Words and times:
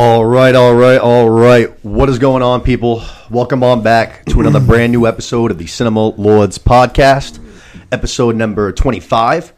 All 0.00 0.24
right, 0.24 0.54
all 0.54 0.76
right, 0.76 1.00
all 1.00 1.28
right. 1.28 1.84
What 1.84 2.08
is 2.08 2.20
going 2.20 2.40
on, 2.40 2.60
people? 2.60 3.02
Welcome 3.30 3.64
on 3.64 3.82
back 3.82 4.24
to 4.26 4.38
another 4.38 4.60
brand 4.64 4.92
new 4.92 5.08
episode 5.08 5.50
of 5.50 5.58
the 5.58 5.66
Cinema 5.66 6.10
Lords 6.10 6.56
podcast, 6.56 7.44
episode 7.90 8.36
number 8.36 8.70
25. 8.70 9.52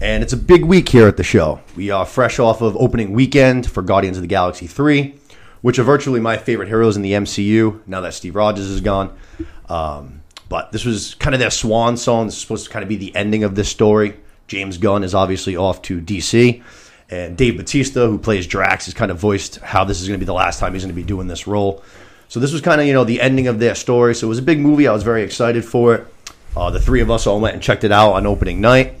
And 0.00 0.24
it's 0.24 0.32
a 0.32 0.36
big 0.36 0.64
week 0.64 0.88
here 0.88 1.06
at 1.06 1.16
the 1.16 1.22
show. 1.22 1.60
We 1.76 1.90
are 1.90 2.04
fresh 2.04 2.40
off 2.40 2.62
of 2.62 2.76
opening 2.76 3.12
weekend 3.12 3.70
for 3.70 3.80
Guardians 3.80 4.16
of 4.16 4.22
the 4.22 4.26
Galaxy 4.26 4.66
3, 4.66 5.14
which 5.62 5.78
are 5.78 5.84
virtually 5.84 6.18
my 6.18 6.36
favorite 6.36 6.66
heroes 6.66 6.96
in 6.96 7.02
the 7.02 7.12
MCU 7.12 7.86
now 7.86 8.00
that 8.00 8.14
Steve 8.14 8.34
Rogers 8.34 8.68
is 8.68 8.80
gone. 8.80 9.16
Um, 9.68 10.24
but 10.48 10.72
this 10.72 10.84
was 10.84 11.14
kind 11.14 11.32
of 11.32 11.38
their 11.38 11.52
swan 11.52 11.96
song. 11.96 12.26
This 12.26 12.34
is 12.34 12.40
supposed 12.40 12.64
to 12.64 12.72
kind 12.72 12.82
of 12.82 12.88
be 12.88 12.96
the 12.96 13.14
ending 13.14 13.44
of 13.44 13.54
this 13.54 13.68
story. 13.68 14.16
James 14.48 14.78
Gunn 14.78 15.04
is 15.04 15.14
obviously 15.14 15.56
off 15.56 15.80
to 15.82 16.00
DC. 16.00 16.64
And 17.08 17.36
Dave 17.36 17.56
Batista, 17.56 18.08
who 18.08 18.18
plays 18.18 18.46
Drax, 18.46 18.86
has 18.86 18.94
kind 18.94 19.10
of 19.10 19.18
voiced 19.18 19.56
how 19.56 19.84
this 19.84 20.00
is 20.00 20.08
going 20.08 20.18
to 20.18 20.22
be 20.22 20.26
the 20.26 20.34
last 20.34 20.58
time 20.58 20.72
he's 20.72 20.82
going 20.82 20.94
to 20.94 21.00
be 21.00 21.06
doing 21.06 21.28
this 21.28 21.46
role. 21.46 21.82
So 22.28 22.40
this 22.40 22.52
was 22.52 22.60
kind 22.60 22.80
of 22.80 22.86
you 22.86 22.92
know 22.92 23.04
the 23.04 23.20
ending 23.20 23.46
of 23.46 23.58
their 23.58 23.74
story. 23.74 24.14
So 24.14 24.26
it 24.26 24.28
was 24.28 24.38
a 24.38 24.42
big 24.42 24.58
movie. 24.58 24.88
I 24.88 24.92
was 24.92 25.04
very 25.04 25.22
excited 25.22 25.64
for 25.64 25.94
it. 25.94 26.06
Uh, 26.56 26.70
the 26.70 26.80
three 26.80 27.00
of 27.00 27.10
us 27.10 27.26
all 27.26 27.40
went 27.40 27.54
and 27.54 27.62
checked 27.62 27.84
it 27.84 27.92
out 27.92 28.12
on 28.12 28.26
opening 28.26 28.60
night. 28.60 28.94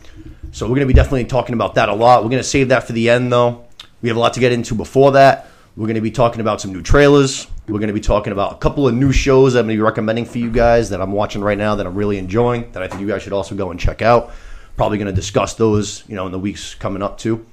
So 0.52 0.66
we're 0.66 0.76
going 0.76 0.86
to 0.88 0.92
be 0.92 0.94
definitely 0.94 1.24
talking 1.24 1.54
about 1.54 1.74
that 1.74 1.88
a 1.88 1.94
lot. 1.94 2.22
We're 2.22 2.30
going 2.30 2.42
to 2.42 2.48
save 2.48 2.68
that 2.68 2.86
for 2.86 2.92
the 2.92 3.10
end, 3.10 3.32
though. 3.32 3.64
We 4.02 4.08
have 4.08 4.16
a 4.16 4.20
lot 4.20 4.34
to 4.34 4.40
get 4.40 4.52
into 4.52 4.74
before 4.74 5.12
that. 5.12 5.48
We're 5.76 5.86
going 5.86 5.96
to 5.96 6.00
be 6.00 6.10
talking 6.10 6.40
about 6.40 6.60
some 6.60 6.72
new 6.72 6.82
trailers. 6.82 7.46
We're 7.68 7.78
going 7.78 7.88
to 7.88 7.94
be 7.94 8.00
talking 8.00 8.32
about 8.32 8.52
a 8.52 8.56
couple 8.56 8.86
of 8.86 8.94
new 8.94 9.12
shows 9.12 9.54
I'm 9.54 9.66
going 9.66 9.76
to 9.76 9.80
be 9.80 9.82
recommending 9.82 10.24
for 10.24 10.38
you 10.38 10.50
guys 10.50 10.90
that 10.90 11.00
I'm 11.00 11.12
watching 11.12 11.42
right 11.42 11.58
now 11.58 11.74
that 11.74 11.86
I'm 11.86 11.94
really 11.94 12.16
enjoying 12.16 12.70
that 12.72 12.82
I 12.82 12.88
think 12.88 13.00
you 13.00 13.08
guys 13.08 13.22
should 13.22 13.32
also 13.32 13.54
go 13.54 13.70
and 13.70 13.80
check 13.80 14.02
out. 14.02 14.32
Probably 14.76 14.98
going 14.98 15.06
to 15.06 15.12
discuss 15.12 15.54
those, 15.54 16.04
you 16.08 16.14
know, 16.14 16.26
in 16.26 16.32
the 16.32 16.38
weeks 16.38 16.74
coming 16.74 17.02
up 17.02 17.18
too. 17.18 17.44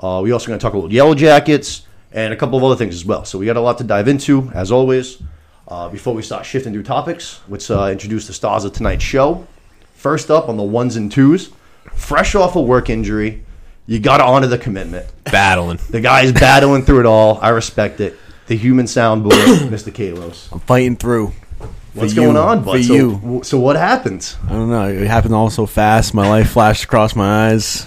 Uh, 0.00 0.20
we 0.22 0.32
also 0.32 0.46
going 0.48 0.58
to 0.58 0.62
talk 0.62 0.74
about 0.74 0.90
Yellowjackets 0.90 1.82
and 2.12 2.32
a 2.32 2.36
couple 2.36 2.58
of 2.58 2.64
other 2.64 2.76
things 2.76 2.94
as 2.94 3.04
well. 3.04 3.24
So 3.24 3.38
we 3.38 3.46
got 3.46 3.56
a 3.56 3.60
lot 3.60 3.78
to 3.78 3.84
dive 3.84 4.08
into, 4.08 4.50
as 4.54 4.70
always. 4.70 5.18
Uh, 5.66 5.88
before 5.88 6.14
we 6.14 6.22
start 6.22 6.44
shifting 6.44 6.72
through 6.72 6.82
topics, 6.82 7.40
let's 7.48 7.70
uh, 7.70 7.88
introduce 7.90 8.26
the 8.26 8.32
stars 8.32 8.64
of 8.64 8.72
tonight's 8.72 9.02
show. 9.02 9.46
First 9.94 10.30
up 10.30 10.48
on 10.48 10.56
the 10.58 10.62
ones 10.62 10.96
and 10.96 11.10
twos, 11.10 11.50
fresh 11.94 12.34
off 12.34 12.54
a 12.56 12.60
work 12.60 12.90
injury, 12.90 13.44
you 13.86 13.98
got 13.98 14.18
to 14.18 14.24
honor 14.24 14.46
the 14.46 14.58
commitment. 14.58 15.06
battling. 15.24 15.78
The 15.90 16.00
guy's 16.00 16.32
battling 16.32 16.82
through 16.82 17.00
it 17.00 17.06
all. 17.06 17.38
I 17.40 17.48
respect 17.50 18.00
it. 18.00 18.16
The 18.46 18.56
human 18.56 18.86
sound 18.86 19.24
boy, 19.24 19.30
Mr. 19.70 19.92
K-Los. 19.92 20.50
I'm 20.52 20.60
fighting 20.60 20.96
through. 20.96 21.28
For 21.58 22.00
What's 22.00 22.14
you. 22.14 22.22
going 22.22 22.36
on, 22.36 22.62
bud? 22.64 22.72
For 22.78 22.82
so, 22.82 22.92
you. 22.94 23.40
so 23.44 23.58
what 23.58 23.76
happened? 23.76 24.34
I 24.46 24.50
don't 24.50 24.68
know. 24.68 24.88
It 24.88 25.06
happened 25.06 25.34
all 25.34 25.48
so 25.48 25.64
fast. 25.64 26.12
My 26.12 26.28
life 26.28 26.50
flashed 26.50 26.84
across 26.84 27.14
my 27.16 27.50
eyes. 27.52 27.86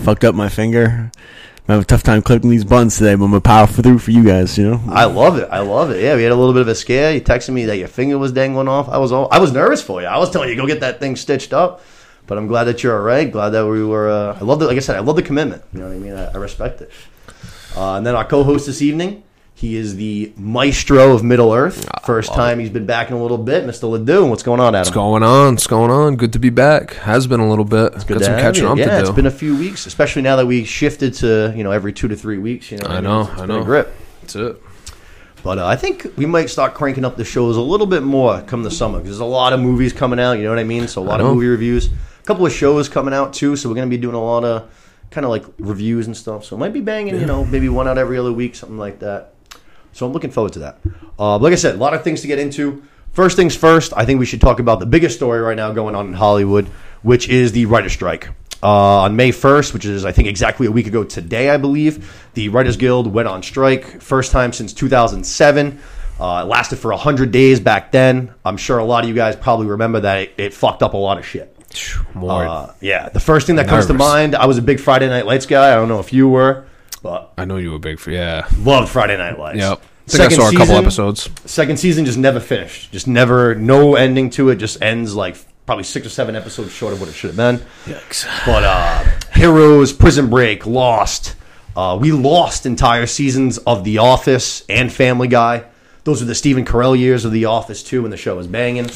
Fucked 0.00 0.24
up 0.24 0.34
my 0.34 0.48
finger. 0.48 1.10
I 1.68 1.74
have 1.74 1.82
a 1.82 1.84
tough 1.84 2.02
time 2.02 2.22
clicking 2.22 2.50
these 2.50 2.64
buttons 2.64 2.96
today, 2.96 3.14
but 3.14 3.24
I'm 3.24 3.30
gonna 3.30 3.40
power 3.40 3.66
through 3.66 3.98
for 3.98 4.10
you 4.10 4.24
guys. 4.24 4.58
You 4.58 4.70
know. 4.70 4.80
I 4.88 5.04
love 5.04 5.38
it. 5.38 5.48
I 5.50 5.60
love 5.60 5.90
it. 5.90 6.02
Yeah, 6.02 6.16
we 6.16 6.22
had 6.22 6.32
a 6.32 6.36
little 6.36 6.52
bit 6.52 6.62
of 6.62 6.68
a 6.68 6.74
scare. 6.74 7.12
You 7.12 7.20
texted 7.20 7.50
me 7.50 7.66
that 7.66 7.76
your 7.76 7.88
finger 7.88 8.18
was 8.18 8.32
dangling 8.32 8.68
off. 8.68 8.88
I 8.88 8.98
was 8.98 9.12
all, 9.12 9.28
I 9.30 9.38
was 9.38 9.52
nervous 9.52 9.80
for 9.80 10.00
you. 10.00 10.08
I 10.08 10.18
was 10.18 10.30
telling 10.30 10.48
you 10.48 10.56
go 10.56 10.66
get 10.66 10.80
that 10.80 10.98
thing 10.98 11.14
stitched 11.14 11.52
up. 11.52 11.82
But 12.26 12.38
I'm 12.38 12.46
glad 12.46 12.64
that 12.64 12.82
you're 12.82 12.96
all 12.96 13.02
right. 13.02 13.30
Glad 13.30 13.50
that 13.50 13.66
we 13.66 13.84
were. 13.84 14.10
Uh, 14.10 14.38
I 14.40 14.44
love 14.44 14.58
the 14.58 14.66
like 14.66 14.76
I 14.76 14.80
said. 14.80 14.96
I 14.96 15.00
love 15.00 15.16
the 15.16 15.22
commitment. 15.22 15.62
You 15.72 15.80
know 15.80 15.88
what 15.88 15.94
I 15.94 15.98
mean. 15.98 16.14
I, 16.14 16.32
I 16.32 16.36
respect 16.36 16.80
it. 16.80 16.90
Uh, 17.76 17.94
and 17.94 18.06
then 18.06 18.14
our 18.14 18.24
co-host 18.24 18.66
this 18.66 18.82
evening. 18.82 19.22
He 19.62 19.76
is 19.76 19.94
the 19.94 20.32
maestro 20.36 21.12
of 21.14 21.22
Middle 21.22 21.52
Earth. 21.52 21.88
First 22.04 22.34
time 22.34 22.58
he's 22.58 22.68
been 22.68 22.84
back 22.84 23.10
in 23.10 23.14
a 23.16 23.22
little 23.22 23.38
bit, 23.38 23.64
Mr. 23.64 23.88
Ledoux. 23.88 24.26
What's 24.26 24.42
going 24.42 24.58
on, 24.58 24.74
Adam? 24.74 24.80
What's 24.80 24.90
going 24.90 25.22
on? 25.22 25.52
What's 25.54 25.68
going 25.68 25.88
on? 25.92 26.16
Good 26.16 26.32
to 26.32 26.40
be 26.40 26.50
back. 26.50 26.94
Has 26.94 27.28
been 27.28 27.38
a 27.38 27.48
little 27.48 27.64
bit. 27.64 27.92
It's 27.94 28.02
Good 28.02 28.14
Got 28.14 28.18
to 28.18 28.24
some 28.24 28.40
catching 28.40 28.64
you. 28.64 28.70
up 28.70 28.78
yeah, 28.78 28.86
to 28.86 28.98
it's 28.98 29.10
do. 29.10 29.14
been 29.14 29.26
a 29.26 29.30
few 29.30 29.56
weeks, 29.56 29.86
especially 29.86 30.22
now 30.22 30.34
that 30.34 30.46
we 30.46 30.64
shifted 30.64 31.14
to 31.14 31.54
you 31.56 31.62
know 31.62 31.70
every 31.70 31.92
two 31.92 32.08
to 32.08 32.16
three 32.16 32.38
weeks. 32.38 32.72
You 32.72 32.78
know, 32.78 32.88
I 32.88 32.98
know, 33.00 33.20
It's- 33.20 33.32
it's 33.34 33.42
I 33.42 33.46
know. 33.46 33.62
grip. 33.62 33.94
That's 34.22 34.34
it. 34.34 34.60
But 35.44 35.58
uh, 35.58 35.66
I 35.68 35.76
think 35.76 36.08
we 36.16 36.26
might 36.26 36.50
start 36.50 36.74
cranking 36.74 37.04
up 37.04 37.16
the 37.16 37.24
shows 37.24 37.56
a 37.56 37.60
little 37.60 37.86
bit 37.86 38.02
more 38.02 38.42
come 38.42 38.64
the 38.64 38.70
summer 38.72 38.98
because 38.98 39.10
there's 39.10 39.20
a 39.20 39.24
lot 39.24 39.52
of 39.52 39.60
movies 39.60 39.92
coming 39.92 40.18
out. 40.18 40.32
You 40.38 40.42
know 40.42 40.50
what 40.50 40.58
I 40.58 40.64
mean? 40.64 40.88
So 40.88 41.00
a 41.00 41.04
lot 41.04 41.20
of 41.20 41.26
movie 41.32 41.46
reviews, 41.46 41.86
a 41.86 42.24
couple 42.24 42.44
of 42.44 42.52
shows 42.52 42.88
coming 42.88 43.14
out 43.14 43.32
too. 43.32 43.54
So 43.54 43.68
we're 43.68 43.76
gonna 43.76 43.86
be 43.86 43.96
doing 43.96 44.16
a 44.16 44.20
lot 44.24 44.42
of 44.42 44.68
kind 45.12 45.24
of 45.24 45.30
like 45.30 45.44
reviews 45.60 46.08
and 46.08 46.16
stuff. 46.16 46.44
So 46.46 46.56
it 46.56 46.58
might 46.58 46.72
be 46.72 46.80
banging, 46.80 47.14
you 47.20 47.26
know, 47.26 47.44
maybe 47.44 47.68
one 47.68 47.86
out 47.86 47.96
every 47.96 48.18
other 48.18 48.32
week, 48.32 48.56
something 48.56 48.78
like 48.78 48.98
that. 48.98 49.28
So 49.92 50.06
I'm 50.06 50.12
looking 50.12 50.30
forward 50.30 50.54
to 50.54 50.60
that. 50.60 50.78
Uh, 51.18 51.38
like 51.38 51.52
I 51.52 51.56
said, 51.56 51.74
a 51.74 51.78
lot 51.78 51.94
of 51.94 52.02
things 52.02 52.22
to 52.22 52.26
get 52.26 52.38
into. 52.38 52.82
First 53.12 53.36
things 53.36 53.54
first, 53.54 53.92
I 53.94 54.06
think 54.06 54.20
we 54.20 54.26
should 54.26 54.40
talk 54.40 54.58
about 54.58 54.80
the 54.80 54.86
biggest 54.86 55.16
story 55.16 55.40
right 55.40 55.56
now 55.56 55.70
going 55.72 55.94
on 55.94 56.06
in 56.06 56.12
Hollywood, 56.14 56.66
which 57.02 57.28
is 57.28 57.52
the 57.52 57.66
writer's 57.66 57.92
strike. 57.92 58.30
Uh, 58.62 59.00
on 59.02 59.16
May 59.16 59.30
1st, 59.30 59.74
which 59.74 59.84
is, 59.84 60.04
I 60.04 60.12
think, 60.12 60.28
exactly 60.28 60.66
a 60.68 60.70
week 60.70 60.86
ago 60.86 61.02
today, 61.02 61.50
I 61.50 61.56
believe, 61.56 62.28
the 62.34 62.48
Writers 62.48 62.76
Guild 62.76 63.12
went 63.12 63.26
on 63.28 63.42
strike. 63.42 64.00
First 64.00 64.30
time 64.30 64.52
since 64.52 64.72
2007. 64.72 65.80
Uh, 66.20 66.42
it 66.44 66.48
lasted 66.48 66.76
for 66.76 66.92
100 66.92 67.32
days 67.32 67.58
back 67.58 67.90
then. 67.90 68.32
I'm 68.44 68.56
sure 68.56 68.78
a 68.78 68.84
lot 68.84 69.02
of 69.02 69.08
you 69.08 69.16
guys 69.16 69.34
probably 69.34 69.66
remember 69.66 70.00
that 70.00 70.18
it, 70.18 70.34
it 70.38 70.54
fucked 70.54 70.82
up 70.82 70.94
a 70.94 70.96
lot 70.96 71.18
of 71.18 71.26
shit. 71.26 71.48
More. 72.14 72.46
Uh, 72.46 72.74
yeah, 72.80 73.08
the 73.08 73.20
first 73.20 73.46
thing 73.46 73.56
that 73.56 73.66
comes 73.66 73.86
to 73.86 73.94
mind, 73.94 74.34
I 74.36 74.46
was 74.46 74.58
a 74.58 74.62
big 74.62 74.78
Friday 74.78 75.08
Night 75.08 75.26
Lights 75.26 75.46
guy. 75.46 75.72
I 75.72 75.74
don't 75.74 75.88
know 75.88 76.00
if 76.00 76.12
you 76.12 76.28
were, 76.28 76.66
but 77.02 77.32
I 77.36 77.44
know 77.44 77.56
you 77.56 77.72
were 77.72 77.78
big 77.78 77.98
for 77.98 78.10
yeah. 78.10 78.46
loved 78.58 78.90
Friday 78.90 79.16
Night 79.16 79.38
Lights. 79.38 79.58
Yep. 79.58 79.82
I 80.08 80.10
think 80.10 80.22
I 80.24 80.28
saw 80.36 80.48
a 80.48 80.52
couple 80.52 80.66
season- 80.66 80.76
episodes. 80.84 81.30
Second 81.44 81.78
season 81.78 82.04
just 82.04 82.18
never 82.18 82.40
finished. 82.40 82.92
Just 82.92 83.06
never, 83.06 83.54
no 83.54 83.94
ending 83.94 84.30
to 84.30 84.48
it. 84.50 84.56
Just 84.56 84.82
ends 84.82 85.14
like 85.14 85.36
probably 85.66 85.84
six 85.84 86.06
or 86.06 86.10
seven 86.10 86.34
episodes 86.34 86.72
short 86.72 86.92
of 86.92 87.00
what 87.00 87.08
it 87.08 87.12
should 87.12 87.30
have 87.30 87.36
been. 87.36 87.64
Yeah. 87.86 88.00
But 88.44 88.64
uh, 88.64 89.04
Heroes, 89.34 89.92
Prison 89.92 90.28
Break, 90.28 90.66
Lost. 90.66 91.36
Uh, 91.76 91.96
we 92.00 92.12
lost 92.12 92.66
entire 92.66 93.06
seasons 93.06 93.58
of 93.58 93.84
The 93.84 93.98
Office 93.98 94.64
and 94.68 94.92
Family 94.92 95.28
Guy. 95.28 95.64
Those 96.04 96.20
were 96.20 96.26
the 96.26 96.34
Stephen 96.34 96.64
Carell 96.64 96.98
years 96.98 97.24
of 97.24 97.32
The 97.32 97.44
Office 97.46 97.82
too, 97.82 98.02
when 98.02 98.10
the 98.10 98.16
show 98.16 98.36
was 98.36 98.46
banging. 98.48 98.90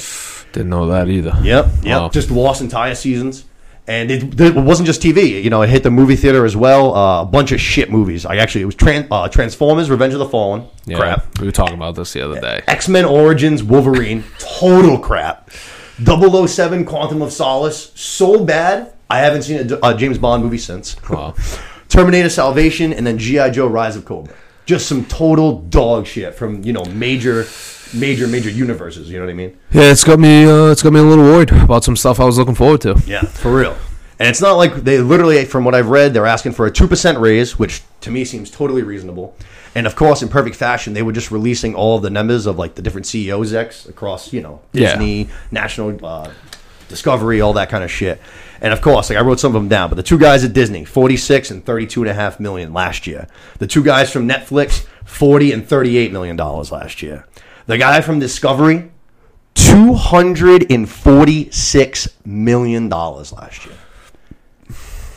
Didn't 0.53 0.71
know 0.71 0.88
that 0.88 1.09
either. 1.09 1.38
Yep, 1.43 1.67
yep. 1.83 2.00
Wow. 2.00 2.09
Just 2.09 2.31
lost 2.31 2.61
entire 2.61 2.94
seasons. 2.94 3.44
And 3.89 4.11
it, 4.11 4.41
it 4.41 4.55
wasn't 4.57 4.87
just 4.87 5.01
TV. 5.01 5.43
You 5.43 5.51
know, 5.51 5.63
it 5.63 5.71
hit 5.71 5.83
the 5.85 5.91
movie 5.91 6.17
theater 6.17 6.45
as 6.45 6.57
well. 6.57 6.95
Uh, 6.95 7.23
a 7.23 7.25
bunch 7.25 7.53
of 7.53 7.61
shit 7.61 7.91
movies. 7.91 8.27
I 8.27 8.37
actually, 8.37 8.63
it 8.63 8.67
was 8.67 8.75
Tran- 8.75 9.07
uh, 9.11 9.29
Transformers, 9.29 9.89
Revenge 9.91 10.13
of 10.13 10.19
the 10.19 10.29
Fallen. 10.29 10.67
Yeah. 10.87 10.99
Crap. 10.99 11.39
We 11.39 11.47
were 11.47 11.53
talking 11.53 11.77
about 11.77 11.95
this 11.95 12.13
the 12.13 12.23
other 12.23 12.41
day. 12.41 12.63
X 12.67 12.89
Men 12.89 13.05
Origins 13.05 13.63
Wolverine, 13.63 14.25
total 14.39 14.99
crap. 14.99 15.51
007 16.05 16.85
Quantum 16.85 17.23
of 17.23 17.33
Solace, 17.33 17.93
so 17.95 18.45
bad. 18.45 18.93
I 19.09 19.21
haven't 19.21 19.43
seen 19.43 19.73
a, 19.73 19.79
a 19.83 19.97
James 19.97 20.19
Bond 20.19 20.43
movie 20.43 20.59
since. 20.59 20.97
Wow. 21.09 21.35
Terminator 21.89 22.29
Salvation, 22.29 22.93
and 22.93 23.07
then 23.07 23.19
G.I. 23.19 23.51
Joe 23.51 23.69
Rise 23.69 23.97
of 23.97 24.05
Cobra. 24.05 24.35
Just 24.67 24.89
some 24.89 25.05
total 25.05 25.61
dog 25.61 26.07
shit 26.07 26.35
from, 26.35 26.65
you 26.65 26.73
know, 26.73 26.85
major, 26.87 27.45
major, 27.95 28.27
major 28.27 28.51
universes. 28.51 29.09
You 29.11 29.19
know 29.19 29.25
what 29.27 29.31
I 29.31 29.35
mean? 29.35 29.57
Yeah, 29.73 29.91
it's 29.91 30.05
got 30.05 30.19
me. 30.19 30.45
Uh, 30.45 30.71
it's 30.71 30.83
got 30.83 30.93
me 30.93 31.01
a 31.01 31.03
little 31.03 31.25
worried 31.25 31.51
about 31.53 31.85
some 31.85 31.97
stuff 31.97 32.21
I 32.21 32.25
was 32.25 32.39
looking 32.39 32.55
forward 32.55 32.81
to. 32.83 33.01
Yeah, 33.07 33.23
for 33.23 33.55
real. 33.55 33.77
And 34.19 34.29
it's 34.29 34.41
not 34.41 34.55
like 34.55 34.75
they 34.77 34.99
literally, 34.99 35.45
from 35.45 35.65
what 35.65 35.75
I've 35.75 35.89
read, 35.89 36.15
they're 36.15 36.25
asking 36.27 36.53
for 36.53 36.67
a 36.67 36.71
2% 36.71 37.21
raise, 37.21 37.59
which 37.59 37.83
to 38.01 38.11
me 38.11 38.25
seems 38.25 38.51
totally 38.51 38.83
reasonable. 38.83 39.37
And 39.75 39.87
of 39.87 39.95
course, 39.95 40.23
in 40.23 40.31
perfect 40.31 40.57
fashion, 40.57 40.95
they 40.95 41.03
were 41.03 41.13
just 41.13 41.31
releasing 41.31 41.75
all 41.75 41.97
of 41.97 42.03
the 42.03 42.09
numbers 42.09 42.47
of 42.47 42.57
like 42.59 42.77
the 42.77 42.83
different 42.83 43.07
CEOs 43.07 43.53
execs 43.53 43.87
across, 43.87 44.33
you 44.33 44.41
know, 44.41 44.63
Yeah. 44.73 44.93
Disney, 44.93 45.29
National 45.51 46.03
uh, 46.05 46.31
Discovery, 46.89 47.43
all 47.43 47.53
that 47.55 47.69
kind 47.69 47.85
of 47.85 47.91
shit. 47.91 48.19
And 48.63 48.73
of 48.73 48.81
course, 48.81 49.11
like 49.11 49.19
I 49.19 49.21
wrote 49.21 49.39
some 49.39 49.55
of 49.55 49.61
them 49.61 49.69
down, 49.69 49.91
but 49.91 49.97
the 49.97 50.03
two 50.03 50.19
guys 50.19 50.45
at 50.45 50.55
Disney, 50.55 50.87
46 50.87 51.51
and 51.51 51.63
32 51.67 52.01
and 52.03 52.11
a 52.11 52.15
half 52.15 52.41
million 52.41 52.73
last 52.73 53.07
year. 53.07 53.29
The 53.59 53.67
two 53.67 53.85
guys 53.85 54.11
from 54.11 54.27
Netflix, 54.27 54.87
40 55.05 55.53
and 55.53 55.69
38 55.69 56.11
million 56.11 56.37
dollars 56.37 56.73
last 56.73 57.03
year. 57.03 57.27
The 57.66 57.78
guy 57.78 58.00
from 58.00 58.19
Discovery, 58.21 58.91
246 59.54 62.09
million 62.25 62.88
dollars 62.88 63.32
last 63.32 63.66
year. 63.66 63.75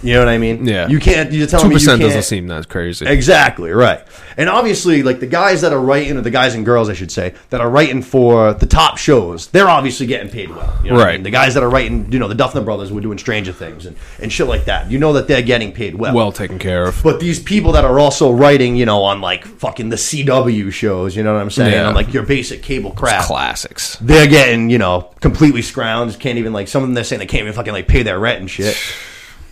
You 0.01 0.13
know 0.13 0.19
what 0.19 0.29
I 0.29 0.37
mean? 0.37 0.65
Yeah. 0.65 0.87
You 0.87 0.99
can't. 0.99 1.31
You're 1.31 1.45
telling 1.47 1.63
Two 1.65 1.69
me 1.69 1.75
you 1.75 1.79
percent 1.79 2.01
doesn't 2.01 2.23
seem 2.23 2.47
that 2.47 2.69
crazy. 2.69 3.05
Exactly 3.05 3.71
right, 3.71 4.01
and 4.37 4.47
obviously, 4.49 5.03
like 5.03 5.19
the 5.19 5.27
guys 5.27 5.61
that 5.61 5.73
are 5.73 5.79
writing, 5.79 6.15
or 6.17 6.21
the 6.21 6.31
guys 6.31 6.55
and 6.55 6.63
girls, 6.65 6.87
I 6.89 6.93
should 6.93 7.11
say, 7.11 7.33
that 7.49 7.59
are 7.59 7.69
writing 7.69 8.01
for 8.01 8.53
the 8.53 8.65
top 8.65 8.97
shows, 8.97 9.47
they're 9.47 9.67
obviously 9.67 10.05
getting 10.07 10.29
paid 10.29 10.49
well. 10.51 10.73
You 10.83 10.91
know 10.91 10.95
what 10.95 11.03
I 11.03 11.05
Right. 11.07 11.13
mean? 11.15 11.23
The 11.23 11.29
guys 11.31 11.53
that 11.55 11.63
are 11.63 11.69
writing, 11.69 12.11
you 12.11 12.19
know, 12.19 12.27
the 12.29 12.35
Duffer 12.35 12.61
brothers 12.61 12.91
were 12.93 13.01
doing 13.01 13.17
Stranger 13.17 13.51
Things 13.51 13.85
and, 13.85 13.97
and 14.21 14.31
shit 14.31 14.47
like 14.47 14.65
that. 14.65 14.89
You 14.89 14.99
know 14.99 15.11
that 15.13 15.27
they're 15.27 15.41
getting 15.41 15.71
paid 15.73 15.95
well. 15.95 16.13
well 16.15 16.31
taken 16.31 16.59
care 16.59 16.85
of. 16.85 17.01
but 17.03 17.19
these 17.19 17.39
people 17.41 17.73
that 17.73 17.83
are 17.83 17.99
also 17.99 18.31
writing, 18.31 18.77
you 18.77 18.85
know, 18.85 19.03
on 19.03 19.19
like 19.19 19.43
fucking 19.45 19.89
the 19.89 19.97
CW 19.97 20.71
shows, 20.71 21.15
you 21.15 21.23
know 21.23 21.33
what 21.33 21.41
I'm 21.41 21.49
saying? 21.49 21.73
Yeah. 21.73 21.89
On 21.89 21.93
like 21.93 22.13
your 22.13 22.23
basic 22.23 22.63
cable 22.63 22.91
crap. 22.91 23.25
Classics. 23.25 23.97
They're 23.99 24.27
getting, 24.27 24.69
you 24.69 24.77
know, 24.77 25.09
completely 25.19 25.61
scrounged. 25.61 26.19
Can't 26.19 26.37
even 26.37 26.53
like 26.53 26.69
some 26.69 26.83
of 26.83 26.87
them. 26.87 26.93
They're 26.93 27.03
saying 27.03 27.19
they 27.19 27.25
can't 27.25 27.41
even 27.41 27.53
fucking 27.53 27.73
like 27.73 27.87
pay 27.89 28.03
their 28.03 28.17
rent 28.17 28.39
and 28.39 28.49
shit. 28.49 28.77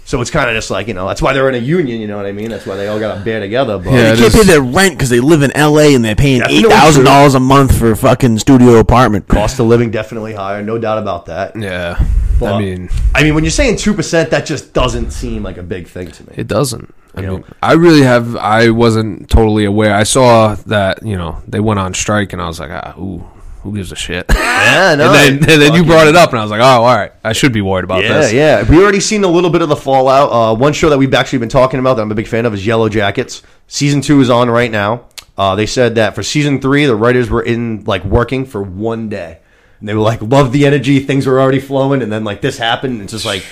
So 0.07 0.21
it's 0.21 0.31
kind 0.31 0.49
of 0.49 0.55
just 0.55 0.71
like 0.71 0.87
you 0.87 0.93
know 0.93 1.05
that's 1.05 1.21
why 1.21 1.33
they're 1.33 1.49
in 1.49 1.55
a 1.55 1.59
union. 1.59 1.99
You 2.01 2.07
know 2.07 2.15
what 2.17 2.25
I 2.25 2.31
mean? 2.31 2.49
That's 2.49 2.65
why 2.65 2.75
they 2.77 2.87
all 2.87 2.97
got 2.99 3.15
to 3.15 3.21
bear 3.23 3.39
together. 3.41 3.77
But 3.77 3.91
Yeah, 3.91 4.11
They 4.13 4.21
can't 4.21 4.33
is- 4.33 4.35
pay 4.35 4.43
their 4.43 4.61
rent 4.61 4.95
because 4.95 5.09
they 5.09 5.19
live 5.19 5.41
in 5.43 5.51
L.A. 5.55 5.93
and 5.95 6.03
they're 6.03 6.15
paying 6.15 6.39
That's 6.39 6.53
eight 6.53 6.63
no 6.63 6.69
thousand 6.69 7.03
true. 7.03 7.11
dollars 7.11 7.35
a 7.35 7.39
month 7.41 7.77
for 7.77 7.91
a 7.91 7.97
fucking 7.97 8.39
studio 8.39 8.77
apartment. 8.77 9.27
cost 9.27 9.59
of 9.59 9.67
living 9.67 9.91
definitely 9.91 10.33
higher, 10.33 10.63
no 10.63 10.77
doubt 10.77 10.97
about 10.97 11.25
that. 11.27 11.55
Yeah. 11.57 12.01
But, 12.39 12.53
I 12.53 12.59
mean, 12.59 12.89
I 13.13 13.23
mean, 13.23 13.35
when 13.35 13.43
you're 13.43 13.51
saying 13.51 13.77
two 13.77 13.93
percent, 13.93 14.29
that 14.31 14.45
just 14.45 14.71
doesn't 14.73 15.11
seem 15.11 15.43
like 15.43 15.57
a 15.57 15.63
big 15.63 15.87
thing 15.87 16.09
to 16.11 16.23
me. 16.27 16.33
it 16.37 16.47
doesn't. 16.47 16.93
I 17.15 17.21
You 17.21 17.27
mean, 17.27 17.39
know? 17.41 17.45
I 17.63 17.73
really 17.73 18.03
have. 18.03 18.35
I 18.35 18.69
wasn't 18.69 19.27
totally 19.29 19.65
aware. 19.65 19.93
I 19.95 20.03
saw 20.03 20.55
that 20.67 21.03
you 21.03 21.17
know 21.17 21.41
they 21.47 21.59
went 21.59 21.79
on 21.79 21.93
strike, 21.95 22.31
and 22.33 22.41
I 22.41 22.45
was 22.47 22.59
like, 22.59 22.69
ah, 22.71 22.93
ooh, 22.97 23.25
who 23.69 23.75
gives 23.77 23.91
a 23.91 23.95
shit? 23.95 24.25
Yeah, 24.67 24.95
no, 24.95 25.13
and 25.13 25.39
then, 25.41 25.49
and 25.51 25.61
then 25.61 25.73
you 25.75 25.85
brought 25.85 26.07
it 26.07 26.15
up, 26.17 26.31
and 26.31 26.39
I 26.39 26.41
was 26.41 26.51
like, 26.51 26.59
oh, 26.59 26.63
all 26.65 26.83
right, 26.95 27.13
I 27.23 27.31
should 27.31 27.53
be 27.53 27.61
worried 27.61 27.85
about 27.85 28.03
Yeah, 28.03 28.17
this. 28.17 28.33
yeah. 28.33 28.69
We 28.69 28.81
already 28.83 28.99
seen 28.99 29.23
a 29.23 29.27
little 29.27 29.49
bit 29.49 29.61
of 29.61 29.69
the 29.69 29.77
fallout. 29.77 30.29
Uh, 30.29 30.55
one 30.55 30.73
show 30.73 30.89
that 30.89 30.97
we've 30.97 31.13
actually 31.13 31.39
been 31.39 31.47
talking 31.47 31.79
about 31.79 31.93
that 31.95 32.01
I'm 32.01 32.11
a 32.11 32.15
big 32.15 32.27
fan 32.27 32.45
of 32.45 32.53
is 32.53 32.65
Yellowjackets. 32.65 33.43
Season 33.67 34.01
two 34.01 34.19
is 34.19 34.29
on 34.29 34.49
right 34.49 34.69
now. 34.69 35.05
Uh, 35.37 35.55
they 35.55 35.67
said 35.67 35.95
that 35.95 36.15
for 36.15 36.23
season 36.23 36.59
three, 36.59 36.85
the 36.85 36.95
writers 36.97 37.29
were 37.29 37.41
in 37.43 37.85
like 37.85 38.03
working 38.03 38.45
for 38.45 38.61
one 38.61 39.07
day, 39.07 39.39
and 39.79 39.87
they 39.87 39.93
were 39.93 40.01
like, 40.01 40.21
"Love 40.21 40.51
the 40.51 40.65
energy. 40.65 40.99
Things 40.99 41.25
were 41.25 41.39
already 41.39 41.59
flowing." 41.61 42.01
And 42.01 42.11
then 42.11 42.23
like 42.25 42.41
this 42.41 42.57
happened, 42.57 42.93
and 42.95 43.03
it's 43.03 43.13
just 43.13 43.25
like, 43.25 43.45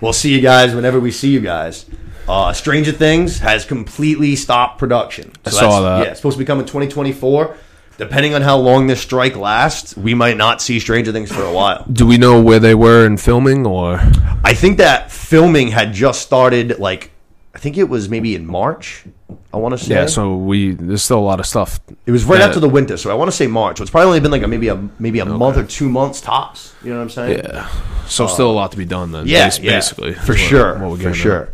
"We'll 0.00 0.12
see 0.12 0.32
you 0.32 0.40
guys 0.40 0.72
whenever 0.74 1.00
we 1.00 1.10
see 1.10 1.30
you 1.30 1.40
guys." 1.40 1.84
Uh, 2.28 2.52
Stranger 2.52 2.92
Things 2.92 3.38
has 3.40 3.64
completely 3.64 4.36
stopped 4.36 4.78
production. 4.78 5.32
I 5.44 5.50
saw 5.50 5.80
that. 5.80 6.04
Yeah, 6.04 6.10
it's 6.10 6.20
supposed 6.20 6.36
to 6.36 6.38
be 6.38 6.44
coming 6.46 6.64
2024. 6.66 7.56
Depending 8.00 8.32
on 8.34 8.40
how 8.40 8.56
long 8.56 8.86
this 8.86 9.00
strike 9.02 9.36
lasts, 9.36 9.94
we 9.94 10.14
might 10.14 10.38
not 10.38 10.62
see 10.62 10.80
Stranger 10.80 11.12
Things 11.12 11.30
for 11.30 11.42
a 11.42 11.52
while. 11.52 11.84
Do 11.92 12.06
we 12.06 12.16
know 12.16 12.40
where 12.40 12.58
they 12.58 12.74
were 12.74 13.04
in 13.04 13.18
filming, 13.18 13.66
or 13.66 14.00
I 14.42 14.54
think 14.54 14.78
that 14.78 15.12
filming 15.12 15.68
had 15.68 15.92
just 15.92 16.22
started. 16.22 16.78
Like, 16.78 17.10
I 17.54 17.58
think 17.58 17.76
it 17.76 17.90
was 17.90 18.08
maybe 18.08 18.34
in 18.34 18.46
March. 18.46 19.04
I 19.52 19.58
want 19.58 19.76
to 19.76 19.84
say. 19.84 19.94
yeah? 19.96 20.06
So 20.06 20.34
we 20.36 20.72
there's 20.72 21.02
still 21.02 21.18
a 21.18 21.28
lot 21.32 21.40
of 21.40 21.46
stuff. 21.46 21.78
it 22.06 22.10
was 22.10 22.24
right 22.24 22.40
after 22.40 22.58
the 22.58 22.70
winter, 22.70 22.96
so 22.96 23.10
I 23.10 23.14
want 23.14 23.30
to 23.30 23.36
say 23.36 23.46
March. 23.46 23.76
So 23.76 23.82
it's 23.82 23.90
probably 23.90 24.06
only 24.06 24.20
been 24.20 24.30
like 24.30 24.42
a, 24.44 24.48
maybe 24.48 24.68
a 24.68 24.76
maybe 24.98 25.18
a 25.20 25.26
month 25.26 25.58
or 25.58 25.64
two 25.64 25.90
months 25.90 26.22
tops. 26.22 26.74
You 26.82 26.90
know 26.90 26.96
what 26.96 27.02
I'm 27.02 27.10
saying? 27.10 27.38
Yeah. 27.44 27.68
So 28.06 28.26
still 28.26 28.50
a 28.50 28.52
lot 28.52 28.70
to 28.72 28.78
be 28.78 28.86
done 28.86 29.12
then. 29.12 29.26
yeah, 29.26 29.46
bas- 29.46 29.58
yeah, 29.58 29.72
basically 29.76 30.14
for 30.14 30.34
sure, 30.34 30.78
for 30.78 30.96
getting 30.96 31.08
at. 31.10 31.16
sure. 31.16 31.48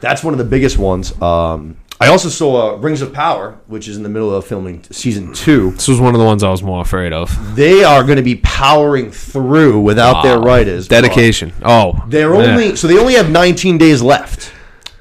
That's 0.00 0.24
one 0.24 0.34
of 0.34 0.38
the 0.38 0.44
biggest 0.44 0.78
ones. 0.78 1.12
Um, 1.22 1.76
I 1.98 2.08
also 2.08 2.28
saw 2.28 2.74
uh, 2.74 2.76
Rings 2.76 3.00
of 3.00 3.12
Power, 3.12 3.58
which 3.66 3.88
is 3.88 3.96
in 3.96 4.02
the 4.02 4.08
middle 4.08 4.34
of 4.34 4.46
filming 4.46 4.82
season 4.90 5.32
two. 5.32 5.70
This 5.72 5.88
was 5.88 5.98
one 5.98 6.14
of 6.14 6.18
the 6.18 6.26
ones 6.26 6.42
I 6.42 6.50
was 6.50 6.62
more 6.62 6.82
afraid 6.82 7.12
of. 7.12 7.56
They 7.56 7.84
are 7.84 8.04
going 8.04 8.16
to 8.16 8.22
be 8.22 8.36
powering 8.36 9.10
through 9.10 9.80
without 9.80 10.22
their 10.22 10.38
writers. 10.38 10.88
Dedication. 10.88 11.52
Oh, 11.64 12.04
They're 12.08 12.34
only 12.34 12.76
so 12.76 12.86
they 12.86 12.98
only 12.98 13.14
have 13.14 13.30
19 13.30 13.78
days 13.78 14.02
left. 14.02 14.52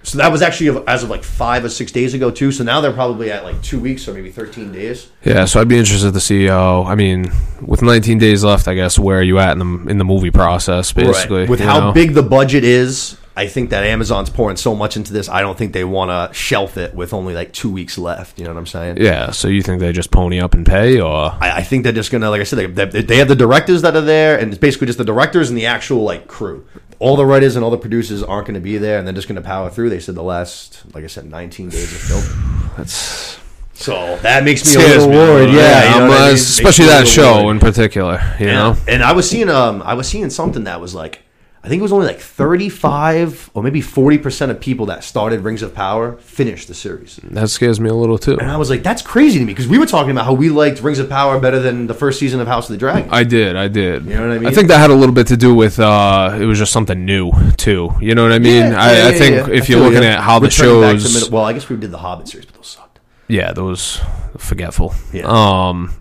So 0.04 0.20
that 0.20 0.32
was 0.32 0.44
actually 0.44 0.84
as 0.88 1.04
of 1.04 1.10
like 1.10 1.24
five 1.24 1.66
or 1.66 1.70
six 1.70 1.92
days 1.92 2.14
ago 2.14 2.30
too. 2.30 2.52
So 2.52 2.64
now 2.64 2.80
they're 2.80 2.94
probably 2.94 3.32
at 3.32 3.44
like 3.44 3.62
two 3.64 3.80
weeks 3.80 4.08
or 4.08 4.14
maybe 4.14 4.32
13 4.32 4.72
days. 4.72 5.10
Yeah, 5.24 5.46
so 5.46 5.60
I'd 5.60 5.68
be 5.68 5.78
interested 5.80 6.14
to 6.14 6.20
see 6.20 6.46
how. 6.46 6.84
I 6.84 6.94
mean, 6.94 7.32
with 7.60 7.82
19 7.82 8.20
days 8.20 8.44
left, 8.44 8.68
I 8.68 8.76
guess 8.76 9.00
where 9.00 9.20
are 9.20 9.24
you 9.24 9.40
at 9.40 9.52
in 9.54 9.60
the 9.60 9.90
in 9.90 9.98
the 9.98 10.06
movie 10.06 10.32
process? 10.32 10.94
Basically, 10.94 11.48
with 11.48 11.60
how 11.60 11.80
know? 11.80 11.92
big 11.92 12.14
the 12.14 12.24
budget 12.24 12.64
is, 12.64 13.18
I 13.38 13.48
think 13.48 13.72
that 13.72 13.84
Amazon's 13.84 14.30
pouring 14.30 14.56
so 14.56 14.74
much 14.74 14.96
into 14.96 15.12
this. 15.12 15.28
I 15.28 15.42
don't 15.42 15.58
think 15.58 15.74
they 15.74 15.84
want 15.84 16.10
to 16.10 16.34
shelf 16.34 16.78
it 16.78 16.96
with 16.96 17.14
only 17.14 17.34
like 17.34 17.52
two 17.52 17.70
weeks 17.70 17.98
left. 17.98 18.40
You 18.40 18.46
know 18.46 18.52
what 18.52 18.60
I'm 18.60 18.66
saying? 18.66 18.98
Yeah, 18.98 19.32
so 19.32 19.50
you 19.50 19.62
think 19.62 19.82
they 19.82 19.92
just 19.92 20.10
pony 20.10 20.40
up 20.40 20.54
and 20.54 20.66
pay, 20.66 21.02
or 21.02 21.34
I, 21.42 21.58
I 21.58 21.64
think 21.64 21.84
they're 21.84 21.92
just 21.92 22.12
gonna, 22.12 22.30
like 22.30 22.40
I 22.40 22.46
said, 22.46 22.76
they, 22.76 23.02
they, 23.02 23.18
have 23.18 23.28
the 23.28 23.36
directors 23.36 23.82
that 23.82 23.96
are 23.96 24.02
there, 24.02 24.40
and 24.40 24.54
it's 24.54 24.60
basically 24.60 24.88
just 24.88 24.98
the 24.98 25.04
directors 25.04 25.50
and 25.50 25.58
the 25.58 25.66
actual 25.66 26.04
like 26.04 26.28
crew. 26.28 26.66
All 27.00 27.18
the 27.18 27.26
writers 27.26 27.58
and 27.58 27.66
all 27.66 27.72
the 27.72 27.78
producers 27.78 28.24
aren't 28.24 28.48
going 28.48 28.54
to 28.54 28.62
be 28.62 28.78
there, 28.78 28.98
and 28.98 29.06
they're 29.06 29.14
just 29.14 29.28
going 29.28 29.36
to 29.36 29.42
power 29.42 29.70
through. 29.70 29.90
They 29.90 30.00
said 30.00 30.16
the 30.16 30.24
last, 30.24 30.84
like 30.96 31.04
I 31.04 31.08
said, 31.08 31.26
19 31.26 31.68
days 31.68 31.92
of 31.92 32.24
film. 32.24 32.72
that's 32.78 33.38
So 33.74 34.18
that 34.22 34.46
makes 34.46 34.66
me 34.66 34.82
a 34.82 34.88
little 34.88 35.10
worried. 35.10 35.54
Yeah, 35.54 35.84
you 35.84 36.00
know 36.00 36.06
I'm, 36.06 36.12
I 36.12 36.16
uh, 36.16 36.26
mean? 36.28 36.36
Especially 36.36 36.86
that 36.86 37.06
show 37.06 37.44
worried. 37.44 37.56
in 37.56 37.60
particular. 37.60 38.36
You 38.40 38.46
know, 38.46 38.78
And, 38.88 38.90
and 38.90 39.04
I 39.04 39.12
was 39.12 39.30
seeing 39.30 39.50
um 39.50 39.82
I 39.82 39.96
was 39.96 40.08
seeing 40.08 40.30
something 40.30 40.64
that 40.64 40.80
was 40.80 40.96
like 40.96 41.25
I 41.66 41.68
think 41.68 41.80
it 41.80 41.82
was 41.84 41.92
only 41.92 42.06
like 42.06 42.20
35 42.20 43.50
or 43.56 43.64
maybe 43.64 43.82
40% 43.82 44.52
of 44.52 44.60
people 44.60 44.86
that 44.86 45.04
started 45.04 45.42
Rings 45.42 45.64
of 45.64 45.74
Power 45.74 46.16
finished 46.18 46.68
the 46.68 46.76
series. 46.76 47.20
that 47.24 47.50
scares 47.50 47.80
me 47.80 47.90
a 47.90 47.94
little 47.94 48.20
too. 48.20 48.38
And 48.40 48.52
I 48.52 48.58
was 48.58 48.70
like 48.70 48.84
that's 48.84 49.02
crazy 49.02 49.40
to 49.40 49.46
me 49.46 49.52
because 49.52 49.68
we 49.68 49.80
were 49.80 49.88
talking 49.88 50.12
about 50.12 50.26
how 50.26 50.34
we 50.34 50.50
liked 50.50 50.82
Rings 50.84 51.00
of 51.00 51.10
Power 51.10 51.40
better 51.40 51.60
than 51.60 51.88
the 51.88 51.96
first 51.96 52.20
season 52.20 52.40
of 52.40 52.48
House 52.48 52.70
of 52.70 52.74
the 52.74 52.78
Dragon. 52.78 53.10
I 53.12 53.24
did, 53.24 53.56
I 53.56 53.68
did. 53.68 54.06
You 54.06 54.14
know 54.14 54.28
what 54.28 54.36
I 54.36 54.40
mean? 54.40 54.48
I 54.48 54.52
think 54.52 54.68
that 54.68 54.78
had 54.78 54.92
a 54.92 54.96
little 54.96 55.16
bit 55.16 55.26
to 55.28 55.38
do 55.38 55.56
with 55.56 55.80
uh, 55.80 56.38
it 56.40 56.46
was 56.46 56.60
just 56.60 56.72
something 56.72 57.04
new 57.04 57.32
too. 57.58 57.92
You 58.00 58.14
know 58.14 58.22
what 58.24 58.32
I 58.32 58.40
mean? 58.40 58.72
Yeah, 58.72 58.82
I, 58.84 58.98
yeah, 58.98 59.08
I 59.08 59.12
think 59.14 59.48
if 59.50 59.64
I 59.64 59.68
you're 59.74 59.80
looking 59.82 60.04
at 60.06 60.20
how 60.20 60.38
the 60.38 60.48
Returning 60.48 61.00
shows, 61.00 61.14
middle- 61.16 61.30
well, 61.32 61.46
I 61.46 61.54
guess 61.54 61.68
we 61.68 61.78
did 61.78 61.90
the 61.92 61.98
Hobbit 61.98 62.28
series, 62.28 62.46
but 62.46 62.56
those 62.56 62.68
sucked. 62.68 63.00
yeah, 63.28 63.52
those 63.54 64.00
forgetful. 64.38 64.94
Yeah. 65.12 65.26
Um, 65.28 65.94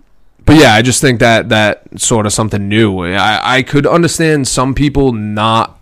but 0.47 0.57
yeah, 0.57 0.75
I 0.75 0.83
just 0.83 1.01
think 1.01 1.21
that 1.21 1.49
that 1.51 1.83
sort 2.01 2.27
of 2.27 2.33
something 2.33 2.69
new. 2.69 3.01
I 3.05 3.57
I 3.59 3.63
could 3.63 3.87
understand 3.87 4.47
some 4.49 4.75
people 4.75 5.13
not 5.13 5.81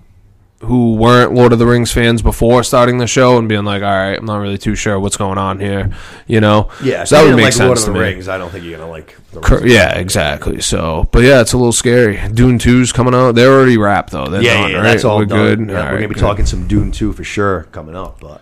who 0.61 0.95
weren't 0.95 1.33
Lord 1.35 1.53
of 1.53 1.59
the 1.59 1.67
Rings 1.67 1.91
fans 1.91 2.23
before 2.23 2.63
starting 2.63 2.99
the 2.99 3.07
show 3.09 3.37
and 3.37 3.49
being 3.49 3.65
like, 3.65 3.83
all 3.83 3.89
right, 3.91 4.17
I'm 4.17 4.25
not 4.25 4.37
really 4.37 4.59
too 4.59 4.77
sure 4.77 5.01
what's 5.01 5.17
going 5.17 5.37
on 5.37 5.59
here. 5.59 5.91
You 6.29 6.41
know? 6.41 6.71
Yeah, 6.81 7.03
so 7.03 7.17
that 7.17 7.25
would 7.29 7.35
make 7.35 7.47
like 7.47 7.59
Lord 7.59 7.79
sense 7.79 7.81
of 7.81 7.85
to 7.87 7.91
the 7.93 7.99
me. 7.99 8.05
Rings. 8.05 8.29
I 8.29 8.39
don't 8.39 8.49
think 8.51 8.65
you're 8.65 8.79
gonna 8.79 8.89
like. 8.89 9.17
The 9.33 9.41
Cor- 9.41 9.59
Rings 9.59 9.73
of 9.73 9.77
yeah, 9.77 9.95
exactly. 9.99 10.61
So, 10.61 11.09
but 11.11 11.25
yeah, 11.25 11.41
it's 11.41 11.53
a 11.53 11.57
little 11.57 11.73
scary. 11.73 12.21
Dune 12.33 12.59
2's 12.61 12.93
coming 12.93 13.13
out. 13.13 13.33
They're 13.35 13.53
already 13.53 13.77
wrapped 13.77 14.13
though. 14.13 14.27
They're 14.29 14.41
yeah, 14.41 14.61
done, 14.61 14.71
yeah, 14.71 14.77
right? 14.77 14.83
that's 14.85 15.05
all 15.05 15.19
We're 15.19 15.25
done. 15.25 15.39
good. 15.39 15.59
Yeah, 15.71 15.75
All 15.79 15.83
we're 15.83 15.91
right, 15.91 15.97
gonna 15.97 16.09
be 16.09 16.15
good. 16.15 16.21
talking 16.21 16.47
some 16.47 16.69
Dune 16.69 16.93
2 16.93 17.13
for 17.13 17.25
sure 17.25 17.65
coming 17.73 17.97
up. 17.97 18.21
But 18.21 18.41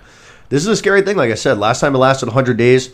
this 0.51 0.61
is 0.63 0.69
a 0.69 0.77
scary 0.77 1.01
thing. 1.01 1.17
Like 1.17 1.31
I 1.31 1.37
said, 1.37 1.57
last 1.57 1.81
time 1.81 1.95
it 1.95 1.99
lasted 1.99 2.27
100 2.27 2.59
days. 2.59 2.91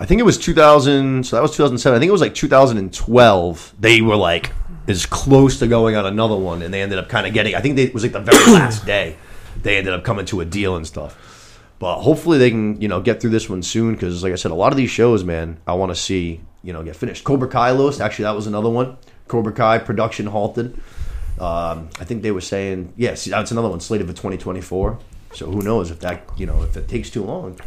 I 0.00 0.06
think 0.06 0.18
it 0.18 0.24
was 0.24 0.38
2000. 0.38 1.26
So 1.26 1.36
that 1.36 1.42
was 1.42 1.52
2007. 1.52 1.94
I 1.94 2.00
think 2.00 2.08
it 2.08 2.12
was 2.12 2.22
like 2.22 2.34
2012. 2.34 3.74
They 3.78 4.00
were 4.00 4.16
like 4.16 4.52
as 4.88 5.04
close 5.04 5.58
to 5.58 5.68
going 5.68 5.94
on 5.94 6.06
another 6.06 6.36
one, 6.36 6.62
and 6.62 6.72
they 6.72 6.80
ended 6.80 6.98
up 6.98 7.08
kind 7.10 7.26
of 7.26 7.34
getting. 7.34 7.54
I 7.54 7.60
think 7.60 7.76
they, 7.76 7.84
it 7.84 7.94
was 7.94 8.02
like 8.02 8.12
the 8.12 8.20
very 8.20 8.52
last 8.52 8.86
day. 8.86 9.16
They 9.62 9.76
ended 9.76 9.92
up 9.92 10.02
coming 10.02 10.24
to 10.26 10.40
a 10.40 10.44
deal 10.46 10.74
and 10.74 10.86
stuff. 10.86 11.58
But 11.78 12.00
hopefully 12.00 12.38
they 12.38 12.50
can, 12.50 12.80
you 12.80 12.88
know, 12.88 13.00
get 13.00 13.20
through 13.20 13.30
this 13.30 13.48
one 13.48 13.62
soon 13.62 13.94
because, 13.94 14.22
like 14.22 14.32
I 14.32 14.36
said, 14.36 14.50
a 14.50 14.54
lot 14.54 14.72
of 14.72 14.76
these 14.76 14.90
shows, 14.90 15.22
man, 15.22 15.58
I 15.66 15.74
want 15.74 15.90
to 15.90 15.96
see, 15.96 16.40
you 16.62 16.72
know, 16.72 16.82
get 16.82 16.96
finished. 16.96 17.24
Cobra 17.24 17.48
Kai 17.48 17.70
Lost, 17.70 18.00
actually, 18.00 18.24
that 18.24 18.34
was 18.34 18.46
another 18.46 18.68
one. 18.68 18.98
Cobra 19.28 19.52
Kai 19.52 19.78
production 19.78 20.26
halted. 20.26 20.74
Um, 21.38 21.88
I 21.98 22.04
think 22.04 22.22
they 22.22 22.32
were 22.32 22.42
saying, 22.42 22.92
yes, 22.96 23.24
that's 23.24 23.50
another 23.50 23.70
one 23.70 23.80
slated 23.80 24.06
for 24.06 24.12
2024. 24.12 24.98
So 25.32 25.50
who 25.50 25.62
knows 25.62 25.90
if 25.90 26.00
that, 26.00 26.22
you 26.36 26.44
know, 26.44 26.62
if 26.62 26.76
it 26.76 26.86
takes 26.86 27.08
too 27.08 27.24
long. 27.24 27.58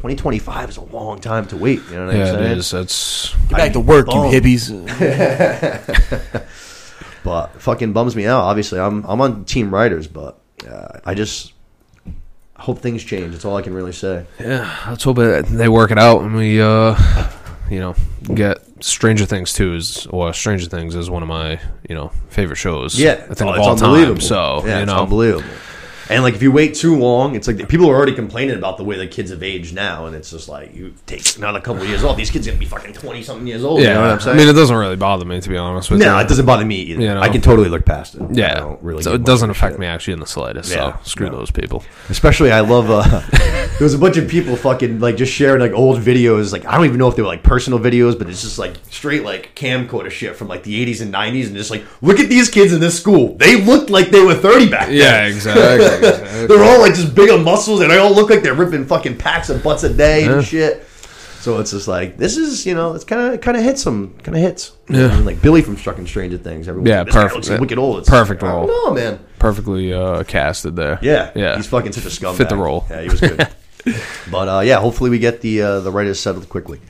2025 0.00 0.70
is 0.70 0.76
a 0.78 0.80
long 0.80 1.18
time 1.20 1.46
to 1.48 1.56
wait. 1.58 1.80
You 1.90 1.96
know 1.96 2.06
what 2.06 2.14
I'm 2.14 2.20
Yeah, 2.20 2.32
saying? 2.32 2.52
it 2.52 2.58
is. 2.58 2.70
That's 2.70 3.34
Get 3.48 3.58
back 3.58 3.72
to 3.74 3.80
work, 3.80 4.06
you 4.08 4.14
hippies. 4.14 4.70
But 7.22 7.60
fucking 7.60 7.92
bums 7.92 8.16
me 8.16 8.24
out. 8.24 8.40
Obviously, 8.40 8.80
I'm 8.80 9.04
I'm 9.04 9.20
on 9.20 9.44
team 9.44 9.72
writers, 9.74 10.06
but 10.06 10.40
uh, 10.66 11.00
I 11.04 11.12
just 11.12 11.52
hope 12.56 12.78
things 12.78 13.04
change. 13.04 13.32
That's 13.32 13.44
all 13.44 13.56
I 13.56 13.62
can 13.62 13.74
really 13.74 13.92
say. 13.92 14.24
yeah. 14.40 14.74
Let's 14.88 15.04
hope 15.04 15.18
it, 15.18 15.44
they 15.46 15.68
work 15.68 15.90
it 15.90 15.98
out 15.98 16.22
and 16.22 16.34
we, 16.34 16.60
uh, 16.62 16.94
you 17.70 17.78
know, 17.80 17.94
get 18.34 18.58
Stranger 18.82 19.26
Things 19.26 19.52
too 19.52 19.74
is 19.74 20.06
or 20.06 20.32
Stranger 20.32 20.64
Things 20.66 20.94
is 20.94 21.10
one 21.10 21.22
of 21.22 21.28
my 21.28 21.60
you 21.90 21.94
know 21.94 22.10
favorite 22.30 22.56
shows. 22.56 22.98
Yeah, 22.98 23.22
I 23.30 23.34
think 23.34 23.42
oh, 23.42 23.50
of 23.50 23.56
it's 23.58 23.66
all 23.66 23.76
time. 23.76 23.90
unbelievable. 23.90 24.20
So 24.22 24.62
yeah, 24.66 24.76
you 24.78 24.82
it's 24.84 24.92
know, 24.92 25.02
unbelievable. 25.02 25.44
And 26.10 26.24
like 26.24 26.34
if 26.34 26.42
you 26.42 26.50
wait 26.50 26.74
too 26.74 26.98
long, 26.98 27.36
it's 27.36 27.46
like 27.46 27.68
people 27.68 27.88
are 27.88 27.94
already 27.94 28.14
complaining 28.14 28.56
about 28.56 28.78
the 28.78 28.84
way 28.84 28.96
the 28.98 29.06
kids 29.06 29.30
have 29.30 29.44
aged 29.44 29.74
now, 29.74 30.06
and 30.06 30.16
it's 30.16 30.30
just 30.30 30.48
like 30.48 30.74
you 30.74 30.92
take 31.06 31.38
not 31.38 31.54
a 31.54 31.60
couple 31.60 31.82
of 31.82 31.88
years 31.88 32.02
off. 32.02 32.16
These 32.16 32.30
kids 32.30 32.48
are 32.48 32.50
gonna 32.50 32.58
be 32.58 32.66
fucking 32.66 32.94
twenty 32.94 33.22
something 33.22 33.46
years 33.46 33.62
old. 33.62 33.80
yeah. 33.80 33.88
you 33.88 33.94
know 33.94 34.00
what 34.02 34.10
I'm 34.10 34.20
saying? 34.20 34.36
I 34.36 34.40
mean, 34.40 34.48
it 34.48 34.54
doesn't 34.54 34.76
really 34.76 34.96
bother 34.96 35.24
me 35.24 35.40
to 35.40 35.48
be 35.48 35.56
honest 35.56 35.88
with 35.88 36.00
no, 36.00 36.16
you. 36.16 36.24
it 36.24 36.28
doesn't 36.28 36.46
bother 36.46 36.64
me 36.64 36.76
either. 36.80 37.00
You 37.00 37.14
know. 37.14 37.20
I 37.20 37.28
can 37.28 37.40
totally 37.40 37.68
look 37.68 37.84
past 37.84 38.16
it. 38.16 38.22
I 38.22 38.26
Yeah, 38.32 38.54
don't 38.54 38.82
really. 38.82 39.04
so 39.04 39.14
it 39.14 39.22
doesn't 39.24 39.50
affect 39.50 39.74
shit. 39.74 39.80
me 39.80 39.86
actually 39.86 40.14
in 40.14 40.20
the 40.20 40.26
slightest. 40.26 40.72
Yeah, 40.72 40.96
so 40.98 41.04
screw 41.04 41.30
no. 41.30 41.36
those 41.38 41.52
people. 41.52 41.84
Especially, 42.08 42.50
I 42.50 42.60
love. 42.60 42.90
Uh, 42.90 43.20
there 43.80 43.86
was 43.86 43.94
a 43.94 43.98
bunch 43.98 44.18
of 44.18 44.28
people 44.28 44.56
fucking 44.56 45.00
like 45.00 45.16
just 45.16 45.32
sharing 45.32 45.58
like 45.58 45.72
old 45.72 46.00
videos. 46.00 46.52
Like 46.52 46.66
I 46.66 46.76
don't 46.76 46.84
even 46.84 46.98
know 46.98 47.08
if 47.08 47.16
they 47.16 47.22
were 47.22 47.28
like 47.28 47.42
personal 47.42 47.78
videos, 47.78 48.18
but 48.18 48.28
it's 48.28 48.42
just 48.42 48.58
like 48.58 48.74
straight 48.90 49.24
like 49.24 49.54
camcorder 49.54 50.10
shit 50.10 50.36
from 50.36 50.48
like 50.48 50.64
the 50.64 50.84
80s 50.84 51.00
and 51.00 51.14
90s, 51.14 51.46
and 51.46 51.56
just 51.56 51.70
like 51.70 51.82
look 52.02 52.20
at 52.20 52.28
these 52.28 52.50
kids 52.50 52.74
in 52.74 52.80
this 52.80 53.00
school. 53.00 53.36
They 53.38 53.58
looked 53.58 53.88
like 53.88 54.10
they 54.10 54.22
were 54.22 54.34
30 54.34 54.68
back 54.68 54.88
then. 54.88 54.96
Yeah, 54.96 55.24
exactly. 55.24 55.62
exactly. 55.96 56.46
They're 56.46 56.62
all 56.62 56.78
like 56.80 56.92
just 56.92 57.14
big 57.14 57.30
on 57.30 57.42
muscles, 57.42 57.80
and 57.80 57.90
they 57.90 57.96
all 57.96 58.12
look 58.14 58.28
like 58.28 58.42
they're 58.42 58.52
ripping 58.52 58.84
fucking 58.84 59.16
packs 59.16 59.48
of 59.48 59.62
butts 59.62 59.82
a 59.82 59.92
day 59.94 60.26
Yeah. 60.26 60.32
and 60.34 60.44
shit. 60.44 60.86
So 61.40 61.58
it's 61.58 61.70
just 61.70 61.88
like 61.88 62.18
this 62.18 62.36
is 62.36 62.66
you 62.66 62.74
know 62.74 62.92
it's 62.92 63.04
kind 63.04 63.32
of 63.32 63.40
kind 63.40 63.56
of 63.56 63.62
hits 63.62 63.80
some 63.82 64.12
kind 64.22 64.36
of 64.36 64.42
hits. 64.42 64.72
Yeah. 64.90 65.06
I 65.06 65.16
mean? 65.16 65.24
like 65.24 65.40
Billy 65.40 65.62
from 65.62 65.78
Struck 65.78 65.96
and 65.96 66.06
Stranger 66.06 66.36
Things. 66.36 66.68
Everyone's 66.68 66.90
Yeah, 66.90 67.00
like, 67.04 67.12
perfect. 67.12 67.48
looks 67.48 67.60
wicked 67.60 67.78
old. 67.78 68.00
It's 68.00 68.10
Perfect 68.10 68.42
like, 68.42 68.52
role. 68.52 68.66
don't 68.66 68.94
man. 68.94 69.18
Perfectly 69.38 69.90
uh, 69.94 70.22
casted 70.24 70.76
there. 70.76 70.98
Yeah, 71.00 71.30
yeah. 71.34 71.56
He's 71.56 71.66
fucking 71.66 71.92
such 71.92 72.04
a 72.04 72.08
scumbag. 72.08 72.36
Fit 72.36 72.50
the 72.50 72.56
role. 72.56 72.84
Yeah, 72.90 73.00
he 73.00 73.08
was 73.08 73.20
good. 73.20 73.48
but 74.30 74.48
uh, 74.48 74.60
yeah, 74.60 74.78
hopefully 74.80 75.10
we 75.10 75.18
get 75.18 75.40
the 75.40 75.62
uh, 75.62 75.80
the 75.80 75.90
writers 75.90 76.20
settled 76.20 76.48
quickly. 76.48 76.80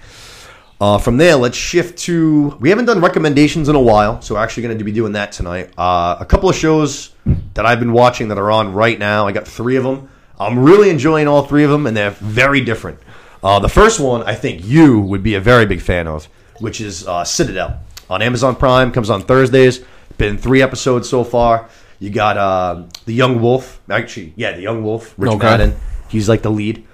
Uh, 0.81 0.97
from 0.97 1.19
there, 1.19 1.37
let's 1.37 1.57
shift 1.59 1.99
to. 2.01 2.57
We 2.61 2.71
haven't 2.71 2.87
done 2.87 3.01
recommendations 3.01 3.69
in 3.69 3.77
a 3.77 3.81
while, 3.81 4.23
so 4.23 4.35
we're 4.35 4.41
actually 4.43 4.63
going 4.65 4.79
to 4.79 4.85
be 4.85 4.93
doing 4.93 5.13
that 5.13 5.31
tonight. 5.33 5.71
Uh, 5.77 6.17
a 6.19 6.25
couple 6.25 6.49
of 6.49 6.57
shows 6.57 7.13
that 7.55 7.67
I've 7.67 7.79
been 7.81 7.93
watching 7.93 8.29
that 8.29 8.39
are 8.39 8.51
on 8.51 8.73
right 8.73 8.99
now. 8.99 9.27
I 9.27 9.33
got 9.33 9.47
three 9.47 9.77
of 9.77 9.85
them. 9.85 10.09
I'm 10.39 10.59
really 10.59 10.89
enjoying 10.89 11.29
all 11.29 11.43
three 11.43 11.65
of 11.65 11.71
them, 11.71 11.87
and 11.87 11.95
they're 11.95 12.13
very 12.13 12.63
different. 12.63 12.99
Uh, 13.43 13.59
the 13.59 13.69
first 13.69 14.01
one 14.01 14.23
I 14.23 14.35
think 14.35 14.65
you 14.65 15.01
would 15.01 15.23
be 15.23 15.35
a 15.35 15.41
very 15.41 15.67
big 15.67 15.83
fan 15.83 16.07
of, 16.07 16.27
which 16.61 16.81
is 16.81 17.07
uh, 17.07 17.25
Citadel 17.25 17.79
on 18.09 18.23
Amazon 18.23 18.57
Prime. 18.57 18.91
Comes 18.91 19.11
on 19.11 19.21
Thursdays. 19.23 19.85
Been 20.17 20.39
three 20.39 20.63
episodes 20.63 21.09
so 21.11 21.25
far. 21.25 21.69
You 21.99 22.09
got 22.09 22.39
uh, 22.39 22.85
the 23.05 23.13
Young 23.13 23.43
Wolf. 23.43 23.81
Actually, 23.91 24.33
yeah, 24.37 24.53
the 24.53 24.63
Young 24.63 24.83
Wolf. 24.83 25.15
Rich 25.19 25.33
Okay. 25.33 25.45
Madden. 25.45 25.77
He's 26.11 26.29
like 26.29 26.43
the 26.43 26.51
lead. 26.51 26.87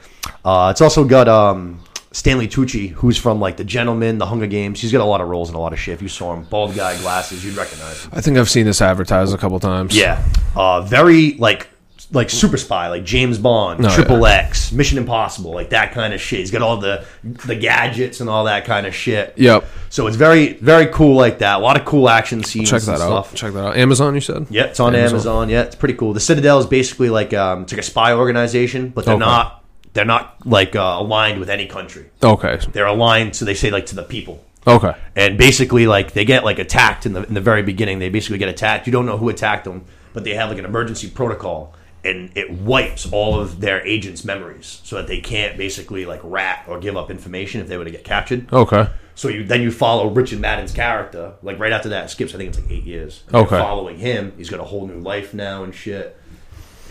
Uh, 0.45 0.69
it's 0.71 0.81
also 0.81 1.05
got 1.05 1.29
um, 1.29 1.83
Stanley 2.13 2.49
Tucci, 2.49 2.91
who's 2.91 3.19
from 3.19 3.41
like 3.41 3.57
The 3.57 3.65
Gentleman, 3.65 4.19
The 4.19 4.27
Hunger 4.27 4.47
Games. 4.47 4.81
He's 4.81 4.93
got 4.93 5.01
a 5.01 5.05
lot 5.05 5.21
of 5.21 5.29
roles 5.29 5.49
and 5.49 5.57
a 5.57 5.61
lot 5.61 5.73
of 5.73 5.79
shit. 5.79 5.95
If 5.95 6.03
you 6.03 6.09
saw 6.09 6.35
him, 6.35 6.45
bald 6.45 6.75
guy, 6.75 6.97
glasses, 6.99 7.45
you'd 7.45 7.57
recognize 7.57 8.05
him. 8.05 8.11
I 8.15 8.21
think 8.21 8.39
I've 8.39 8.51
seen 8.51 8.67
this 8.67 8.81
advertised 8.81 9.35
a 9.35 9.39
couple 9.39 9.59
times. 9.61 9.97
Yeah, 9.97 10.25
uh, 10.55 10.81
very 10.83 11.33
like 11.35 11.69
like 12.13 12.31
super 12.31 12.57
spy, 12.57 12.89
like 12.89 13.05
James 13.05 13.39
Bond, 13.39 13.85
Oh, 13.85 13.89
Triple 13.95 14.21
yeah. 14.21 14.35
X, 14.47 14.71
Mission 14.73 14.97
Impossible, 14.99 15.53
like 15.53 15.71
that 15.71 15.93
kind 15.93 16.15
of 16.15 16.21
shit. 16.21 16.41
He's 16.41 16.51
got 16.51 16.63
all 16.63 16.77
the 16.77 17.05
the 17.25 17.55
gadgets 17.57 18.21
and 18.21 18.31
all 18.31 18.45
that 18.45 18.65
kind 18.65 18.87
of 18.87 18.95
shit. 18.95 19.35
Yep. 19.37 19.65
So 19.89 20.07
it's 20.07 20.17
very 20.17 20.55
very 20.55 20.87
cool 20.87 21.17
like 21.17 21.39
that. 21.39 21.57
A 21.57 21.59
lot 21.59 21.77
of 21.79 21.85
cool 21.85 22.09
action 22.09 22.43
scenes. 22.45 22.71
Check 22.71 22.83
that 22.83 23.01
and 23.01 23.13
out. 23.13 23.35
Check 23.35 23.53
that 23.55 23.67
out. 23.67 23.77
Amazon, 23.77 24.15
you 24.15 24.21
said? 24.21 24.47
Yeah, 24.51 24.65
it's 24.65 24.79
on 24.81 24.95
Amazon. 24.95 25.15
Amazon. 25.15 25.49
Yeah, 25.49 25.63
it's 25.63 25.75
pretty 25.77 25.95
cool. 25.95 26.13
The 26.13 26.21
Citadel 26.21 26.59
is 26.61 26.67
basically 26.67 27.11
like 27.11 27.35
um, 27.35 27.63
it's 27.63 27.73
like 27.73 27.81
a 27.81 27.85
spy 27.85 28.13
organization, 28.13 28.91
but 28.91 29.05
they're 29.05 29.15
Okay. 29.15 29.25
not 29.25 29.65
they're 29.93 30.05
not 30.05 30.47
like 30.47 30.77
uh, 30.77 30.97
aligned 30.99 31.41
with 31.41 31.49
any 31.51 31.67
country. 31.67 32.07
Okay. 32.23 32.59
They're 32.73 32.87
aligned, 32.87 33.35
so 33.35 33.45
they 33.45 33.55
say 33.55 33.71
like 33.71 33.87
to 33.87 33.95
the 33.97 34.03
people. 34.03 34.45
Okay. 34.67 34.95
And 35.15 35.39
basically, 35.39 35.87
like 35.87 36.13
they 36.13 36.25
get 36.25 36.45
like 36.45 36.59
attacked 36.59 37.07
in 37.07 37.15
the 37.15 37.23
in 37.25 37.35
the 37.35 37.41
very 37.41 37.63
beginning. 37.63 37.99
They 37.99 38.11
basically 38.11 38.39
get 38.39 38.49
attacked. 38.49 38.87
You 38.87 38.93
don't 38.93 39.07
know 39.07 39.17
who 39.17 39.29
attacked 39.29 39.65
them, 39.65 39.85
but 40.13 40.25
they 40.25 40.35
have 40.35 40.51
like 40.51 40.59
an 40.59 40.65
emergency 40.65 41.09
protocol, 41.09 41.73
and 42.07 42.31
it 42.37 42.51
wipes 42.51 43.11
all 43.13 43.39
of 43.39 43.61
their 43.61 43.85
agents' 43.87 44.25
memories, 44.25 44.81
so 44.85 44.97
that 44.97 45.07
they 45.09 45.21
can't 45.21 45.59
basically 45.59 46.07
like 46.07 46.21
rat 46.23 46.65
or 46.69 46.79
give 46.79 46.97
up 46.97 47.11
information 47.11 47.61
if 47.61 47.69
they 47.69 47.77
were 47.77 47.85
to 47.85 47.91
get 47.91 48.05
captured. 48.05 48.51
Okay. 48.53 48.89
So 49.15 49.29
you 49.29 49.45
then 49.45 49.63
you 49.63 49.71
follow 49.71 50.09
Richard 50.11 50.41
Madden's 50.41 50.73
character. 50.73 51.35
Like 51.43 51.59
right 51.59 51.73
after 51.73 51.89
that, 51.91 52.05
it 52.05 52.09
skips. 52.09 52.35
I 52.35 52.39
think 52.39 52.51
it's 52.51 52.59
like 52.61 52.71
eight 52.71 52.85
years. 52.85 53.23
Okay. 53.35 53.59
following 53.59 53.99
him, 53.99 54.33
he's 54.37 54.51
got 54.51 54.61
a 54.61 54.65
whole 54.65 54.87
new 54.87 55.01
life 55.01 55.33
now 55.35 55.65
and 55.65 55.75
shit. 55.75 56.17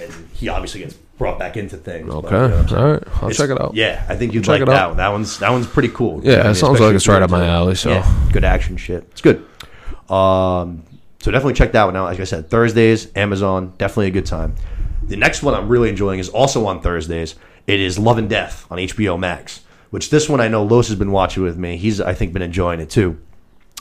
And 0.01 0.11
he 0.33 0.49
obviously 0.49 0.81
gets 0.81 0.93
brought 1.17 1.39
back 1.39 1.55
into 1.55 1.77
things. 1.77 2.07
but, 2.13 2.25
Okay. 2.25 2.35
you 2.35 2.75
know? 2.75 2.77
All 2.77 2.91
right. 2.93 3.03
I'll 3.23 3.29
check 3.31 3.49
it 3.49 3.61
out. 3.61 3.73
Yeah, 3.75 4.03
I 4.09 4.15
think 4.17 4.33
you'd 4.33 4.43
Check 4.43 4.53
like 4.59 4.61
it 4.63 4.65
that 4.65 4.75
out. 4.75 4.87
one. 4.89 4.97
That 4.97 5.07
one's 5.09 5.39
that 5.39 5.51
one's 5.51 5.67
pretty 5.67 5.89
cool. 5.89 6.19
Yeah, 6.23 6.33
I 6.33 6.37
mean, 6.43 6.51
it 6.51 6.55
sounds 6.55 6.79
like 6.81 6.95
it's 6.95 7.07
right 7.07 7.21
up 7.21 7.29
my 7.29 7.45
alley, 7.47 7.75
so. 7.75 7.91
yeah, 7.91 8.29
good 8.33 8.43
action 8.43 8.75
shit. 8.75 9.03
It's 9.11 9.21
good. 9.21 9.37
Um, 10.09 10.83
so 11.21 11.31
definitely 11.31 11.53
check 11.53 11.71
that 11.71 11.85
one 11.85 11.95
out. 11.95 12.05
Like 12.05 12.19
I 12.19 12.23
said, 12.25 12.49
Thursdays, 12.49 13.07
Amazon, 13.15 13.73
definitely 13.77 14.07
a 14.07 14.11
good 14.11 14.25
time. 14.25 14.55
The 15.03 15.15
next 15.15 15.43
one 15.43 15.53
I'm 15.53 15.69
really 15.69 15.89
enjoying 15.89 16.19
is 16.19 16.29
also 16.29 16.65
on 16.65 16.81
Thursdays. 16.81 17.35
It 17.67 17.79
is 17.79 17.99
Love 17.99 18.17
and 18.17 18.29
Death 18.29 18.65
on 18.71 18.77
HBO 18.77 19.19
Max. 19.19 19.61
Which 19.89 20.09
this 20.09 20.27
one 20.27 20.41
I 20.41 20.47
know 20.47 20.63
Los 20.63 20.87
has 20.87 20.97
been 20.97 21.11
watching 21.11 21.43
with 21.43 21.57
me. 21.57 21.77
He's 21.77 22.01
I 22.01 22.13
think 22.13 22.33
been 22.33 22.41
enjoying 22.41 22.79
it 22.79 22.89
too. 22.89 23.19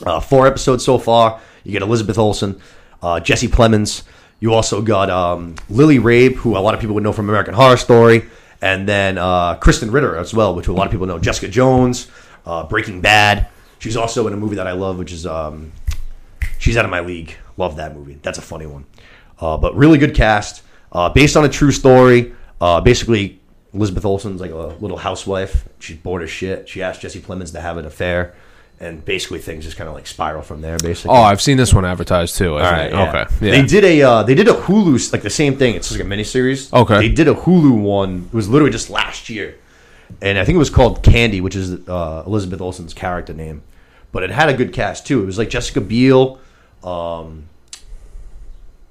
Uh, 0.05 0.19
four 0.19 0.47
episodes 0.47 0.83
so 0.83 0.97
far. 0.97 1.41
You 1.63 1.71
get 1.71 1.81
Elizabeth 1.81 2.17
Olsen, 2.17 2.61
uh, 3.01 3.19
Jesse 3.19 3.47
Plemons. 3.47 4.03
You 4.39 4.53
also 4.53 4.81
got 4.81 5.09
um, 5.09 5.55
Lily 5.69 5.97
Rabe, 5.97 6.35
who 6.35 6.57
a 6.57 6.59
lot 6.59 6.73
of 6.73 6.79
people 6.79 6.93
would 6.95 7.03
know 7.03 7.13
from 7.13 7.29
American 7.29 7.53
Horror 7.53 7.77
Story, 7.77 8.25
and 8.61 8.87
then 8.87 9.17
uh, 9.17 9.57
Krysten 9.57 9.91
Ritter 9.91 10.15
as 10.17 10.33
well, 10.33 10.53
which 10.53 10.67
a 10.67 10.73
lot 10.73 10.85
of 10.85 10.91
people 10.91 11.07
know. 11.07 11.17
Jessica 11.17 11.47
Jones, 11.47 12.09
uh, 12.45 12.65
Breaking 12.65 13.01
Bad. 13.01 13.47
She's 13.79 13.97
also 13.97 14.27
in 14.27 14.33
a 14.33 14.37
movie 14.37 14.55
that 14.57 14.67
I 14.67 14.73
love, 14.73 14.97
which 14.97 15.11
is 15.11 15.25
um, 15.25 15.71
She's 16.59 16.77
Out 16.77 16.85
of 16.85 16.91
My 16.91 16.99
League. 16.99 17.35
Love 17.57 17.77
that 17.77 17.95
movie. 17.95 18.19
That's 18.21 18.37
a 18.37 18.41
funny 18.41 18.65
one. 18.65 18.85
Uh, 19.39 19.57
but 19.57 19.75
really 19.75 19.97
good 19.97 20.15
cast. 20.15 20.61
Uh, 20.95 21.09
based 21.09 21.35
on 21.35 21.43
a 21.43 21.49
true 21.49 21.71
story. 21.71 22.33
Uh, 22.61 22.79
basically, 22.79 23.37
Elizabeth 23.73 24.05
Olsen's 24.05 24.39
like 24.39 24.51
a 24.51 24.55
little 24.55 24.95
housewife. 24.95 25.67
She's 25.79 25.97
bored 25.97 26.23
as 26.23 26.29
shit. 26.29 26.69
She 26.69 26.81
asked 26.81 27.01
Jesse 27.01 27.19
Plemons 27.19 27.51
to 27.51 27.59
have 27.59 27.75
an 27.75 27.85
affair. 27.85 28.33
And 28.79 29.03
basically, 29.03 29.39
things 29.39 29.65
just 29.65 29.75
kind 29.75 29.89
of 29.89 29.93
like 29.93 30.07
spiral 30.07 30.41
from 30.41 30.61
there, 30.61 30.77
basically. 30.77 31.11
Oh, 31.11 31.21
I've 31.21 31.41
seen 31.41 31.57
this 31.57 31.73
one 31.73 31.85
advertised 31.85 32.37
too. 32.37 32.55
I 32.55 32.61
All 32.61 32.75
think. 32.75 32.93
yeah. 32.93 33.09
Okay. 33.09 33.45
Yeah. 33.45 33.51
They 33.51 33.65
did 33.65 33.83
a 33.83 34.01
uh, 34.01 34.23
they 34.23 34.35
did 34.35 34.47
a 34.47 34.53
Hulu 34.53 35.13
like 35.13 35.21
the 35.21 35.29
same 35.29 35.57
thing. 35.57 35.75
It's 35.75 35.89
just 35.89 35.99
like 35.99 36.07
a 36.07 36.09
miniseries. 36.09 36.73
Okay. 36.73 37.07
They 37.07 37.09
did 37.09 37.27
a 37.27 37.33
Hulu 37.33 37.81
one. 37.81 38.29
It 38.31 38.33
was 38.33 38.49
literally 38.49 38.71
just 38.71 38.89
last 38.89 39.29
year, 39.29 39.55
and 40.21 40.37
I 40.37 40.43
think 40.43 40.55
it 40.55 40.59
was 40.59 40.69
called 40.69 41.03
Candy, 41.03 41.39
which 41.39 41.55
is 41.55 41.87
uh, 41.87 42.23
Elizabeth 42.25 42.59
Olsen's 42.59 42.93
character 42.93 43.33
name. 43.33 43.63
But 44.11 44.23
it 44.23 44.31
had 44.31 44.49
a 44.49 44.53
good 44.53 44.73
cast 44.73 45.07
too. 45.07 45.23
It 45.23 45.25
was 45.25 45.37
like 45.37 45.49
Jessica 45.49 45.79
Biel, 45.79 46.39
um, 46.83 47.47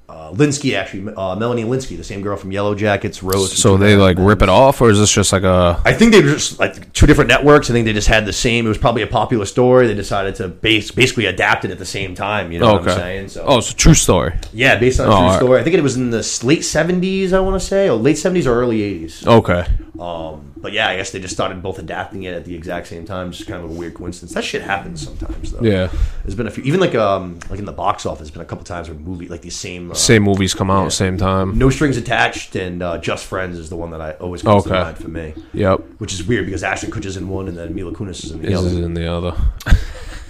uh, 0.06 0.30
Lynskey 0.32 0.76
actually, 0.76 1.14
uh, 1.14 1.34
Melanie 1.34 1.64
Lynskey, 1.64 1.96
the 1.96 2.04
same 2.04 2.20
girl 2.20 2.36
from 2.36 2.50
Yellowjackets, 2.50 3.22
Rose. 3.22 3.56
so 3.56 3.76
they 3.78 3.96
like 3.96 4.18
rip 4.18 4.42
it 4.42 4.50
off, 4.50 4.80
or 4.82 4.90
is 4.90 4.98
this 4.98 5.10
just 5.12 5.32
like 5.32 5.44
a? 5.44 5.80
I 5.84 5.94
think 5.94 6.12
they 6.12 6.20
were 6.22 6.32
just 6.32 6.58
like 6.58 6.92
two 6.92 7.06
different 7.06 7.28
networks. 7.28 7.70
I 7.70 7.72
think 7.72 7.86
they 7.86 7.94
just 7.94 8.08
had 8.08 8.26
the 8.26 8.32
same. 8.32 8.66
It 8.66 8.68
was 8.68 8.76
probably 8.78 9.00
a 9.02 9.06
popular 9.06 9.46
story. 9.46 9.86
They 9.86 9.94
decided 9.94 10.34
to 10.36 10.48
base 10.48 10.90
basically 10.90 11.24
adapt 11.26 11.64
it 11.64 11.70
at 11.70 11.78
the 11.78 11.86
same 11.86 12.14
time. 12.14 12.52
You 12.52 12.58
know 12.58 12.74
what. 12.74 12.88
I'm 12.88 12.96
saying? 12.98 13.28
So 13.28 13.44
Oh, 13.46 13.58
it's 13.58 13.70
a 13.70 13.76
true 13.76 13.94
story. 13.94 14.34
yeah, 14.52 14.76
based 14.76 15.00
on 15.00 15.08
a 15.08 15.10
Oh, 15.10 15.16
true 15.16 15.26
right. 15.28 15.36
story. 15.36 15.60
I 15.60 15.64
think 15.64 15.74
it 15.76 15.82
was 15.82 15.96
in 15.96 16.10
the 16.10 16.40
late 16.44 16.64
seventies. 16.64 17.32
I 17.32 17.40
want 17.40 17.58
to 17.60 17.66
say, 17.66 17.88
or 17.88 17.96
late 17.96 18.18
seventies 18.18 18.46
or 18.46 18.54
early 18.54 18.82
eighties. 18.82 19.26
Okay. 19.26 19.64
Um, 19.98 20.52
but 20.56 20.72
yeah, 20.72 20.88
I 20.88 20.96
guess 20.96 21.12
they 21.12 21.20
just 21.20 21.34
started 21.34 21.62
both 21.62 21.78
adapting 21.78 22.24
it 22.24 22.34
at 22.34 22.44
the 22.44 22.54
exact 22.54 22.88
same 22.88 23.04
time. 23.04 23.30
Just 23.32 23.46
kind 23.48 23.62
of 23.64 23.70
a 23.70 23.72
weird 23.72 23.94
coincidence. 23.94 24.34
That 24.34 24.42
shit 24.44 24.60
happens 24.62 25.04
sometimes, 25.04 25.52
though. 25.52 25.60
Yeah. 25.62 25.88
there's 26.24 26.34
been 26.34 26.46
a 26.46 26.50
few, 26.50 26.64
even 26.64 26.80
like 26.80 26.94
um, 26.94 27.38
like 27.48 27.58
in 27.58 27.64
the 27.64 27.72
box 27.72 28.04
office, 28.04 28.20
there's 28.20 28.30
been 28.32 28.42
a 28.42 28.46
couple 28.46 28.64
times 28.64 28.88
where 28.88 28.98
movie 28.98 29.28
like 29.28 29.40
these 29.42 29.54
same 29.56 29.93
uh, 29.94 29.96
Same 29.96 30.22
movies 30.24 30.54
come 30.54 30.70
out 30.70 30.92
same 30.92 31.16
time. 31.16 31.56
No 31.58 31.70
Strings 31.70 31.96
Attached 31.96 32.56
and 32.56 32.82
uh, 32.82 32.98
Just 32.98 33.24
Friends 33.26 33.58
is 33.58 33.70
the 33.70 33.76
one 33.76 33.90
that 33.92 34.00
I 34.00 34.12
always 34.12 34.42
comes 34.42 34.64
to 34.64 34.70
mind 34.70 34.98
for 34.98 35.08
me. 35.08 35.34
Yep. 35.52 35.80
Which 35.98 36.12
is 36.12 36.26
weird 36.26 36.46
because 36.46 36.62
Ashton 36.62 36.90
Kutcher's 36.90 37.16
in 37.16 37.28
one 37.28 37.48
and 37.48 37.56
then 37.56 37.74
Mila 37.74 37.92
Kunis 37.92 38.24
is 38.24 38.30
in 38.32 38.40
the 38.42 38.48
This 38.48 38.58
other. 38.58 38.68
is 38.68 38.78
in 38.78 38.94
the 38.94 39.06
other. 39.12 39.34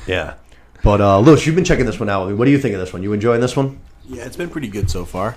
Yeah. 0.06 0.34
But 0.82 1.00
uh, 1.00 1.18
Lewis, 1.20 1.46
you've 1.46 1.54
been 1.54 1.64
checking 1.64 1.86
this 1.86 1.98
one 1.98 2.10
out. 2.10 2.36
What 2.36 2.44
do 2.44 2.50
you 2.50 2.58
think 2.58 2.74
of 2.74 2.80
this 2.80 2.92
one? 2.92 3.02
You 3.02 3.14
enjoying 3.14 3.40
this 3.40 3.56
one? 3.56 3.80
Yeah, 4.06 4.24
it's 4.24 4.36
been 4.36 4.50
pretty 4.50 4.68
good 4.68 4.90
so 4.90 5.06
far. 5.06 5.36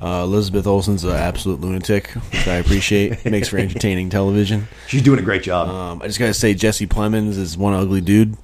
Uh, 0.00 0.22
Elizabeth 0.24 0.66
Olsen's 0.66 1.04
an 1.04 1.10
absolute 1.10 1.60
lunatic, 1.60 2.06
which 2.12 2.48
I 2.48 2.54
appreciate. 2.54 3.22
Makes 3.30 3.48
for 3.48 3.58
entertaining 3.58 4.08
television. 4.08 4.68
She's 4.86 5.02
doing 5.02 5.18
a 5.18 5.22
great 5.22 5.42
job. 5.42 5.68
Um, 5.68 6.00
I 6.00 6.06
just 6.06 6.18
gotta 6.18 6.32
say, 6.32 6.54
Jesse 6.54 6.86
Plemons 6.86 7.36
is 7.36 7.58
one 7.58 7.74
ugly 7.74 8.00
dude. 8.00 8.38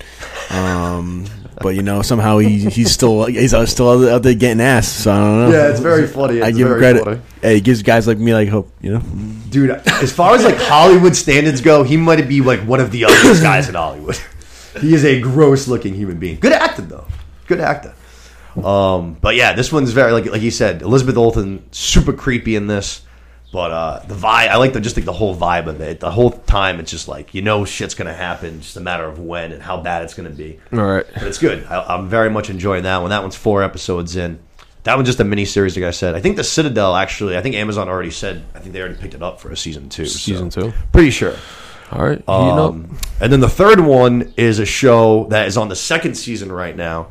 Um, 0.51 1.25
but 1.61 1.75
you 1.75 1.83
know, 1.83 2.03
somehow 2.03 2.39
he 2.39 2.69
he's 2.69 2.91
still 2.93 3.25
he's 3.27 3.55
still 3.71 4.09
out 4.09 4.23
there- 4.23 4.35
getting 4.35 4.61
ass. 4.61 4.89
So 4.89 5.13
I 5.13 5.17
don't 5.17 5.51
know. 5.51 5.57
Yeah, 5.57 5.69
it's 5.71 5.81
very 5.81 6.07
funny. 6.07 6.43
I 6.43 6.51
give 6.51 6.71
him 6.71 6.79
credit. 6.79 7.05
funny. 7.05 7.21
Hey, 7.43 7.55
he 7.57 7.61
gives 7.61 7.83
guys 7.83 8.07
like 8.07 8.19
me 8.19 8.35
like 8.35 8.49
hope. 8.49 8.71
You 8.81 8.95
know. 8.95 9.03
Dude, 9.51 9.71
as 9.71 10.13
far 10.13 10.35
as 10.35 10.45
like 10.45 10.57
Hollywood 10.57 11.17
standards 11.17 11.61
go, 11.61 11.83
he 11.83 11.97
might 11.97 12.29
be 12.29 12.41
like 12.41 12.61
one 12.61 12.81
of 12.81 12.91
the 12.91 13.05
ugliest 13.07 13.43
guys 13.51 13.69
in 13.69 13.75
Hollywood. 13.75 14.19
He 14.81 14.93
is 14.95 15.05
a 15.05 15.21
gross 15.21 15.69
looking 15.69 15.95
human 15.95 16.19
being. 16.19 16.39
Good 16.41 16.53
actor 16.53 16.83
though. 16.83 17.07
Good 17.47 17.61
actor. 17.61 17.95
Um, 18.63 19.17
but 19.21 19.35
yeah, 19.37 19.53
this 19.55 19.73
one's 19.73 19.93
very 19.93 20.13
like 20.13 20.27
like 20.27 20.43
you 20.43 20.51
said, 20.51 20.83
Elizabeth 20.83 21.17
Olsen, 21.17 21.63
super 21.73 22.13
creepy 22.13 22.57
in 22.57 22.67
this. 22.67 23.03
But 23.53 23.71
uh, 23.71 23.99
the 24.07 24.15
vibe, 24.15 24.49
I 24.49 24.57
like 24.57 24.73
the 24.73 24.81
just 24.81 24.97
like 24.97 25.05
the 25.07 25.13
whole 25.13 25.35
vibe 25.37 25.67
of 25.67 25.81
it. 25.81 26.01
The 26.01 26.11
whole 26.11 26.31
time, 26.31 26.79
it's 26.81 26.91
just 26.91 27.09
like 27.09 27.33
you 27.33 27.43
know 27.43 27.65
shit's 27.65 27.95
gonna 27.95 28.13
happen, 28.13 28.61
just 28.61 28.77
a 28.77 28.81
matter 28.81 29.05
of 29.07 29.19
when 29.19 29.53
and 29.53 29.63
how 29.63 29.81
bad 29.81 30.03
it's 30.03 30.15
gonna 30.15 30.31
be. 30.31 30.59
All 30.73 30.81
right. 30.81 31.07
But 31.15 31.23
it's 31.25 31.39
good. 31.39 31.65
I, 31.65 31.95
I'm 31.95 32.09
very 32.09 32.29
much 32.29 32.51
enjoying 32.51 32.83
that 32.83 32.99
one. 32.99 33.11
That 33.11 33.23
one's 33.23 33.37
four 33.37 33.63
episodes 33.63 34.17
in. 34.17 34.41
That 34.83 34.97
one's 34.97 35.09
just 35.09 35.21
a 35.21 35.25
mini 35.25 35.45
series, 35.45 35.75
like 35.77 35.85
I 35.87 35.91
said. 35.91 36.15
I 36.15 36.21
think 36.21 36.37
the 36.37 36.45
Citadel 36.45 36.95
actually. 36.97 37.37
I 37.37 37.41
think 37.41 37.55
Amazon 37.55 37.89
already 37.89 38.11
said. 38.11 38.45
I 38.55 38.59
think 38.59 38.73
they 38.73 38.81
already 38.81 38.97
picked 39.01 39.15
it 39.15 39.23
up 39.23 39.41
for 39.41 39.51
a 39.51 39.57
season 39.57 39.89
two. 39.89 40.07
so- 40.07 40.19
Season 40.19 40.51
two. 40.51 40.73
pretty 40.93 41.11
sure. 41.11 41.35
All 41.93 42.05
right. 42.05 42.23
Um, 42.29 42.99
and 43.21 43.33
then 43.33 43.39
the 43.41 43.49
third 43.49 43.79
one 43.81 44.35
is 44.37 44.59
a 44.59 44.67
show 44.67 45.25
that 45.31 45.47
is 45.47 45.57
on 45.57 45.69
the 45.69 45.77
second 45.77 46.17
season 46.17 46.51
right 46.51 46.77
now. 46.77 47.09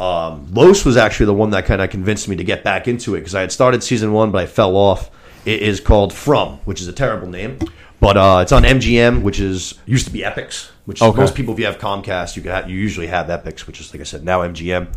Um, 0.00 0.48
Los 0.52 0.84
was 0.84 0.96
actually 0.96 1.26
the 1.26 1.34
one 1.34 1.50
that 1.50 1.64
kind 1.66 1.80
of 1.80 1.90
convinced 1.90 2.26
me 2.26 2.34
to 2.36 2.44
get 2.44 2.64
back 2.64 2.88
into 2.88 3.14
it 3.14 3.20
because 3.20 3.34
I 3.36 3.42
had 3.42 3.52
started 3.52 3.82
season 3.84 4.12
one, 4.12 4.30
but 4.32 4.42
I 4.42 4.46
fell 4.46 4.74
off. 4.76 5.10
It 5.46 5.62
is 5.62 5.80
called 5.80 6.12
From, 6.12 6.58
which 6.64 6.80
is 6.80 6.88
a 6.88 6.92
terrible 6.92 7.26
name, 7.28 7.58
but 8.00 8.16
uh, 8.16 8.40
it's 8.42 8.52
on 8.52 8.62
MGM, 8.64 9.22
which 9.22 9.40
is 9.40 9.74
used 9.86 10.06
to 10.06 10.12
be 10.12 10.20
Epix. 10.20 10.70
Which 10.84 11.00
Okay. 11.00 11.18
most 11.20 11.34
people, 11.34 11.54
if 11.54 11.60
you 11.60 11.66
have 11.66 11.78
Comcast, 11.78 12.36
you 12.36 12.42
have, 12.50 12.68
you 12.68 12.76
usually 12.76 13.06
have 13.06 13.26
Epix, 13.28 13.66
which 13.66 13.80
is 13.80 13.92
like 13.94 14.00
I 14.00 14.04
said 14.04 14.24
now 14.24 14.40
MGM. 14.40 14.88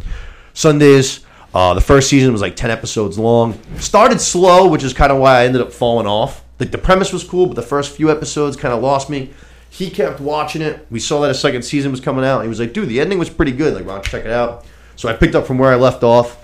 Sundays. 0.53 1.21
Uh, 1.55 1.75
the 1.75 1.81
first 1.81 2.09
season 2.09 2.31
was 2.31 2.41
like 2.41 2.55
ten 2.55 2.71
episodes 2.71 3.19
long. 3.19 3.57
Started 3.77 4.19
slow, 4.19 4.67
which 4.67 4.83
is 4.83 4.91
kind 4.91 5.11
of 5.11 5.19
why 5.19 5.41
I 5.41 5.45
ended 5.45 5.61
up 5.61 5.71
falling 5.71 6.07
off. 6.07 6.43
Like 6.59 6.71
the 6.71 6.77
premise 6.79 7.13
was 7.13 7.23
cool, 7.23 7.45
but 7.45 7.55
the 7.55 7.61
first 7.61 7.95
few 7.95 8.09
episodes 8.09 8.57
kind 8.57 8.73
of 8.73 8.81
lost 8.81 9.09
me. 9.09 9.29
He 9.69 9.89
kept 9.91 10.19
watching 10.19 10.61
it. 10.63 10.85
We 10.89 10.99
saw 10.99 11.21
that 11.21 11.29
a 11.31 11.35
second 11.35 11.61
season 11.63 11.91
was 11.91 11.99
coming 11.99 12.25
out. 12.25 12.41
He 12.41 12.47
was 12.49 12.59
like, 12.59 12.73
"Dude, 12.73 12.89
the 12.89 12.99
ending 12.99 13.19
was 13.19 13.29
pretty 13.29 13.51
good. 13.51 13.75
Like, 13.75 13.85
why 13.85 13.93
don't 13.95 14.05
you 14.05 14.11
check 14.11 14.25
it 14.25 14.31
out?" 14.31 14.65
So 14.95 15.09
I 15.09 15.13
picked 15.13 15.35
up 15.35 15.45
from 15.45 15.57
where 15.59 15.71
I 15.71 15.75
left 15.75 16.03
off, 16.03 16.42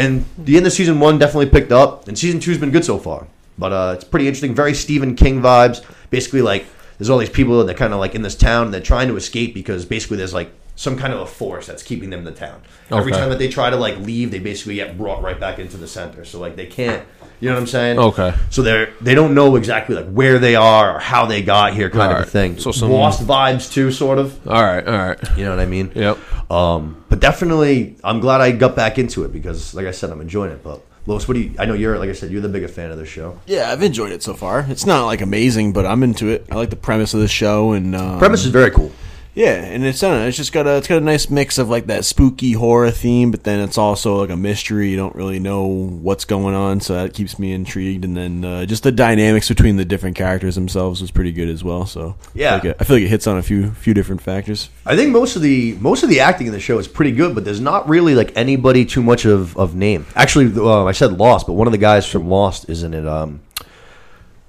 and 0.00 0.24
the 0.38 0.56
end 0.56 0.66
of 0.66 0.72
season 0.72 0.98
one 0.98 1.18
definitely 1.18 1.50
picked 1.50 1.72
up, 1.72 2.08
and 2.08 2.18
season 2.18 2.40
two's 2.40 2.58
been 2.58 2.70
good 2.70 2.84
so 2.84 2.98
far. 2.98 3.26
But 3.58 3.72
uh, 3.72 3.92
it's 3.94 4.04
pretty 4.04 4.26
interesting. 4.26 4.54
Very 4.54 4.74
Stephen 4.74 5.14
King 5.14 5.40
vibes. 5.40 5.84
Basically, 6.08 6.42
like 6.42 6.64
there's 6.98 7.10
all 7.10 7.18
these 7.18 7.30
people 7.30 7.64
that 7.64 7.76
kind 7.76 7.92
of 7.92 8.00
like 8.00 8.14
in 8.14 8.22
this 8.22 8.34
town 8.34 8.66
and 8.66 8.74
they're 8.74 8.80
trying 8.80 9.08
to 9.08 9.16
escape 9.16 9.54
because 9.54 9.84
basically 9.84 10.16
there's 10.16 10.34
like 10.34 10.50
some 10.80 10.96
kind 10.96 11.12
of 11.12 11.20
a 11.20 11.26
force 11.26 11.66
that's 11.66 11.82
keeping 11.82 12.08
them 12.08 12.20
in 12.20 12.24
the 12.24 12.32
town. 12.32 12.62
Every 12.90 13.12
time 13.12 13.28
that 13.28 13.38
they 13.38 13.48
try 13.48 13.68
to 13.68 13.76
like 13.76 13.98
leave, 13.98 14.30
they 14.30 14.38
basically 14.38 14.76
get 14.76 14.96
brought 14.96 15.22
right 15.22 15.38
back 15.38 15.58
into 15.58 15.76
the 15.76 15.86
center. 15.86 16.24
So 16.24 16.40
like 16.40 16.56
they 16.56 16.64
can't, 16.64 17.06
you 17.38 17.50
know 17.50 17.54
what 17.54 17.60
I'm 17.60 17.66
saying? 17.66 17.98
Okay. 17.98 18.32
So 18.48 18.62
they're 18.62 18.90
they 18.98 19.14
don't 19.14 19.34
know 19.34 19.56
exactly 19.56 19.94
like 19.94 20.10
where 20.10 20.38
they 20.38 20.56
are 20.56 20.96
or 20.96 20.98
how 20.98 21.26
they 21.26 21.42
got 21.42 21.74
here, 21.74 21.90
kind 21.90 22.04
of 22.04 22.10
Alright. 22.12 22.26
a 22.26 22.30
thing. 22.30 22.58
So 22.58 22.72
some- 22.72 22.90
lost 22.90 23.20
vibes 23.26 23.70
too, 23.70 23.92
sort 23.92 24.18
of. 24.18 24.48
All 24.48 24.62
right, 24.62 24.86
all 24.88 24.96
right. 24.96 25.18
You 25.36 25.44
know 25.44 25.50
what 25.50 25.60
I 25.60 25.66
mean? 25.66 25.92
Yep. 25.94 26.50
Um, 26.50 27.04
but 27.10 27.20
definitely, 27.20 27.96
I'm 28.02 28.20
glad 28.20 28.40
I 28.40 28.50
got 28.52 28.74
back 28.74 28.98
into 28.98 29.24
it 29.24 29.34
because, 29.34 29.74
like 29.74 29.84
I 29.84 29.90
said, 29.90 30.08
I'm 30.08 30.22
enjoying 30.22 30.50
it. 30.52 30.62
But 30.62 30.80
Los, 31.04 31.28
what 31.28 31.34
do 31.34 31.40
you? 31.40 31.54
I 31.58 31.66
know 31.66 31.74
you're, 31.74 31.98
like 31.98 32.08
I 32.08 32.14
said, 32.14 32.30
you're 32.30 32.40
the 32.40 32.48
biggest 32.48 32.72
fan 32.72 32.90
of 32.90 32.96
this 32.96 33.08
show. 33.10 33.38
Yeah, 33.44 33.70
I've 33.70 33.82
enjoyed 33.82 34.12
it 34.12 34.22
so 34.22 34.32
far. 34.32 34.64
It's 34.66 34.86
not 34.86 35.04
like 35.04 35.20
amazing, 35.20 35.74
but 35.74 35.84
I'm 35.84 36.02
into 36.02 36.28
it. 36.28 36.46
I 36.50 36.54
like 36.54 36.70
the 36.70 36.76
premise 36.76 37.12
of 37.12 37.20
the 37.20 37.28
show, 37.28 37.72
and 37.72 37.94
um, 37.94 38.18
Premise 38.18 38.46
is 38.46 38.50
very 38.50 38.70
cool. 38.70 38.90
Yeah, 39.40 39.54
and 39.54 39.86
it's 39.86 40.02
I 40.02 40.10
know, 40.10 40.26
it's 40.26 40.36
just 40.36 40.52
got 40.52 40.66
a 40.66 40.76
it's 40.76 40.86
got 40.86 40.98
a 40.98 41.00
nice 41.00 41.30
mix 41.30 41.56
of 41.56 41.70
like 41.70 41.86
that 41.86 42.04
spooky 42.04 42.52
horror 42.52 42.90
theme, 42.90 43.30
but 43.30 43.42
then 43.42 43.60
it's 43.60 43.78
also 43.78 44.16
like 44.16 44.28
a 44.28 44.36
mystery. 44.36 44.90
You 44.90 44.98
don't 44.98 45.16
really 45.16 45.38
know 45.38 45.64
what's 45.64 46.26
going 46.26 46.54
on, 46.54 46.80
so 46.82 46.92
that 46.92 47.14
keeps 47.14 47.38
me 47.38 47.54
intrigued. 47.54 48.04
And 48.04 48.14
then 48.14 48.44
uh, 48.44 48.66
just 48.66 48.82
the 48.82 48.92
dynamics 48.92 49.48
between 49.48 49.78
the 49.78 49.86
different 49.86 50.14
characters 50.14 50.56
themselves 50.56 51.00
was 51.00 51.10
pretty 51.10 51.32
good 51.32 51.48
as 51.48 51.64
well. 51.64 51.86
So 51.86 52.16
Yeah. 52.34 52.56
I 52.56 52.58
feel 52.58 52.58
like 52.58 52.64
it, 52.64 52.76
I 52.80 52.84
feel 52.84 52.96
like 52.96 53.04
it 53.04 53.08
hits 53.08 53.26
on 53.26 53.38
a 53.38 53.42
few 53.42 53.70
few 53.70 53.94
different 53.94 54.20
factors. 54.20 54.68
I 54.84 54.94
think 54.94 55.10
most 55.10 55.36
of 55.36 55.40
the 55.40 55.72
most 55.80 56.02
of 56.02 56.10
the 56.10 56.20
acting 56.20 56.46
in 56.46 56.52
the 56.52 56.60
show 56.60 56.78
is 56.78 56.86
pretty 56.86 57.12
good, 57.12 57.34
but 57.34 57.46
there's 57.46 57.62
not 57.62 57.88
really 57.88 58.14
like 58.14 58.36
anybody 58.36 58.84
too 58.84 59.02
much 59.02 59.24
of, 59.24 59.56
of 59.56 59.74
name. 59.74 60.04
Actually, 60.16 60.48
um, 60.60 60.86
I 60.86 60.92
said 60.92 61.16
Lost, 61.16 61.46
but 61.46 61.54
one 61.54 61.66
of 61.66 61.72
the 61.72 61.78
guys 61.78 62.06
from 62.06 62.28
Lost 62.28 62.68
isn't 62.68 62.92
it? 62.92 63.06
Um, 63.06 63.40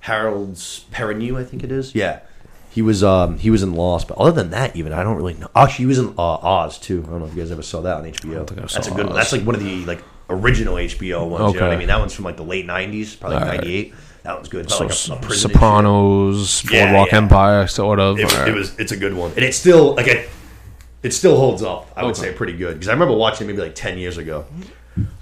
Harold's 0.01 0.85
Perrineau, 0.91 1.39
I 1.39 1.45
think 1.45 1.63
it 1.63 1.71
is. 1.71 1.95
Yeah, 1.95 2.19
he 2.71 2.81
was 2.81 3.03
um, 3.03 3.37
he 3.37 3.49
was 3.49 3.63
in 3.63 3.73
Lost, 3.73 4.07
but 4.07 4.17
other 4.17 4.31
than 4.31 4.49
that, 4.51 4.75
even 4.75 4.93
I 4.93 5.03
don't 5.03 5.17
really 5.17 5.33
know. 5.35 5.49
Actually, 5.55 5.83
he 5.83 5.85
was 5.87 5.99
in 5.99 6.13
uh, 6.17 6.21
Oz 6.21 6.79
too. 6.79 7.03
I 7.05 7.09
don't 7.11 7.19
know 7.19 7.25
if 7.25 7.35
you 7.35 7.41
guys 7.41 7.51
ever 7.51 7.61
saw 7.61 7.81
that 7.81 7.97
on 7.97 8.03
HBO. 8.05 8.47
think 8.47 8.59
I 8.59 8.61
That's 8.61 8.87
a 8.87 8.91
good. 8.91 9.05
one. 9.07 9.15
That's 9.15 9.31
like 9.33 9.43
one 9.43 9.55
of 9.55 9.63
the 9.63 9.85
like 9.85 10.01
original 10.29 10.75
HBO 10.75 11.29
ones. 11.29 11.53
You 11.53 11.59
know 11.59 11.67
what 11.67 11.75
I 11.75 11.77
mean? 11.77 11.87
That 11.87 11.99
one's 11.99 12.13
from 12.13 12.25
like 12.25 12.37
the 12.37 12.43
late 12.43 12.65
'90s, 12.65 13.19
probably 13.19 13.35
like 13.37 13.45
Alright. 13.45 13.61
'98. 13.61 13.93
That 14.23 14.35
one's 14.35 14.49
good. 14.49 14.65
It's 14.65 14.75
So, 14.77 14.85
like 14.85 14.91
a, 14.91 14.93
a 14.93 15.25
prison 15.25 15.51
and 15.51 15.51
shit. 15.51 15.51
Sopranos, 15.51 16.61
Boardwalk 16.63 17.11
yeah. 17.11 17.17
Empire, 17.17 17.67
sort 17.67 17.99
of. 17.99 18.19
It 18.19 18.25
was, 18.25 18.33
right. 18.37 18.47
it 18.47 18.55
was 18.55 18.79
it's 18.79 18.91
a 18.91 18.97
good 18.97 19.13
one, 19.15 19.31
and 19.31 19.39
it's 19.43 19.57
still 19.57 19.95
like 19.95 20.07
it, 20.07 20.29
it 21.03 21.11
still 21.13 21.35
holds 21.37 21.63
up. 21.63 21.91
I 21.95 22.03
would 22.05 22.11
Okay. 22.17 22.29
say 22.29 22.33
pretty 22.33 22.53
good 22.55 22.75
because 22.75 22.87
I 22.87 22.93
remember 22.93 23.15
watching 23.15 23.47
it 23.47 23.51
maybe 23.51 23.63
like 23.63 23.75
ten 23.75 23.97
years 23.97 24.17
ago, 24.17 24.45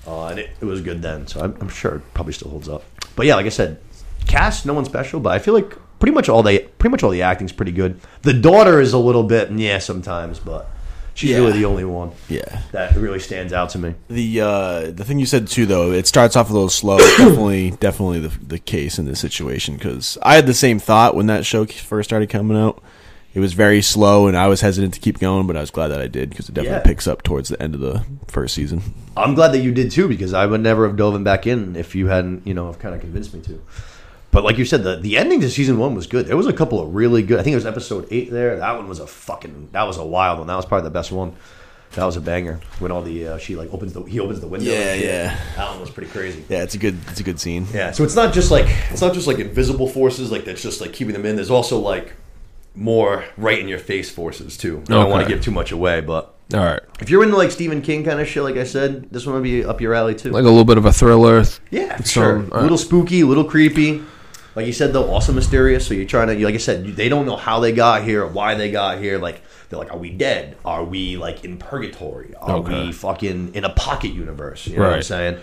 uh, 0.05 0.27
and 0.27 0.39
it, 0.39 0.49
it 0.61 0.65
was 0.65 0.81
good 0.81 1.01
then. 1.01 1.25
So 1.27 1.41
I'm, 1.41 1.55
I'm 1.61 1.69
sure 1.69 1.95
it 1.95 2.13
probably 2.13 2.33
still 2.33 2.51
holds 2.51 2.67
up. 2.69 2.83
But 3.15 3.25
yeah, 3.25 3.35
like 3.35 3.45
I 3.45 3.49
said, 3.49 3.79
cast 4.27 4.65
no 4.65 4.73
one 4.73 4.85
special, 4.85 5.19
but 5.19 5.31
I 5.31 5.39
feel 5.39 5.53
like 5.53 5.73
pretty 5.99 6.13
much 6.13 6.29
all 6.29 6.43
the 6.43 6.59
pretty 6.77 6.91
much 6.91 7.03
all 7.03 7.09
the 7.11 7.21
acting's 7.21 7.51
pretty 7.51 7.71
good. 7.71 7.99
The 8.23 8.33
daughter 8.33 8.79
is 8.81 8.93
a 8.93 8.97
little 8.97 9.23
bit 9.23 9.51
yeah 9.51 9.79
sometimes, 9.79 10.39
but 10.39 10.69
she's 11.13 11.31
Yeah. 11.31 11.37
really 11.37 11.53
the 11.53 11.65
only 11.65 11.85
one 11.85 12.11
Yeah. 12.29 12.61
that 12.71 12.95
really 12.95 13.19
stands 13.19 13.51
out 13.53 13.69
to 13.71 13.77
me. 13.79 13.95
The 14.09 14.41
uh, 14.41 14.91
the 14.91 15.03
thing 15.03 15.19
you 15.19 15.25
said 15.25 15.47
too, 15.47 15.65
though, 15.65 15.91
it 15.91 16.07
starts 16.07 16.35
off 16.35 16.49
a 16.49 16.53
little 16.53 16.69
slow. 16.69 16.97
definitely, 17.17 17.71
definitely 17.71 18.19
the 18.21 18.31
the 18.45 18.59
case 18.59 18.97
in 18.99 19.05
this 19.05 19.19
situation 19.19 19.75
because 19.75 20.17
I 20.23 20.35
had 20.35 20.47
the 20.47 20.53
same 20.53 20.79
thought 20.79 21.15
when 21.15 21.27
that 21.27 21.45
show 21.45 21.65
first 21.65 22.09
started 22.09 22.29
coming 22.29 22.57
out. 22.57 22.81
It 23.31 23.41
was 23.41 23.53
very 23.53 23.83
slow, 23.83 24.25
and 24.25 24.35
I 24.35 24.47
was 24.47 24.61
hesitant 24.61 24.95
to 24.95 24.99
keep 24.99 25.19
going, 25.19 25.45
but 25.45 25.55
I 25.55 25.61
was 25.61 25.69
glad 25.69 25.89
that 25.89 26.01
I 26.01 26.07
did 26.07 26.31
because 26.31 26.49
it 26.49 26.55
definitely 26.55 26.77
Yeah. 26.77 26.83
picks 26.83 27.07
up 27.07 27.21
towards 27.21 27.49
the 27.49 27.61
end 27.61 27.75
of 27.75 27.79
the 27.79 28.01
first 28.27 28.55
season. 28.55 28.81
I'm 29.15 29.35
glad 29.35 29.51
that 29.51 29.59
you 29.59 29.71
did 29.71 29.91
too 29.91 30.07
because 30.07 30.33
I 30.33 30.47
would 30.47 30.61
never 30.61 30.87
have 30.87 30.97
dove 30.97 31.23
back 31.23 31.45
in 31.45 31.75
if 31.75 31.93
you 31.93 32.07
hadn't, 32.07 32.47
you 32.47 32.55
know, 32.55 32.65
have 32.65 32.79
kind 32.79 32.95
of 32.95 33.01
convinced 33.01 33.31
me 33.35 33.41
to. 33.41 33.61
But 34.31 34.43
like 34.43 34.57
you 34.57 34.65
said, 34.65 34.83
the 34.83 34.97
the 34.97 35.17
ending 35.17 35.41
to 35.41 35.49
season 35.49 35.77
one 35.79 35.95
was 35.95 36.05
good. 36.07 36.27
There 36.27 36.37
was 36.37 36.45
a 36.47 36.53
couple 36.53 36.79
of 36.79 36.93
really 36.93 37.23
good. 37.23 37.39
I 37.39 37.43
think 37.43 37.53
it 37.53 37.57
was 37.57 37.65
episode 37.65 38.07
eight 38.11 38.29
there. 38.31 38.57
That 38.57 38.75
one 38.75 38.87
was 38.87 38.99
a 38.99 39.07
fucking. 39.07 39.69
That 39.71 39.83
was 39.83 39.97
a 39.97 40.05
wild 40.05 40.37
one. 40.39 40.47
That 40.47 40.55
was 40.55 40.65
probably 40.65 40.83
the 40.85 40.93
best 40.93 41.11
one. 41.11 41.35
That 41.93 42.05
was 42.05 42.15
a 42.17 42.21
banger 42.21 42.59
when 42.77 42.91
all 42.91 43.01
the 43.01 43.27
uh, 43.29 43.37
she 43.39 43.55
like 43.55 43.73
opens 43.73 43.93
the 43.93 44.03
he 44.03 44.19
opens 44.19 44.39
the 44.41 44.47
window. 44.47 44.69
Yeah, 44.71 44.93
yeah. 44.93 45.39
That 45.55 45.71
one 45.71 45.79
was 45.79 45.89
pretty 45.89 46.11
crazy. 46.11 46.45
Yeah, 46.47 46.61
it's 46.61 46.75
a 46.75 46.77
good 46.77 46.97
it's 47.07 47.19
a 47.19 47.23
good 47.23 47.39
scene. 47.39 47.65
Yeah, 47.73 47.91
so 47.91 48.03
it's 48.03 48.15
not 48.15 48.31
just 48.31 48.51
like 48.51 48.67
it's 48.91 49.01
not 49.01 49.15
just 49.15 49.25
like 49.25 49.39
invisible 49.39 49.87
forces 49.87 50.31
like 50.31 50.45
that's 50.45 50.61
just 50.61 50.81
like 50.81 50.93
keeping 50.93 51.13
them 51.13 51.25
in. 51.25 51.35
There's 51.35 51.49
also 51.49 51.79
like 51.79 52.13
more 52.75 53.25
right 53.37 53.57
in 53.57 53.67
your 53.67 53.79
face 53.79 54.11
forces 54.11 54.55
too. 54.55 54.83
I 54.87 54.91
don't 54.91 55.09
want 55.09 55.27
to 55.27 55.33
give 55.33 55.43
too 55.43 55.49
much 55.51 55.71
away, 55.71 56.01
but 56.01 56.35
All 56.53 56.59
right. 56.59 56.81
if 56.99 57.09
you're 57.09 57.23
into 57.23 57.35
like 57.35 57.49
Stephen 57.49 57.81
King 57.81 58.03
kind 58.05 58.19
of 58.19 58.27
shit, 58.27 58.43
like 58.43 58.57
I 58.57 58.63
said, 58.65 59.09
this 59.09 59.25
one 59.25 59.33
would 59.33 59.43
be 59.43 59.65
up 59.65 59.81
your 59.81 59.95
alley 59.95 60.13
too. 60.13 60.29
Like 60.29 60.43
a 60.43 60.47
little 60.47 60.65
bit 60.65 60.77
of 60.77 60.85
a 60.85 60.93
thriller. 60.93 61.43
Yeah, 61.71 61.99
sure. 62.03 62.45
all 62.51 62.59
A 62.59 62.61
little 62.61 62.77
spooky, 62.77 63.21
a 63.21 63.25
little 63.25 63.43
creepy. 63.45 64.03
Like 64.59 64.67
you 64.67 64.73
said, 64.73 64.91
though, 64.91 65.09
also 65.09 65.31
mysterious. 65.31 65.87
So 65.87 65.93
you're 65.93 66.03
trying 66.03 66.27
to, 66.27 66.43
like 66.45 66.53
I 66.53 66.57
said, 66.57 66.85
they 66.85 67.07
don't 67.07 67.25
know 67.25 67.37
how 67.37 67.61
they 67.61 67.71
got 67.71 68.03
here, 68.03 68.23
or 68.23 68.27
why 68.27 68.55
they 68.55 68.69
got 68.69 68.97
here. 68.99 69.17
Like 69.17 69.41
they're 69.69 69.79
like, 69.79 69.89
are 69.93 69.97
we 69.97 70.09
dead? 70.09 70.57
Are 70.65 70.83
we 70.83 71.15
like 71.15 71.45
in 71.45 71.57
purgatory? 71.57 72.35
Are 72.35 72.57
Okay. 72.57 72.87
we 72.87 72.91
fucking 72.91 73.55
in 73.55 73.63
a 73.63 73.69
pocket 73.69 74.09
universe? 74.11 74.67
You 74.67 74.75
know 74.79 74.83
what 74.83 74.95
I'm 74.95 75.01
saying? 75.03 75.37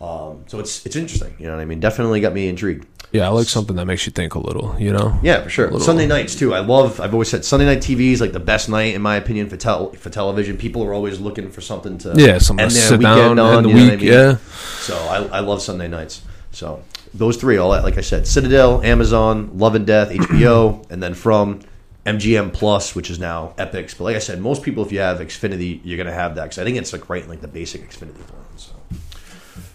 Um, 0.00 0.42
so 0.48 0.58
it's 0.58 0.84
it's 0.84 0.96
interesting. 0.96 1.36
You 1.38 1.46
know 1.46 1.52
what 1.54 1.62
I 1.62 1.64
mean? 1.64 1.78
Definitely 1.78 2.20
got 2.20 2.32
me 2.32 2.48
intrigued. 2.48 2.88
Yeah, 3.12 3.26
I 3.26 3.28
like 3.28 3.46
something 3.46 3.76
that 3.76 3.86
makes 3.86 4.04
you 4.06 4.10
think 4.12 4.34
a 4.34 4.40
little, 4.40 4.74
you 4.80 4.92
know? 4.92 5.18
Yeah, 5.22 5.42
for 5.42 5.50
sure. 5.50 5.80
Sunday 5.80 6.06
nights 6.08 6.34
too. 6.34 6.52
I 6.52 6.58
love. 6.60 7.00
I've 7.00 7.12
always 7.12 7.28
said 7.28 7.44
Sunday 7.44 7.66
night 7.66 7.78
TV 7.78 8.10
is 8.12 8.20
like 8.20 8.32
the 8.32 8.40
best 8.40 8.68
night 8.68 8.94
in 8.96 9.02
my 9.02 9.14
opinion 9.14 9.48
for 9.48 9.56
tel- 9.56 9.92
for 9.92 10.10
television. 10.10 10.56
People 10.56 10.82
are 10.82 10.92
always 10.92 11.20
looking 11.20 11.50
for 11.52 11.60
something 11.60 11.98
to 11.98 12.14
Yeah, 12.16 12.38
something 12.38 12.66
to 12.68 12.74
sit 12.74 13.00
down 13.00 13.38
on, 13.38 13.58
and 13.58 13.64
the 13.66 13.68
what 13.68 13.78
I 13.78 13.90
week, 13.90 14.00
mean? 14.00 14.08
yeah. 14.12 14.36
So 14.80 14.96
I, 14.96 15.38
I 15.38 15.40
love 15.40 15.62
Sunday 15.62 15.86
nights. 15.86 16.22
So 16.52 16.82
those 17.12 17.36
three, 17.36 17.56
all 17.56 17.70
that, 17.72 17.82
like 17.84 17.98
I 17.98 18.02
said, 18.02 18.26
Citadel, 18.26 18.82
Amazon, 18.82 19.58
Love 19.58 19.74
and 19.74 19.86
Death, 19.86 20.10
HBO, 20.10 20.88
and 20.90 21.02
then 21.02 21.14
from 21.14 21.60
MGM 22.06 22.52
Plus, 22.52 22.94
which 22.94 23.10
is 23.10 23.18
now 23.18 23.54
Epix. 23.58 23.96
But 23.96 24.04
like 24.04 24.16
I 24.16 24.20
said, 24.20 24.40
most 24.40 24.62
people, 24.62 24.84
if 24.84 24.92
you 24.92 25.00
have 25.00 25.18
Xfinity, 25.18 25.80
you're 25.84 25.98
gonna 25.98 26.12
have 26.12 26.34
that 26.36 26.44
because 26.44 26.58
I 26.58 26.64
think 26.64 26.76
it's 26.76 26.92
like 26.92 27.08
right 27.08 27.22
in 27.22 27.28
like 27.28 27.40
the 27.40 27.48
basic 27.48 27.88
Xfinity 27.88 28.14
plan. 28.26 28.42
So 28.56 28.72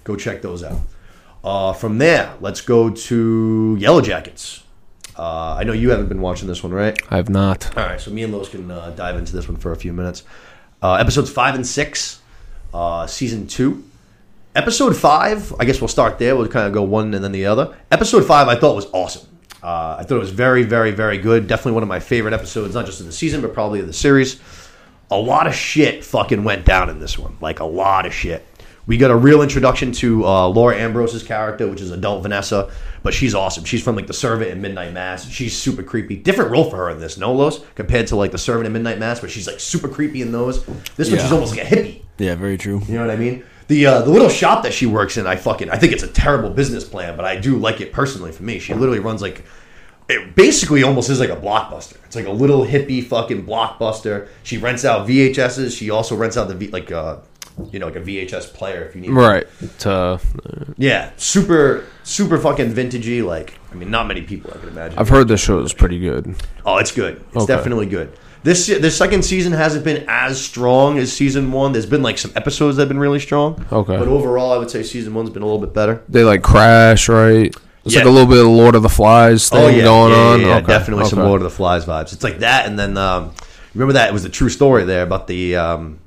go 0.04 0.15
check 0.15 0.41
those 0.41 0.63
out. 0.63 0.80
Uh, 1.43 1.74
from 1.74 2.00
there, 2.00 2.34
let's 2.41 2.62
go 2.62 2.89
to 2.89 3.78
Yellowjackets. 3.80 4.63
Uh, 5.17 5.56
I 5.60 5.63
know 5.63 5.74
you 5.74 5.91
haven't 5.91 6.10
been 6.10 6.21
watching 6.21 6.48
this 6.48 6.63
one, 6.63 6.74
right? 6.74 7.00
I 7.10 7.17
have 7.17 7.30
not. 7.30 7.78
All 7.78 7.86
right, 7.86 8.02
so 8.02 8.12
me 8.12 8.24
and 8.24 8.34
Lois 8.34 8.50
can 8.50 8.69
uh, 8.69 8.89
dive 8.91 9.15
into 9.15 9.34
this 9.34 9.48
one 9.48 9.58
for 9.58 9.71
a 9.71 9.76
few 9.76 9.93
minutes. 9.93 10.24
Uh, 10.82 10.95
episodes 10.95 11.30
five 11.30 11.56
and 11.56 11.65
six, 11.65 12.19
uh, 12.74 13.08
season 13.08 13.48
two. 13.48 13.84
Episode 14.56 14.96
five, 14.96 15.54
I 15.60 15.65
guess 15.65 15.82
we'll 15.82 15.89
start 15.89 16.18
there. 16.18 16.36
We'll 16.36 16.48
kind 16.48 16.65
of 16.65 16.74
go 16.74 16.82
one 16.84 17.13
and 17.13 17.22
then 17.24 17.34
the 17.34 17.46
other. 17.46 17.76
Episode 17.91 18.24
five, 18.26 18.48
I 18.48 18.56
thought 18.56 18.76
was 18.76 18.86
awesome. 18.94 19.28
Uh, 19.62 19.98
I 20.00 20.04
thought 20.04 20.15
it 20.15 20.20
was 20.20 20.32
very, 20.32 20.63
very, 20.63 20.91
very 20.91 21.18
good. 21.18 21.48
Definitely 21.48 21.74
one 21.74 21.84
of 21.84 21.89
my 21.89 22.00
favorite 22.00 22.34
episodes, 22.34 22.74
not 22.74 22.86
just 22.86 23.02
in 23.02 23.06
the 23.06 23.12
season, 23.12 23.41
but 23.41 23.54
probably 23.54 23.82
of 23.82 23.88
the 23.88 23.94
series. 23.94 24.39
A 25.12 25.18
lot 25.18 25.46
of 25.48 25.54
shit 25.54 26.06
fucking 26.06 26.44
went 26.46 26.65
down 26.65 26.89
in 26.89 27.00
this 27.00 27.18
one. 27.20 27.36
Like, 27.41 27.60
a 27.60 27.65
lot 27.65 28.06
of 28.06 28.13
shit. 28.13 28.46
We 28.88 28.98
got 28.98 29.12
a 29.12 29.15
real 29.15 29.41
introduction 29.41 29.91
to 29.94 30.24
uh, 30.26 30.48
Laura 30.48 30.78
Ambrose's 30.78 31.24
character, 31.24 31.68
which 31.68 31.82
is 31.82 31.91
adult 31.91 32.22
Vanessa, 32.24 32.72
but 33.04 33.13
she's 33.15 33.34
awesome. 33.36 33.65
She's 33.65 33.84
from 33.84 33.96
like 33.96 34.06
the 34.08 34.13
Servant 34.13 34.52
in 34.52 34.62
Midnight 34.62 34.94
Mass. 34.94 35.28
She's 35.28 35.58
super 35.58 35.82
creepy. 35.84 36.15
Different 36.15 36.52
role 36.52 36.70
for 36.70 36.78
her 36.78 36.89
in 36.91 37.00
this, 37.00 37.18
no 37.18 37.34
Los, 37.34 37.60
compared 37.74 38.08
to 38.08 38.15
like 38.15 38.32
the 38.32 38.38
Servant 38.38 38.68
in 38.68 38.74
Midnight 38.74 39.00
Mass, 39.00 39.22
where 39.24 39.30
she's 39.30 39.48
like 39.48 39.60
super 39.60 39.88
creepy 39.89 40.22
in 40.22 40.32
those. 40.32 40.63
This 40.96 41.10
one, 41.10 41.18
Yeah. 41.18 41.24
she's 41.24 41.32
almost 41.32 41.56
like 41.58 41.70
a 41.70 41.76
hippie. 41.76 42.02
Yeah, 42.20 42.36
very 42.36 42.58
true. 42.60 42.82
You 42.88 42.94
know 42.94 43.02
what 43.02 43.10
I 43.12 43.18
mean? 43.18 43.44
The 43.67 43.86
uh, 43.88 44.01
the 44.01 44.12
little 44.12 44.30
shop 44.30 44.63
that 44.63 44.73
she 44.73 44.86
works 44.86 45.17
in, 45.17 45.25
I 45.25 45.36
fucking 45.38 45.69
I 45.69 45.78
think 45.78 45.91
it's 45.93 46.04
a 46.04 46.08
terrible 46.08 46.49
business 46.51 46.84
plan, 46.88 47.15
but 47.15 47.25
I 47.25 47.36
do 47.38 47.58
like 47.58 47.82
it 47.82 47.91
personally 47.91 48.32
for 48.32 48.43
me. 48.43 48.60
She 48.60 48.73
literally 48.73 48.99
runs 48.99 49.21
like 49.21 49.43
it 50.08 50.36
basically 50.36 50.84
almost 50.84 51.10
is 51.10 51.19
like 51.19 51.32
a 51.32 51.36
blockbuster. 51.36 51.95
It's 52.06 52.15
like 52.15 52.28
a 52.28 52.32
little 52.32 52.63
hippie 52.63 53.04
fucking 53.04 53.45
blockbuster. 53.45 54.28
She 54.43 54.58
rents 54.60 54.86
out 54.86 55.08
VHSs. 55.08 55.75
She 55.75 55.89
also 55.89 56.15
rents 56.15 56.38
out 56.38 56.47
the 56.47 56.54
v, 56.54 56.67
like 56.67 56.91
uh 56.91 57.17
you 57.71 57.80
know 57.80 57.88
like 57.88 57.95
a 57.95 58.01
VHS 58.01 58.54
player 58.54 58.84
if 58.84 58.93
you 58.95 59.01
need. 59.01 59.10
Right. 59.12 59.47
To, 59.80 60.19
Yeah, 60.78 61.10
super 61.17 61.86
super 62.04 62.38
fucking 62.38 62.71
vintagey. 62.73 63.25
Like 63.25 63.56
I 63.71 63.75
mean, 63.75 63.89
not 63.89 64.06
many 64.08 64.21
people 64.21 64.51
I 64.54 64.60
can 64.60 64.69
imagine. 64.69 64.99
I've 64.99 65.10
heard 65.10 65.28
the 65.28 65.38
show 65.38 65.60
is 65.62 65.73
pretty 65.73 65.97
good. 65.97 66.36
Oh, 66.65 66.78
it's 66.78 66.91
good. 66.91 67.15
It's 67.30 67.38
Okay. 67.38 67.56
definitely 67.56 67.88
good. 67.88 68.12
This 68.46 68.68
this 68.68 68.96
second 68.96 69.26
season 69.26 69.54
hasn't 69.54 69.84
been 69.84 70.06
as 70.08 70.40
strong 70.40 71.00
as 71.00 71.12
season 71.12 71.52
one. 71.52 71.72
There's 71.72 71.88
been 71.88 72.04
like 72.04 72.20
some 72.20 72.32
episodes 72.36 72.78
that 72.78 72.84
have 72.84 72.90
been 72.90 73.00
really 73.00 73.20
strong. 73.20 73.66
Okay. 73.72 73.98
But 73.98 74.08
overall, 74.08 74.52
I 74.52 74.58
would 74.58 74.70
say 74.70 74.84
season 74.84 75.16
one's 75.16 75.32
been 75.32 75.42
a 75.42 75.46
little 75.48 75.60
bit 75.60 75.74
better. 75.74 76.04
They 76.08 76.24
like 76.24 76.44
crash, 76.44 77.10
right? 77.10 77.48
It's 77.86 77.96
Yeah. 77.96 78.02
like 78.02 78.08
a 78.08 78.12
little 78.12 78.28
bit 78.30 78.46
of 78.46 78.52
Lord 78.52 78.76
of 78.76 78.84
the 78.84 78.90
Flies 78.90 79.50
thing 79.50 79.60
oh 79.64 79.68
yeah, 79.68 79.84
going 79.84 80.12
yeah, 80.12 80.18
on. 80.20 80.42
Yeah, 80.42 80.46
yeah, 80.46 80.56
Okay, 80.58 80.68
definitely 80.68 81.06
some. 81.06 81.20
Lord 81.20 81.42
of 81.42 81.44
the 81.46 81.50
Flies 81.50 81.86
vibes. 81.86 82.14
It's 82.14 82.24
like 82.24 82.38
that, 82.40 82.68
and 82.68 82.78
then 82.78 82.98
um, 82.98 83.34
remember 83.74 83.94
that 83.94 84.10
it 84.10 84.14
was 84.14 84.22
the 84.22 84.30
true 84.30 84.50
story 84.50 84.84
there 84.84 85.02
about 85.02 85.26
the 85.26 85.56
um, 85.56 86.00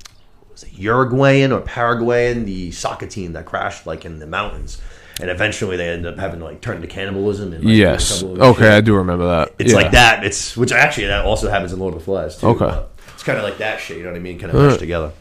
was 0.49 0.63
it 0.63 0.71
Uruguayan 0.79 1.51
or 1.51 1.59
Paraguayan, 1.59 2.45
the 2.45 2.71
soccer 2.71 3.07
team 3.07 3.33
that 3.33 3.43
crashed 3.43 3.85
like 3.85 4.05
in 4.05 4.19
the 4.19 4.27
mountains, 4.27 4.79
and 5.19 5.29
eventually 5.29 5.77
they 5.77 5.89
ended 5.89 6.13
up 6.13 6.19
having 6.19 6.39
to 6.39 6.45
like 6.45 6.61
turn 6.61 6.81
to 6.81 6.87
cannibalism. 6.87 7.53
And, 7.53 7.63
like, 7.63 7.75
Yes. 7.75 8.21
couple 8.21 8.35
of 8.35 8.41
Okay, 8.55 8.61
shit. 8.63 8.71
I 8.71 8.81
do 8.81 8.95
remember 8.95 9.27
that. 9.27 9.53
It's 9.59 9.71
Yeah. 9.71 9.77
like 9.77 9.91
that. 9.91 10.23
It's 10.23 10.55
which 10.57 10.71
actually 10.71 11.07
that 11.07 11.25
also 11.25 11.49
happens 11.49 11.73
in 11.73 11.79
Lord 11.79 11.93
of 11.93 11.99
the 11.99 12.05
Flies 12.05 12.37
too. 12.37 12.47
Okay. 12.47 12.65
but 12.65 12.91
It's 13.13 13.23
kind 13.23 13.37
of 13.37 13.43
like 13.43 13.57
that 13.57 13.79
shit. 13.79 13.97
You 13.97 14.03
know 14.03 14.11
what 14.11 14.17
I 14.17 14.21
mean? 14.21 14.39
Kind 14.39 14.53
of 14.53 14.61
meshed 14.61 14.79
together. 14.79 15.11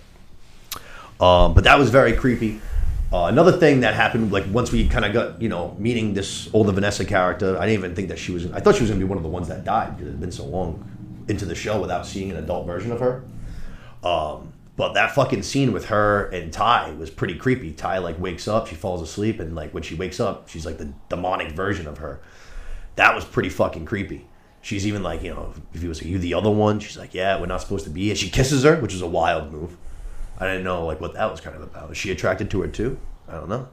Um, 1.21 1.55
but 1.55 1.65
that 1.65 1.79
was 1.79 1.91
very 1.91 2.13
creepy. 2.13 2.61
Uh, 3.13 3.25
another 3.25 3.53
thing 3.53 3.81
that 3.81 3.95
happened, 3.95 4.31
like 4.31 4.45
once 4.53 4.71
we 4.71 4.87
kind 4.87 5.05
of 5.05 5.13
got, 5.13 5.41
you 5.43 5.49
know, 5.49 5.75
meeting 5.79 6.15
this 6.15 6.49
older 6.53 6.73
Vanessa 6.73 7.05
character, 7.05 7.57
I 7.59 7.67
didn't 7.67 7.81
even 7.81 7.95
think 7.97 8.09
that 8.09 8.19
she 8.19 8.33
was. 8.33 8.47
I 8.53 8.61
thought 8.61 8.75
she 8.75 8.83
was 8.83 8.91
going 8.91 9.01
to 9.01 9.05
be 9.07 9.09
one 9.09 9.17
of 9.17 9.23
the 9.25 9.31
ones 9.31 9.49
that 9.49 9.65
died 9.65 9.97
because 9.97 10.09
it 10.09 10.11
had 10.13 10.21
been 10.21 10.31
so 10.31 10.45
long 10.45 10.85
into 11.27 11.45
the 11.45 11.55
show 11.55 11.81
without 11.81 12.07
seeing 12.07 12.31
an 12.31 12.37
adult 12.37 12.67
version 12.67 12.93
of 12.93 13.01
her. 13.01 13.23
Um, 14.05 14.53
but 14.79 14.95
that 14.95 15.11
fucking 15.11 15.43
scene 15.43 15.73
with 15.73 15.87
her 15.87 16.27
and 16.29 16.53
Tai 16.53 16.93
was 16.93 17.11
pretty 17.11 17.35
creepy. 17.35 17.73
Tai 17.73 17.99
like 17.99 18.19
wakes 18.21 18.47
up, 18.47 18.69
she 18.69 18.77
falls 18.77 19.03
asleep, 19.03 19.41
and 19.41 19.57
like 19.57 19.75
when 19.75 19.83
she 19.83 19.97
wakes 19.97 20.21
up, 20.21 20.49
she's 20.49 20.64
like 20.64 20.79
the 20.79 20.93
demonic 21.09 21.51
version 21.51 21.88
of 21.88 21.99
her. 21.99 22.21
That 22.95 23.12
was 23.12 23.25
pretty 23.25 23.49
fucking 23.49 23.87
creepy. 23.87 24.29
She's 24.62 24.87
even 24.87 25.03
like, 25.03 25.25
you 25.25 25.31
know, 25.31 25.53
if 25.75 25.83
he 25.83 25.88
was 25.88 26.01
you 26.03 26.21
the 26.21 26.35
other 26.35 26.51
one, 26.51 26.79
she's 26.79 26.97
like, 26.97 27.12
yeah, 27.12 27.41
we're 27.41 27.47
not 27.47 27.61
supposed 27.61 27.87
to 27.87 27.91
be. 27.91 28.11
And 28.11 28.19
she 28.19 28.31
kisses 28.31 28.62
her, 28.62 28.77
which 28.77 28.95
is 28.95 29.03
a 29.03 29.07
wild 29.09 29.51
move. 29.51 29.77
I 30.38 30.47
didn't 30.47 30.62
know 30.62 30.87
like 30.87 31.01
what 31.01 31.14
that 31.14 31.29
was 31.29 31.41
kind 31.41 31.57
of 31.57 31.62
about. 31.62 31.88
Was 31.88 31.99
she 31.99 32.12
attracted 32.12 32.49
to 32.53 32.62
her 32.62 32.69
too? 32.69 33.01
I 33.27 33.33
don't 33.33 33.49
know. 33.49 33.69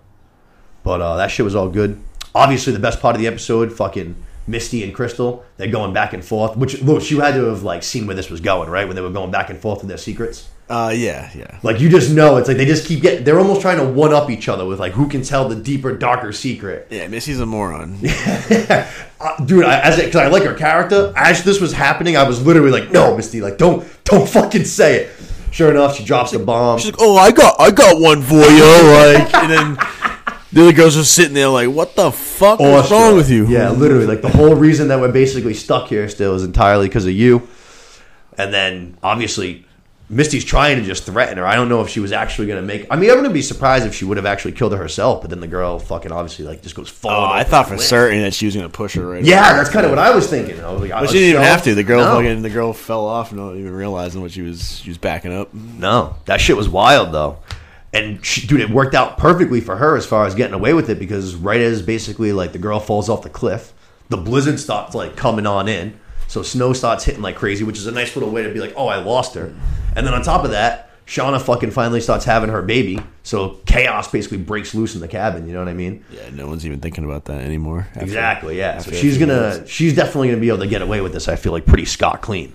But 0.81 1.01
uh, 1.01 1.17
that 1.17 1.29
shit 1.29 1.45
was 1.45 1.53
all 1.53 1.69
good. 1.69 2.01
Obviously, 2.33 2.73
the 2.73 2.79
best 2.79 2.99
part 2.99 3.15
of 3.15 3.21
the 3.21 3.27
episode, 3.27 3.71
fucking 3.71 4.15
Misty 4.47 4.83
and 4.83 4.93
Crystal, 4.93 5.45
they're 5.57 5.67
going 5.67 5.93
back 5.93 6.13
and 6.13 6.25
forth. 6.25 6.57
Which 6.57 6.81
look, 6.81 7.03
she 7.03 7.15
had 7.17 7.35
to 7.35 7.43
have 7.43 7.61
like 7.61 7.83
seen 7.83 8.07
where 8.07 8.15
this 8.15 8.31
was 8.31 8.41
going, 8.41 8.71
right? 8.71 8.87
When 8.87 8.95
they 8.95 9.03
were 9.03 9.11
going 9.11 9.29
back 9.29 9.51
and 9.51 9.59
forth 9.59 9.81
with 9.81 9.89
their 9.89 9.99
secrets. 9.99 10.49
Uh, 10.67 10.91
yeah, 10.95 11.29
yeah. 11.35 11.59
Like 11.61 11.79
you 11.79 11.89
just 11.89 12.11
know, 12.11 12.37
it's 12.37 12.47
like 12.47 12.57
they 12.57 12.65
just 12.65 12.87
keep 12.87 13.01
getting. 13.01 13.23
They're 13.23 13.37
almost 13.39 13.61
trying 13.61 13.77
to 13.77 13.85
one 13.85 14.13
up 14.13 14.31
each 14.31 14.49
other 14.49 14.65
with 14.65 14.79
like 14.79 14.93
who 14.93 15.07
can 15.07 15.21
tell 15.21 15.47
the 15.47 15.55
deeper, 15.55 15.95
darker 15.95 16.33
secret. 16.33 16.87
Yeah, 16.89 17.07
Misty's 17.07 17.39
a 17.39 17.45
moron. 17.45 17.99
Uh, 19.17 19.43
dude, 19.45 19.63
I, 19.63 19.79
as 19.79 19.95
because 19.95 20.17
I 20.17 20.27
like 20.27 20.43
her 20.43 20.53
character. 20.53 21.13
As 21.15 21.41
this 21.45 21.61
was 21.61 21.71
happening, 21.71 22.17
I 22.17 22.23
was 22.27 22.45
literally 22.45 22.69
like, 22.69 22.91
"No, 22.91 23.15
Misty, 23.15 23.39
like 23.41 23.57
don't 23.57 23.87
don't 24.03 24.27
fucking 24.27 24.65
say 24.65 25.03
it." 25.03 25.09
Sure 25.51 25.71
enough, 25.71 25.95
she 25.95 26.03
drops 26.03 26.31
the 26.31 26.39
bomb. 26.39 26.79
She's 26.79 26.87
like, 26.91 26.99
"Oh, 26.99 27.15
I 27.15 27.31
got, 27.31 27.55
I 27.57 27.71
got 27.71 27.99
one 27.99 28.21
for 28.21 28.35
you." 28.35 28.43
Like, 28.43 29.33
and 29.33 29.49
then 29.51 29.75
the 30.51 30.63
other 30.63 30.73
girls 30.73 30.95
just 30.95 31.13
sitting 31.13 31.33
there, 31.33 31.47
like, 31.47 31.69
"What 31.69 31.95
the 31.95 32.11
fuck? 32.11 32.59
What's 32.59 32.91
Awestruck. 32.91 32.91
wrong 32.91 33.15
with 33.15 33.29
you?" 33.29 33.47
Yeah, 33.47 33.69
literally. 33.71 34.05
Like 34.05 34.21
the 34.21 34.29
whole 34.29 34.53
reason 34.53 34.89
that 34.89 34.99
we're 34.99 35.13
basically 35.13 35.53
stuck 35.53 35.87
here 35.87 36.09
still 36.09 36.35
is 36.35 36.43
entirely 36.43 36.89
because 36.89 37.05
of 37.05 37.13
you. 37.13 37.47
And 38.37 38.53
then 38.53 38.97
obviously, 39.01 39.65
Misty's 40.07 40.45
trying 40.45 40.77
to 40.77 40.83
just 40.83 41.03
threaten 41.03 41.39
her. 41.39 41.47
I 41.47 41.55
don't 41.55 41.67
know 41.67 41.81
if 41.81 41.89
she 41.89 41.99
was 41.99 42.11
actually 42.11 42.45
going 42.45 42.61
to 42.61 42.65
make. 42.65 42.85
I 42.91 42.95
mean, 42.95 43.09
I'm 43.09 43.15
going 43.15 43.27
to 43.27 43.33
be 43.33 43.41
surprised 43.41 43.87
if 43.87 43.95
she 43.95 44.05
would 44.05 44.17
have 44.17 44.25
actually 44.27 44.51
killed 44.51 44.71
her 44.71 44.77
herself. 44.77 45.21
But 45.21 45.31
then 45.31 45.39
the 45.39 45.47
girl 45.47 45.79
fucking 45.79 46.11
obviously 46.11 46.45
like 46.45 46.61
just 46.61 46.75
goes 46.75 46.89
falling. 46.89 47.31
Oh, 47.31 47.33
I 47.33 47.43
thought 47.43 47.67
for 47.67 47.77
certain 47.79 48.21
that 48.21 48.35
she 48.35 48.45
was 48.45 48.55
gonna 48.55 48.69
push 48.69 48.95
her 48.95 49.05
right. 49.07 49.23
Yeah, 49.23 49.49
away. 49.49 49.57
that's 49.57 49.71
kind 49.71 49.83
of 49.83 49.91
what 49.91 49.97
I 49.99 50.13
was 50.13 50.27
thinking. 50.27 50.63
I 50.63 50.71
was 50.71 50.81
like, 50.81 50.91
But 50.91 51.07
she 51.09 51.19
didn't 51.19 51.29
even 51.29 51.41
have 51.41 51.63
to. 51.63 51.73
The 51.73 51.83
girl 51.83 52.03
fucking, 52.03 52.43
the 52.43 52.49
girl 52.51 52.71
fell 52.71 53.05
off, 53.05 53.33
not 53.33 53.55
even 53.55 53.73
realizing 53.73 54.21
what 54.21 54.31
she 54.31 54.43
was. 54.43 54.77
She 54.79 54.89
was 54.89 54.99
backing 54.99 55.33
up. 55.33 55.53
No, 55.53 56.15
that 56.25 56.39
shit 56.39 56.55
was 56.55 56.69
wild 56.69 57.11
though. 57.11 57.39
And 57.91 58.23
she, 58.25 58.45
dude, 58.45 58.59
it 58.59 58.69
worked 58.69 58.93
out 58.93 59.17
perfectly 59.17 59.61
for 59.61 59.77
her 59.77 59.95
as 59.95 60.05
far 60.05 60.25
as 60.25 60.35
getting 60.35 60.53
away 60.53 60.73
with 60.73 60.89
it 60.89 60.99
because 60.99 61.33
right 61.33 61.61
as 61.61 61.81
basically 61.81 62.33
like 62.33 62.51
the 62.51 62.59
girl 62.59 62.79
falls 62.79 63.09
off 63.09 63.23
the 63.23 63.29
cliff, 63.29 63.73
the 64.09 64.17
blizzard 64.17 64.59
starts 64.59 64.93
like 64.93 65.15
coming 65.15 65.47
on 65.47 65.67
in. 65.67 65.99
So 66.27 66.41
snow 66.43 66.73
starts 66.73 67.03
hitting 67.03 67.21
like 67.21 67.35
crazy, 67.35 67.63
which 67.63 67.77
is 67.77 67.87
a 67.87 67.91
nice 67.91 68.15
little 68.15 68.31
way 68.31 68.43
to 68.43 68.53
be 68.53 68.59
like, 68.59 68.73
oh, 68.75 68.87
I 68.87 68.97
lost 68.97 69.35
her. 69.35 69.53
And 69.95 70.05
then 70.05 70.13
on 70.13 70.21
top 70.23 70.43
of 70.43 70.51
that, 70.51 70.89
Shauna 71.05 71.39
fucking 71.39 71.69
finally 71.71 72.01
starts 72.01 72.25
having 72.25 72.49
her 72.49 72.61
baby. 72.63 72.99
So 73.23 73.59
chaos 73.67 74.11
basically 74.11 74.39
breaks 74.39 74.73
loose 74.73 74.95
in 74.95 75.01
the 75.01 75.07
cabin. 75.07 75.47
You 75.47 75.53
know 75.53 75.59
what 75.59 75.67
I 75.67 75.73
mean? 75.73 76.03
Yeah, 76.11 76.29
no 76.33 76.47
one's 76.47 76.65
even 76.65 76.79
thinking 76.79 77.03
about 77.05 77.25
that 77.25 77.41
anymore. 77.41 77.87
after- 77.89 78.01
Exactly. 78.01 78.57
Yeah. 78.57 78.79
So 78.79 78.91
she's 78.91 79.17
gonna, 79.19 79.33
minutes. 79.51 79.69
she's 79.71 79.95
definitely 79.95 80.29
gonna 80.29 80.41
be 80.41 80.47
able 80.49 80.59
to 80.59 80.67
get 80.67 80.81
away 80.81 81.01
with 81.01 81.13
this. 81.13 81.27
I 81.27 81.35
feel 81.35 81.51
like 81.51 81.65
pretty 81.65 81.85
scot 81.85 82.21
clean. 82.21 82.53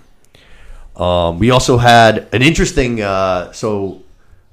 Um, 0.96 1.38
we 1.38 1.50
also 1.50 1.78
had 1.78 2.28
an 2.32 2.42
interesting. 2.42 3.00
Uh, 3.00 3.52
so 3.52 4.02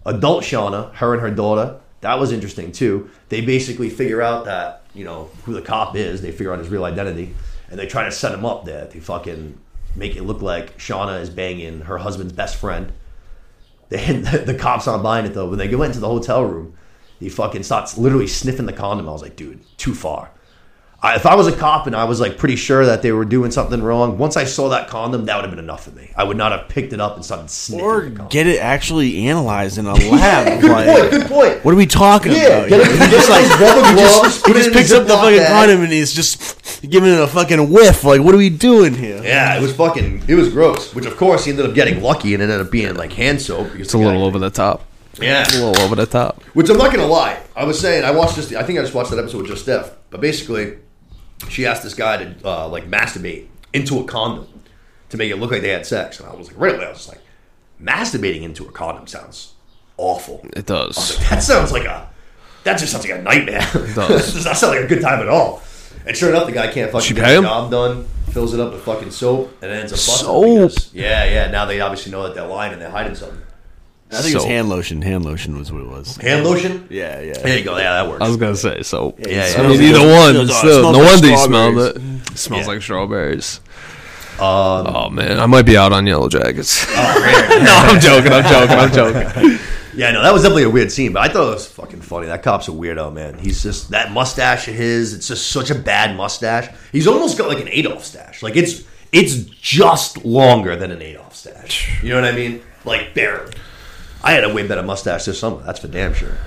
adult 0.06 0.44
Shauna, 0.44 0.94
her 0.96 1.14
and 1.14 1.22
her 1.22 1.32
daughter, 1.32 1.80
that 2.02 2.20
was 2.20 2.32
interesting 2.32 2.72
too. 2.72 3.10
They 3.30 3.42
basically 3.42 3.90
figure 3.90 4.22
out 4.22 4.46
that 4.46 4.84
you 4.94 5.04
know 5.04 5.30
who 5.44 5.54
the 5.54 5.62
cop 5.62 5.96
is. 5.96 6.22
They 6.22 6.32
figure 6.32 6.54
out 6.54 6.60
his 6.60 6.70
real 6.70 6.86
identity, 6.86 7.34
and 7.70 7.80
they 7.80 7.86
try 7.88 8.04
to 8.06 8.12
set 8.12 8.34
him 8.34 8.46
up 8.46 8.66
there. 8.66 8.86
They 8.86 9.00
fucking 9.00 9.58
make 9.96 10.16
it 10.16 10.24
look 10.24 10.42
like 10.42 10.78
Shauna 10.78 11.22
is 11.22 11.30
banging 11.30 11.82
her 11.82 11.98
husband's 11.98 12.34
best 12.34 12.56
friend. 12.58 12.92
They, 13.90 14.06
the, 14.18 14.40
the 14.40 14.54
cops 14.56 14.88
aren't 14.88 15.04
buying 15.04 15.26
it 15.26 15.34
though. 15.34 15.50
When 15.50 15.58
they 15.60 15.68
go 15.68 15.82
into 15.84 16.00
the 16.00 16.08
hotel 16.08 16.44
room, 16.44 16.78
he 17.20 17.30
fucking 17.30 17.64
starts 17.64 17.98
literally 17.98 18.28
sniffing 18.28 18.66
the 18.66 18.74
condom. 18.74 19.08
I 19.08 19.12
was 19.12 19.22
like, 19.22 19.36
dude, 19.36 19.62
too 19.78 19.94
far. 19.96 20.30
I, 21.02 21.16
if 21.16 21.28
I 21.28 21.36
was 21.36 21.46
a 21.46 21.56
cop 21.56 21.86
and 21.86 21.96
I 21.96 22.06
was 22.06 22.20
like 22.20 22.40
pretty 22.40 22.56
sure 22.56 22.84
that 22.88 23.04
they 23.04 23.12
were 23.12 23.24
doing 23.24 23.52
something 23.52 23.84
wrong, 23.84 24.18
once 24.18 24.36
I 24.36 24.46
saw 24.46 24.70
that 24.70 24.88
condom, 24.90 25.26
that 25.26 25.36
would 25.36 25.44
have 25.46 25.52
been 25.52 25.64
enough 25.64 25.84
for 25.84 25.92
me. 25.92 26.12
I 26.16 26.24
would 26.24 26.38
not 26.38 26.52
have 26.52 26.70
picked 26.70 26.92
it 26.92 27.00
up 27.00 27.16
and 27.16 27.24
started 27.24 27.52
sniffing 27.52 27.86
or 27.86 28.02
the 28.02 28.08
condom. 28.08 28.28
get 28.30 28.48
it 28.48 28.60
actually 28.60 29.28
analyzed 29.28 29.78
in 29.78 29.86
a 29.86 29.94
lab. 29.94 30.60
good 30.62 30.72
like, 30.72 30.88
point. 30.88 31.12
Good 31.12 31.28
point. 31.28 31.64
What 31.66 31.74
are 31.74 31.78
we 31.78 31.86
talking 31.86 32.32
Yeah, 32.32 32.48
about? 32.48 32.70
get 32.70 32.80
it- 32.82 33.10
just 33.12 33.30
like 33.30 33.60
rubber 33.60 33.88
he 33.88 33.94
gloves, 33.94 34.22
just, 34.24 34.48
he 34.48 34.54
just 34.54 34.72
picks 34.74 34.92
up 34.92 35.04
the 35.08 35.16
fucking 35.16 35.46
condom 35.46 35.82
and 35.84 35.92
he's 35.92 36.14
just 36.14 36.66
giving 36.82 37.12
it 37.12 37.20
a 37.20 37.28
fucking 37.28 37.72
whiff. 37.72 38.04
Like, 38.04 38.22
what 38.22 38.34
are 38.34 38.38
we 38.38 38.50
doing 38.50 38.94
here? 38.94 39.22
Yeah, 39.24 39.58
it 39.58 39.62
was 39.62 39.76
fucking. 39.76 40.24
It 40.28 40.36
was 40.36 40.50
gross. 40.50 40.94
Which 40.94 41.06
of 41.06 41.18
course 41.18 41.46
he 41.46 41.52
ended 41.52 41.66
up 41.66 41.74
getting 41.74 42.02
lucky 42.02 42.34
and 42.34 42.44
ended 42.44 42.62
up 42.62 42.72
being 42.72 42.96
like 42.96 43.14
hand 43.14 43.42
soap. 43.42 43.76
It's 43.76 43.94
a 43.94 43.98
little 43.98 44.24
over 44.24 44.40
the 44.40 44.50
top. 44.50 44.84
Yeah. 45.20 45.42
It's 45.42 45.56
a 45.56 45.66
little 45.66 45.82
over 45.84 45.96
the 45.96 46.06
top. 46.06 46.44
Which 46.54 46.70
I'm 46.70 46.78
not 46.78 46.94
gonna 46.94 47.08
lie. 47.08 47.42
I 47.56 47.64
was 47.64 47.80
saying 47.80 48.04
I 48.04 48.12
watched 48.12 48.36
this. 48.36 48.54
I 48.54 48.64
think 48.64 48.80
I 48.80 48.82
just 48.82 48.94
watched 48.94 49.12
that 49.12 49.20
episode 49.20 49.40
with 49.40 49.48
just 49.48 49.64
Steph. 49.64 49.92
But 50.10 50.22
basically, 50.22 50.78
she 51.50 51.66
asked 51.66 51.84
this 51.84 51.94
guy 51.94 52.24
to 52.24 52.36
uh, 52.48 52.68
like 52.68 52.90
masturbate 52.90 53.48
into 53.74 54.00
a 54.00 54.04
condom 54.04 54.48
to 55.10 55.18
make 55.18 55.32
it 55.32 55.38
look 55.38 55.52
like 55.52 55.62
they 55.62 55.70
had 55.70 55.86
sex, 55.86 56.20
and 56.20 56.30
I 56.30 56.36
was 56.36 56.48
like, 56.48 56.60
really? 56.60 56.84
I 56.84 56.90
was 56.90 56.98
just 56.98 57.10
like, 57.10 57.22
masturbating 57.82 58.42
into 58.42 58.66
a 58.66 58.72
condom 58.72 59.08
sounds 59.08 59.54
awful. 59.98 60.46
It 60.56 60.66
does. 60.66 61.18
That 61.30 61.44
sounds 61.44 61.72
like 61.72 61.86
a. 61.86 62.10
That 62.64 62.78
just 62.78 62.92
sounds 62.92 63.08
like 63.08 63.20
a 63.20 63.22
nightmare. 63.22 63.66
It 63.76 63.96
does. 63.96 64.34
does 64.34 64.46
not 64.46 64.58
sound 64.58 64.76
like 64.76 64.86
a 64.86 64.88
good 64.88 65.02
time 65.02 65.22
at 65.22 65.30
all. 65.30 65.62
And 66.08 66.16
sure 66.18 66.30
enough, 66.30 66.46
the 66.46 66.52
guy 66.54 66.72
can't 66.72 66.92
fucking 66.92 67.08
She 67.08 67.14
get 67.14 67.26
pay 67.26 67.36
the 67.36 67.42
job 67.42 67.70
done. 67.72 68.08
Fills 68.32 68.54
it 68.54 68.60
up 68.60 68.72
with 68.74 68.82
fucking 68.84 69.12
soap 69.12 69.52
and 69.62 69.72
ends 69.72 69.92
up 69.92 69.98
busting 69.98 70.26
Soap? 70.28 70.44
because- 70.70 70.94
Yeah, 70.94 71.26
yeah. 71.26 71.52
Now 71.52 71.66
they 71.66 71.80
obviously 71.82 72.12
know 72.12 72.24
that 72.24 72.36
they're 72.36 72.46
lying 72.48 72.74
and 72.74 72.82
they're 72.82 72.90
hiding 72.90 73.16
something. 73.16 73.42
I 74.12 74.16
think 74.22 74.32
it 74.32 74.36
was 74.36 74.44
So- 74.44 74.50
hand 74.50 74.70
lotion. 74.70 75.02
Hand 75.02 75.26
lotion 75.26 75.58
was 75.58 75.72
what 75.72 75.82
it 75.82 75.88
was. 75.90 76.16
Hand 76.18 76.46
lotion. 76.46 76.88
Yeah, 76.90 77.20
yeah. 77.22 77.34
There 77.40 77.58
you 77.58 77.64
go. 77.64 77.78
Yeah, 77.78 77.92
that 78.04 78.10
works. 78.10 78.22
I 78.24 78.28
was 78.28 78.38
gonna 78.38 78.56
say 78.56 78.82
so. 78.84 79.16
Yeah, 79.18 79.28
yeah. 79.30 79.44
I 79.44 79.48
smells 79.48 79.78
mean, 79.80 79.92
like- 79.94 80.02
either 80.02 80.14
one. 80.14 80.36
it 80.36 80.48
Still, 80.54 80.80
smells 80.80 80.84
no 80.84 81.00
like 81.04 81.12
wonder 81.12 81.28
you 81.28 81.38
smelled 81.38 81.78
it. 81.80 81.96
It 82.32 82.38
smells 82.38 82.62
Yeah. 82.62 82.68
like 82.74 82.82
strawberries. 82.82 83.60
Um, 84.40 84.46
Oh 84.46 85.10
man, 85.10 85.40
I 85.40 85.46
might 85.48 85.66
be 85.66 85.76
out 85.76 85.92
on 85.92 86.06
Yellowjackets. 86.06 86.88
no, 87.64 87.74
I'm 87.76 88.00
joking. 88.00 88.32
I'm 88.32 88.44
joking. 88.44 88.78
I'm 88.78 88.92
joking. 89.34 89.60
Yeah, 89.98 90.12
no, 90.12 90.22
that 90.22 90.32
was 90.32 90.44
definitely 90.44 90.64
a 90.64 90.70
weird 90.70 90.92
scene, 90.92 91.12
but 91.12 91.24
I 91.24 91.34
thought 91.34 91.48
it 91.48 91.56
was 91.56 91.66
fucking 91.66 92.02
funny. 92.02 92.28
That 92.28 92.44
cop's 92.44 92.68
a 92.68 92.72
weirdo, 92.72 93.12
man. 93.12 93.40
He's 93.40 93.64
just 93.64 93.90
that 93.90 94.12
mustache 94.12 94.68
of 94.68 94.76
his. 94.76 95.16
It's 95.16 95.28
just 95.28 95.50
such 95.50 95.72
a 95.72 95.76
bad 95.76 96.16
mustache. 96.16 96.70
He's 96.92 97.08
almost 97.08 97.36
got 97.36 97.48
like 97.48 97.60
an 97.60 97.68
Adolf 97.70 98.06
stash. 98.06 98.44
Like 98.44 98.56
it's 98.56 98.84
it's 99.12 99.38
just 99.46 100.24
longer 100.24 100.76
than 100.76 100.92
an 100.92 101.02
Adolf 101.02 101.36
stash. 101.36 102.04
You 102.04 102.10
know 102.10 102.22
what 102.22 102.32
I 102.32 102.36
mean? 102.36 102.62
Like 102.86 103.16
barely. 103.16 103.54
I 104.24 104.34
had 104.34 104.44
a 104.44 104.54
way 104.54 104.68
better 104.68 104.84
mustache 104.84 105.26
this 105.26 105.40
summer. 105.40 105.64
That's 105.64 105.80
for 105.80 105.88
damn 105.88 106.14
sure. 106.14 106.38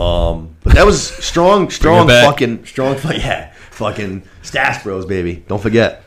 Um, 0.00 0.54
but 0.62 0.74
that 0.74 0.86
was 0.86 1.08
strong, 1.08 1.70
strong, 1.70 2.06
fucking 2.06 2.66
strong. 2.66 2.96
Yeah, 3.04 3.52
fucking 3.72 4.22
stash 4.42 4.84
bros, 4.84 5.06
baby. 5.06 5.44
Don't 5.48 5.60
forget. 5.60 6.04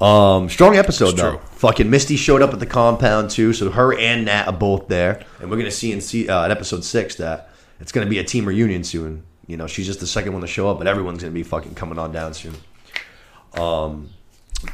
Um, 0.00 0.48
strong 0.48 0.76
episode 0.76 1.12
though. 1.16 1.36
true. 1.36 1.40
Fucking 1.52 1.88
Misty 1.88 2.16
showed 2.16 2.42
up 2.42 2.52
at 2.52 2.60
the 2.60 2.66
compound 2.66 3.30
too, 3.30 3.52
so 3.52 3.70
her 3.70 3.98
and 3.98 4.24
Nat 4.26 4.46
are 4.46 4.52
both 4.52 4.88
there, 4.88 5.24
and 5.40 5.50
we're 5.50 5.56
gonna 5.56 5.70
see 5.70 5.92
in 5.92 6.00
see, 6.00 6.28
uh, 6.28 6.44
in 6.44 6.50
episode 6.50 6.84
six 6.84 7.16
that 7.16 7.50
it's 7.80 7.92
gonna 7.92 8.06
be 8.06 8.18
a 8.18 8.24
team 8.24 8.46
reunion 8.46 8.84
soon. 8.84 9.22
You 9.46 9.56
know, 9.56 9.66
she's 9.66 9.86
just 9.86 10.00
the 10.00 10.06
second 10.06 10.32
one 10.32 10.42
to 10.42 10.48
show 10.48 10.68
up, 10.70 10.78
but 10.78 10.86
everyone's 10.86 11.20
gonna 11.22 11.32
be 11.32 11.42
fucking 11.42 11.74
coming 11.74 11.98
on 11.98 12.12
down 12.12 12.34
soon. 12.34 12.54
Um, 13.58 14.10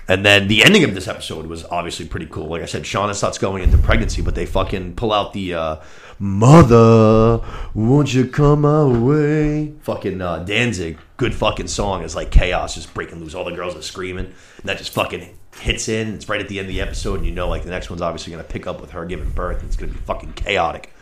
and 0.09 0.25
then 0.25 0.49
the 0.49 0.64
ending 0.64 0.85
of 0.85 0.95
this 0.95 1.09
episode 1.09 1.47
was 1.47 1.64
obviously 1.64 2.07
pretty 2.07 2.27
cool. 2.27 2.47
Like 2.47 2.62
I 2.62 2.66
said, 2.66 2.83
Shauna 2.83 3.14
starts 3.14 3.38
going 3.38 3.62
into 3.62 3.79
pregnancy, 3.79 4.23
but 4.23 4.35
they 4.35 4.47
fucking 4.47 4.95
pull 4.95 5.12
out 5.12 5.33
the 5.33 5.55
uh, 5.55 5.77
"Mother, 6.19 7.40
won't 7.75 8.12
you 8.12 8.27
come 8.27 8.62
my 8.62 8.85
way?" 8.85 9.73
Fucking 9.83 10.21
uh, 10.21 10.40
Danzig, 10.40 10.99
good 11.16 11.35
fucking 11.35 11.69
song. 11.69 12.03
It's 12.05 12.14
like 12.14 12.31
chaos 12.31 12.75
just 12.75 12.93
breaking 12.95 13.21
loose. 13.21 13.35
All 13.35 13.45
the 13.45 13.53
girls 13.53 13.77
are 13.77 13.83
screaming, 13.83 14.27
and 14.27 14.64
that 14.64 14.79
just 14.79 14.93
fucking 14.93 15.37
hits 15.59 15.88
in. 15.88 16.14
It's 16.14 16.29
right 16.29 16.40
at 16.40 16.49
the 16.49 16.59
end 16.59 16.69
of 16.69 16.75
the 16.75 16.81
episode, 16.81 17.16
and 17.16 17.27
you 17.27 17.33
know, 17.33 17.49
like 17.49 17.64
the 17.64 17.71
next 17.71 17.90
one's 17.90 18.03
obviously 18.03 18.31
gonna 18.33 18.45
pick 18.45 18.66
up 18.66 18.81
with 18.81 18.90
her 18.93 19.05
giving 19.05 19.31
birth. 19.31 19.61
And 19.61 19.69
it's 19.69 19.77
gonna 19.77 19.93
be 19.93 19.99
fucking 19.99 20.35
chaotic 20.35 20.93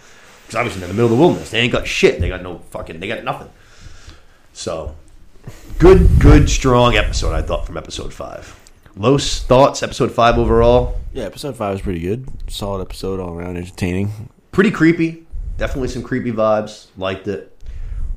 because 0.46 0.56
obviously 0.56 0.80
they're 0.80 0.90
in 0.90 0.96
the 0.96 1.02
middle 1.02 1.12
of 1.12 1.18
the 1.18 1.22
wilderness. 1.22 1.50
They 1.50 1.60
ain't 1.60 1.72
got 1.72 1.86
shit. 1.86 2.20
They 2.20 2.28
got 2.28 2.42
no 2.42 2.58
fucking. 2.70 3.00
They 3.00 3.08
got 3.08 3.22
nothing. 3.24 3.50
So 4.52 4.96
good, 5.78 6.08
good, 6.20 6.48
strong 6.50 6.96
episode. 6.96 7.34
I 7.34 7.42
thought 7.42 7.66
from 7.66 7.76
episode 7.76 8.12
five. 8.12 8.57
Los 8.98 9.42
thoughts, 9.44 9.84
episode 9.84 10.10
five 10.10 10.38
overall. 10.38 10.98
Yeah, 11.12 11.22
episode 11.22 11.56
five 11.56 11.72
was 11.72 11.82
pretty 11.82 12.00
good. 12.00 12.26
Solid 12.50 12.82
episode 12.82 13.20
all 13.20 13.32
around, 13.32 13.56
entertaining. 13.56 14.28
Pretty 14.50 14.72
creepy. 14.72 15.24
Definitely 15.56 15.86
some 15.86 16.02
creepy 16.02 16.32
vibes. 16.32 16.88
Liked 16.96 17.28
it. 17.28 17.56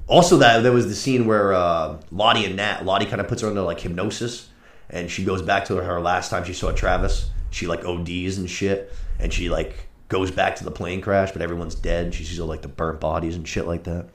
Also, 0.07 0.37
that 0.37 0.63
there 0.63 0.71
was 0.71 0.87
the 0.87 0.95
scene 0.95 1.27
where 1.27 1.53
uh, 1.53 2.01
Lottie 2.09 2.45
and 2.45 2.55
Nat, 2.55 2.83
Lottie 2.83 3.05
kind 3.05 3.21
of 3.21 3.27
puts 3.27 3.43
her 3.43 3.47
under 3.47 3.61
like 3.61 3.79
hypnosis, 3.79 4.49
and 4.89 5.11
she 5.11 5.23
goes 5.23 5.43
back 5.43 5.65
to 5.65 5.75
her 5.75 6.01
last 6.01 6.31
time 6.31 6.45
she 6.45 6.53
saw 6.53 6.71
Travis. 6.71 7.29
She 7.51 7.67
like 7.67 7.85
ODs 7.85 8.39
and 8.39 8.49
shit, 8.49 8.91
and 9.19 9.31
she 9.31 9.49
like 9.51 9.87
goes 10.07 10.31
back 10.31 10.55
to 10.55 10.63
the 10.63 10.71
plane 10.71 10.99
crash, 10.99 11.31
but 11.31 11.43
everyone's 11.43 11.75
dead. 11.75 12.15
She 12.15 12.23
sees 12.23 12.39
all 12.39 12.47
like 12.47 12.63
the 12.63 12.67
burnt 12.67 12.99
bodies 12.99 13.35
and 13.35 13.47
shit 13.47 13.67
like 13.67 13.83
that. 13.83 14.07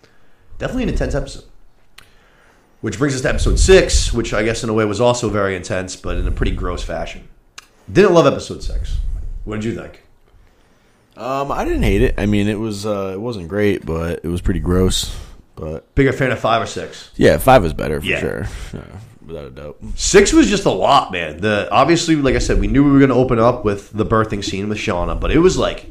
Definitely 0.59 0.83
an 0.83 0.89
intense 0.89 1.15
episode. 1.15 1.45
Which 2.87 2.99
brings 2.99 3.17
us 3.17 3.23
to 3.23 3.29
episode 3.31 3.59
six, 3.59 4.13
which 4.13 4.33
I 4.33 4.45
guess 4.45 4.63
in 4.63 4.71
a 4.71 4.73
way 4.73 4.85
was 4.85 5.01
also 5.01 5.29
very 5.29 5.57
intense, 5.57 5.97
but 5.97 6.19
in 6.19 6.29
a 6.29 6.31
pretty 6.31 6.53
gross 6.53 6.85
fashion. 6.85 7.27
Didn't 7.93 8.15
love 8.15 8.29
episode 8.29 8.63
six. 8.63 8.97
What 9.43 9.57
did 9.57 9.65
you 9.65 9.75
think? 9.75 10.05
Um, 11.17 11.51
I 11.51 11.65
didn't 11.65 11.83
hate 11.83 12.03
it. 12.03 12.15
I 12.17 12.27
mean, 12.27 12.47
it 12.47 12.61
was 12.61 12.87
uh, 12.87 13.11
it 13.13 13.21
wasn't 13.21 13.49
great, 13.49 13.85
but 13.85 14.21
it 14.23 14.29
was 14.29 14.41
pretty 14.41 14.61
gross. 14.61 15.19
But 15.57 15.93
Bigger 15.97 16.13
fan 16.13 16.31
of 16.31 16.39
five 16.39 16.63
or 16.63 16.67
six? 16.67 17.11
yeah, 17.17 17.39
five 17.39 17.65
was 17.65 17.73
better 17.73 17.99
for 18.01 18.07
Yeah. 18.07 18.21
sure, 18.21 18.47
yeah, 18.73 18.81
without 19.27 19.45
a 19.47 19.51
doubt. 19.51 19.79
Six 19.97 20.33
was 20.33 20.47
just 20.49 20.65
a 20.65 20.71
lot, 20.71 21.11
man. 21.11 21.39
The 21.41 21.69
obviously, 21.73 22.15
like 22.15 22.37
I 22.37 22.39
said, 22.39 22.61
we 22.61 22.69
knew 22.69 22.85
we 22.85 22.93
were 22.93 23.01
going 23.01 23.09
to 23.11 23.17
open 23.17 23.41
up 23.41 23.65
with 23.65 23.91
the 23.95 24.07
birthing 24.07 24.45
scene 24.45 24.69
with 24.69 24.79
Shauna, 24.79 25.19
but 25.19 25.33
it 25.33 25.41
was 25.41 25.59
like, 25.59 25.91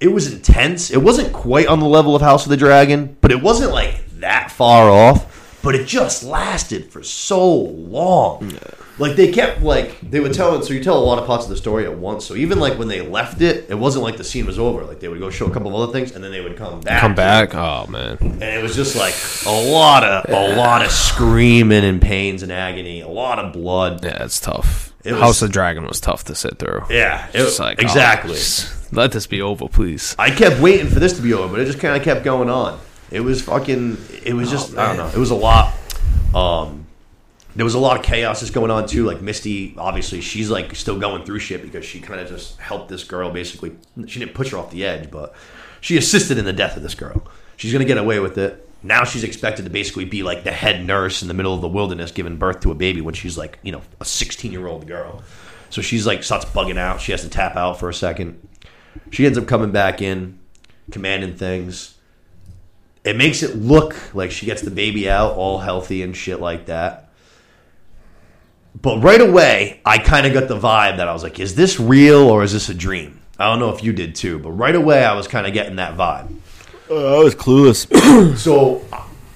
it 0.00 0.08
was 0.08 0.32
intense. 0.32 0.90
It 0.90 1.02
wasn't 1.04 1.32
quite 1.32 1.68
on 1.68 1.78
the 1.78 1.86
level 1.86 2.16
of 2.16 2.22
House 2.22 2.46
of 2.46 2.50
the 2.50 2.56
Dragon, 2.56 3.16
but 3.20 3.30
it 3.30 3.40
wasn't 3.40 3.70
like 3.70 4.02
that 4.18 4.50
far 4.50 4.90
off. 4.90 5.28
But 5.62 5.76
it 5.76 5.86
just 5.86 6.24
lasted 6.24 6.90
for 6.90 7.02
so 7.02 7.48
long. 7.54 8.52
Like 8.98 9.16
they 9.16 9.32
kept 9.32 9.62
like 9.62 9.98
they 10.02 10.20
would 10.20 10.34
tell 10.34 10.54
it. 10.56 10.64
So 10.64 10.74
you 10.74 10.82
tell 10.82 10.98
a 10.98 11.04
lot 11.04 11.18
of 11.18 11.26
parts 11.26 11.44
of 11.44 11.50
the 11.50 11.56
story 11.56 11.84
at 11.86 11.96
once. 11.96 12.24
So 12.26 12.34
even 12.34 12.58
like 12.58 12.78
when 12.78 12.88
they 12.88 13.00
left 13.00 13.40
it, 13.40 13.70
it 13.70 13.74
wasn't 13.76 14.02
like 14.04 14.16
the 14.16 14.24
scene 14.24 14.44
was 14.44 14.58
over. 14.58 14.84
Like 14.84 15.00
they 15.00 15.08
would 15.08 15.18
go 15.20 15.30
show 15.30 15.46
a 15.46 15.50
couple 15.50 15.68
of 15.68 15.74
other 15.88 15.92
things, 15.92 16.12
and 16.12 16.22
then 16.22 16.30
they 16.32 16.40
would 16.40 16.56
come 16.56 16.80
back. 16.80 17.00
Come 17.00 17.14
back. 17.14 17.54
Oh 17.54 17.86
man. 17.86 18.18
and 18.20 18.42
it 18.42 18.62
was 18.62 18.74
just 18.76 18.96
like 18.96 19.14
a 19.46 19.70
lot 19.70 20.04
of 20.04 20.28
a 20.28 20.56
lot 20.56 20.84
of 20.84 20.90
screaming 20.90 21.84
and 21.84 22.02
pains 22.02 22.42
and 22.42 22.52
agony, 22.52 23.00
a 23.00 23.08
lot 23.08 23.38
of 23.38 23.52
blood. 23.52 24.04
Yeah, 24.04 24.24
it's 24.24 24.40
tough. 24.40 24.92
It 25.04 25.12
was- 25.12 25.20
House 25.20 25.42
of 25.42 25.52
Dragon 25.52 25.86
was 25.86 26.00
tough 26.00 26.24
to 26.24 26.34
sit 26.34 26.58
through. 26.58 26.82
Yeah, 26.90 27.28
it, 27.32 27.40
was 27.42 27.58
like 27.58 27.78
oh, 27.80 27.82
exactly. 27.82 28.34
just 28.34 28.92
let 28.92 29.12
this 29.12 29.26
be 29.26 29.40
over, 29.42 29.68
please. 29.68 30.14
I 30.18 30.30
kept 30.30 30.60
waiting 30.60 30.88
for 30.88 31.00
this 31.00 31.14
to 31.16 31.22
be 31.22 31.32
over, 31.32 31.48
but 31.48 31.60
it 31.60 31.64
just 31.66 31.80
kind 31.80 31.96
of 31.96 32.02
kept 32.02 32.24
going 32.24 32.50
on. 32.50 32.78
It 33.12 33.20
was 33.20 33.42
fucking. 33.42 33.98
It 34.24 34.34
was 34.34 34.50
just. 34.50 34.76
I 34.76 34.88
don't 34.88 34.96
know. 34.96 35.08
It 35.08 35.20
was 35.20 35.30
a 35.30 35.36
lot. 35.36 35.74
Um, 36.34 36.86
there 37.54 37.64
was 37.64 37.74
a 37.74 37.78
lot 37.78 37.98
of 37.98 38.04
chaos 38.04 38.40
just 38.40 38.54
going 38.54 38.70
on 38.70 38.86
too. 38.88 39.04
Like 39.04 39.20
Misty, 39.20 39.74
obviously, 39.76 40.20
she's 40.20 40.50
like 40.50 40.74
still 40.74 40.98
going 40.98 41.24
through 41.24 41.38
shit 41.38 41.62
because 41.62 41.84
she 41.84 42.00
kind 42.00 42.20
of 42.20 42.28
just 42.28 42.58
helped 42.58 42.88
this 42.88 43.04
girl. 43.04 43.30
Basically, 43.30 43.76
she 44.06 44.18
didn't 44.18 44.34
push 44.34 44.50
her 44.52 44.58
off 44.58 44.70
the 44.70 44.84
edge, 44.84 45.10
but 45.10 45.34
she 45.80 45.96
assisted 45.98 46.38
in 46.38 46.44
the 46.44 46.52
death 46.52 46.76
of 46.76 46.82
this 46.82 46.94
girl. 46.94 47.22
She's 47.56 47.72
gonna 47.72 47.84
get 47.84 47.98
away 47.98 48.18
with 48.18 48.38
it. 48.38 48.66
Now 48.82 49.04
she's 49.04 49.22
expected 49.22 49.64
to 49.64 49.70
basically 49.70 50.06
be 50.06 50.22
like 50.22 50.42
the 50.42 50.50
head 50.50 50.84
nurse 50.84 51.22
in 51.22 51.28
the 51.28 51.34
middle 51.34 51.54
of 51.54 51.60
the 51.60 51.68
wilderness, 51.68 52.10
giving 52.10 52.36
birth 52.36 52.60
to 52.60 52.72
a 52.72 52.74
baby 52.74 53.00
when 53.00 53.14
she's 53.14 53.38
like, 53.38 53.58
you 53.62 53.70
know, 53.70 53.82
a 54.00 54.04
16 54.04 54.50
year 54.50 54.66
old 54.66 54.86
girl. 54.86 55.22
So 55.70 55.82
she's 55.82 56.06
like 56.06 56.24
starts 56.24 56.46
bugging 56.46 56.78
out. 56.78 57.00
She 57.00 57.12
has 57.12 57.22
to 57.22 57.28
tap 57.28 57.56
out 57.56 57.78
for 57.78 57.88
a 57.88 57.94
second. 57.94 58.48
She 59.10 59.26
ends 59.26 59.38
up 59.38 59.46
coming 59.46 59.70
back 59.70 60.00
in, 60.02 60.38
commanding 60.90 61.36
things. 61.36 61.96
It 63.04 63.16
makes 63.16 63.42
it 63.42 63.56
look 63.56 64.14
like 64.14 64.30
she 64.30 64.46
gets 64.46 64.62
the 64.62 64.70
baby 64.70 65.10
out 65.10 65.34
all 65.34 65.58
healthy 65.58 66.02
and 66.02 66.16
shit 66.16 66.40
like 66.40 66.66
that. 66.66 67.10
But 68.80 69.02
right 69.02 69.20
away, 69.20 69.80
I 69.84 69.98
kind 69.98 70.26
of 70.26 70.32
got 70.32 70.48
the 70.48 70.58
vibe 70.58 70.96
that 70.96 71.08
I 71.08 71.12
was 71.12 71.22
like, 71.22 71.38
is 71.40 71.54
this 71.54 71.78
real 71.78 72.28
or 72.28 72.42
is 72.42 72.52
this 72.52 72.68
a 72.68 72.74
dream? 72.74 73.20
I 73.38 73.46
don't 73.50 73.58
know 73.58 73.70
if 73.70 73.82
you 73.82 73.92
did 73.92 74.14
too, 74.14 74.38
but 74.38 74.52
right 74.52 74.74
away 74.74 75.04
I 75.04 75.14
was 75.14 75.26
kind 75.26 75.46
of 75.46 75.52
getting 75.52 75.76
that 75.76 75.96
vibe. 75.96 76.32
Uh, 76.88 77.20
I 77.20 77.24
was 77.24 77.34
clueless. 77.34 77.88
So 78.36 78.84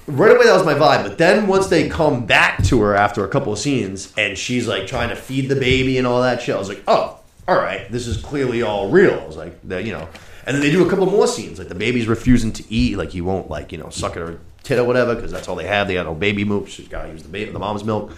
right 0.07 0.31
away 0.31 0.45
that 0.45 0.53
was 0.53 0.65
my 0.65 0.73
vibe. 0.73 1.03
But 1.03 1.17
then 1.17 1.47
once 1.47 1.67
they 1.67 1.89
come 1.89 2.25
back 2.25 2.63
to 2.65 2.81
her 2.81 2.95
after 2.95 3.25
a 3.25 3.27
couple 3.27 3.51
of 3.51 3.59
scenes 3.59 4.13
and 4.17 4.37
she's 4.37 4.67
like 4.67 4.87
trying 4.87 5.09
to 5.09 5.15
feed 5.15 5.49
the 5.49 5.55
baby 5.55 5.97
and 5.97 6.07
all 6.07 6.21
that 6.21 6.41
shit, 6.41 6.55
I 6.55 6.59
was 6.59 6.69
like, 6.69 6.83
oh, 6.87 7.19
all 7.47 7.57
right, 7.57 7.89
this 7.91 8.07
is 8.07 8.17
clearly 8.17 8.61
all 8.61 8.89
real. 8.89 9.19
I 9.19 9.25
was 9.25 9.37
like, 9.37 9.59
the, 9.67 9.81
you 9.83 9.91
know. 9.91 10.07
And 10.47 10.55
then 10.55 10.61
they 10.61 10.71
do 10.71 10.85
a 10.85 10.89
couple 10.89 11.05
more 11.05 11.27
scenes, 11.27 11.59
like 11.59 11.67
the 11.67 11.75
baby's 11.75 12.07
refusing 12.07 12.53
to 12.53 12.63
eat, 12.73 12.97
like 12.97 13.11
he 13.11 13.19
won't 13.19 13.49
like 13.49 13.73
you 13.73 13.77
know 13.77 13.89
suck 13.89 14.13
at 14.13 14.19
her 14.19 14.39
tit 14.63 14.79
or 14.79 14.85
whatever 14.85 15.13
because 15.13 15.29
that's 15.29 15.49
all 15.49 15.57
they 15.57 15.67
have. 15.67 15.89
They 15.89 15.95
got 15.95 16.05
no 16.05 16.15
baby 16.15 16.45
milk. 16.45 16.69
She's 16.69 16.87
got 16.87 17.03
to 17.03 17.09
use 17.09 17.21
the 17.21 17.27
baby, 17.27 17.51
the 17.51 17.59
mom's 17.59 17.83
milk. 17.83 18.13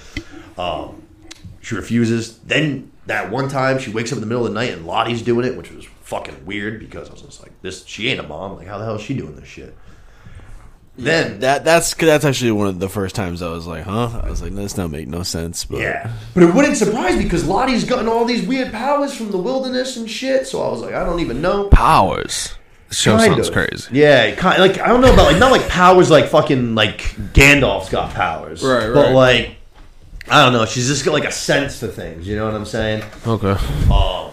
Um, 0.56 1.02
she 1.60 1.74
refuses. 1.74 2.38
Then 2.38 2.92
that 3.08 3.32
one 3.32 3.50
time 3.50 3.80
she 3.80 3.92
wakes 3.92 4.12
up 4.12 4.18
in 4.18 4.22
the 4.22 4.28
middle 4.28 4.46
of 4.46 4.54
the 4.54 4.60
night 4.60 4.72
and 4.72 4.86
Lottie's 4.86 5.24
doing 5.24 5.44
it, 5.44 5.58
which 5.58 5.72
was 5.72 5.86
fucking 6.04 6.46
weird 6.46 6.80
because 6.80 7.10
I 7.10 7.13
was 7.13 7.24
just 7.24 7.42
like, 7.42 7.52
this 7.63 7.84
she 7.86 8.10
ain't 8.10 8.20
a 8.20 8.24
mom. 8.24 8.58
Like 8.58 8.68
how 8.68 8.78
the 8.78 8.86
hell 8.86 8.96
is 8.96 9.02
she 9.02 9.15
doing 9.15 9.36
this 9.36 9.48
shit? 9.50 9.76
Then 11.04 11.40
that 11.40 11.64
that's 11.64 11.94
that's 11.94 12.26
actually 12.26 12.52
one 12.52 12.68
of 12.68 12.80
the 12.80 12.90
first 12.90 13.16
times 13.16 13.42
I 13.42 13.50
was 13.50 13.66
like, 13.68 13.84
huh? 13.84 14.22
I 14.24 14.30
was 14.30 14.42
like, 14.42 14.54
this 14.54 14.74
don't 14.74 14.92
make 14.92 15.08
no 15.08 15.24
sense. 15.24 15.66
But 15.66 15.80
Yeah, 15.80 16.12
but 16.34 16.44
it 16.44 16.54
wouldn't 16.54 16.78
surprise 16.78 17.16
me 17.16 17.24
because 17.24 17.46
Lottie's 17.46 17.84
gotten 17.86 18.08
all 18.08 18.26
these 18.26 18.46
weird 18.46 18.72
powers 18.72 19.16
from 19.16 19.32
the 19.32 19.38
wilderness 19.38 19.98
and 19.98 20.10
shit. 20.10 20.48
So 20.48 20.62
I 20.62 20.70
was 20.70 20.82
like, 20.82 20.94
I 20.94 21.04
don't 21.06 21.20
even 21.20 21.42
know. 21.42 21.70
Powers. 21.70 22.56
This 22.90 23.00
show 23.00 23.16
Kind 23.18 23.34
sounds 23.36 23.48
of. 23.50 23.54
crazy. 23.54 23.90
Yeah, 23.98 24.34
kind 24.36 24.60
like 24.60 24.80
I 24.80 24.88
don't 24.88 25.02
know 25.02 25.14
about 25.14 25.28
like 25.32 25.38
not 25.40 25.52
like 25.52 25.68
powers 25.70 26.10
like 26.10 26.26
fucking 26.28 26.76
like 26.76 27.00
Gandalf's 27.34 27.90
got 27.90 28.14
powers, 28.14 28.64
Right, 28.64 28.92
But 28.94 29.14
like 29.14 29.56
I 30.28 30.44
don't 30.44 30.54
know, 30.54 30.66
she's 30.66 30.88
just 30.88 31.06
got 31.06 31.14
like 31.14 31.26
a 31.26 31.32
sense 31.32 31.80
to 31.82 31.88
things. 31.88 32.28
You 32.28 32.36
know 32.36 32.46
what 32.46 32.56
I'm 32.56 32.66
saying? 32.66 33.04
Okay. 33.26 33.56
Um, 33.92 34.32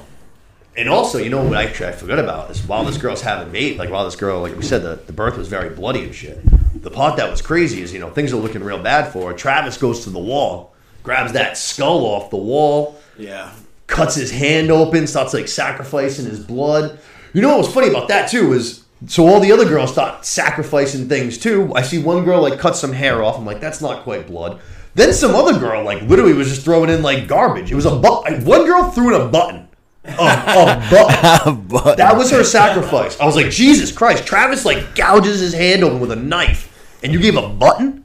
and 0.76 0.88
also, 0.88 1.18
you 1.18 1.30
know 1.30 1.42
what 1.42 1.58
actually 1.58 1.88
I 1.88 1.92
forgot 1.92 2.18
about 2.18 2.50
is 2.50 2.62
while 2.66 2.84
this 2.84 2.98
girl's 2.98 3.22
having 3.22 3.50
bait, 3.50 3.78
like 3.78 3.90
while 3.90 4.04
this 4.04 4.16
girl, 4.16 4.40
like 4.40 4.54
we 4.56 4.62
said, 4.62 4.82
the, 4.82 4.96
the 5.06 5.12
birth 5.12 5.36
was 5.36 5.48
very 5.48 5.70
bloody 5.70 6.04
and 6.04 6.14
shit. 6.14 6.38
The 6.82 6.90
part 6.90 7.16
that 7.16 7.30
was 7.30 7.40
crazy 7.40 7.80
is, 7.80 7.92
you 7.92 7.98
know, 7.98 8.10
things 8.10 8.32
are 8.32 8.36
looking 8.36 8.62
real 8.62 8.82
bad 8.82 9.12
for 9.12 9.30
her. 9.30 9.36
Travis 9.36 9.78
goes 9.78 10.04
to 10.04 10.10
the 10.10 10.18
wall, 10.18 10.74
grabs 11.02 11.32
that 11.32 11.56
skull 11.56 12.04
off 12.04 12.30
the 12.30 12.36
wall, 12.36 13.00
yeah. 13.18 13.52
cuts 13.86 14.14
his 14.14 14.30
hand 14.30 14.70
open, 14.70 15.06
starts 15.06 15.32
like 15.32 15.48
sacrificing 15.48 16.26
his 16.26 16.40
blood. 16.40 16.98
You 17.32 17.42
know 17.42 17.48
what 17.48 17.58
was 17.58 17.72
funny 17.72 17.88
about 17.88 18.08
that 18.08 18.30
too 18.30 18.52
is 18.52 18.84
so 19.06 19.26
all 19.26 19.40
the 19.40 19.52
other 19.52 19.66
girls 19.66 19.92
start 19.92 20.24
sacrificing 20.24 21.08
things 21.08 21.38
too. 21.38 21.72
I 21.74 21.82
see 21.82 22.02
one 22.02 22.24
girl 22.24 22.42
like 22.42 22.58
cut 22.58 22.76
some 22.76 22.92
hair 22.92 23.22
off. 23.22 23.38
I'm 23.38 23.46
like, 23.46 23.60
that's 23.60 23.80
not 23.80 24.04
quite 24.04 24.26
blood. 24.26 24.60
Then 24.94 25.12
some 25.12 25.34
other 25.34 25.58
girl 25.58 25.84
like 25.84 26.02
literally 26.02 26.32
was 26.32 26.48
just 26.48 26.62
throwing 26.62 26.88
in 26.88 27.02
like 27.02 27.28
garbage. 27.28 27.70
It 27.70 27.74
was 27.74 27.86
a 27.86 27.96
but. 27.96 28.42
One 28.42 28.64
girl 28.64 28.90
threw 28.90 29.14
in 29.14 29.20
a 29.20 29.28
button. 29.28 29.65
A, 30.08 30.12
a 30.12 30.88
button. 30.90 31.66
but 31.66 31.96
That 31.96 32.16
was 32.16 32.30
her 32.30 32.44
sacrifice. 32.44 33.18
I 33.20 33.26
was 33.26 33.36
like, 33.36 33.50
Jesus 33.50 33.92
Christ! 33.92 34.26
Travis 34.26 34.64
like 34.64 34.94
gouges 34.94 35.40
his 35.40 35.52
hand 35.54 35.82
open 35.84 36.00
with 36.00 36.10
a 36.12 36.16
knife, 36.16 36.98
and 37.02 37.12
you 37.12 37.20
gave 37.20 37.36
a 37.36 37.48
button. 37.48 38.04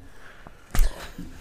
I 0.76 0.80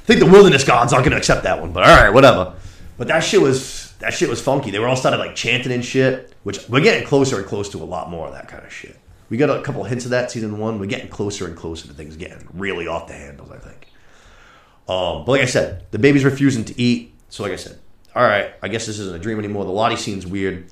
think 0.04 0.20
the 0.20 0.26
wilderness 0.26 0.64
gods 0.64 0.92
aren't 0.92 1.04
going 1.04 1.12
to 1.12 1.18
accept 1.18 1.44
that 1.44 1.60
one, 1.60 1.72
but 1.72 1.84
all 1.84 1.96
right, 1.96 2.10
whatever. 2.10 2.54
But 2.98 3.08
that 3.08 3.20
shit 3.20 3.40
was 3.40 3.94
that 4.00 4.12
shit 4.12 4.28
was 4.28 4.40
funky. 4.40 4.70
They 4.70 4.78
were 4.78 4.88
all 4.88 4.96
started 4.96 5.18
like 5.18 5.34
chanting 5.34 5.72
and 5.72 5.84
shit, 5.84 6.34
which 6.42 6.68
we're 6.68 6.80
getting 6.80 7.06
closer 7.06 7.38
and 7.38 7.46
closer 7.46 7.72
to 7.72 7.82
a 7.82 7.84
lot 7.84 8.10
more 8.10 8.26
of 8.26 8.32
that 8.32 8.48
kind 8.48 8.64
of 8.64 8.72
shit. 8.72 8.98
We 9.28 9.36
got 9.36 9.50
a 9.50 9.62
couple 9.62 9.84
hints 9.84 10.04
of 10.04 10.10
that 10.10 10.30
season 10.30 10.58
one. 10.58 10.78
We're 10.80 10.86
getting 10.86 11.08
closer 11.08 11.46
and 11.46 11.56
closer 11.56 11.86
to 11.86 11.94
things 11.94 12.16
getting 12.16 12.48
really 12.52 12.86
off 12.88 13.06
the 13.06 13.14
handles. 13.14 13.50
I 13.50 13.58
think. 13.58 13.86
Um, 14.88 15.24
but 15.24 15.32
like 15.32 15.42
I 15.42 15.46
said, 15.46 15.84
the 15.92 15.98
baby's 15.98 16.24
refusing 16.24 16.64
to 16.64 16.80
eat. 16.80 17.14
So 17.28 17.44
like 17.44 17.52
I 17.52 17.56
said, 17.56 17.78
all 18.14 18.22
right, 18.22 18.52
I 18.62 18.68
guess 18.68 18.86
this 18.86 18.98
isn't 18.98 19.14
a 19.14 19.18
dream 19.18 19.38
anymore. 19.38 19.64
The 19.64 19.70
Lottie 19.70 19.96
scene's 19.96 20.26
weird. 20.26 20.66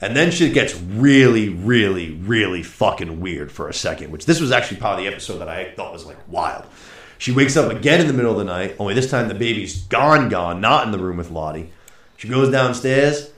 And 0.00 0.16
then 0.16 0.32
shit 0.32 0.52
gets 0.52 0.74
really, 0.74 1.48
really, 1.48 2.10
really 2.10 2.62
fucking 2.62 3.20
weird 3.20 3.52
for 3.52 3.68
a 3.68 3.74
second, 3.74 4.10
which 4.10 4.26
this 4.26 4.40
was 4.40 4.50
actually 4.50 4.78
part 4.78 4.98
of 4.98 5.04
the 5.04 5.10
episode 5.10 5.38
that 5.38 5.48
I 5.48 5.72
thought 5.72 5.92
was 5.92 6.04
like 6.04 6.18
wild. 6.28 6.64
She 7.18 7.30
wakes 7.30 7.56
up 7.56 7.70
again 7.70 8.00
in 8.00 8.08
the 8.08 8.12
middle 8.12 8.32
of 8.32 8.38
the 8.38 8.44
night, 8.44 8.74
only 8.80 8.94
this 8.94 9.08
time 9.08 9.28
the 9.28 9.34
baby's 9.34 9.82
gone, 9.84 10.28
gone, 10.28 10.60
not 10.60 10.84
in 10.84 10.90
the 10.90 10.98
room 10.98 11.18
with 11.18 11.30
Lottie. 11.30 11.70
She 12.16 12.28
goes 12.28 12.50
downstairs, 12.50 13.30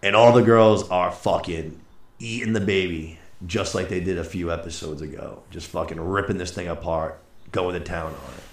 and 0.00 0.14
all 0.14 0.32
the 0.32 0.42
girls 0.42 0.88
are 0.90 1.10
fucking 1.10 1.80
eating 2.20 2.52
the 2.52 2.60
baby 2.60 3.18
just 3.46 3.74
like 3.74 3.88
they 3.88 4.00
did 4.00 4.18
a 4.18 4.24
few 4.24 4.52
episodes 4.52 5.02
ago. 5.02 5.42
Just 5.50 5.66
fucking 5.68 6.00
ripping 6.00 6.38
this 6.38 6.52
thing 6.52 6.68
apart, 6.68 7.18
going 7.50 7.74
to 7.74 7.80
town 7.80 8.14
on 8.14 8.34
it. 8.34 8.44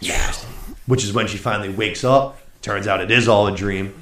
Yeah. 0.00 0.32
Which 0.86 1.04
is 1.04 1.12
when 1.12 1.28
she 1.28 1.38
finally 1.38 1.68
wakes 1.68 2.02
up. 2.04 2.38
Turns 2.66 2.88
out 2.88 3.00
it 3.00 3.12
is 3.12 3.28
all 3.28 3.46
a 3.46 3.54
dream. 3.54 3.94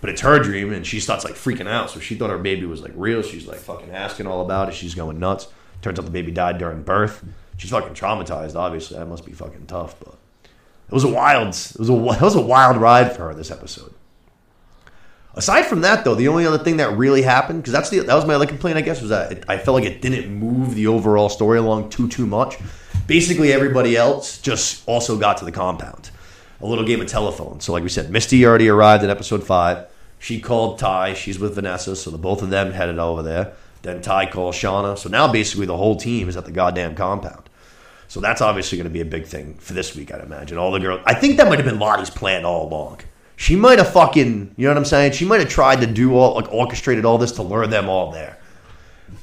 But 0.00 0.08
it's 0.08 0.22
her 0.22 0.38
dream, 0.38 0.72
and 0.72 0.86
she 0.86 1.00
starts 1.00 1.22
like 1.22 1.34
freaking 1.34 1.68
out. 1.68 1.90
So 1.90 2.00
she 2.00 2.14
thought 2.14 2.30
her 2.30 2.38
baby 2.38 2.64
was 2.64 2.80
like 2.80 2.92
real. 2.94 3.20
She's 3.20 3.46
like 3.46 3.58
fucking 3.58 3.90
asking 3.90 4.26
all 4.26 4.40
about 4.40 4.70
it. 4.70 4.74
She's 4.74 4.94
going 4.94 5.18
nuts. 5.18 5.48
Turns 5.82 5.98
out 5.98 6.06
the 6.06 6.10
baby 6.10 6.32
died 6.32 6.56
during 6.56 6.82
birth. 6.82 7.22
She's 7.58 7.68
fucking 7.68 7.92
traumatized. 7.92 8.56
Obviously, 8.56 8.96
that 8.96 9.04
must 9.04 9.26
be 9.26 9.32
fucking 9.32 9.66
tough. 9.66 9.96
But 9.98 10.14
it 10.44 10.94
was 10.94 11.04
a 11.04 11.08
wild, 11.08 11.48
it 11.48 11.76
was 11.78 11.90
a 11.90 11.92
it 11.92 12.22
was 12.22 12.36
a 12.36 12.40
wild 12.40 12.78
ride 12.78 13.14
for 13.14 13.28
her 13.28 13.34
this 13.34 13.50
episode. 13.50 13.92
Aside 15.34 15.66
from 15.66 15.82
that, 15.82 16.02
though, 16.02 16.14
the 16.14 16.28
only 16.28 16.46
other 16.46 16.64
thing 16.64 16.78
that 16.78 16.96
really 16.96 17.20
happened 17.20 17.60
because 17.60 17.74
that's 17.74 17.90
the 17.90 17.98
that 17.98 18.14
was 18.14 18.24
my 18.24 18.32
other 18.32 18.46
complaint, 18.46 18.78
I 18.78 18.80
guess, 18.80 19.02
was 19.02 19.10
that 19.10 19.30
it, 19.30 19.44
I 19.46 19.58
felt 19.58 19.74
like 19.74 19.84
it 19.84 20.00
didn't 20.00 20.34
move 20.34 20.74
the 20.74 20.86
overall 20.86 21.28
story 21.28 21.58
along 21.58 21.90
too 21.90 22.08
too 22.08 22.26
much. 22.26 22.56
Basically, 23.06 23.52
everybody 23.52 23.94
else 23.94 24.38
just 24.40 24.88
also 24.88 25.18
got 25.18 25.36
to 25.36 25.44
the 25.44 25.52
compound. 25.52 26.10
A 26.60 26.66
little 26.66 26.84
game 26.84 27.00
of 27.00 27.06
telephone. 27.06 27.60
So, 27.60 27.72
like 27.72 27.82
we 27.82 27.88
said, 27.88 28.10
Misty 28.10 28.44
already 28.44 28.68
arrived 28.68 29.02
in 29.02 29.10
episode 29.10 29.44
five. 29.44 29.86
She 30.18 30.40
called 30.40 30.78
Tai. 30.78 31.14
She's 31.14 31.38
with 31.38 31.54
Vanessa, 31.54 31.96
so 31.96 32.10
the 32.10 32.18
both 32.18 32.42
of 32.42 32.50
them 32.50 32.72
headed 32.72 32.98
over 32.98 33.22
there. 33.22 33.54
Then 33.82 34.02
Tai 34.02 34.26
calls 34.26 34.56
Shauna. 34.56 34.98
So 34.98 35.08
now 35.08 35.32
basically 35.32 35.66
the 35.66 35.76
whole 35.76 35.96
team 35.96 36.28
is 36.28 36.36
at 36.36 36.44
the 36.44 36.52
goddamn 36.52 36.94
compound. 36.94 37.48
So 38.08 38.20
that's 38.20 38.40
obviously 38.40 38.76
going 38.76 38.88
to 38.88 38.92
be 38.92 39.00
a 39.00 39.06
big 39.06 39.24
thing 39.24 39.54
for 39.54 39.72
this 39.72 39.96
week, 39.96 40.12
I'd 40.12 40.20
imagine. 40.20 40.58
All 40.58 40.72
the 40.72 40.80
girls. 40.80 41.00
I 41.06 41.14
think 41.14 41.36
that 41.36 41.48
might 41.48 41.58
have 41.58 41.66
been 41.66 41.78
Lottie's 41.78 42.10
plan 42.10 42.44
all 42.44 42.68
along. 42.68 43.00
She 43.36 43.56
might 43.56 43.78
have 43.78 43.90
fucking, 43.92 44.54
you 44.58 44.64
know 44.66 44.70
what 44.72 44.76
I'm 44.76 44.84
saying? 44.84 45.12
She 45.12 45.24
might 45.24 45.40
have 45.40 45.48
tried 45.48 45.80
to 45.80 45.86
do 45.86 46.14
all, 46.14 46.34
like, 46.34 46.52
orchestrated 46.52 47.06
all 47.06 47.16
this 47.16 47.32
to 47.32 47.42
lure 47.42 47.66
them 47.66 47.88
all 47.88 48.10
there. 48.10 48.38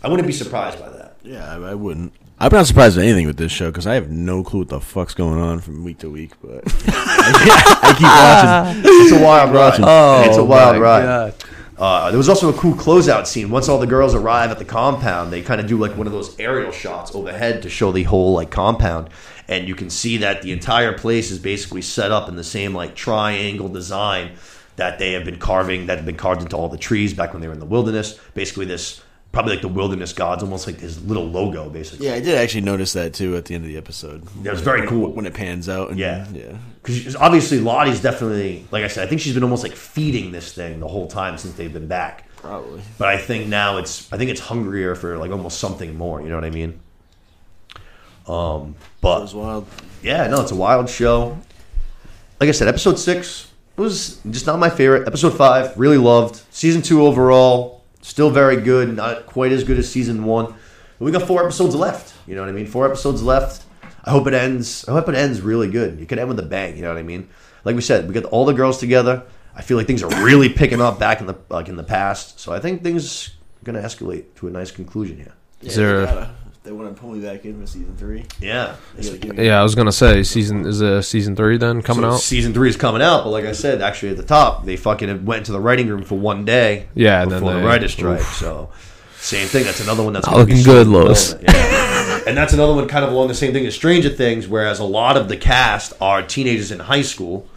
I 0.03 0.07
wouldn't 0.07 0.25
be 0.25 0.33
surprised 0.33 0.79
by 0.79 0.89
that. 0.89 1.17
Yeah, 1.21 1.53
I, 1.53 1.71
I 1.71 1.75
wouldn't. 1.75 2.13
I'm 2.39 2.51
not 2.51 2.67
surprised 2.67 2.99
at 2.99 3.03
anything 3.03 3.25
with 3.25 3.37
this 3.37 3.51
show 3.51 3.71
because 3.71 3.87
I 3.87 3.95
have 3.95 4.11
no 4.11 4.43
clue 4.43 4.59
what 4.59 4.69
the 4.69 4.79
fuck's 4.79 5.15
going 5.15 5.39
on 5.39 5.59
from 5.59 5.83
week 5.83 5.97
to 5.99 6.11
week. 6.11 6.33
But 6.39 6.63
I 6.87 7.95
keep 7.97 8.83
watching. 8.83 8.83
It's 8.85 9.11
a 9.11 9.23
wild 9.23 9.53
ride. 9.53 9.79
Oh, 9.81 10.23
it's 10.23 10.37
a 10.37 10.43
wild 10.43 10.79
ride. 10.79 11.33
Uh, 11.79 12.09
there 12.09 12.17
was 12.17 12.29
also 12.29 12.49
a 12.49 12.53
cool 12.53 12.73
closeout 12.73 13.25
scene. 13.25 13.49
Once 13.49 13.69
all 13.69 13.79
the 13.79 13.87
girls 13.87 14.13
arrive 14.13 14.51
at 14.51 14.59
the 14.59 14.65
compound, 14.65 15.33
they 15.33 15.41
kind 15.41 15.59
of 15.59 15.67
do 15.67 15.77
like 15.77 15.97
one 15.97 16.05
of 16.05 16.13
those 16.13 16.39
aerial 16.39 16.71
shots 16.71 17.13
overhead 17.15 17.63
to 17.63 17.69
show 17.69 17.91
the 17.91 18.03
whole 18.03 18.33
like 18.33 18.51
compound, 18.51 19.09
and 19.47 19.67
you 19.67 19.75
can 19.75 19.89
see 19.89 20.17
that 20.17 20.43
the 20.43 20.51
entire 20.51 20.95
place 20.95 21.31
is 21.31 21.39
basically 21.39 21.81
set 21.81 22.11
up 22.11 22.29
in 22.29 22.35
the 22.35 22.43
same 22.43 22.73
like 22.73 22.95
triangle 22.95 23.69
design 23.69 24.31
that 24.75 24.99
they 24.99 25.13
have 25.13 25.25
been 25.25 25.39
carving 25.39 25.87
that 25.87 25.97
have 25.97 26.05
been 26.05 26.17
carved 26.17 26.41
into 26.41 26.55
all 26.55 26.69
the 26.69 26.77
trees 26.77 27.13
back 27.13 27.33
when 27.33 27.41
they 27.41 27.47
were 27.47 27.53
in 27.53 27.59
the 27.59 27.65
wilderness. 27.65 28.19
Basically, 28.33 28.65
this 28.65 29.01
probably 29.37 29.53
like 29.53 29.61
the 29.61 29.67
wilderness 29.67 30.13
gods, 30.13 30.41
almost 30.41 30.65
like 30.65 30.79
his 30.79 31.03
little 31.03 31.25
logo, 31.27 31.69
basically. 31.69 32.07
Yeah, 32.07 32.15
I 32.15 32.19
did 32.21 32.35
actually 32.39 32.61
notice 32.61 32.93
that 32.93 33.13
too 33.13 33.35
at 33.35 33.45
the 33.45 33.53
end 33.53 33.65
of 33.65 33.69
the 33.69 33.77
episode. 33.77 34.25
That 34.43 34.51
was 34.51 34.61
very 34.61 34.87
cool. 34.87 35.11
when 35.11 35.27
it 35.27 35.35
pans 35.35 35.69
out. 35.69 35.89
And, 35.91 35.99
Yeah. 35.99 36.25
yeah. 36.33 36.57
Because 36.81 37.15
obviously 37.15 37.59
Lottie's 37.59 38.01
definitely, 38.01 38.65
like 38.71 38.83
I 38.83 38.87
said, 38.87 39.03
I 39.05 39.07
think 39.07 39.21
she's 39.21 39.35
been 39.35 39.43
almost 39.43 39.61
like 39.61 39.73
feeding 39.73 40.31
this 40.31 40.51
thing 40.53 40.79
the 40.79 40.87
whole 40.87 41.07
time 41.07 41.37
since 41.37 41.53
they've 41.53 41.71
been 41.71 41.87
back. 41.87 42.23
Probably. 42.37 42.81
But 42.97 43.09
I 43.09 43.17
think 43.19 43.47
now 43.47 43.77
it's, 43.77 44.11
I 44.11 44.17
think 44.17 44.31
it's 44.31 44.39
hungrier 44.41 44.95
for 44.95 45.17
like 45.19 45.29
almost 45.31 45.59
something 45.59 45.95
more. 45.95 46.19
You 46.21 46.29
know 46.29 46.35
what 46.35 46.45
I 46.45 46.49
mean? 46.49 46.79
Um, 48.27 48.69
It 48.69 48.75
but 49.01 49.21
was 49.21 49.35
wild. 49.35 49.67
yeah, 50.01 50.25
no, 50.27 50.41
it's 50.41 50.51
a 50.51 50.55
wild 50.55 50.89
show. 50.89 51.37
Like 52.39 52.49
I 52.49 52.51
said, 52.53 52.67
episode 52.67 52.97
six 52.97 53.51
was 53.75 54.19
just 54.31 54.47
not 54.47 54.57
my 54.57 54.69
favorite. 54.71 55.07
Episode 55.07 55.37
five, 55.37 55.77
really 55.77 55.97
loved. 55.99 56.41
Season 56.49 56.81
two 56.81 57.05
overall, 57.05 57.76
still 58.07 58.29
very 58.29 58.57
good. 58.57 58.95
Not 58.95 59.25
quite 59.25 59.51
as 59.51 59.63
good 59.63 59.77
as 59.77 59.89
season 59.89 60.23
one. 60.23 60.45
But 60.99 61.05
we 61.05 61.11
got 61.11 61.23
four 61.27 61.43
episodes 61.43 61.75
left. 61.75 62.13
You 62.27 62.35
know 62.35 62.41
what 62.41 62.49
I 62.49 62.53
mean? 62.53 62.65
Four 62.65 62.85
episodes 62.87 63.21
left. 63.21 63.63
I 64.03 64.11
hope 64.11 64.25
it 64.27 64.33
ends. 64.33 64.87
I 64.87 64.93
hope 64.93 65.09
it 65.09 65.15
ends 65.15 65.41
really 65.41 65.69
good. 65.69 65.99
It 66.01 66.07
could 66.09 66.17
end 66.17 66.29
with 66.29 66.39
a 66.39 66.43
bang. 66.43 66.75
You 66.75 66.81
know 66.83 66.89
what 66.89 66.97
I 66.97 67.03
mean? 67.03 67.29
Like 67.65 67.75
we 67.75 67.81
said, 67.81 68.07
we 68.07 68.13
got 68.13 68.23
all 68.25 68.45
the 68.45 68.53
girls 68.53 68.79
together. 68.79 69.23
I 69.55 69.61
feel 69.61 69.75
like 69.77 69.87
things 69.87 70.01
are 70.03 70.23
really 70.23 70.49
picking 70.49 70.81
up 70.81 70.99
back 70.99 71.19
in 71.19 71.27
the 71.27 71.35
like 71.49 71.67
in 71.67 71.75
the 71.75 71.83
past. 71.83 72.39
So 72.39 72.53
I 72.53 72.59
think 72.59 72.83
things 72.83 73.29
are 73.61 73.65
gonna 73.65 73.81
escalate 73.81 74.25
to 74.35 74.47
a 74.47 74.51
nice 74.51 74.71
conclusion 74.71 75.17
here. 75.17 75.33
Yeah, 75.61 75.69
Is 75.69 75.75
there- 75.75 76.29
they, 76.67 76.73
want 76.73 76.93
to 76.93 76.99
pull 77.01 77.11
me 77.11 77.21
back 77.25 77.45
in 77.45 77.59
for 77.59 77.65
season 77.65 77.95
three. 77.97 78.25
Yeah. 78.41 78.75
They 78.95 79.03
gotta 79.03 79.17
give 79.17 79.35
me- 79.37 79.45
Yeah, 79.45 79.59
I 79.59 79.63
was 79.63 79.73
gonna 79.75 79.91
say 79.91 80.23
season 80.23 80.65
is 80.65 80.81
a 80.81 81.01
season 81.01 81.35
three 81.35 81.57
then 81.57 81.81
coming 81.81 82.03
So 82.03 82.09
out. 82.11 82.19
Season 82.19 82.53
three 82.53 82.69
is 82.69 82.77
coming 82.77 83.01
out, 83.01 83.23
but 83.23 83.29
like 83.29 83.45
I 83.45 83.53
said, 83.53 83.81
actually 83.81 84.09
at 84.09 84.17
the 84.17 84.23
top, 84.23 84.65
they 84.65 84.75
fucking 84.75 85.25
went 85.25 85.45
to 85.47 85.51
the 85.51 85.59
writing 85.59 85.87
room 85.87 86.03
for 86.03 86.17
one 86.17 86.45
day. 86.45 86.87
Yeah, 86.93 87.21
and 87.23 87.31
then 87.31 87.39
before 87.41 87.55
the 87.59 87.65
writers' 87.65 87.93
strike. 87.93 88.21
So 88.21 88.69
same 89.19 89.47
thing. 89.47 89.63
That's 89.63 89.79
another 89.81 90.03
one 90.03 90.13
that's 90.13 90.27
Not 90.27 90.33
be 90.45 90.53
looking 90.53 90.63
good, 90.63 90.87
Lois. 90.87 91.35
Yeah. 91.41 92.21
and 92.27 92.37
that's 92.37 92.53
another 92.53 92.73
one 92.73 92.87
kind 92.87 93.03
of 93.05 93.11
along 93.11 93.29
the 93.29 93.33
same 93.35 93.53
thing 93.53 93.65
as 93.65 93.73
Stranger 93.73 94.09
Things, 94.09 94.47
whereas 94.47 94.79
a 94.79 94.83
lot 94.83 95.17
of 95.17 95.27
the 95.29 95.37
cast 95.37 95.93
are 96.01 96.21
teenagers 96.21 96.71
in 96.71 96.79
high 96.79 97.01
school, 97.01 97.47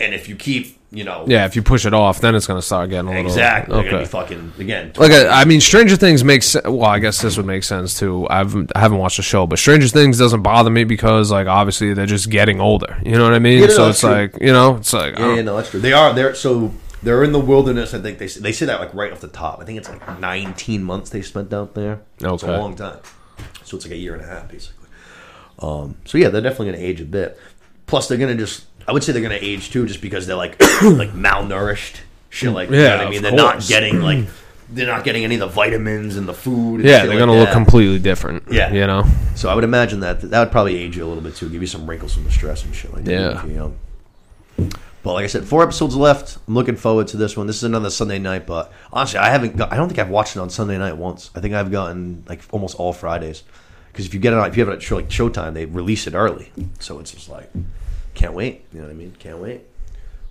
and 0.00 0.12
if 0.14 0.28
you 0.28 0.36
keep, 0.36 0.78
you 0.90 1.04
know, 1.04 1.24
Yeah, 1.26 1.44
if 1.46 1.56
you 1.56 1.62
push 1.62 1.84
it 1.84 1.92
off, 1.94 2.20
then 2.20 2.34
it's 2.34 2.46
gonna 2.46 2.62
start 2.62 2.90
getting 2.90 3.08
a 3.08 3.10
little 3.10 3.26
exactly, 3.26 3.74
they're 3.74 3.86
Okay. 3.88 3.98
be 4.00 4.04
fucking 4.04 4.52
again. 4.58 4.92
Like 4.96 5.12
I, 5.12 5.44
mean, 5.44 5.60
Stranger 5.60 5.96
Things 5.96 6.22
makes 6.22 6.56
well. 6.64 6.84
I 6.84 6.98
guess 6.98 7.20
this 7.20 7.36
would 7.36 7.46
make 7.46 7.64
sense 7.64 7.98
too. 7.98 8.26
I've 8.30 8.54
I 8.74 8.78
haven't 8.80 8.98
watched 8.98 9.16
the 9.16 9.22
show, 9.22 9.46
but 9.46 9.58
Stranger 9.58 9.88
Things 9.88 10.18
doesn't 10.18 10.42
bother 10.42 10.70
me 10.70 10.84
because 10.84 11.30
like 11.30 11.46
obviously 11.46 11.92
they're 11.94 12.06
just 12.06 12.30
getting 12.30 12.60
older. 12.60 12.96
You 13.04 13.12
know 13.12 13.24
what 13.24 13.34
I 13.34 13.38
mean? 13.38 13.60
Yeah, 13.60 13.66
no, 13.66 13.74
so 13.74 13.88
it's 13.88 14.00
true. 14.00 14.10
like 14.10 14.38
you 14.40 14.52
know, 14.52 14.76
it's 14.76 14.92
like 14.92 15.18
Yeah, 15.18 15.34
yeah, 15.36 15.42
no, 15.42 15.56
that's 15.56 15.70
true. 15.70 15.80
They 15.80 15.92
are 15.92 16.14
they're 16.14 16.34
so 16.34 16.72
they're 17.02 17.22
in 17.24 17.32
the 17.32 17.40
wilderness. 17.40 17.92
I 17.92 17.98
think 18.00 18.18
they 18.18 18.26
they 18.28 18.52
say 18.52 18.66
that 18.66 18.80
like 18.80 18.94
right 18.94 19.12
off 19.12 19.20
the 19.20 19.28
top. 19.28 19.60
I 19.60 19.64
think 19.64 19.78
it's 19.78 19.88
like 19.88 20.20
19 20.20 20.82
months 20.82 21.10
they 21.10 21.22
spent 21.22 21.52
out 21.52 21.74
there. 21.74 22.00
Okay. 22.22 22.34
It's 22.34 22.42
a 22.42 22.58
long 22.58 22.74
time. 22.76 22.98
So 23.64 23.76
it's 23.76 23.84
like 23.86 23.92
a 23.92 23.96
year 23.96 24.14
and 24.14 24.22
a 24.22 24.26
half 24.26 24.48
basically. 24.48 24.88
Um, 25.58 25.96
so 26.04 26.18
yeah, 26.18 26.28
they're 26.28 26.40
definitely 26.42 26.66
going 26.66 26.78
to 26.78 26.84
age 26.86 27.00
a 27.00 27.04
bit. 27.04 27.38
Plus, 27.86 28.08
they're 28.08 28.18
going 28.18 28.36
to 28.36 28.42
just 28.42 28.64
I 28.88 28.92
would 28.92 29.02
say 29.02 29.12
they're 29.12 29.22
going 29.22 29.38
to 29.38 29.44
age 29.44 29.70
too, 29.70 29.86
just 29.86 30.00
because 30.00 30.26
they're 30.26 30.36
like 30.36 30.60
like 30.82 31.10
malnourished, 31.10 32.00
shit 32.30 32.52
like 32.52 32.70
you 32.70 32.76
know 32.76 32.82
Yeah, 32.82 32.96
what 32.98 33.06
I 33.06 33.10
mean. 33.10 33.22
They're 33.22 33.32
not 33.32 33.66
getting 33.66 34.00
like 34.00 34.18
mm. 34.18 34.30
they're 34.70 34.86
not 34.86 35.04
getting 35.04 35.24
any 35.24 35.34
of 35.36 35.40
the 35.40 35.46
vitamins 35.48 36.16
and 36.16 36.28
the 36.28 36.34
food. 36.34 36.80
And 36.80 36.84
yeah, 36.84 36.98
they're 36.98 37.10
like 37.10 37.18
gonna 37.18 37.36
look 37.36 37.50
completely 37.50 37.98
different. 37.98 38.44
Yeah. 38.50 38.72
you 38.72 38.86
know. 38.86 39.04
So 39.34 39.48
I 39.48 39.54
would 39.54 39.64
imagine 39.64 40.00
that 40.00 40.20
that 40.22 40.40
would 40.40 40.52
probably 40.52 40.76
age 40.76 40.96
you 40.96 41.04
a 41.04 41.08
little 41.08 41.22
bit 41.22 41.34
too, 41.34 41.48
give 41.48 41.60
you 41.60 41.68
some 41.68 41.88
wrinkles 41.88 42.14
from 42.14 42.24
the 42.24 42.30
stress 42.30 42.64
and 42.64 42.74
shit 42.74 42.92
like 42.92 43.04
that. 43.04 43.48
Yeah. 43.48 43.70
But 45.02 45.12
like 45.12 45.24
I 45.24 45.28
said, 45.28 45.44
four 45.44 45.62
episodes 45.62 45.94
left. 45.94 46.38
I'm 46.48 46.54
looking 46.54 46.74
forward 46.74 47.06
to 47.08 47.16
this 47.16 47.36
one. 47.36 47.46
This 47.46 47.58
is 47.58 47.62
another 47.62 47.90
Sunday 47.90 48.18
night, 48.18 48.44
but 48.44 48.72
honestly, 48.92 49.20
I 49.20 49.30
haven't. 49.30 49.56
Got, 49.56 49.72
I 49.72 49.76
don't 49.76 49.86
think 49.86 50.00
I've 50.00 50.10
watched 50.10 50.34
it 50.34 50.40
on 50.40 50.50
Sunday 50.50 50.78
night 50.78 50.96
once. 50.96 51.30
I 51.34 51.40
think 51.40 51.54
I've 51.54 51.70
gotten 51.70 52.24
like 52.28 52.42
almost 52.50 52.74
all 52.80 52.92
Fridays 52.92 53.44
because 53.92 54.04
if 54.06 54.14
you 54.14 54.20
get 54.20 54.32
it 54.32 54.38
on, 54.38 54.48
if 54.48 54.56
you 54.56 54.64
have 54.64 54.72
it 54.72 54.76
at 54.76 54.82
show, 54.82 54.96
like 54.96 55.08
Showtime, 55.08 55.54
they 55.54 55.64
release 55.64 56.06
it 56.06 56.14
early, 56.14 56.50
so 56.80 56.98
it's 56.98 57.12
just 57.12 57.28
like 57.28 57.50
can't 58.16 58.34
wait. 58.34 58.64
You 58.72 58.80
know 58.80 58.86
what 58.86 58.92
I 58.92 58.96
mean? 58.96 59.14
Can't 59.18 59.38
wait. 59.38 59.60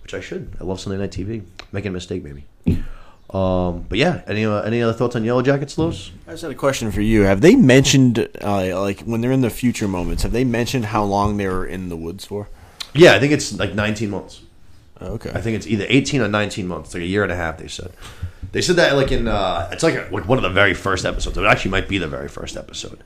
Which 0.02 0.12
I 0.12 0.20
should. 0.20 0.54
I 0.60 0.64
love 0.64 0.80
Sunday 0.80 0.98
night 0.98 1.10
TV. 1.10 1.42
Making 1.72 1.88
a 1.88 1.92
mistake, 1.92 2.22
maybe. 2.22 2.44
Um, 3.28 3.84
but 3.88 3.98
yeah, 3.98 4.22
any 4.28 4.44
uh, 4.44 4.62
any 4.62 4.80
other 4.80 4.92
thoughts 4.92 5.16
on 5.16 5.24
Yellowjackets, 5.24 5.76
Los? 5.78 6.12
I 6.28 6.30
just 6.30 6.42
had 6.42 6.52
a 6.52 6.54
question 6.54 6.92
for 6.92 7.00
you. 7.00 7.22
Have 7.22 7.40
they 7.40 7.56
mentioned, 7.56 8.28
uh, 8.40 8.80
like, 8.80 9.00
when 9.00 9.20
they're 9.20 9.32
in 9.32 9.40
the 9.40 9.50
future 9.50 9.88
moments, 9.88 10.22
have 10.22 10.30
they 10.30 10.44
mentioned 10.44 10.84
how 10.86 11.02
long 11.02 11.36
they 11.36 11.48
were 11.48 11.66
in 11.66 11.88
the 11.88 11.96
woods 11.96 12.24
for? 12.24 12.48
Yeah, 12.94 13.14
I 13.14 13.18
think 13.18 13.32
it's 13.32 13.58
like 13.58 13.74
19 13.74 14.10
months. 14.10 14.42
Oh, 15.00 15.14
okay. 15.14 15.32
I 15.34 15.40
think 15.40 15.56
it's 15.56 15.66
either 15.66 15.86
18 15.88 16.20
or 16.20 16.28
19 16.28 16.68
months, 16.68 16.94
like 16.94 17.02
a 17.02 17.06
year 17.06 17.24
and 17.24 17.32
a 17.32 17.36
half. 17.36 17.58
They 17.58 17.66
said. 17.66 17.92
They 18.52 18.62
said 18.62 18.76
that 18.76 18.94
like 18.96 19.10
in 19.10 19.26
uh, 19.26 19.68
it's 19.72 19.82
like, 19.82 19.94
a, 19.94 20.08
like 20.12 20.28
one 20.28 20.38
of 20.38 20.42
the 20.42 20.48
very 20.50 20.72
first 20.72 21.04
episodes. 21.04 21.36
It 21.36 21.44
actually 21.44 21.72
might 21.72 21.88
be 21.88 21.98
the 21.98 22.08
very 22.08 22.28
first 22.28 22.56
episode. 22.56 23.02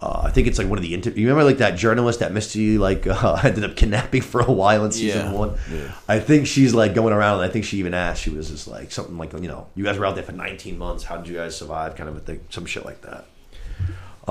Uh, 0.00 0.20
I 0.26 0.30
think 0.30 0.46
it's 0.46 0.58
like 0.58 0.68
one 0.68 0.78
of 0.78 0.82
the 0.82 0.94
inter- 0.94 1.10
you 1.10 1.26
remember 1.26 1.42
like 1.42 1.58
that 1.58 1.76
journalist 1.76 2.20
that 2.20 2.32
Misty 2.32 2.78
like 2.78 3.04
uh, 3.08 3.40
ended 3.42 3.64
up 3.64 3.74
kidnapping 3.74 4.22
for 4.22 4.40
a 4.40 4.50
while 4.52 4.84
in 4.84 4.92
season 4.92 5.32
Yeah. 5.32 5.38
one. 5.38 5.58
Yeah. 5.72 5.92
I 6.06 6.20
think 6.20 6.46
she's 6.46 6.72
like 6.72 6.94
going 6.94 7.12
around. 7.12 7.40
and 7.40 7.50
I 7.50 7.52
think 7.52 7.64
she 7.64 7.78
even 7.78 7.94
asked. 7.94 8.22
She 8.22 8.30
was 8.30 8.48
just 8.48 8.68
like 8.68 8.92
something 8.92 9.18
like 9.18 9.32
you 9.32 9.48
know 9.48 9.66
you 9.74 9.82
guys 9.84 9.98
were 9.98 10.06
out 10.06 10.14
there 10.14 10.22
for 10.24 10.30
19 10.32 10.78
months. 10.78 11.02
How 11.02 11.16
did 11.16 11.26
you 11.26 11.34
guys 11.34 11.56
survive? 11.56 11.96
Kind 11.96 12.08
of 12.08 12.16
a 12.16 12.20
thing, 12.20 12.40
some 12.50 12.64
shit 12.64 12.84
like 12.84 13.00
that. 13.02 13.24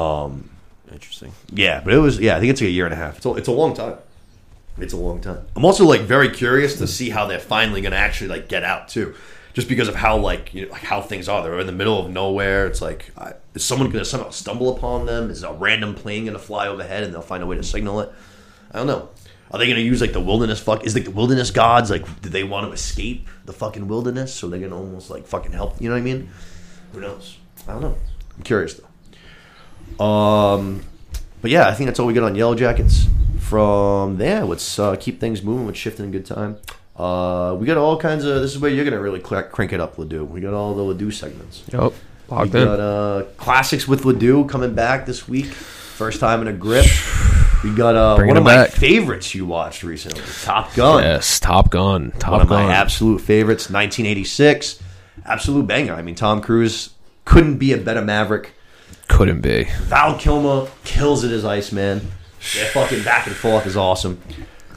Um, 0.02 0.50
Interesting. 0.92 1.34
Yeah, 1.52 1.82
but 1.84 1.94
it 1.94 1.98
was 1.98 2.18
yeah. 2.20 2.38
I 2.38 2.40
think 2.40 2.52
it's 2.52 2.62
like 2.62 2.70
a 2.70 2.72
year 2.72 2.86
and 2.86 2.94
a 2.94 2.98
half. 2.98 3.18
It's 3.18 3.26
a, 3.26 3.34
it's 3.34 3.48
a 3.50 3.52
long 3.52 3.74
time. 3.74 3.98
It's 4.78 4.94
a 4.94 4.98
long 4.98 5.20
time. 5.20 5.46
I'm 5.56 5.66
also 5.66 5.84
like 5.86 6.02
very 6.02 6.30
curious 6.30 6.78
to 6.78 6.88
see 6.88 7.10
how 7.10 7.26
they're 7.26 7.40
finally 7.40 7.82
going 7.82 7.92
to 7.92 7.98
actually 7.98 8.30
like 8.30 8.48
get 8.48 8.64
out 8.64 8.88
too, 8.88 9.16
just 9.58 9.68
because 9.68 9.88
of 9.88 9.96
how 9.96 10.16
like 10.16 10.54
you 10.54 10.68
know, 10.68 10.72
like 10.72 10.84
how 10.84 11.02
things 11.02 11.28
are. 11.28 11.42
They're 11.42 11.60
in 11.60 11.66
the 11.66 11.74
middle 11.74 12.00
of 12.00 12.12
nowhere. 12.12 12.68
It's 12.68 12.80
like 12.80 13.10
I, 13.18 13.34
is 13.56 13.66
someone 13.66 13.90
going 13.90 14.04
to 14.04 14.06
somehow 14.08 14.30
stumble 14.30 14.78
upon 14.78 15.08
them? 15.08 15.32
Is 15.32 15.42
a 15.42 15.52
random 15.52 15.96
plane 15.96 16.26
going 16.26 16.38
to 16.38 16.40
fly 16.40 16.68
overhead 16.68 17.02
and 17.02 17.12
they'll 17.12 17.24
find 17.24 17.42
a 17.42 17.48
way 17.48 17.56
to 17.56 17.64
signal 17.64 18.02
it? 18.02 18.12
I 18.72 18.78
don't 18.78 18.86
know. 18.86 19.10
Are 19.50 19.58
they 19.58 19.66
going 19.66 19.78
to 19.78 19.82
use 19.82 20.00
like 20.00 20.14
the 20.14 20.22
wilderness 20.22 20.60
fuck? 20.60 20.86
Is 20.86 20.94
like 20.94 21.06
the 21.06 21.10
wilderness 21.10 21.50
gods 21.50 21.90
like? 21.90 22.22
Do 22.22 22.30
they 22.30 22.44
want 22.44 22.68
to 22.68 22.72
escape 22.72 23.28
the 23.46 23.52
fucking 23.54 23.88
wilderness 23.88 24.32
so 24.32 24.48
they're 24.48 24.60
going 24.60 24.70
to 24.70 24.78
almost 24.78 25.10
like 25.10 25.26
fucking 25.26 25.54
help? 25.54 25.82
You 25.82 25.90
know 25.90 25.96
what 25.96 26.02
I 26.02 26.04
mean? 26.04 26.30
Who 26.94 27.02
knows? 27.02 27.40
I 27.68 27.72
don't 27.72 27.82
know. 27.82 27.98
I'm 28.38 28.44
curious 28.44 28.80
though. 29.98 30.06
Um, 30.06 30.84
but 31.42 31.50
yeah, 31.50 31.68
I 31.68 31.74
think 31.74 31.88
that's 31.88 32.00
all 32.00 32.06
we 32.06 32.14
got 32.14 32.26
on 32.26 32.36
Yellowjackets. 32.36 33.08
From 33.40 34.18
there, 34.18 34.46
let's 34.46 34.78
uh, 34.78 34.98
keep 34.98 35.20
things 35.20 35.42
moving 35.42 35.66
with 35.66 35.78
shifting 35.78 36.06
a 36.06 36.10
good 36.10 36.28
time. 36.28 36.58
Uh, 36.98 37.56
we 37.60 37.66
got 37.68 37.78
all 37.78 37.98
kinds 37.98 38.26
of. 38.26 38.42
This 38.42 38.52
is 38.56 38.60
where 38.60 38.72
you're 38.72 38.84
gonna 38.86 39.00
really 39.00 39.20
crank 39.20 39.74
it 39.74 39.80
up, 39.80 39.98
Ledoux. 40.00 40.26
We 40.26 40.42
got 40.42 40.54
all 40.54 40.74
the 40.74 40.82
Ledoux 40.82 41.12
segments. 41.12 41.64
Yep, 41.72 41.94
We 42.30 42.36
locked 42.36 42.56
in. 42.56 42.66
got 42.66 42.80
uh, 42.80 43.24
classics 43.38 43.88
with 43.88 44.04
Ledoux 44.06 44.46
coming 44.46 44.74
back 44.74 45.06
this 45.06 45.28
week. 45.28 45.46
First 45.46 46.20
time 46.20 46.42
in 46.42 46.48
a 46.48 46.54
grip. 46.54 46.86
We 47.64 47.72
got 47.74 47.96
uh, 47.96 48.16
Bringing 48.16 48.30
one 48.30 48.38
of 48.38 48.44
my 48.44 48.56
back. 48.56 48.70
favorites 48.72 49.34
you 49.36 49.46
watched 49.46 49.84
recently, 49.84 50.22
Top 50.44 50.74
Gun. 50.76 51.04
Yes, 51.04 51.40
Top 51.40 51.70
Gun. 51.72 52.12
Top 52.20 52.32
one 52.34 52.42
of 52.42 52.48
Gun. 52.50 52.66
my 52.68 52.74
absolute 52.74 53.20
favorites, 53.20 53.64
1986. 53.70 54.80
Absolute 55.26 55.66
banger. 55.68 55.94
I 55.94 56.02
mean, 56.04 56.16
Tom 56.16 56.42
Cruise 56.42 56.92
couldn't 57.26 57.58
be 57.58 57.74
a 57.74 57.78
better 57.78 58.02
Maverick. 58.02 58.54
Couldn't 59.08 59.42
be. 59.42 59.66
Val 59.82 60.18
Kilmer 60.18 60.68
kills 60.84 61.24
it 61.24 61.32
as 61.32 61.44
Iceman. 61.46 62.12
Their 62.56 62.66
fucking 62.72 63.04
back 63.04 63.26
and 63.28 63.36
forth 63.36 63.66
is 63.66 63.76
awesome. 63.76 64.22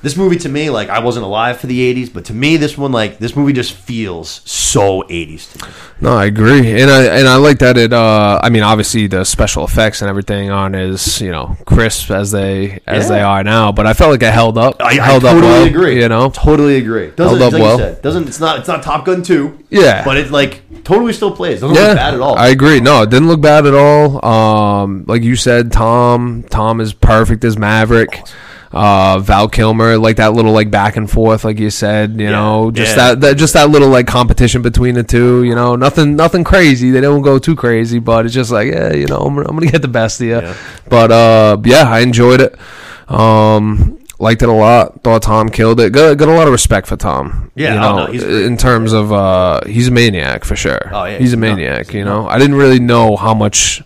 This 0.02 0.16
movie 0.16 0.36
to 0.38 0.48
me, 0.48 0.70
like 0.70 0.88
I 0.88 1.00
wasn't 1.00 1.26
alive 1.26 1.60
for 1.60 1.66
the 1.66 1.94
'80s, 1.94 2.10
but 2.12 2.24
to 2.26 2.32
me, 2.34 2.56
this 2.56 2.78
one, 2.78 2.90
like 2.90 3.18
this 3.18 3.36
movie, 3.36 3.52
just 3.52 3.72
feels 3.72 4.40
so 4.46 5.02
'80s 5.02 5.52
to 5.52 5.66
me. 5.66 5.72
No, 6.00 6.16
I 6.16 6.24
agree, 6.24 6.80
and 6.80 6.90
I 6.90 7.04
and 7.18 7.28
I 7.28 7.36
like 7.36 7.58
that 7.58 7.76
it. 7.76 7.92
Uh, 7.92 8.40
I 8.42 8.48
mean, 8.48 8.62
obviously 8.62 9.08
the 9.08 9.24
special 9.24 9.62
effects 9.64 10.00
and 10.00 10.08
everything 10.08 10.50
aren't 10.50 10.74
as 10.74 11.20
you 11.20 11.30
know 11.30 11.56
crisp 11.66 12.10
as 12.10 12.30
they 12.30 12.80
as 12.86 13.04
Yeah. 13.04 13.16
they 13.16 13.20
are 13.20 13.44
now, 13.44 13.72
but 13.72 13.86
I 13.86 13.92
felt 13.92 14.10
like 14.12 14.22
it 14.22 14.32
held 14.32 14.56
up. 14.56 14.76
I, 14.80 14.86
I 14.86 14.94
held 14.94 15.22
totally 15.22 15.42
up 15.42 15.48
well, 15.48 15.66
agree. 15.66 16.00
You 16.00 16.08
know, 16.08 16.30
totally 16.30 16.76
agree. 16.76 17.10
Doesn't 17.10 17.38
Held 17.38 17.42
up 17.42 17.52
like 17.52 17.62
well. 17.62 17.78
you 17.78 17.84
said, 17.84 18.02
doesn't 18.02 18.26
it's 18.28 18.40
not 18.40 18.58
it's 18.60 18.68
not 18.68 18.82
Top 18.82 19.04
Gun 19.04 19.22
two. 19.22 19.58
Yeah. 19.68 20.02
but 20.04 20.16
it 20.16 20.30
like 20.30 20.62
totally 20.82 21.12
still 21.12 21.36
plays. 21.36 21.60
Doesn't 21.60 21.76
yeah, 21.76 21.88
look 21.88 21.96
bad 21.96 22.14
at 22.14 22.20
all. 22.20 22.38
I 22.38 22.48
agree. 22.48 22.80
No, 22.80 23.02
it 23.02 23.10
didn't 23.10 23.28
look 23.28 23.42
bad 23.42 23.66
at 23.66 23.74
all. 23.74 24.24
Um, 24.24 25.04
like 25.06 25.22
you 25.22 25.36
said, 25.36 25.70
Tom, 25.72 26.42
Tom 26.48 26.80
is 26.80 26.94
perfect 26.94 27.44
as 27.44 27.58
Maverick. 27.58 28.22
Uh, 28.72 29.18
Val 29.18 29.48
Kilmer, 29.48 29.98
like 29.98 30.16
that 30.16 30.32
little 30.32 30.52
like 30.52 30.70
back 30.70 30.96
and 30.96 31.10
forth, 31.10 31.44
like 31.44 31.58
you 31.58 31.70
said, 31.70 32.20
you 32.20 32.26
Yeah. 32.26 32.30
know, 32.30 32.70
just 32.70 32.96
Yeah. 32.96 33.08
that, 33.14 33.20
that, 33.22 33.36
just 33.36 33.54
that 33.54 33.68
little 33.68 33.88
like 33.88 34.06
competition 34.06 34.62
between 34.62 34.94
the 34.94 35.02
two, 35.02 35.42
you 35.42 35.56
know, 35.56 35.74
nothing, 35.74 36.14
nothing 36.14 36.44
crazy. 36.44 36.92
They 36.92 37.00
don't 37.00 37.22
go 37.22 37.40
too 37.40 37.56
crazy, 37.56 37.98
but 37.98 38.26
it's 38.26 38.34
just 38.34 38.52
like, 38.52 38.68
yeah, 38.68 38.92
you 38.92 39.06
know, 39.08 39.16
I'm, 39.18 39.36
I'm 39.38 39.56
gonna 39.58 39.66
get 39.72 39.82
the 39.82 39.88
best 39.88 40.20
of 40.20 40.26
you. 40.28 40.34
Yeah. 40.40 40.54
But 40.88 41.10
uh, 41.10 41.56
yeah, 41.64 41.82
I 41.90 41.98
enjoyed 42.00 42.40
it. 42.40 42.54
Um, 43.08 43.98
liked 44.20 44.42
it 44.42 44.48
a 44.48 44.52
lot. 44.52 45.02
Thought 45.02 45.22
Tom 45.22 45.48
killed 45.48 45.80
it. 45.80 45.90
Got, 45.92 46.16
got 46.18 46.28
a 46.28 46.32
lot 46.34 46.46
of 46.46 46.52
respect 46.52 46.86
for 46.86 46.96
Tom. 46.96 47.50
Yeah, 47.56 47.74
you 47.74 47.80
oh, 47.80 47.96
no, 48.06 48.12
he's 48.12 48.22
in 48.22 48.56
terms 48.56 48.92
of 48.92 49.12
uh, 49.12 49.62
he's 49.66 49.88
a 49.88 49.90
maniac 49.90 50.44
for 50.44 50.54
sure. 50.54 50.90
Oh, 50.92 51.04
yeah, 51.06 51.12
he's 51.12 51.20
he's 51.22 51.32
a 51.32 51.36
maniac. 51.36 51.92
You 51.92 52.04
know, 52.04 52.28
I 52.28 52.38
didn't 52.38 52.54
really 52.56 52.78
know 52.78 53.16
how 53.16 53.34
much 53.34 53.82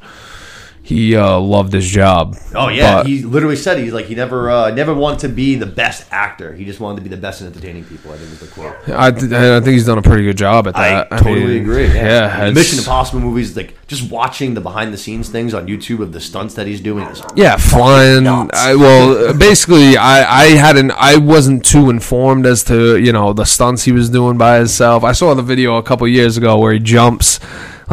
he 0.87 1.17
uh, 1.17 1.39
loved 1.41 1.73
his 1.73 1.87
job. 1.89 2.37
Oh 2.55 2.69
yeah, 2.69 2.97
but- 2.97 3.07
he 3.07 3.23
literally 3.23 3.57
said 3.57 3.79
he's 3.79 3.95
like 3.95 4.05
he 4.05 4.15
never 4.15 4.51
uh, 4.51 4.71
never 4.71 4.93
wanted 4.93 5.21
to 5.21 5.29
be 5.31 5.55
the 5.55 5.65
best 5.67 6.07
actor. 6.11 6.53
He 6.53 6.67
just 6.67 6.79
wanted 6.79 6.97
to 6.97 7.03
be 7.03 7.09
the 7.09 7.17
best 7.21 7.41
in 7.41 7.47
entertaining 7.47 7.85
people. 7.87 8.13
I 8.13 8.17
think 8.19 8.29
was 8.31 8.41
the 8.41 8.47
quote. 8.49 8.77
I, 8.89 9.11
th- 9.11 9.33
I 9.33 9.61
think 9.61 9.73
he's 9.73 9.87
done 9.87 9.97
a 9.97 10.03
pretty 10.03 10.25
good 10.25 10.37
job 10.37 10.67
at 10.69 10.75
that. 10.75 11.07
I 11.11 11.17
that. 11.17 11.23
totally 11.23 11.47
mean, 11.47 11.63
agree. 11.63 11.87
Yeah, 11.87 12.29
The 12.29 12.51
it's- 12.51 12.55
Mission 12.55 12.79
Impossible 12.81 13.21
movies, 13.21 13.57
like 13.57 13.75
just 13.87 14.11
watching 14.11 14.53
the 14.53 14.61
behind 14.61 14.93
the 14.93 14.99
scenes 14.99 15.31
things 15.31 15.55
on 15.55 15.67
YouTube 15.67 16.01
of 16.01 16.13
the 16.13 16.21
stunts 16.21 16.53
that 16.57 16.67
he's 16.67 16.83
doing. 16.83 17.07
Is 17.07 17.23
Yeah, 17.35 17.57
flying. 17.57 18.27
I, 18.29 18.75
well, 18.75 19.33
basically, 19.33 19.97
I 19.97 20.43
I 20.43 20.45
hadn't. 20.57 20.91
I 20.93 21.17
wasn't 21.17 21.65
too 21.65 21.89
informed 21.89 22.45
as 22.45 22.63
to 22.65 22.99
you 22.99 23.13
know 23.13 23.33
the 23.33 23.45
stunts 23.47 23.85
he 23.85 23.93
was 23.93 24.11
doing 24.11 24.37
by 24.37 24.59
himself. 24.59 25.03
I 25.03 25.13
saw 25.13 25.33
the 25.33 25.43
video 25.43 25.77
a 25.77 25.83
couple 25.83 26.07
years 26.09 26.37
ago 26.37 26.59
where 26.59 26.75
he 26.75 26.79
jumps 26.79 27.41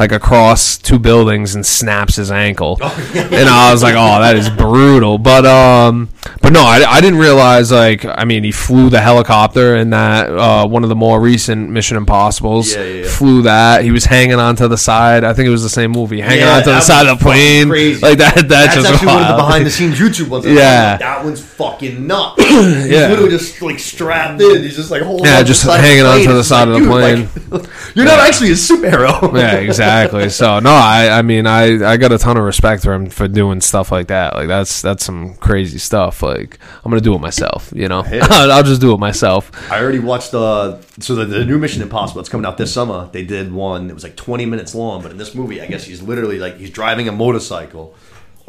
like 0.02 0.12
across 0.12 0.80
two 0.80 0.97
buildings 0.97 1.54
and 1.54 1.64
snaps 1.64 2.16
his 2.16 2.32
ankle, 2.32 2.78
and 2.82 3.47
I 3.47 3.72
was 3.72 3.84
like, 3.84 3.93
oh, 3.95 4.20
that 4.22 4.36
is 4.36 4.49
brutal. 4.49 5.20
But 5.20 5.45
um, 5.45 6.10
but 6.41 6.52
no, 6.52 6.62
I, 6.62 6.84
I 6.88 7.02
didn't 7.02 7.20
realize 7.20 7.72
like 7.72 8.04
I 8.04 8.26
mean 8.26 8.43
he 8.43 8.52
flew 8.52 8.89
the 8.89 8.99
helicopter 8.99 9.76
in 9.76 9.91
that 9.91 10.30
uh, 10.32 10.68
one 10.68 10.82
of 10.84 10.89
the 10.89 10.95
more 10.95 11.22
recent 11.22 11.70
Mission 11.70 11.97
Impossibles. 11.97 12.74
Yeah, 12.74 12.84
yeah, 12.84 13.04
yeah. 13.04 13.10
Flew 13.10 13.43
that. 13.43 13.84
He 13.84 13.91
was 13.91 14.06
hanging 14.06 14.39
onto 14.39 14.68
the 14.68 14.78
side. 14.78 15.24
I 15.24 15.34
think 15.34 15.45
it 15.45 15.52
was 15.52 15.62
the 15.62 15.70
same 15.70 15.91
movie, 15.91 16.20
hanging 16.20 16.39
Yeah, 16.45 16.58
onto 16.58 16.72
the 16.72 16.82
side 16.82 17.06
of 17.06 17.20
the 17.20 17.24
plane. 17.24 17.70
crazy. 17.70 18.02
Like 18.02 18.18
that. 18.18 18.34
That's, 18.36 18.47
That's 18.47 18.76
just 18.76 18.89
actually 18.89 19.08
one 19.08 19.22
of 19.22 19.28
the 19.28 19.36
behind 19.43 19.66
the 19.68 19.70
scenes 19.70 19.99
YouTube 19.99 20.30
ones. 20.30 20.47
I'm 20.47 20.56
Yeah. 20.58 20.91
like, 20.93 20.99
that 21.02 21.24
one's 21.24 21.41
fucking 21.41 22.08
nuts. 22.08 22.41
He's 22.43 22.88
Yeah. 22.88 23.08
literally 23.10 23.30
just 23.30 23.62
like 23.62 23.78
strapped 23.78 24.41
in. 24.41 24.64
He's 24.64 24.76
just 24.76 24.89
like 24.89 25.04
holding. 25.04 25.26
Yeah, 25.28 25.34
on 25.38 25.41
to 25.41 25.45
just 25.45 25.64
hanging 25.64 26.06
onto 26.06 26.24
plane. 26.26 26.36
the 26.38 26.43
side 26.43 26.68
of 26.68 26.74
the 26.74 26.80
dude, 26.80 26.89
like, 26.89 27.70
you're 27.95 28.06
not 28.06 28.20
actually 28.20 28.49
a 28.49 28.54
superhero. 28.56 29.32
yeah, 29.38 29.56
exactly. 29.58 29.91
So 30.30 30.60
no, 30.60 30.72
I 30.72 31.20
I 31.20 31.22
mean 31.22 31.48
I 31.48 31.92
I 31.92 31.98
got 31.98 32.12
a 32.12 32.18
ton 32.18 32.38
of 32.38 32.44
respect 32.44 32.84
for 32.84 32.94
him 32.94 33.10
for 33.10 33.28
doing 33.28 33.62
stuff 33.62 33.92
like 33.92 34.08
that. 34.08 34.36
Like 34.36 34.48
that's 34.48 34.82
that's 34.82 35.06
some 35.06 35.36
crazy 35.36 35.78
stuff. 35.78 36.22
Like 36.24 36.60
I'm 36.84 36.92
gonna 36.92 37.02
do 37.02 37.14
it 37.14 37.20
myself. 37.20 37.72
You 37.76 37.88
know, 37.88 38.04
I'll 38.12 38.64
just 38.64 38.82
do 38.82 38.94
it 38.94 39.00
myself. 39.00 39.52
I 39.72 39.82
already 39.82 40.00
watched 40.00 40.32
the 40.32 40.82
so 41.00 41.16
the, 41.16 41.26
the 41.26 41.46
new 41.46 41.58
Mission 41.58 41.82
Impossible. 41.82 42.22
It's 42.22 42.30
coming 42.30 42.46
out 42.46 42.58
this 42.58 42.74
summer. 42.74 43.10
They 43.12 43.24
did 43.24 43.52
one. 43.52 43.89
It 43.89 43.94
was 43.94 44.04
like 44.04 44.16
20 44.16 44.46
minutes 44.46 44.76
long, 44.76 45.02
but 45.02 45.12
in 45.12 45.18
this 45.18 45.36
movie, 45.36 45.62
I 45.62 45.68
guess 45.68 45.84
he's 45.84 46.02
literally 46.02 46.39
like 46.39 46.58
he's 46.58 46.72
driving 46.72 47.08
a 47.08 47.12
motorcycle 47.12 47.96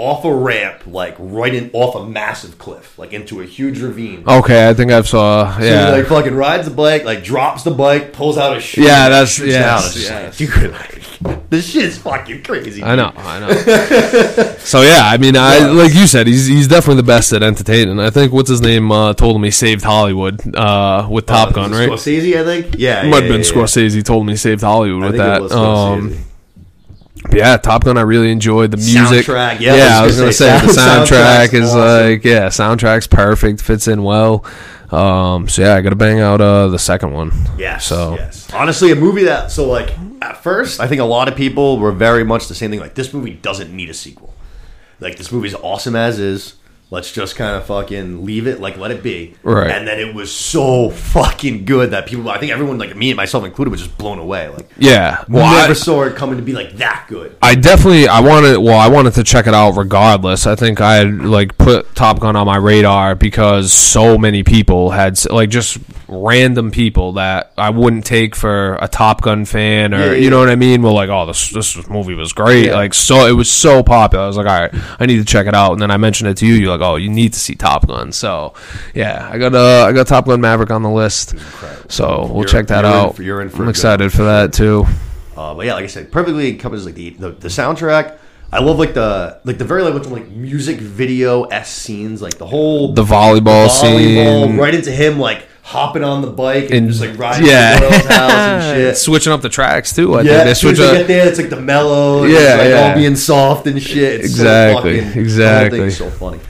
off 0.02 0.24
a 0.24 0.34
ramp, 0.34 0.82
like 0.86 1.14
right 1.18 1.54
in 1.54 1.70
off 1.72 1.94
a 1.94 2.04
massive 2.04 2.58
cliff, 2.58 2.98
like 2.98 3.12
into 3.12 3.40
a 3.40 3.44
huge 3.44 3.80
ravine. 3.80 4.24
Okay, 4.26 4.68
I 4.68 4.74
think 4.74 4.90
I've 4.90 5.06
saw. 5.06 5.56
So 5.58 5.64
Yeah, 5.64 5.86
he 5.94 5.98
like 5.98 6.06
fucking 6.06 6.34
rides 6.34 6.68
the 6.68 6.74
bike, 6.74 7.04
like 7.04 7.22
drops 7.22 7.62
the 7.62 7.70
bike, 7.70 8.12
pulls 8.12 8.36
out 8.36 8.54
his 8.56 8.64
shoe. 8.64 8.82
Yeah, 8.82 9.08
that's- 9.08 9.38
yeah. 9.38 9.46
yes, 9.46 9.62
down. 9.64 9.78
It's 9.84 9.94
just 9.94 10.10
yes. 10.10 10.40
like, 10.40 10.60
dude, 10.62 10.72
like, 11.32 11.48
this 11.50 11.68
shit's 11.70 11.98
fucking 11.98 12.42
crazy. 12.42 12.82
I 12.82 12.96
know, 12.96 13.12
I 13.16 13.38
know. 13.40 13.48
so 14.58 14.80
yeah, 14.82 15.02
I 15.04 15.18
mean, 15.18 15.36
I 15.36 15.58
Yeah. 15.58 15.66
like 15.66 15.94
you 15.94 16.06
said, 16.08 16.26
he's 16.26 16.46
he's 16.46 16.66
definitely 16.66 16.96
the 17.02 17.06
best 17.06 17.32
at 17.32 17.42
entertaining. 17.44 18.00
I 18.00 18.10
think 18.10 18.32
what's 18.32 18.50
his 18.50 18.60
name 18.60 18.90
uh, 18.90 19.14
told 19.14 19.36
him 19.36 19.44
he 19.44 19.50
saved 19.52 19.84
Hollywood 19.84 20.40
uh, 20.56 21.06
with 21.08 21.26
Top 21.26 21.50
Uh, 21.50 21.52
Gun, 21.52 21.70
right? 21.72 21.88
Scorsese, 21.88 22.40
I 22.40 22.44
think. 22.44 22.74
Yeah, 22.78 23.02
Might 23.02 23.08
yeah, 23.08 23.14
have 23.14 23.22
been 23.22 23.30
yeah, 23.30 23.36
yeah. 23.38 23.52
Scorsese 23.52 24.02
told 24.04 24.26
me 24.26 24.32
he 24.32 24.36
saved 24.36 24.62
Hollywood 24.62 25.02
I 25.02 25.06
with 25.06 25.12
think 25.16 25.24
that. 25.24 25.36
it 25.36 25.42
was 25.42 25.52
Um, 25.52 26.18
yeah, 27.30 27.56
Top 27.56 27.84
Gun. 27.84 27.96
I 27.98 28.02
really 28.02 28.30
enjoyed 28.30 28.70
the 28.70 28.76
music. 28.76 29.26
Soundtrack, 29.26 29.60
yeah, 29.60 29.76
yeah. 29.76 29.98
I 29.98 30.00
I 30.00 30.06
was 30.06 30.20
was 30.20 30.38
gonna 30.38 30.50
gonna 30.50 30.62
say, 30.62 30.66
say, 30.66 30.66
the 30.66 30.72
soundtrack 30.80 31.54
is 31.54 31.70
awesome. 31.74 31.80
like 31.80 32.24
yeah, 32.24 32.46
soundtrack's 32.48 33.06
perfect, 33.06 33.62
fits 33.62 33.88
in 33.88 34.02
well. 34.02 34.44
Um, 34.90 35.48
so 35.48 35.62
yeah, 35.62 35.74
I 35.74 35.80
got 35.80 35.90
to 35.90 35.96
bang 35.96 36.20
out 36.20 36.40
uh, 36.42 36.68
the 36.68 36.78
second 36.78 37.12
one. 37.12 37.32
Yeah. 37.56 37.78
So 37.78 38.14
yes. 38.14 38.52
Honestly, 38.52 38.90
a 38.92 38.94
movie 38.94 39.24
that 39.24 39.50
so 39.50 39.66
like 39.66 39.90
at 40.20 40.42
first, 40.42 40.80
I 40.80 40.86
think 40.86 41.00
a 41.00 41.04
lot 41.04 41.28
of 41.28 41.36
people 41.36 41.78
were 41.78 41.92
very 41.92 42.24
much 42.24 42.48
the 42.48 42.54
same 42.54 42.70
thing. 42.70 42.80
Like 42.80 42.94
this 42.94 43.12
movie 43.14 43.32
doesn't 43.34 43.74
need 43.74 43.88
a 43.88 43.94
sequel. 43.94 44.34
Like 45.00 45.16
this 45.16 45.32
movie's 45.32 45.54
awesome 45.54 45.96
as 45.96 46.18
is. 46.18 46.54
Let's 46.92 47.10
just 47.10 47.36
kind 47.36 47.56
of 47.56 47.64
fucking 47.64 48.26
leave 48.26 48.46
it, 48.46 48.60
like 48.60 48.76
let 48.76 48.90
it 48.90 49.02
be. 49.02 49.34
Right. 49.42 49.70
And 49.70 49.88
then 49.88 49.98
it 49.98 50.14
was 50.14 50.30
so 50.30 50.90
fucking 50.90 51.64
good 51.64 51.92
that 51.92 52.06
people, 52.06 52.28
I 52.28 52.36
think 52.36 52.52
everyone, 52.52 52.76
like 52.76 52.94
me 52.94 53.08
and 53.08 53.16
myself 53.16 53.46
included, 53.46 53.70
was 53.70 53.80
just 53.80 53.96
blown 53.96 54.18
away. 54.18 54.50
Like 54.50 54.68
yeah, 54.76 55.24
we 55.26 55.36
well, 55.36 55.58
never 55.58 55.70
I, 55.70 55.72
saw 55.72 56.02
it 56.02 56.16
coming 56.16 56.36
to 56.36 56.42
be 56.42 56.52
like 56.52 56.72
that 56.72 57.06
good. 57.08 57.34
I 57.40 57.54
definitely 57.54 58.08
I 58.08 58.20
wanted 58.20 58.58
well 58.58 58.78
I 58.78 58.88
wanted 58.88 59.14
to 59.14 59.24
check 59.24 59.46
it 59.46 59.54
out 59.54 59.70
regardless. 59.78 60.46
I 60.46 60.54
think 60.54 60.82
I 60.82 60.96
had 60.96 61.24
like 61.24 61.56
put 61.56 61.94
Top 61.94 62.20
Gun 62.20 62.36
on 62.36 62.44
my 62.44 62.58
radar 62.58 63.14
because 63.14 63.72
so 63.72 64.18
many 64.18 64.42
people 64.42 64.90
had 64.90 65.18
like 65.30 65.48
just 65.48 65.78
random 66.08 66.70
people 66.70 67.12
that 67.14 67.54
I 67.56 67.70
wouldn't 67.70 68.04
take 68.04 68.36
for 68.36 68.74
a 68.82 68.86
Top 68.86 69.22
Gun 69.22 69.46
fan 69.46 69.94
or 69.94 69.98
Yeah, 69.98 70.04
yeah, 70.04 70.12
you 70.12 70.28
know 70.28 70.40
yeah. 70.40 70.46
what 70.46 70.52
I 70.52 70.56
mean. 70.56 70.82
Were 70.82 70.90
like, 70.90 71.08
oh 71.08 71.24
this 71.24 71.48
this 71.48 71.88
movie 71.88 72.12
was 72.12 72.34
great. 72.34 72.70
Like 72.70 72.92
so 72.92 73.26
it 73.26 73.32
was 73.32 73.50
so 73.50 73.82
popular. 73.82 74.24
I 74.24 74.26
was 74.26 74.36
like, 74.36 74.46
all 74.46 74.60
right, 74.60 74.70
I 75.00 75.06
need 75.06 75.16
to 75.16 75.24
check 75.24 75.46
it 75.46 75.54
out. 75.54 75.72
And 75.72 75.80
then 75.80 75.90
I 75.90 75.96
mentioned 75.96 76.28
it 76.28 76.36
to 76.36 76.46
you. 76.46 76.52
You're 76.52 76.76
like, 76.76 76.81
oh, 76.82 76.96
you 76.96 77.08
need 77.08 77.32
to 77.32 77.38
see 77.38 77.54
Top 77.54 77.86
Gun. 77.86 78.12
So 78.12 78.54
yeah, 78.94 79.28
I 79.32 79.38
got 79.38 79.54
uh 79.54 79.86
I 79.86 79.92
got 79.92 80.06
Top 80.06 80.26
Gun 80.26 80.40
Maverick 80.40 80.70
on 80.70 80.82
the 80.82 80.90
list. 80.90 81.34
So 81.88 82.26
we'll 82.26 82.38
You're- 82.42 82.50
check 82.50 82.66
that 82.68 82.84
out. 82.84 83.16
for- 83.16 83.22
you're 83.22 83.40
in 83.40 83.48
for 83.48 83.58
I'm 83.58 83.62
good 83.64 83.70
excited 83.70 84.12
for 84.12 84.24
that 84.24 84.52
too. 84.52 84.84
Uh, 85.36 85.54
but 85.54 85.64
yeah, 85.66 85.74
like 85.74 85.84
I 85.84 85.88
said, 85.88 86.12
perfectly 86.12 86.50
encompasses 86.50 86.84
like 86.86 86.94
the, 86.94 87.10
the 87.10 87.30
the 87.30 87.48
soundtrack. 87.48 88.18
I 88.52 88.60
love 88.60 88.78
like 88.78 88.92
the 88.92 89.40
like 89.44 89.56
the 89.56 89.64
very 89.64 89.82
like 89.82 89.94
what's 89.94 90.06
like 90.08 90.28
music 90.28 90.76
video 90.78 91.44
s 91.44 91.72
scenes, 91.72 92.20
like 92.20 92.36
the 92.36 92.46
whole 92.46 92.92
The 92.92 93.02
volleyball, 93.02 93.68
volleyball 93.68 93.70
scene. 93.70 94.56
right 94.58 94.74
into 94.74 94.90
him 94.92 95.18
like 95.18 95.48
hopping 95.62 96.04
on 96.04 96.20
the 96.20 96.28
bike 96.30 96.64
and, 96.64 96.74
And- 96.74 96.88
just 96.88 97.00
like 97.00 97.16
riding 97.18 97.46
yeah. 97.46 97.78
to 97.78 97.86
the 97.86 98.12
house 98.12 98.30
and 98.32 98.74
shit. 98.76 98.96
switching 98.98 99.32
up 99.32 99.40
the 99.40 99.48
tracks 99.48 99.94
too. 99.94 100.14
I 100.16 100.20
yeah, 100.22 100.32
think 100.32 100.44
they 100.44 100.54
switch 100.54 100.80
up. 100.80 100.92
get 100.92 101.06
there, 101.06 101.26
it's 101.28 101.38
like 101.38 101.48
the 101.48 101.60
mellow, 101.62 102.24
Yeah, 102.24 102.38
it's, 102.38 102.58
like 102.58 102.68
yeah. 102.68 102.88
all 102.90 102.94
being 102.94 103.16
soft 103.16 103.66
and 103.68 103.80
shit. 103.82 104.16
It's 104.20 104.24
Exactly, 104.24 105.00
so 105.00 105.06
fucking, 105.06 105.20
exactly. 105.22 105.90
So 105.90 106.10
funny. 106.10 106.40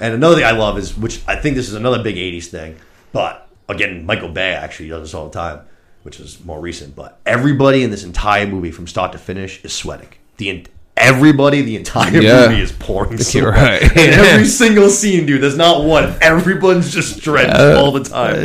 And 0.00 0.14
another 0.14 0.36
thing 0.36 0.44
I 0.44 0.52
love 0.52 0.78
is, 0.78 0.96
which 0.96 1.20
I 1.28 1.36
think 1.36 1.56
this 1.56 1.68
is 1.68 1.74
another 1.74 2.02
big 2.02 2.16
'80s 2.16 2.46
thing, 2.46 2.76
but 3.12 3.48
again, 3.68 4.06
Michael 4.06 4.30
Bay 4.30 4.52
actually 4.54 4.88
does 4.88 5.02
this 5.02 5.14
all 5.14 5.28
the 5.28 5.38
time, 5.38 5.60
which 6.02 6.18
is 6.18 6.42
more 6.44 6.60
recent. 6.60 6.96
But 6.96 7.20
everybody 7.26 7.82
in 7.82 7.90
this 7.90 8.02
entire 8.04 8.46
movie, 8.46 8.70
from 8.70 8.86
start 8.86 9.12
to 9.12 9.18
finish, 9.18 9.62
is 9.64 9.72
sweating. 9.74 10.08
The 10.38 10.48
en- 10.50 10.66
everybody, 10.96 11.62
the 11.62 11.76
entire 11.76 12.20
Yeah. 12.20 12.48
movie 12.48 12.62
is 12.62 12.72
pouring. 12.72 13.18
sweat. 13.18 13.34
You're 13.42 13.52
right. 13.52 13.82
In 13.96 14.10
every 14.14 14.46
single 14.62 14.88
scene, 14.90 15.26
dude. 15.26 15.42
There's 15.42 15.56
not 15.56 15.84
one. 15.84 16.14
Everyone's 16.22 16.92
just 16.92 17.20
drenched 17.20 17.56
all 17.56 17.92
the 17.92 18.04
time. 18.04 18.36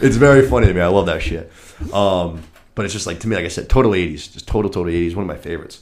It's 0.00 0.16
very 0.16 0.48
funny 0.48 0.68
to 0.68 0.74
me. 0.74 0.80
I 0.80 0.86
love 0.86 1.06
that 1.06 1.20
shit. 1.22 1.50
Um, 1.92 2.42
but 2.74 2.84
it's 2.84 2.94
just 2.94 3.06
like 3.06 3.18
to 3.20 3.28
me, 3.28 3.36
like 3.36 3.44
I 3.44 3.48
said, 3.48 3.68
total 3.68 3.90
'80s, 3.92 4.32
just 4.32 4.46
total, 4.46 4.70
total 4.70 4.92
'80s. 4.92 5.14
One 5.16 5.24
of 5.24 5.28
my 5.28 5.36
favorites. 5.36 5.80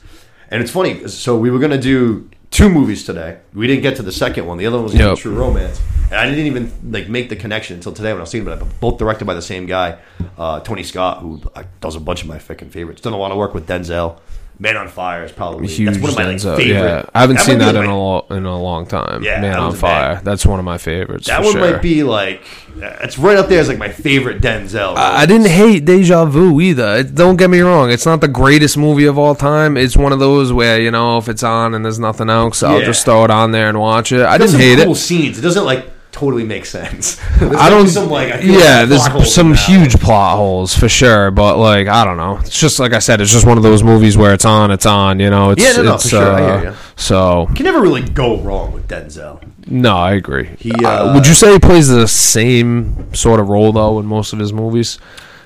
And 0.50 0.62
it's 0.62 0.72
funny. 0.72 1.06
So 1.08 1.36
we 1.36 1.50
were 1.50 1.58
gonna 1.60 1.78
do 1.80 2.28
two 2.50 2.68
movies 2.68 3.04
today. 3.04 3.38
We 3.54 3.66
didn't 3.66 3.82
get 3.82 3.96
to 3.96 4.02
the 4.02 4.12
second 4.12 4.46
one. 4.46 4.58
The 4.58 4.66
other 4.66 4.76
one 4.76 4.84
was 4.84 4.94
Yep. 4.94 5.18
True 5.18 5.34
Romance, 5.34 5.80
and 6.04 6.14
I 6.14 6.28
didn't 6.28 6.46
even 6.46 6.72
like 6.92 7.08
make 7.08 7.28
the 7.28 7.36
connection 7.36 7.76
until 7.76 7.92
today 7.92 8.12
when 8.12 8.18
I 8.20 8.22
was 8.22 8.34
about 8.34 8.58
it. 8.58 8.60
But 8.60 8.80
both 8.80 8.98
directed 8.98 9.24
by 9.24 9.34
the 9.34 9.42
same 9.42 9.66
guy, 9.66 9.98
uh, 10.36 10.60
Tony 10.60 10.82
Scott, 10.82 11.20
who 11.22 11.40
uh, 11.54 11.62
does 11.80 11.96
a 11.96 12.00
bunch 12.00 12.22
of 12.22 12.28
my 12.28 12.38
fucking 12.38 12.70
favorites. 12.70 13.00
Done 13.00 13.12
a 13.12 13.16
lot 13.18 13.30
of 13.30 13.38
work 13.38 13.54
with 13.54 13.66
Denzel. 13.66 14.18
Man 14.62 14.76
on 14.76 14.88
Fire 14.88 15.24
is 15.24 15.32
probably 15.32 15.66
Huge 15.68 15.88
that's 15.88 16.00
one 16.02 16.10
of 16.10 16.16
my 16.18 16.26
like, 16.26 16.40
favorite. 16.42 16.68
yeah, 16.68 17.04
I 17.14 17.20
haven't 17.22 17.36
that 17.36 17.46
seen 17.46 17.58
that 17.60 17.74
in 17.74 17.86
my- 17.86 17.90
a 17.90 17.96
lo- 17.96 18.26
in 18.30 18.44
a 18.44 18.60
long 18.62 18.84
time. 18.84 19.22
Yeah, 19.22 19.40
Man 19.40 19.58
on 19.58 19.74
Fire. 19.74 20.16
bang. 20.16 20.24
That's 20.24 20.44
one 20.44 20.58
of 20.58 20.66
my 20.66 20.76
favorites. 20.76 21.28
That 21.28 21.38
for 21.38 21.44
one 21.44 21.52
sure. 21.54 21.60
might 21.72 21.80
be 21.80 22.02
like 22.02 22.42
it's 22.76 23.18
right 23.18 23.38
up 23.38 23.48
there 23.48 23.58
as 23.58 23.68
like 23.68 23.78
my 23.78 23.88
favorite 23.88 24.42
Denzel. 24.42 24.96
I 24.96 25.22
I 25.22 25.26
didn't 25.26 25.48
hate 25.48 25.86
Deja 25.86 26.26
Vu 26.26 26.60
either. 26.60 26.96
It, 26.98 27.14
don't 27.14 27.36
get 27.36 27.48
me 27.48 27.60
wrong; 27.60 27.90
it's 27.90 28.04
not 28.04 28.20
the 28.20 28.28
greatest 28.28 28.76
movie 28.76 29.06
of 29.06 29.18
all 29.18 29.34
time. 29.34 29.78
It's 29.78 29.96
one 29.96 30.12
of 30.12 30.18
those 30.18 30.52
where 30.52 30.78
you 30.78 30.90
know 30.90 31.16
if 31.16 31.28
it's 31.30 31.42
on 31.42 31.74
and 31.74 31.82
there's 31.82 31.98
nothing 31.98 32.28
else, 32.28 32.62
I'll 32.62 32.80
Yeah. 32.80 32.84
just 32.84 33.06
throw 33.06 33.24
it 33.24 33.30
on 33.30 33.52
there 33.52 33.70
and 33.70 33.80
watch 33.80 34.12
it. 34.12 34.20
I 34.26 34.36
didn't 34.36 34.60
hate 34.60 34.78
cool 34.84 34.92
it. 34.92 34.96
scenes. 34.96 35.38
It 35.38 35.42
doesn't 35.42 35.64
like 35.64 35.90
totally 36.20 36.44
makes 36.44 36.68
sense. 36.68 37.18
I 37.40 37.70
don't. 37.70 37.88
some 37.88 38.10
like 38.10 38.30
I 38.32 38.40
yeah, 38.40 38.80
like 38.80 38.88
there's 38.90 39.34
some 39.34 39.50
that. 39.50 39.58
huge 39.58 39.98
plot 39.98 40.36
holes 40.36 40.76
for 40.76 40.88
sure, 40.88 41.30
but 41.30 41.56
like 41.56 41.88
I 41.88 42.04
don't 42.04 42.18
know. 42.18 42.36
It's 42.38 42.60
just 42.60 42.78
like 42.78 42.92
I 42.92 42.98
said. 42.98 43.20
It's 43.22 43.32
just 43.32 43.46
one 43.46 43.56
of 43.56 43.62
those 43.62 43.82
movies 43.82 44.16
where 44.16 44.34
it's 44.34 44.44
on, 44.44 44.70
it's 44.70 44.86
on. 44.86 45.18
You 45.18 45.30
know. 45.30 45.50
It's, 45.52 45.62
Yeah, 45.64 45.72
no, 45.78 45.82
no, 45.82 45.94
it's, 45.94 46.02
for 46.04 46.08
sure. 46.10 46.32
I 46.34 46.66
uh. 46.66 46.74
So 46.96 47.46
You 47.48 47.54
can 47.54 47.64
never 47.64 47.80
really 47.80 48.02
go 48.02 48.38
wrong 48.40 48.72
with 48.72 48.86
Denzel. 48.86 49.42
no, 49.66 49.96
I 49.96 50.12
agree. 50.12 50.50
He, 50.58 50.72
Uh, 50.84 50.88
uh, 50.88 51.14
would 51.14 51.26
you 51.26 51.34
say 51.34 51.52
he 51.54 51.58
plays 51.58 51.88
the 51.88 52.06
same 52.06 53.12
sort 53.14 53.40
of 53.40 53.48
role 53.48 53.72
though 53.72 53.98
in 53.98 54.06
most 54.06 54.32
of 54.34 54.38
his 54.38 54.52
movies? 54.52 54.98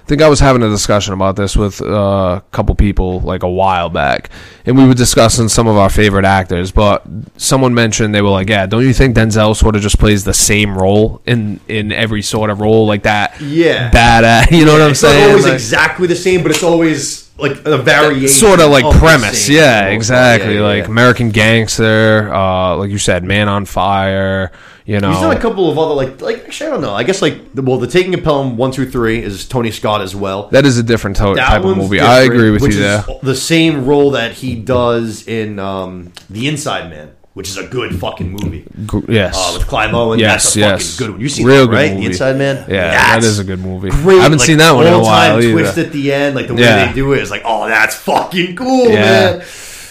I 0.05 0.07
think 0.07 0.21
I 0.21 0.29
was 0.29 0.39
having 0.39 0.63
a 0.63 0.69
discussion 0.69 1.15
about 1.15 1.35
this 1.35 1.57
with 1.57 1.81
uh, 1.81 1.87
a 1.87 2.43
couple 2.53 2.75
people 2.75 3.21
like 3.21 3.43
a 3.43 3.49
while 3.49 3.89
back, 3.89 4.29
and 4.67 4.77
we 4.77 4.87
were 4.87 4.93
discussing 4.93 5.49
some 5.49 5.67
of 5.67 5.79
our 5.79 5.89
favorite 5.89 6.27
actors. 6.27 6.71
But 6.73 7.07
someone 7.39 7.73
mentioned 7.73 8.15
they 8.15 8.21
were 8.21 8.29
like, 8.29 8.51
"Yeah, 8.51 8.67
don't 8.67 8.83
you 8.83 8.93
think 8.93 9.17
Denzel 9.17 9.57
sort 9.57 9.77
of 9.77 9.81
just 9.83 9.99
plays 9.99 10.23
the 10.25 10.35
same 10.35 10.77
role 10.77 11.23
in 11.25 11.59
in 11.69 11.91
every 11.91 12.21
sort 12.21 12.51
of 12.51 12.61
role 12.61 12.87
like 12.87 13.05
that? 13.05 13.41
Yeah. 13.41 13.91
badass. 13.91 14.51
You 14.59 14.67
know 14.67 14.75
what 14.75 14.83
I'm 14.83 14.91
it's 14.91 15.01
saying? 15.01 15.27
always 15.31 15.45
Like- 15.45 15.55
exactly 15.55 16.07
the 16.07 16.17
same, 16.17 16.43
but 16.43 16.51
it's 16.51 16.63
always 16.63 17.31
like 17.39 17.65
a 17.65 17.79
variation. 17.79 18.29
sort 18.29 18.61
of 18.61 18.71
like 18.71 18.85
of 18.85 18.95
premise 18.95 19.49
yeah 19.49 19.87
exactly 19.87 20.55
Yeah, 20.55 20.61
yeah, 20.61 20.67
like 20.67 20.85
yeah. 20.85 20.89
american 20.91 21.31
gangster 21.31 22.33
uh 22.33 22.77
like 22.77 22.91
you 22.91 22.99
said 22.99 23.25
man 23.25 23.49
on 23.49 23.65
fire 23.65 24.53
You 24.87 25.01
know, 25.01 25.11
He's 25.12 25.20
done 25.20 25.35
a 25.35 25.41
couple 25.41 25.70
of 25.70 25.78
other 25.78 25.95
like 25.95 26.20
like 26.20 26.45
actually 26.45 26.66
I 26.66 26.70
don't 26.72 26.82
know. 26.82 26.93
I 26.95 27.05
guess 27.05 27.22
like 27.22 27.55
the, 27.55 27.62
well, 27.62 27.78
the 27.78 27.87
Taking 27.87 28.12
of 28.12 28.22
Pelham 28.22 28.59
one 28.59 28.70
two 28.70 28.85
three 28.89 29.22
is 29.22 29.47
Tony 29.49 29.70
Scott 29.70 30.03
as 30.03 30.14
well. 30.14 30.49
that 30.49 30.66
is 30.66 30.76
a 30.76 30.82
different 30.82 31.16
to- 31.16 31.35
type 31.37 31.64
of 31.64 31.76
movie. 31.76 32.01
I 32.01 32.22
agree 32.22 32.51
with 32.51 32.62
you 32.62 32.72
there. 32.74 32.99
is 33.09 33.20
The 33.22 33.35
same 33.35 33.87
role 33.87 34.11
that 34.11 34.32
he 34.32 34.55
does 34.57 35.26
in 35.26 35.59
um, 35.59 36.12
The 36.28 36.49
Inside 36.49 36.91
Man, 36.91 37.12
which 37.32 37.49
is 37.49 37.57
a 37.57 37.66
good 37.66 37.99
fucking 37.99 38.30
movie. 38.32 38.66
Yes, 39.09 39.35
Uh, 39.39 39.57
with 39.59 39.66
Clive 39.66 39.95
Owen. 39.95 40.18
Yes, 40.18 40.45
That's 40.45 40.57
a 40.57 40.61
yes. 40.61 40.91
fucking 40.93 41.07
good 41.07 41.12
one. 41.14 41.20
You 41.22 41.28
seen 41.30 41.47
Real 41.47 41.66
that, 41.66 41.72
right? 41.72 41.91
movie. 41.93 42.01
The 42.03 42.07
Inside 42.12 42.37
Man? 42.37 42.57
yeah, 42.68 42.91
That's 42.91 43.24
that 43.24 43.28
is 43.30 43.39
a 43.39 43.45
good 43.45 43.61
movie. 43.61 43.89
Great. 43.89 44.18
I 44.18 44.22
haven't 44.24 44.39
like, 44.41 44.47
seen 44.47 44.59
that 44.59 44.72
one 44.72 44.87
in 44.87 44.93
a 44.93 45.01
while 45.01 45.41
twist 45.41 45.78
either. 45.78 45.87
at 45.87 45.93
the 45.95 46.12
end, 46.12 46.37
like 46.37 46.49
the 46.49 46.55
way 46.55 46.61
Yeah. 46.61 46.89
they 46.89 46.93
do 46.93 47.11
it 47.14 47.22
is 47.22 47.30
like, 47.30 47.43
oh, 47.47 47.66
that's 47.68 47.95
fucking 47.95 48.55
cool, 48.57 48.91
Yeah. 48.91 49.39
man. 49.39 49.41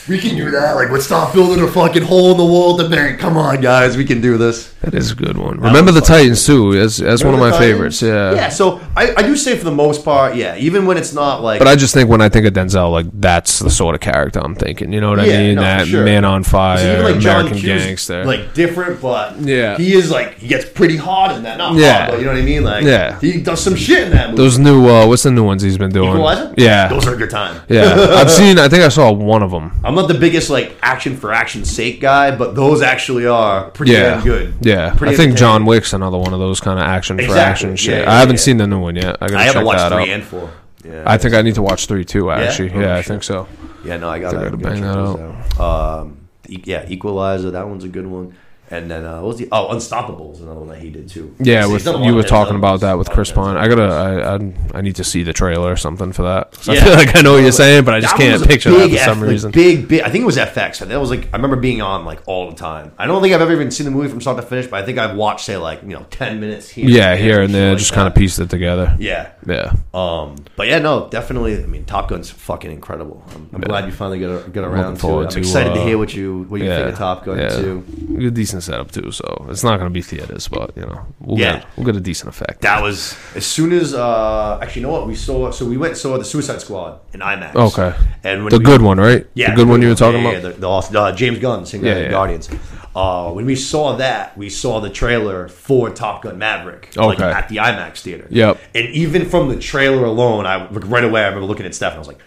We 0.08 0.18
can 0.20 0.36
do 0.36 0.52
that. 0.52 0.76
Like, 0.76 0.90
let's 0.90 1.06
stop 1.06 1.34
building 1.34 1.64
a 1.64 1.68
fucking 1.72 2.04
hole 2.04 2.32
in 2.32 2.38
the 2.38 2.46
wall 2.46 2.80
at 2.80 2.84
the 2.90 2.96
bank. 2.96 3.20
Come 3.20 3.38
on, 3.38 3.62
guys, 3.62 3.96
we 3.96 4.04
can 4.06 4.20
do 4.22 4.38
this. 4.38 4.72
That 4.82 4.94
is 4.94 5.12
a 5.12 5.16
good 5.16 5.38
one. 5.38 5.60
Remember 5.62 5.92
the 5.92 6.02
fun. 6.02 6.18
Titans 6.18 6.46
too. 6.46 6.74
That's 6.78 6.98
that's 6.98 7.24
one 7.24 7.34
of 7.34 7.40
my 7.40 7.52
Titans? 7.52 7.66
favorites. 7.72 8.02
Yeah. 8.02 8.34
Yeah. 8.34 8.50
So 8.50 8.82
I, 8.98 9.14
I 9.16 9.22
do 9.22 9.38
say 9.38 9.58
for 9.58 9.64
the 9.64 9.72
most 9.72 10.04
part, 10.04 10.36
yeah. 10.36 10.58
Even 10.58 10.86
when 10.86 10.98
it's 10.98 11.14
not 11.14 11.42
like, 11.42 11.60
But 11.60 11.70
I 11.70 11.76
just 11.78 11.94
think 11.94 12.10
when 12.10 12.20
I 12.20 12.28
think 12.28 12.46
of 12.46 12.54
Denzel, 12.54 12.92
like 12.92 13.06
that's 13.14 13.60
the 13.60 13.70
sort 13.70 13.96
of 13.96 14.02
character 14.02 14.42
I'm 14.44 14.56
thinking. 14.56 14.92
You 14.92 15.00
know 15.00 15.10
what 15.12 15.22
I 15.22 15.26
mean? 15.28 15.56
no, 15.56 15.62
that 15.62 15.88
sure. 15.88 16.04
man 16.04 16.26
on 16.26 16.44
fire, 16.44 16.78
So 16.80 16.92
even 17.00 17.04
like 17.14 17.20
John 17.22 17.36
American 17.48 17.60
Q's, 17.62 17.86
gangster. 17.86 18.26
like 18.26 18.54
different, 18.54 19.02
but 19.02 19.40
Yeah. 19.40 19.78
he 19.78 19.94
is 19.94 20.12
like 20.12 20.34
he 20.36 20.48
gets 20.50 20.66
pretty 20.70 20.98
hard 20.98 21.32
in 21.38 21.44
that. 21.44 21.58
Not 21.58 21.76
Yeah. 21.76 21.98
hard, 22.00 22.10
but 22.12 22.20
you 22.20 22.26
know 22.26 22.34
what 22.34 22.42
I 22.42 22.46
mean. 22.46 22.64
Like 22.66 22.84
Yeah. 22.84 23.18
he 23.22 23.40
does 23.42 23.64
some 23.64 23.76
shit 23.78 24.04
in 24.04 24.12
that 24.12 24.32
movie. 24.32 24.42
Those 24.44 24.58
new, 24.60 24.90
uh, 24.90 25.08
what's 25.08 25.24
the 25.24 25.32
new 25.32 25.46
ones 25.46 25.62
he's 25.64 25.78
been 25.78 25.92
doing? 25.92 26.10
Equalizer? 26.10 26.54
Yeah, 26.58 26.90
those 26.90 27.08
are 27.08 27.14
a 27.14 27.18
good 27.18 27.30
time. 27.30 27.62
yeah. 27.70 27.96
I've 28.18 28.30
seen. 28.32 28.60
I 28.60 28.68
think 28.68 28.84
I 28.84 28.90
saw 28.90 29.10
one 29.14 29.42
of 29.44 29.52
them. 29.52 29.72
I'm 29.86 29.93
not 29.96 30.08
the 30.08 30.14
biggest 30.14 30.50
like 30.50 30.76
action 30.82 31.18
for 31.18 31.34
action's 31.34 31.70
sake 31.70 32.00
guy, 32.02 32.36
but 32.36 32.56
those 32.56 32.82
actually 32.82 33.26
are 33.26 33.70
pretty 33.72 33.92
Yeah, 33.94 34.16
damn 34.16 34.24
good. 34.24 34.54
Yeah, 34.62 34.94
Pretty 34.96 35.14
I 35.14 35.18
think 35.18 35.36
John. 35.38 35.66
Wick's 35.66 35.94
another 35.94 36.18
one 36.18 36.34
of 36.34 36.40
those 36.40 36.60
kind 36.60 36.80
of 36.80 36.86
action 36.86 37.18
for 37.18 37.24
Exactly. 37.24 37.42
action 37.42 37.76
shit. 37.76 37.94
Yeah, 38.00 38.04
yeah, 38.04 38.12
I 38.14 38.20
haven't 38.20 38.36
yeah. 38.36 38.42
seen 38.42 38.58
the 38.58 38.68
new 38.68 38.80
one 38.80 38.96
yet. 38.96 39.18
I 39.22 39.28
gotta 39.28 39.38
I 39.40 39.44
haven't 39.44 39.66
watched 39.66 39.80
that 39.80 39.92
three 39.92 40.04
out. 40.04 40.10
and 40.10 40.24
four. 40.24 40.52
Yeah, 40.86 41.04
I 41.06 41.18
think 41.18 41.34
I 41.34 41.42
need 41.42 41.56
to 41.56 41.62
watch 41.62 41.86
three 41.88 42.04
too. 42.06 42.30
Actually, 42.32 42.72
Oh, 42.74 42.80
yeah, 42.82 42.96
I 42.96 43.02
think 43.02 43.24
so. 43.24 43.48
yeah, 43.86 43.98
no, 43.98 44.10
I 44.10 44.20
got 44.20 44.34
I 44.36 44.38
that. 44.38 44.44
gotta 44.52 44.58
Gotta 44.58 44.74
bang 44.76 44.82
that 44.82 44.94
those 44.94 45.60
out. 45.60 46.00
Um, 46.02 46.18
yeah, 46.48 46.86
Equalizer. 46.90 47.52
That 47.52 47.68
one's 47.70 47.84
a 47.86 47.90
good 47.90 48.06
one. 48.08 48.36
And 48.74 48.90
then 48.90 49.06
uh, 49.06 49.18
what 49.22 49.28
was 49.28 49.38
the 49.38 49.48
oh 49.52 49.70
Unstoppable 49.70 50.34
is 50.34 50.42
another 50.42 50.60
one 50.62 50.70
that 50.70 50.80
he 50.80 50.90
did 50.90 51.08
too. 51.08 51.36
Yeah, 51.40 51.68
with 51.68 51.86
a 51.86 51.92
you 52.04 52.16
were 52.16 52.24
talking 52.24 52.56
about 52.56 52.80
that 52.80 52.98
with 52.98 53.08
A 53.10 53.12
Chris 53.14 53.32
Pine. 53.32 53.56
I 53.56 53.68
gotta, 53.68 53.84
I, 53.84 54.36
I, 54.36 54.80
I 54.80 54.82
need 54.82 54.96
to 54.96 55.04
see 55.04 55.22
the 55.22 55.32
trailer 55.34 55.72
or 55.72 55.76
something 55.78 56.12
for 56.12 56.24
that. 56.24 56.52
'Cause 56.54 56.70
I 56.70 56.74
Yeah. 56.74 56.84
feel 56.86 56.94
like 56.96 57.16
I 57.16 57.22
know 57.22 57.34
what 57.34 57.44
you're 57.44 57.52
saying, 57.52 57.84
but 57.86 57.94
I 57.94 58.00
just 58.00 58.18
That 58.18 58.22
can't 58.24 58.48
picture 58.48 58.72
that 58.72 58.90
for 58.90 58.98
some 58.98 59.18
F- 59.18 59.22
like, 59.22 59.30
reason. 59.30 59.52
big, 59.52 59.88
big. 59.88 60.02
I 60.02 60.10
think 60.10 60.24
it 60.24 60.26
was 60.26 60.38
FX. 60.38 60.80
That 60.88 61.00
was 61.00 61.12
like 61.12 61.26
I 61.32 61.36
remember 61.38 61.56
being 61.58 61.82
on 61.84 62.04
like 62.04 62.20
all 62.26 62.50
the 62.50 62.56
time. 62.56 62.94
I 62.98 63.06
don't 63.06 63.22
think 63.22 63.36
I've 63.36 63.42
ever 63.42 63.54
even 63.54 63.70
seen 63.70 63.86
the 63.86 63.92
movie 63.92 64.08
from 64.10 64.22
start 64.22 64.38
to 64.38 64.44
finish, 64.44 64.66
but 64.66 64.82
I 64.82 64.86
think 64.86 64.98
I've 64.98 65.16
watched 65.16 65.46
say 65.46 65.58
like 65.58 65.84
you 65.84 65.90
know 65.90 66.06
ten 66.10 66.40
minutes 66.40 66.68
here. 66.70 66.90
yeah, 66.90 67.16
here 67.16 67.42
and 67.44 67.54
there, 67.54 67.70
like 67.70 67.78
just 67.78 67.94
kind 67.94 68.08
of 68.08 68.16
pieced 68.16 68.40
it 68.40 68.50
together. 68.50 68.96
Yeah. 69.00 69.30
Yeah, 69.46 69.74
Um, 69.94 70.36
but 70.56 70.68
yeah, 70.68 70.80
no, 70.80 71.10
definitely. 71.10 71.62
I 71.62 71.68
mean, 71.68 71.84
Top 71.86 72.08
Gun's 72.10 72.30
fucking 72.32 72.72
incredible. 72.72 73.24
I'm, 73.36 73.50
I'm 73.54 73.62
Yeah. 73.62 73.68
glad 73.68 73.86
you 73.86 73.92
finally 73.92 74.20
got 74.20 74.52
get 74.54 74.64
around 74.64 74.94
Looking 74.96 75.10
to 75.10 75.20
it. 75.20 75.24
I'm 75.26 75.30
to, 75.32 75.40
excited 75.40 75.74
to 75.76 75.82
uh, 75.82 75.86
hear 75.86 75.98
what 75.98 76.14
you 76.16 76.46
what 76.48 76.62
you 76.62 76.68
yeah, 76.68 76.78
think 76.78 76.94
of 76.94 76.98
Top 76.98 77.26
Gun 77.26 77.38
yeah. 77.38 77.50
too. 77.50 77.84
good 78.18 78.34
decent 78.64 78.76
setup 78.76 78.92
too. 78.92 79.12
So 79.12 79.46
it's 79.50 79.64
not 79.64 79.78
gonna 79.78 79.90
be 79.90 80.02
theaters, 80.02 80.48
but 80.48 80.72
you 80.76 80.84
know, 80.84 81.06
we'll 81.20 81.40
Yeah. 81.40 81.58
get 81.58 81.66
we'll 81.78 81.86
get 81.86 81.96
a 81.96 82.00
decent 82.00 82.30
effect. 82.30 82.62
That 82.62 82.82
was 82.82 83.16
as 83.36 83.46
soon 83.46 83.72
as 83.72 83.94
uh, 83.94 84.60
actually, 84.62 84.82
you 84.82 84.88
know 84.88 84.94
what 84.94 85.08
we 85.08 85.16
saw. 85.16 85.52
So 85.52 85.66
we 85.66 85.78
went 85.78 85.92
and 85.94 86.00
saw 86.00 86.18
the 86.18 86.26
Suicide 86.26 86.62
Squad 86.62 87.00
in 87.14 87.20
IMAX. 87.20 87.56
Okay. 87.56 87.94
and 88.24 88.44
when 88.44 88.50
the 88.52 88.60
we- 88.60 88.66
good 88.66 88.82
one, 88.82 88.98
right? 89.00 89.26
Yeah, 89.34 89.52
the 89.52 89.56
good 89.56 89.68
one 89.68 89.82
you 89.82 89.90
were 89.90 89.96
talking 89.96 90.22
yeah, 90.22 90.30
about. 90.30 90.44
Yeah, 90.44 90.50
the, 90.50 90.60
the, 90.60 90.68
awesome- 90.70 90.96
uh, 90.96 91.12
James 91.12 91.40
Gunn, 91.40 91.66
singer 91.66 91.88
Yeah, 91.88 91.98
yeah. 92.00 92.10
Guardians. 92.10 92.50
Uh, 92.96 93.32
when 93.32 93.46
we 93.46 93.56
saw 93.56 93.96
that, 93.98 94.38
we 94.38 94.50
saw 94.50 94.80
the 94.80 94.90
trailer 94.90 95.48
for 95.48 95.90
Top 95.90 96.22
Gun 96.24 96.38
Maverick, 96.38 96.92
like 96.96 97.20
Okay. 97.20 97.32
at 97.32 97.50
the 97.50 97.58
IMAX 97.58 98.02
theater. 98.02 98.28
Yep. 98.30 98.60
And 98.76 98.88
even 98.90 99.28
from 99.28 99.50
the 99.50 99.56
trailer 99.56 100.06
alone, 100.06 100.46
I 100.46 100.58
like, 100.70 100.88
right 100.88 101.04
away 101.04 101.22
I 101.24 101.26
remember 101.26 101.48
looking 101.48 101.66
at 101.66 101.74
Steph 101.74 101.94
and 101.94 101.98
I 101.98 102.00
was 102.00 102.08
like, 102.08 102.20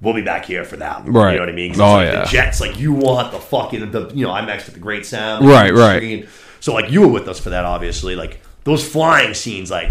"We'll 0.00 0.14
be 0.14 0.22
back 0.22 0.44
here 0.44 0.64
for 0.64 0.76
that." 0.76 1.04
one." 1.04 1.12
Right. 1.12 1.32
You 1.32 1.36
know 1.38 1.42
what 1.42 1.48
I 1.48 1.52
mean? 1.52 1.80
Oh, 1.80 1.92
like 1.94 2.12
yeah. 2.12 2.20
The 2.24 2.26
Jets, 2.28 2.60
like 2.60 2.78
you 2.78 2.92
want 2.92 3.32
the 3.32 3.38
fucking 3.38 3.90
the 3.90 4.10
you 4.14 4.26
know 4.26 4.32
IMAX 4.32 4.66
with 4.66 4.74
the 4.74 4.80
great 4.80 5.04
sound. 5.06 5.46
Right, 5.46 5.72
right. 5.72 5.96
screen. 5.96 6.28
So 6.60 6.74
like 6.74 6.90
you 6.90 7.00
were 7.02 7.08
with 7.08 7.28
us 7.28 7.38
for 7.38 7.50
that, 7.50 7.64
obviously. 7.64 8.16
Like 8.16 8.40
those 8.64 8.86
flying 8.86 9.34
scenes, 9.34 9.70
like. 9.70 9.90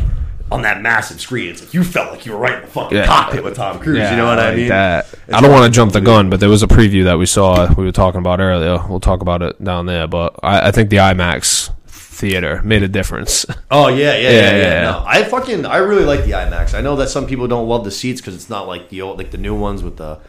On 0.51 0.61
that 0.61 0.79
massive 0.83 1.19
screen, 1.19 1.49
it's 1.49 1.59
like 1.63 1.73
you 1.73 1.83
felt 1.83 2.11
like 2.11 2.23
you 2.27 2.31
were 2.31 2.37
right 2.37 2.53
in 2.53 2.61
the 2.61 2.67
fucking 2.67 2.95
Yeah. 2.95 3.07
cockpit 3.07 3.43
with 3.43 3.55
Tom 3.55 3.79
Cruise. 3.79 4.11
you 4.11 4.15
know 4.15 4.27
what 4.27 4.37
I 4.37 4.55
mean? 4.55 4.67
That. 4.67 5.07
It's 5.27 5.33
I 5.33 5.41
don't 5.41 5.51
want 5.51 5.65
to 5.65 5.75
jump 5.75 5.91
the 5.91 6.01
gun, 6.01 6.29
but 6.29 6.39
there 6.39 6.49
was 6.49 6.61
a 6.61 6.67
preview 6.67 7.03
that 7.05 7.17
we 7.17 7.25
saw. 7.25 7.73
We 7.73 7.83
were 7.83 7.91
talking 7.91 8.19
about 8.19 8.39
earlier. 8.39 8.77
We'll 8.87 8.99
talk 8.99 9.21
about 9.21 9.41
it 9.41 9.61
down 9.63 9.87
there, 9.87 10.05
but 10.05 10.35
I, 10.43 10.67
I 10.67 10.71
think 10.71 10.91
the 10.91 10.97
IMAX 10.97 11.71
theater 12.15 12.61
made 12.63 12.81
a 12.83 12.87
difference. 12.87 13.45
Oh 13.69 13.87
yeah, 13.87 13.95
yeah, 13.95 14.15
yeah, 14.15 14.29
Yeah, 14.29 14.31
yeah. 14.31 14.57
yeah, 14.57 14.73
yeah. 14.73 14.81
No, 14.91 15.03
I 15.05 15.23
fucking 15.23 15.65
I 15.65 15.77
really 15.77 16.05
like 16.05 16.23
the 16.23 16.31
IMAX. 16.31 16.73
I 16.73 16.81
know 16.81 16.95
that 16.97 17.09
some 17.09 17.27
people 17.27 17.47
don't 17.47 17.67
love 17.67 17.83
the 17.83 17.91
seats 17.91 18.21
because 18.21 18.35
it's 18.35 18.49
not 18.49 18.67
like 18.67 18.89
the 18.89 19.01
old 19.01 19.17
like 19.17 19.31
the 19.31 19.37
new 19.37 19.55
ones 19.55 19.83
with 19.83 19.97
the 19.97 20.19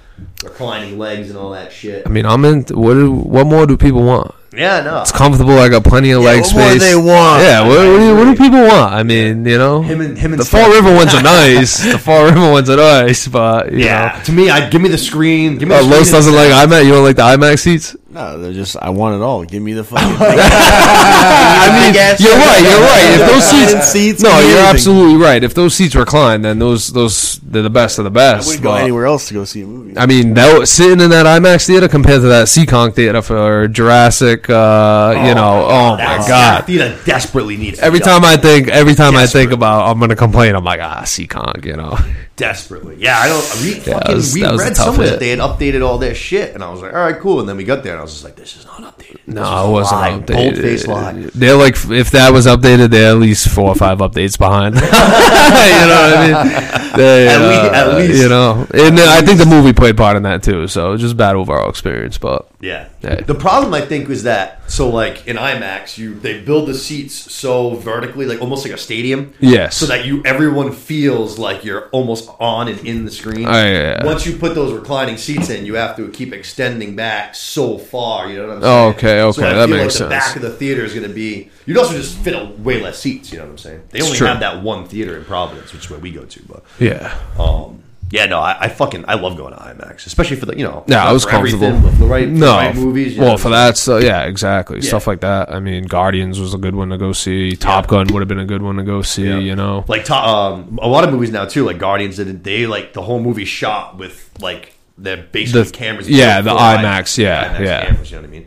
reclining 0.43 0.99
legs 0.99 1.31
and 1.31 1.39
all 1.39 1.51
that 1.53 1.73
shit. 1.73 2.07
I 2.07 2.11
mean, 2.11 2.27
I'm 2.27 2.45
in. 2.45 2.63
What 2.71 2.95
do, 2.95 3.13
what 3.13 3.47
more 3.47 3.67
do 3.67 3.77
people 3.77 4.03
want? 4.03 4.35
Yeah, 4.55 4.81
no. 4.83 5.03
It's 5.03 5.13
comfortable. 5.13 5.59
I 5.59 5.69
got 5.69 5.85
plenty 5.85 6.13
of 6.13 6.23
leg 6.23 6.41
what 6.41 6.47
space. 6.47 6.81
they 6.81 6.97
want? 6.97 7.43
Yeah. 7.43 7.61
What, 7.61 7.77
what, 7.77 7.99
do 7.99 8.17
what 8.17 8.25
do 8.25 8.35
people 8.37 8.61
want? 8.61 8.95
I 8.95 9.03
mean, 9.03 9.45
you 9.45 9.59
know, 9.59 9.83
Him 9.83 10.01
and 10.01 10.17
him 10.17 10.33
and 10.33 10.41
the 10.41 10.47
Steph. 10.47 10.63
Fall 10.63 10.73
River 10.73 10.95
ones 10.95 11.13
are 11.15 11.23
nice. 11.23 11.83
the 11.93 11.99
Fall 11.99 12.25
River 12.31 12.51
ones 12.51 12.71
are 12.71 12.77
nice, 12.79 13.29
but 13.29 13.71
you 13.73 13.81
Yeah, 13.85 14.19
to 14.23 14.33
me, 14.33 14.49
I 14.49 14.71
give 14.71 14.81
me 14.81 14.89
the 14.89 14.97
screen. 14.99 15.59
Give 15.59 15.69
me 15.69 15.75
know, 15.75 15.83
the 15.87 15.95
uh, 15.95 15.99
Los 15.99 16.11
doesn't 16.11 16.35
like 16.35 16.49
IMAX. 16.51 16.87
You 16.87 16.93
don't 16.93 17.05
like 17.05 17.17
the 17.17 17.23
IMAX 17.23 17.59
seats? 17.59 17.97
No, 18.17 18.39
they're 18.39 18.55
just 18.55 18.79
I 18.81 18.89
want 18.89 19.15
it 19.15 19.21
all. 19.23 19.45
Give 19.45 19.63
me 19.63 19.75
the 19.75 19.85
fucking. 19.85 20.17
I 20.21 21.81
mean, 21.85 21.93
guess. 21.93 22.19
you're 22.19 22.33
right. 22.33 22.63
You're 22.63 22.81
right. 22.81 23.21
If 23.21 23.31
those 23.31 23.45
seats, 23.45 23.89
seats, 23.89 24.23
no, 24.23 24.31
you're 24.39 24.53
amazing. 24.53 24.65
absolutely 24.69 25.17
right. 25.23 25.45
If 25.45 25.53
those 25.53 25.75
seats 25.75 25.95
recline, 25.95 26.41
then 26.41 26.59
those 26.59 26.89
those 26.95 27.39
they're 27.43 27.61
the 27.61 27.69
best 27.69 27.99
of 27.99 28.05
the 28.05 28.11
I 28.11 28.15
best. 28.15 28.47
wouldn't 28.47 28.63
go 28.65 28.71
but- 28.71 28.81
anywhere 28.81 29.05
else 29.05 29.29
to 29.29 29.35
go 29.35 29.45
see 29.45 29.61
a 29.61 29.67
movie. 29.67 29.99
I 29.99 30.07
mean, 30.07 30.33
that 30.33 30.59
was, 30.59 30.71
sitting 30.71 31.01
in 31.03 31.11
that 31.11 31.27
IMAX 31.27 31.67
theater 31.67 31.89
compared 31.89 32.23
to 32.23 32.29
that 32.29 32.47
Seekonk 32.47 32.95
theater 32.95 33.21
for 33.21 33.69
Jurassic, 33.69 34.49
uh, 34.49 35.13
you 35.27 35.35
know, 35.35 35.67
oh 35.69 35.91
my 35.99 36.17
god. 36.17 36.27
that 36.29 36.67
theater 36.67 36.99
desperately 37.05 37.59
needs. 37.59 37.79
to 37.81 37.85
Every 37.85 37.99
be 37.99 38.05
time 38.07 38.25
I 38.25 38.39
think, 38.39 38.69
every 38.69 38.95
time 38.95 39.15
I 39.15 39.27
think 39.27 39.53
about, 39.53 39.91
I'm 39.91 40.01
gonna 40.01 40.17
complain. 40.17 40.55
I'm 40.55 40.65
like, 40.65 40.81
ah, 40.81 41.03
Seekonk, 41.05 41.67
you 41.67 41.77
know. 41.77 41.99
desperately. 42.37 42.97
Yeah, 42.99 43.19
I 43.19 43.29
don't. 43.29 43.63
We, 43.63 43.75
Yeah, 43.75 43.99
fucking, 43.99 44.15
was- 44.15 44.35
we 44.35 44.41
that 44.43 44.53
was 44.53 44.61
a 44.61 44.65
read 44.65 44.77
somewhere 44.77 45.05
hit. 45.07 45.11
that 45.13 45.21
they 45.21 45.29
had 45.31 45.39
updated 45.41 45.85
all 45.87 45.99
their 45.99 46.15
shit, 46.15 46.55
and 46.55 46.63
I 46.63 46.71
was 46.71 46.83
like, 46.83 46.93
all 46.93 47.01
right, 47.01 47.19
cool. 47.19 47.41
And 47.41 47.49
then 47.49 47.57
we 47.57 47.65
got 47.65 47.83
there, 47.83 47.93
and 47.93 48.01
I 48.01 48.03
was 48.03 48.13
just 48.13 48.25
like, 48.25 48.37
this 48.37 48.57
is 48.57 48.65
not 48.67 48.81
updated. 48.83 49.21
This 49.27 49.35
No, 49.35 49.69
it 49.69 49.73
wasn't 49.73 50.01
lie. 50.01 50.11
updated. 50.19 50.27
Bold-faced 50.55 50.89
lie. 50.89 51.13
They're 51.35 51.57
like, 51.57 51.77
if 51.91 52.11
that 52.13 52.33
was 52.33 52.47
updated, 52.47 52.91
they're 52.91 53.11
at 53.11 53.19
least 53.19 53.49
four 53.49 53.69
or 53.69 53.75
five 53.75 53.99
updates 53.99 54.39
behind. 54.39 54.75
you 54.77 54.81
know 54.81 54.89
what 54.89 56.17
I 56.17 56.45
mean? 56.45 56.73
They, 56.97 57.29
At 57.29 57.43
uh, 57.43 57.49
lea- 57.49 57.77
at 57.77 57.95
least. 57.99 58.23
you 58.23 58.29
know, 58.31 58.67
and 58.73 58.99
I 58.99 59.21
think 59.21 59.39
the 59.39 59.45
movie 59.45 59.75
played 59.75 59.99
part 59.99 60.17
in 60.17 60.23
that 60.23 60.43
too. 60.43 60.67
So 60.67 60.97
just 60.97 61.15
bad 61.15 61.37
overall 61.37 61.69
experience, 61.69 62.17
but 62.17 62.49
Yeah. 62.59 62.89
Yeah. 63.03 63.17
The 63.21 63.35
problem 63.35 63.75
I 63.75 63.83
think 63.83 64.09
was 64.09 64.23
that 64.23 64.63
so 64.71 64.89
like 64.89 65.27
in 65.29 65.37
IMAX, 65.37 65.99
you 65.99 66.15
they 66.15 66.41
build 66.41 66.69
the 66.69 66.75
seats 66.75 67.15
so 67.15 67.75
vertically, 67.75 68.25
like 68.25 68.41
almost 68.41 68.65
like 68.65 68.73
a 68.73 68.79
stadium. 68.79 69.35
Yes. 69.41 69.77
So 69.77 69.85
that 69.87 70.07
you 70.07 70.23
everyone 70.25 70.73
feels 70.73 71.39
like 71.39 71.65
you're 71.67 71.89
almost 71.91 72.26
on 72.39 72.69
and 72.69 72.79
in 72.87 73.05
the 73.05 73.11
screen. 73.11 73.47
Oh, 73.47 73.51
yeah, 73.53 73.73
yeah. 74.01 74.05
Once 74.05 74.27
you 74.27 74.37
put 74.37 74.55
those 74.55 74.73
reclining 74.73 75.17
seats 75.17 75.51
in, 75.51 75.67
you 75.67 75.75
have 75.77 75.97
to 75.97 76.09
keep 76.11 76.33
extending 76.33 76.97
back 76.97 77.35
so 77.35 77.79
far. 77.79 78.29
You 78.31 78.39
know 78.39 78.47
what 78.49 78.57
I'm 78.57 78.63
saying? 78.63 78.73
Oh, 78.75 78.93
saying? 78.93 78.95
okay, 78.97 79.23
okay, 79.23 79.33
So 79.33 79.41
that 79.41 79.69
makes 79.69 79.79
like 79.81 79.87
the 79.87 79.91
sense. 79.93 80.09
back 80.11 80.37
of 80.37 80.43
the 80.43 80.51
theater 80.51 80.85
is 80.85 80.95
going 80.95 81.09
to 81.09 81.15
be. 81.15 81.51
You'd 81.67 81.79
also 81.79 81.95
just 81.95 82.17
fit 82.19 82.35
a 82.35 82.45
way 82.63 82.81
less 82.81 82.99
seats. 82.99 83.33
You 83.33 83.39
know 83.39 83.45
what 83.45 83.51
I'm 83.53 83.59
saying? 83.59 83.83
They 83.91 83.99
It's 83.99 84.07
only 84.07 84.19
true. 84.19 84.27
have 84.27 84.41
that 84.41 84.63
one 84.63 84.87
theater 84.87 85.17
in 85.17 85.25
Providence, 85.25 85.73
which 85.73 85.85
is 85.85 85.91
where 85.91 85.99
we 86.01 86.13
go 86.13 86.25
to. 86.25 86.43
But 86.45 86.63
yeah. 86.79 87.17
um, 87.39 87.83
yeah, 88.11 88.27
no, 88.27 88.39
I, 88.41 88.57
I 88.61 88.69
fucking 88.69 89.05
I 89.09 89.15
love 89.15 89.37
going 89.37 89.53
to 89.53 89.59
IMAX, 89.61 90.07
especially 90.07 90.37
for 90.37 90.47
the 90.47 90.57
you 90.57 90.65
know 90.65 90.85
Yeah, 90.87 91.05
I 91.05 91.13
was 91.13 91.25
for 91.25 91.31
comfortable. 91.31 91.65
everything, 91.65 91.91
for 91.93 91.97
the 91.99 92.07
right, 92.07 92.25
for 92.29 92.31
the 92.35 92.39
no, 92.39 92.57
right 92.57 92.75
movies. 92.75 93.15
you 93.15 93.21
know 93.21 93.27
well, 93.27 93.37
for 93.39 93.49
that, 93.51 93.77
so 93.77 93.99
yeah, 93.99 94.25
exactly, 94.25 94.79
Yeah. 94.81 94.89
stuff 94.89 95.07
like 95.07 95.21
that. 95.21 95.51
I 95.53 95.59
mean, 95.61 95.85
Guardians 95.85 96.39
was 96.39 96.55
a 96.55 96.59
good 96.59 96.75
one 96.75 96.91
to 96.91 96.99
go 96.99 97.13
see. 97.13 97.57
Top 97.57 97.87
Gun 97.89 98.07
would 98.13 98.21
have 98.21 98.29
been 98.29 98.39
a 98.39 98.45
good 98.47 98.63
one 98.63 98.77
to 98.77 98.83
go 98.85 99.03
see. 99.03 99.27
Yeah. 99.29 99.39
You 99.39 99.57
know, 99.57 99.85
like 99.89 100.05
to, 100.07 100.15
um, 100.15 100.79
a 100.83 100.89
lot 100.89 101.05
of 101.05 101.13
movies 101.13 101.31
now 101.31 101.45
too, 101.47 101.65
like 101.65 101.79
Guardians 101.79 102.17
did. 102.17 102.45
They 102.45 102.67
like 102.67 102.93
the 102.93 103.03
whole 103.03 103.21
movie 103.21 103.45
shot 103.45 103.97
with 103.99 104.31
like 104.41 104.75
their 104.99 105.17
basically 105.19 105.63
The- 105.65 105.71
cameras. 105.73 106.09
yeah, 106.09 106.41
the 106.41 106.51
IMAX, 106.51 107.19
yeah, 107.19 107.61
yeah. 107.61 107.87
cameras, 107.87 108.11
you 108.11 108.17
know 108.17 108.23
what 108.23 108.29
I 108.29 108.31
mean? 108.33 108.47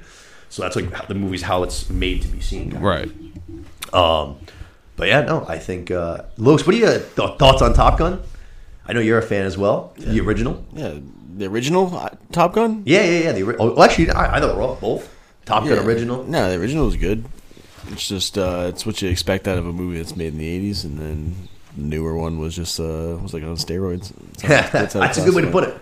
So 0.49 0.61
that's 0.63 0.75
like 0.75 1.07
the 1.07 1.13
movie's 1.15 1.43
how 1.43 1.61
it's 1.63 1.89
made 1.89 2.21
to 2.23 2.27
be 2.27 2.39
seen. 2.39 2.71
right? 2.79 3.09
Um, 3.93 4.37
but 4.95 5.07
yeah, 5.07 5.21
no, 5.21 5.45
I 5.47 5.57
think 5.59 5.91
uh, 5.91 6.23
Lewis, 6.37 6.65
what 6.65 6.75
are 6.75 6.79
your 6.79 6.99
th- 6.99 7.37
thoughts 7.37 7.61
on 7.61 7.73
Top 7.73 7.97
Gun? 7.99 8.21
I 8.89 8.93
know 8.93 8.99
you're 8.99 9.19
a 9.19 9.21
fan 9.23 9.45
as 9.45 9.57
well. 9.57 9.93
The 9.97 10.19
original. 10.19 10.65
yeah, 10.73 10.95
the 11.37 11.45
original 11.45 11.95
uh, 11.95 12.09
Top 12.31 12.53
Gun. 12.53 12.83
Yeah, 12.85 13.03
yeah, 13.03 13.19
yeah. 13.25 13.31
The 13.33 13.43
ori- 13.43 13.55
oh, 13.59 13.73
well, 13.73 13.83
actually, 13.83 14.09
I, 14.11 14.35
I 14.35 14.39
know 14.39 14.47
they're 14.47 14.61
all- 14.61 14.75
both. 14.75 15.15
Top 15.45 15.63
Gun 15.63 15.77
Yeah. 15.77 15.83
original. 15.85 16.23
No, 16.23 16.49
the 16.49 16.57
original 16.59 16.85
was 16.85 16.95
good. 16.97 17.25
It's 17.87 18.07
just 18.07 18.37
uh, 18.37 18.65
it's 18.69 18.85
what 18.85 19.01
you 19.01 19.09
expect 19.09 19.47
out 19.47 19.57
of 19.57 19.65
a 19.65 19.71
movie 19.73 19.97
that's 19.97 20.15
made 20.15 20.33
in 20.33 20.39
the 20.39 20.71
'80s, 20.71 20.83
and 20.83 20.99
then 20.99 21.35
the 21.77 21.81
newer 21.83 22.15
one 22.15 22.37
was 22.39 22.55
just 22.55 22.79
uh, 22.79 23.17
was 23.21 23.33
like 23.33 23.43
on 23.43 23.55
steroids. 23.55 24.11
That's, 24.41 24.93
how- 24.93 25.01
how 25.05 25.21
a 25.21 25.25
good 25.25 25.35
way 25.35 25.41
to 25.43 25.51
put 25.51 25.63
it. 25.63 25.77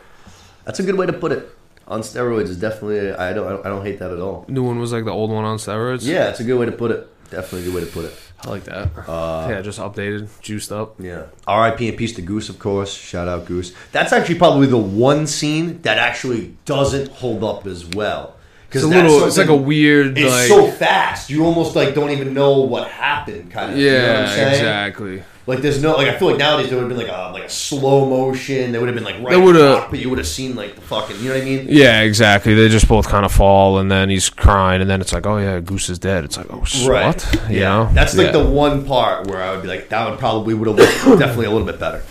That's 0.66 0.80
a 0.80 0.84
good 0.84 0.96
way 0.96 1.06
to 1.06 1.14
put 1.14 1.32
it. 1.32 1.50
On 1.88 2.02
steroids 2.02 2.50
is 2.50 2.58
definitely. 2.58 3.12
I 3.14 3.32
don't. 3.34 3.66
I 3.66 3.70
don't 3.70 3.84
hate 3.86 4.00
that 4.00 4.12
at 4.12 4.20
all. 4.20 4.46
New 4.50 4.64
one 4.64 4.80
was 4.80 4.92
like 4.92 5.06
the 5.06 5.12
old 5.12 5.32
one 5.32 5.46
on 5.46 5.58
steroids. 5.58 6.06
Yeah, 6.06 6.30
it's 6.30 6.40
a 6.42 6.44
good 6.44 6.60
way 6.60 6.66
to 6.66 6.72
put 6.74 6.92
it. 6.92 7.08
Definitely 7.32 7.62
a 7.62 7.64
good 7.72 7.74
way 7.76 7.82
to 7.82 7.92
put 7.92 8.06
it. 8.06 8.14
I 8.44 8.50
like 8.50 8.64
that. 8.66 8.92
Uh, 9.08 9.48
yeah, 9.50 9.62
just 9.62 9.80
updated, 9.80 10.30
juiced 10.42 10.72
up. 10.72 11.00
Yeah. 11.00 11.28
R.I.P. 11.48 11.90
and 11.90 11.98
peace 11.98 12.14
to 12.14 12.22
Goose, 12.22 12.50
of 12.50 12.60
course. 12.60 12.94
Shout 12.94 13.28
out 13.28 13.46
Goose. 13.46 13.74
That's 13.92 14.14
actually 14.14 14.36
probably 14.36 14.68
the 14.68 14.78
one 14.78 15.26
scene 15.26 15.82
that 15.82 15.98
actually 15.98 16.56
doesn't 16.66 17.12
hold 17.14 17.44
up 17.44 17.66
as 17.66 17.86
well. 17.86 18.36
It's 18.72 18.84
a 18.84 18.88
little. 18.88 19.26
It's 19.26 19.38
like 19.38 19.48
a 19.48 19.56
weird. 19.56 20.18
It's 20.18 20.30
like, 20.30 20.48
so 20.48 20.70
fast. 20.70 21.30
You 21.30 21.46
almost 21.46 21.76
like 21.76 21.96
don't 21.96 22.12
even 22.12 22.34
know 22.34 22.60
what 22.60 22.90
happened. 22.90 23.50
Kind 23.50 23.72
of. 23.72 23.78
you 23.78 23.92
know 23.92 23.96
yeah, 23.96 24.50
exactly. 24.50 25.24
Like 25.48 25.62
there's 25.62 25.82
no 25.82 25.94
like 25.96 26.10
I 26.10 26.18
feel 26.20 26.28
like 26.28 26.38
nowadays 26.38 26.70
there 26.70 26.78
would 26.78 26.90
have 26.92 26.98
been 26.98 27.08
like 27.08 27.16
a 27.18 27.32
like 27.32 27.46
a 27.46 27.50
slow 27.50 28.06
motion. 28.10 28.74
There 28.74 28.82
would 28.82 28.88
have 28.88 28.96
been 28.96 29.06
like 29.06 29.16
right. 29.24 29.88
But 29.90 30.00
you 30.00 30.10
would 30.10 30.18
have 30.18 30.28
seen 30.28 30.56
like 30.56 30.76
the 30.76 30.82
fucking. 30.82 31.18
You 31.22 31.30
know 31.30 31.36
what 31.36 31.42
I 31.42 31.46
mean? 31.46 31.68
Yeah, 31.70 32.02
exactly. 32.02 32.54
They 32.54 32.68
just 32.68 32.88
both 32.90 33.08
kind 33.08 33.26
of 33.26 33.32
fall, 33.32 33.80
and 33.80 33.90
then 33.90 34.10
he's 34.10 34.30
crying, 34.30 34.82
and 34.82 34.90
then 34.90 35.00
it's 35.00 35.14
like, 35.14 35.26
oh 35.26 35.38
yeah, 35.38 35.62
Goose 35.62 35.88
is 35.90 36.00
dead. 36.00 36.26
It's 36.26 36.36
like, 36.36 36.48
oh 36.50 36.66
sh- 36.66 36.86
Right. 36.86 37.06
what? 37.16 37.50
You 37.50 37.60
yeah. 37.62 37.70
know? 37.70 37.90
That's 37.94 38.14
like 38.18 38.28
Yeah. 38.34 38.44
the 38.44 38.46
one 38.50 38.86
part 38.86 39.28
where 39.28 39.42
I 39.42 39.52
would 39.54 39.62
be 39.62 39.70
like, 39.70 39.88
that 39.88 40.10
would 40.10 40.20
probably 40.20 40.54
would 40.54 40.68
have 40.68 40.76
looked 40.78 41.20
definitely 41.20 41.46
a 41.46 41.52
little 41.52 41.66
bit 41.66 41.80
better. 41.80 42.04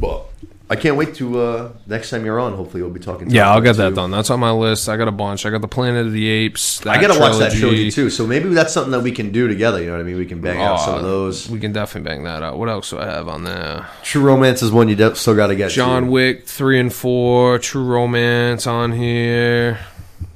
But 0.00 0.24
I 0.72 0.76
can't 0.76 0.96
wait 0.96 1.14
to 1.16 1.38
uh 1.40 1.72
next 1.86 2.10
time 2.10 2.24
you're 2.24 2.40
on. 2.40 2.54
Hopefully, 2.54 2.82
we'll 2.82 2.92
be 2.92 2.98
talking. 3.00 3.30
Yeah, 3.30 3.50
I'll 3.50 3.60
get 3.60 3.72
too. 3.76 3.82
that 3.82 3.94
done. 3.94 4.10
That's 4.10 4.30
on 4.30 4.40
my 4.40 4.52
list. 4.52 4.88
I 4.88 4.96
got 4.96 5.06
a 5.08 5.12
bunch. 5.12 5.44
I 5.44 5.50
got 5.50 5.60
the 5.60 5.68
Planet 5.68 6.06
of 6.06 6.12
the 6.12 6.26
Apes. 6.28 6.84
I 6.86 7.00
gotta 7.00 7.18
watch 7.20 7.38
that 7.38 7.52
trilogy 7.52 7.90
too. 7.90 8.08
So 8.10 8.26
maybe 8.26 8.48
that's 8.50 8.72
something 8.72 8.92
that 8.92 9.00
we 9.00 9.12
can 9.12 9.30
do 9.32 9.48
together. 9.48 9.80
You 9.80 9.86
know 9.86 9.92
what 9.92 10.00
I 10.00 10.04
mean? 10.04 10.16
We 10.16 10.26
can 10.26 10.40
bang 10.40 10.60
out 10.60 10.80
some 10.80 10.94
of 10.96 11.04
Oh, 11.04 11.06
those. 11.06 11.48
We 11.50 11.60
can 11.60 11.72
definitely 11.72 12.08
bang 12.10 12.24
that 12.24 12.42
out. 12.42 12.58
What 12.58 12.68
else 12.68 12.90
do 12.90 12.98
I 12.98 13.04
have 13.06 13.28
on 13.28 13.44
there? 13.44 13.86
True 14.02 14.22
Romance 14.22 14.62
is 14.62 14.70
one 14.72 14.88
you 14.88 14.96
de- 14.96 15.14
still 15.14 15.36
got 15.36 15.48
to 15.48 15.56
get. 15.56 15.70
John 15.70 16.04
to. 16.04 16.10
Wick 16.10 16.46
three 16.46 16.80
and 16.80 16.92
four. 16.92 17.58
True 17.58 17.84
Romance 17.84 18.66
on 18.66 18.92
here. 18.92 19.78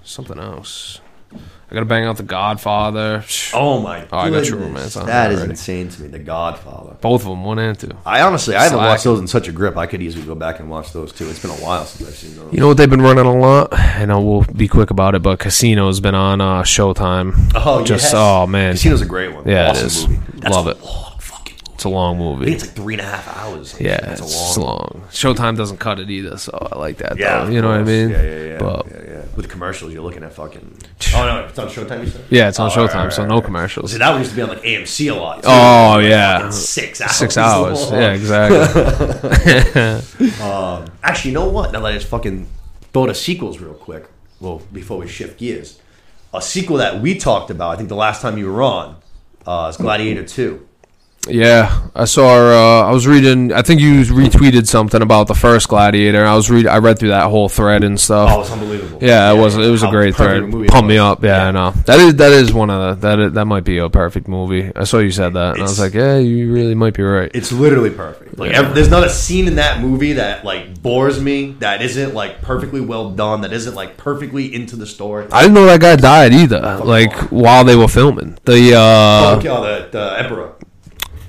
Something 0.03 0.39
else. 0.39 1.01
I 1.69 1.75
gotta 1.75 1.87
bang 1.87 2.05
out 2.05 2.17
the 2.17 2.23
Godfather. 2.23 3.25
Oh 3.53 3.81
my! 3.81 4.07
Oh, 4.13 4.19
I 4.19 4.31
got 4.31 4.45
True. 4.45 4.59
Romance 4.61 4.97
on 4.97 5.07
That 5.07 5.33
is 5.33 5.39
already. 5.39 5.51
insane 5.51 5.89
to 5.89 6.03
me. 6.03 6.09
The 6.09 6.21
Godfather. 6.21 6.97
Both 7.01 7.23
of 7.23 7.29
them, 7.29 7.43
one 7.45 7.59
and 7.59 7.77
two. 7.77 7.91
I 8.07 8.21
honestly, 8.23 8.55
I 8.55 8.63
haven't 8.63 8.79
Slack. 8.79 8.89
watched 8.89 9.03
those 9.05 9.19
in 9.19 9.27
such 9.27 9.49
a 9.49 9.53
grip. 9.53 9.77
I 9.77 9.87
could 9.87 10.01
easily 10.01 10.25
go 10.25 10.37
back 10.37 10.61
and 10.61 10.71
watch 10.71 10.93
those 10.93 11.13
too. 11.13 11.29
It's 11.29 11.41
been 11.41 11.51
a 11.51 11.55
while 11.55 11.85
since 11.85 12.09
I've 12.09 12.15
seen 12.15 12.37
those. 12.37 12.53
You 12.53 12.61
know 12.61 12.69
what 12.69 12.77
they've 12.77 12.89
been 12.89 13.03
running 13.03 13.27
a 13.27 13.35
lot, 13.37 13.73
and 13.77 14.13
I 14.13 14.17
will 14.17 14.43
be 14.45 14.69
quick 14.69 14.91
about 14.91 15.17
it. 15.17 15.23
But 15.23 15.41
Casino's 15.41 15.99
been 15.99 16.15
on 16.15 16.41
uh, 16.41 16.63
Showtime. 16.63 17.51
Oh, 17.57 17.85
just 17.85 18.05
yes. 18.05 18.15
oh 18.15 18.47
man, 18.47 18.75
Casino's 18.75 19.03
a 19.03 19.07
great 19.07 19.35
one. 19.35 19.49
Yeah, 19.49 19.67
it 19.67 19.71
awesome 19.71 19.87
is. 19.87 20.09
movie. 20.09 20.49
Love 20.49 20.69
it. 20.69 20.81
long 20.81 20.85
fucking 20.85 20.93
movie. 20.93 21.06
It's 21.77 21.85
a 21.85 21.89
long 21.89 22.17
I 22.17 22.19
movie. 22.19 22.45
think 22.47 22.57
it's 22.57 22.67
like 22.67 22.75
three 22.75 22.95
and 22.95 23.01
a 23.03 23.05
half 23.05 23.29
hours. 23.37 23.79
Yeah, 23.81 24.01
that's 24.01 24.21
it's 24.21 24.57
a 24.57 24.61
long. 24.61 24.67
long. 24.67 25.05
Showtime 25.11 25.57
doesn't 25.57 25.77
cut 25.79 26.01
it 26.01 26.11
either, 26.11 26.37
so 26.39 26.53
I 26.73 26.79
like 26.79 26.97
that. 26.99 27.17
Yeah, 27.19 27.45
though. 27.45 27.51
you 27.53 27.63
know 27.63 27.69
what 27.69 27.81
I 27.81 27.83
mean. 27.85 28.09
Yeah, 28.11 28.23
yeah, 28.23 28.45
yeah. 28.45 28.59
But 28.59 28.87
yeah, 28.91 29.03
yeah. 29.07 29.23
With 29.37 29.49
commercials, 29.49 29.93
you're 29.93 30.03
looking 30.03 30.23
at 30.25 30.33
fucking. 30.33 30.79
Oh 31.15 31.27
no, 31.27 31.47
it's 31.47 31.59
on 31.59 31.69
Showtime. 31.69 32.05
You 32.05 32.11
said. 32.11 32.25
yeah, 32.31 32.49
it's 32.49 32.59
on 32.59 32.71
Oh, 32.71 32.75
Showtime, 32.75 32.95
right, 32.95 33.05
right, 33.05 33.13
so 33.13 33.27
no 33.27 33.41
commercials. 33.41 33.93
See, 33.93 33.99
that 33.99 34.11
one 34.11 34.19
used 34.21 34.31
to 34.33 34.37
be 34.37 34.43
on 34.43 34.49
like 34.49 34.63
AMC 34.63 35.13
a 35.13 35.15
lot. 35.15 35.43
Too. 35.43 35.49
Oh, 35.49 35.93
Like, 35.97 36.05
yeah. 36.09 36.51
six 36.51 37.01
hours. 37.01 37.13
Six 37.17 37.37
hours. 37.37 37.91
long. 37.91 38.01
Yeah, 38.01 38.13
exactly. 38.15 38.61
Actually, 41.03 41.31
you 41.31 41.35
know 41.35 41.49
what? 41.49 41.73
Now 41.73 41.91
just 41.93 42.09
fucking 42.09 42.47
throw 42.93 43.07
to 43.07 43.15
sequels 43.15 43.59
real 43.61 43.75
quick. 43.75 44.09
Well, 44.41 44.63
before 44.73 44.99
we 44.99 45.09
shift 45.09 45.39
gears, 45.39 45.81
a 46.35 46.43
sequel 46.43 46.79
that 46.79 47.01
we 47.01 47.19
talked 47.19 47.51
about. 47.51 47.71
I 47.71 47.77
think 47.77 47.89
the 47.89 47.95
last 47.97 48.21
time 48.23 48.37
you 48.39 48.51
were 48.51 48.63
on 48.63 48.97
uh, 49.47 49.69
is 49.71 49.77
Gladiator 49.77 50.25
Two. 50.25 50.67
Yeah, 51.29 51.89
I 51.95 52.05
saw. 52.05 52.29
Uh, 52.29 52.89
I 52.89 52.91
was 52.93 53.07
reading. 53.07 53.53
I 53.53 53.63
think 53.63 53.81
you 53.81 54.03
retweeted 54.03 54.67
something 54.67 55.03
about 55.03 55.27
the 55.27 55.35
first 55.35 55.69
Gladiator. 55.69 56.25
I 56.25 56.35
was 56.35 56.51
read. 56.51 56.67
I 56.67 56.79
read 56.79 56.99
through 56.99 57.09
that 57.11 57.29
whole 57.31 57.49
thread 57.49 57.85
and 57.85 57.99
stuff. 57.99 58.31
Oh, 58.33 58.41
it's 58.43 58.51
unbelievable. 58.51 58.99
Yeah, 59.03 59.33
it 59.33 59.37
was. 59.39 59.57
It 59.57 59.71
was 59.71 59.83
a 59.83 59.89
great 59.89 60.15
thread. 60.15 60.51
Pump 60.69 60.87
me 60.87 60.99
up. 60.99 61.23
Yeah, 61.23 61.49
I 61.49 61.51
know. 61.51 61.71
That 61.87 61.99
is 62.01 62.15
that 62.17 62.33
is 62.33 62.53
one 62.53 62.71
of 62.71 63.01
the 63.01 63.09
that 63.09 63.19
is, 63.21 63.33
that 63.33 63.45
might 63.47 63.65
be 63.65 63.79
a 63.79 63.89
perfect 63.89 64.29
movie. 64.29 64.71
I 64.75 64.85
saw 64.85 64.99
you 64.99 65.11
said 65.11 65.35
that, 65.35 65.55
and 65.55 65.61
I 65.61 65.63
was 65.63 65.81
like, 65.81 65.95
yeah, 65.95 66.19
you 66.19 66.53
really 66.53 66.75
might 66.75 66.95
be 66.95 67.03
right. 67.03 67.31
It's 67.35 67.53
literally 67.53 67.91
perfect. 67.91 68.39
Like 68.39 68.53
Yeah. 68.53 68.61
ev- 68.69 68.75
there's 68.75 68.91
not 68.91 69.05
a 69.05 69.11
scene 69.11 69.47
in 69.49 69.57
that 69.57 69.81
movie 69.81 70.15
that 70.15 70.45
like 70.45 70.83
bores 70.83 71.21
me. 71.21 71.53
That 71.61 71.83
isn't 71.83 72.15
like 72.15 72.43
perfectly 72.43 72.81
well 72.81 73.11
done. 73.11 73.41
That 73.43 73.53
isn't 73.53 73.75
like 73.75 73.97
perfectly 73.97 74.55
into 74.55 74.77
the 74.77 74.87
story. 74.87 75.27
I 75.33 75.43
didn't 75.43 75.55
know 75.55 75.67
that 75.67 75.81
guy 75.81 75.97
died 75.97 76.33
either. 76.33 76.81
Like 76.85 77.15
while 77.31 77.65
they 77.65 77.77
were 77.77 77.89
filming 77.89 78.39
the. 78.45 78.75
Uh 78.77 79.37
oh, 79.37 79.41
the, 79.41 79.89
the 79.91 80.19
emperor. 80.19 80.53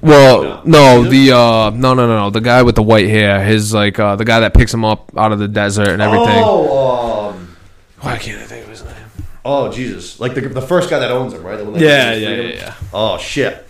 Well, 0.02 0.62
no, 0.66 1.04
the 1.04 1.32
uh 1.32 1.70
no 1.72 1.94
no 1.94 2.08
no 2.08 2.18
no 2.18 2.30
the 2.30 2.40
guy 2.42 2.62
with 2.64 2.76
the 2.76 2.84
white 2.84 3.08
hair. 3.08 3.44
His 3.44 3.74
like 3.74 3.98
uh 4.00 4.16
the 4.16 4.26
guy 4.26 4.42
that 4.42 4.54
picks 4.54 4.74
him 4.74 4.86
up 4.86 5.12
out 5.18 5.32
of 5.32 5.40
the 5.40 5.48
desert 5.48 5.90
and 5.90 6.02
everything. 6.02 6.44
Oh, 6.46 7.30
um, 7.30 7.58
Why 8.02 8.18
can't 8.18 8.40
I 8.42 8.46
think 8.46 8.64
of 8.66 8.70
his 8.70 8.84
name? 8.84 8.94
oh 9.44 9.72
Jesus! 9.72 10.20
Like 10.20 10.36
the, 10.36 10.42
the 10.42 10.62
first 10.62 10.90
guy 10.90 11.00
that 11.00 11.10
owns 11.12 11.34
him, 11.34 11.42
right? 11.44 11.58
The 11.58 11.64
one 11.64 11.74
that 11.74 11.82
Yeah, 11.82 12.14
gives 12.14 12.22
him 12.26 12.30
yeah, 12.30 12.36
freedom? 12.38 12.58
yeah, 12.60 12.66
yeah. 12.66 12.74
Oh 12.94 13.18
shit! 13.18 13.68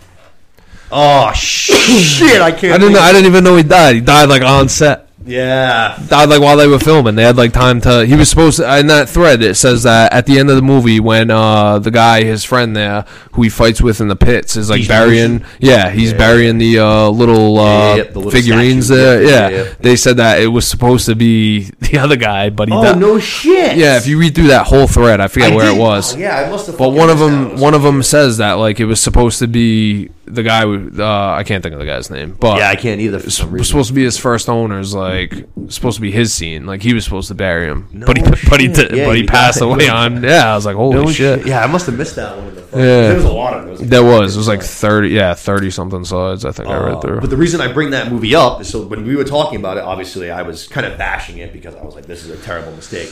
Oh 0.92 1.32
shit! 1.32 2.40
I 2.42 2.52
can't. 2.52 2.74
I 2.74 2.78
didn't 2.78 2.92
know. 2.92 3.00
I 3.00 3.12
didn't 3.12 3.26
even 3.26 3.44
know 3.44 3.56
he 3.56 3.62
died. 3.62 3.94
He 3.96 4.00
died 4.00 4.28
like 4.28 4.42
on 4.42 4.68
set. 4.68 5.07
Yeah. 5.28 5.98
died 6.08 6.28
like 6.28 6.40
while 6.40 6.56
they 6.56 6.66
were 6.66 6.78
filming. 6.78 7.14
They 7.14 7.22
had 7.22 7.36
like 7.36 7.52
time 7.52 7.80
to. 7.82 8.04
He 8.06 8.14
was 8.16 8.28
supposed 8.30 8.56
to. 8.58 8.78
In 8.78 8.86
that 8.88 9.08
thread, 9.08 9.42
it 9.42 9.54
says 9.56 9.82
that 9.84 10.12
at 10.12 10.26
the 10.26 10.38
end 10.38 10.50
of 10.50 10.56
the 10.56 10.62
movie, 10.62 11.00
when 11.00 11.30
uh, 11.30 11.78
the 11.78 11.90
guy, 11.90 12.24
his 12.24 12.44
friend 12.44 12.74
there, 12.74 13.02
who 13.32 13.42
he 13.42 13.48
fights 13.48 13.80
with 13.80 14.00
in 14.00 14.08
the 14.08 14.16
pits, 14.16 14.56
is 14.56 14.70
like 14.70 14.78
He's 14.78 14.88
burying. 14.88 15.44
Yeah, 15.60 15.90
he's 15.90 16.12
burying 16.12 16.58
the 16.58 16.78
uh, 16.78 17.08
little, 17.10 17.58
uh, 17.58 17.64
Yeah, 17.64 17.94
yeah, 17.96 18.02
the 18.10 18.18
little 18.18 18.30
figurines 18.30 18.86
statue. 18.86 19.00
there. 19.00 19.22
Yeah, 19.22 19.28
Yeah, 19.28 19.48
yeah, 19.48 19.64
yeah. 19.64 19.74
they 19.80 19.96
said 19.96 20.16
that 20.16 20.40
it 20.40 20.48
was 20.48 20.66
supposed 20.66 21.06
to 21.06 21.14
be 21.14 21.70
the 21.80 21.98
other 21.98 22.16
guy, 22.16 22.50
but 22.50 22.68
he. 22.68 22.74
Oh 22.74 22.82
died. 22.82 22.98
no 22.98 23.18
shit! 23.18 23.76
Yeah, 23.76 23.96
if 23.98 24.06
you 24.06 24.18
read 24.18 24.34
through 24.34 24.48
that 24.48 24.66
whole 24.66 24.86
thread, 24.86 25.20
I 25.20 25.28
forget 25.28 25.52
I 25.52 25.56
where 25.56 25.66
did- 25.70 25.76
it 25.76 25.80
was. 25.80 26.14
oh, 26.14 26.18
yeah, 26.18 26.38
I 26.38 26.50
must 26.50 26.66
have. 26.68 26.78
But 26.78 26.90
one 26.90 27.10
of 27.10 27.18
them, 27.18 27.58
one 27.60 27.74
of 27.74 27.82
them 27.82 28.02
says 28.02 28.38
that 28.38 28.52
like 28.54 28.80
it 28.80 28.86
was 28.86 29.00
supposed 29.00 29.38
to 29.40 29.46
be 29.46 30.10
the 30.30 30.42
guy. 30.42 30.62
Uh, 30.64 31.34
I 31.36 31.42
can't 31.44 31.62
think 31.62 31.72
of 31.74 31.78
the 31.80 31.86
guy's 31.86 32.10
name, 32.10 32.36
but 32.38 32.58
Yeah, 32.58 32.68
I 32.68 32.76
can't 32.76 33.00
either. 33.00 33.18
For 33.18 33.64
supposed 33.64 33.88
to 33.88 33.94
be 33.94 34.04
his 34.04 34.16
first 34.18 34.48
owner's 34.48 34.94
like 34.94 35.32
supposed 35.68 35.96
to 35.96 36.02
be 36.02 36.10
his 36.10 36.32
scene 36.32 36.66
like 36.66 36.82
he 36.82 36.94
was 36.94 37.04
supposed 37.04 37.28
to 37.28 37.34
bury 37.34 37.66
him 37.66 37.88
No 37.92 38.06
but 38.06 38.16
he 38.16 38.22
but 38.48 38.60
he 38.60 38.68
did, 38.68 38.92
Yeah, 38.96 39.04
but 39.06 39.14
he 39.16 39.22
he 39.22 39.26
passed 39.26 39.60
away 39.60 39.88
on 39.88 40.22
yeah 40.22 40.52
I 40.52 40.54
was 40.54 40.64
like 40.66 40.76
holy 40.76 40.94
No 41.04 41.10
shit. 41.10 41.46
Yeah, 41.46 41.62
I 41.62 41.66
must 41.66 41.86
have 41.86 41.96
missed 41.98 42.16
that 42.16 42.36
one. 42.36 42.54
The. 42.54 42.60
Yeah. 42.72 42.76
There 43.08 43.14
was 43.16 43.24
a 43.24 43.32
lot 43.32 43.54
of 43.54 43.66
those. 43.66 43.88
there 43.88 44.04
was 44.04 44.34
it 44.36 44.38
was 44.38 44.48
like 44.48 44.62
30 44.62 45.08
yeah 45.08 45.34
30 45.34 45.70
something 45.70 46.04
slides 46.04 46.44
I 46.44 46.52
think 46.52 46.68
I 46.68 46.76
read 46.78 46.94
Uh, 46.94 47.00
through 47.00 47.20
But 47.20 47.30
the 47.30 47.36
reason 47.36 47.60
I 47.60 47.72
bring 47.72 47.90
that 47.90 48.10
movie 48.12 48.34
up 48.34 48.60
is 48.60 48.68
so 48.68 48.86
when 48.86 49.04
we 49.06 49.16
were 49.16 49.24
talking 49.24 49.58
about 49.58 49.76
it, 49.78 49.84
obviously 49.84 50.30
I 50.30 50.42
was 50.42 50.66
kind 50.68 50.86
of 50.86 50.98
bashing 50.98 51.38
it 51.38 51.52
because 51.52 51.74
I 51.74 51.82
was 51.82 51.94
like, 51.94 52.06
this 52.06 52.24
is 52.24 52.30
a 52.30 52.42
terrible 52.42 52.72
mistake. 52.72 53.10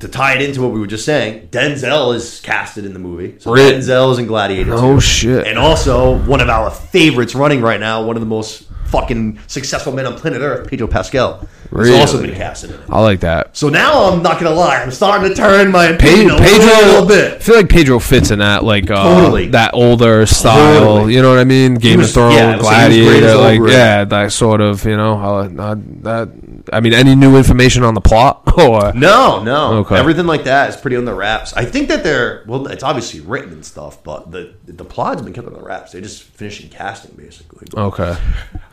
To 0.00 0.08
tie 0.08 0.34
it 0.36 0.42
into 0.42 0.62
what 0.62 0.72
we 0.72 0.80
were 0.80 0.86
just 0.86 1.04
saying, 1.04 1.48
Denzel 1.48 2.14
is 2.14 2.40
casted 2.40 2.84
in 2.86 2.92
the 2.94 2.98
movie. 2.98 3.36
So 3.38 3.52
Really? 3.52 3.72
Denzel 3.74 4.12
is 4.12 4.18
in 4.18 4.26
Gladiator. 4.26 4.72
oh 4.74 4.94
2. 4.94 5.00
shit 5.00 5.46
And 5.46 5.58
also, 5.58 6.16
one 6.24 6.40
of 6.40 6.48
our 6.48 6.70
favorites 6.70 7.34
running 7.34 7.60
right 7.60 7.78
now, 7.80 8.02
one 8.02 8.16
of 8.16 8.20
the 8.20 8.26
most 8.26 8.64
fucking 8.86 9.38
successful 9.46 9.92
men 9.92 10.04
on 10.06 10.16
planet 10.16 10.40
Earth, 10.42 10.68
Pedro 10.68 10.88
Pascal, 10.88 11.46
Really? 11.70 11.92
has 11.92 12.00
also 12.00 12.20
been 12.20 12.34
casted 12.34 12.70
in 12.70 12.76
it. 12.80 12.86
I 12.88 13.00
like 13.00 13.20
that 13.20 13.56
So 13.56 13.68
now 13.68 14.06
I'm 14.10 14.20
not 14.24 14.40
gonna 14.40 14.54
lie, 14.56 14.82
I'm 14.82 14.90
starting 14.90 15.28
to 15.28 15.34
turn 15.36 15.70
my 15.70 15.84
opinion 15.86 16.30
a 16.32 16.38
Pedro 16.38 16.66
little 16.88 17.06
bit. 17.06 17.34
I 17.34 17.38
feel 17.38 17.54
like 17.56 17.68
Pedro 17.68 18.00
fits 18.00 18.32
in 18.32 18.40
that 18.40 18.64
like 18.64 18.90
uh, 18.90 18.96
Totally. 19.04 19.48
that 19.50 19.74
older 19.74 20.26
style 20.26 20.80
Totally. 20.80 21.14
you 21.14 21.22
know 21.22 21.28
what 21.28 21.38
I 21.38 21.44
mean 21.44 21.74
Game 21.74 21.98
was- 21.98 22.08
of 22.08 22.14
Thrones 22.14 22.34
yeah, 22.34 22.58
so 22.58 22.90
he 22.90 23.00
was 23.00 23.08
great 23.08 23.20
Gladiator 23.20 23.26
as 23.26 23.36
like 23.36 23.70
yeah 23.70 24.04
that 24.06 24.32
sort 24.32 24.60
of 24.60 24.84
you 24.84 24.96
know 24.96 25.14
I, 25.14 25.42
I, 25.44 25.74
that 26.02 26.30
I 26.72 26.80
mean 26.80 26.92
any 26.92 27.14
new 27.14 27.36
information 27.36 27.82
on 27.84 27.94
the 27.94 28.00
plot 28.00 28.42
or 28.58 28.92
No, 28.94 29.42
no. 29.42 29.78
Okay. 29.78 29.96
Everything 29.96 30.26
like 30.26 30.44
that 30.44 30.68
is 30.70 30.76
pretty 30.76 30.96
on 30.96 31.04
the 31.04 31.14
wraps. 31.14 31.52
I 31.54 31.64
think 31.64 31.88
that 31.88 32.02
they're 32.04 32.44
well, 32.46 32.66
it's 32.68 32.82
obviously 32.82 33.20
written 33.20 33.52
and 33.52 33.64
stuff, 33.64 34.02
but 34.02 34.30
the 34.30 34.54
the 34.66 34.84
plot's 34.84 35.22
been 35.22 35.32
kept 35.32 35.46
on 35.46 35.54
the 35.54 35.62
wraps. 35.62 35.92
They're 35.92 36.00
just 36.02 36.22
finishing 36.22 36.68
casting 36.70 37.14
basically. 37.16 37.66
okay 37.76 38.16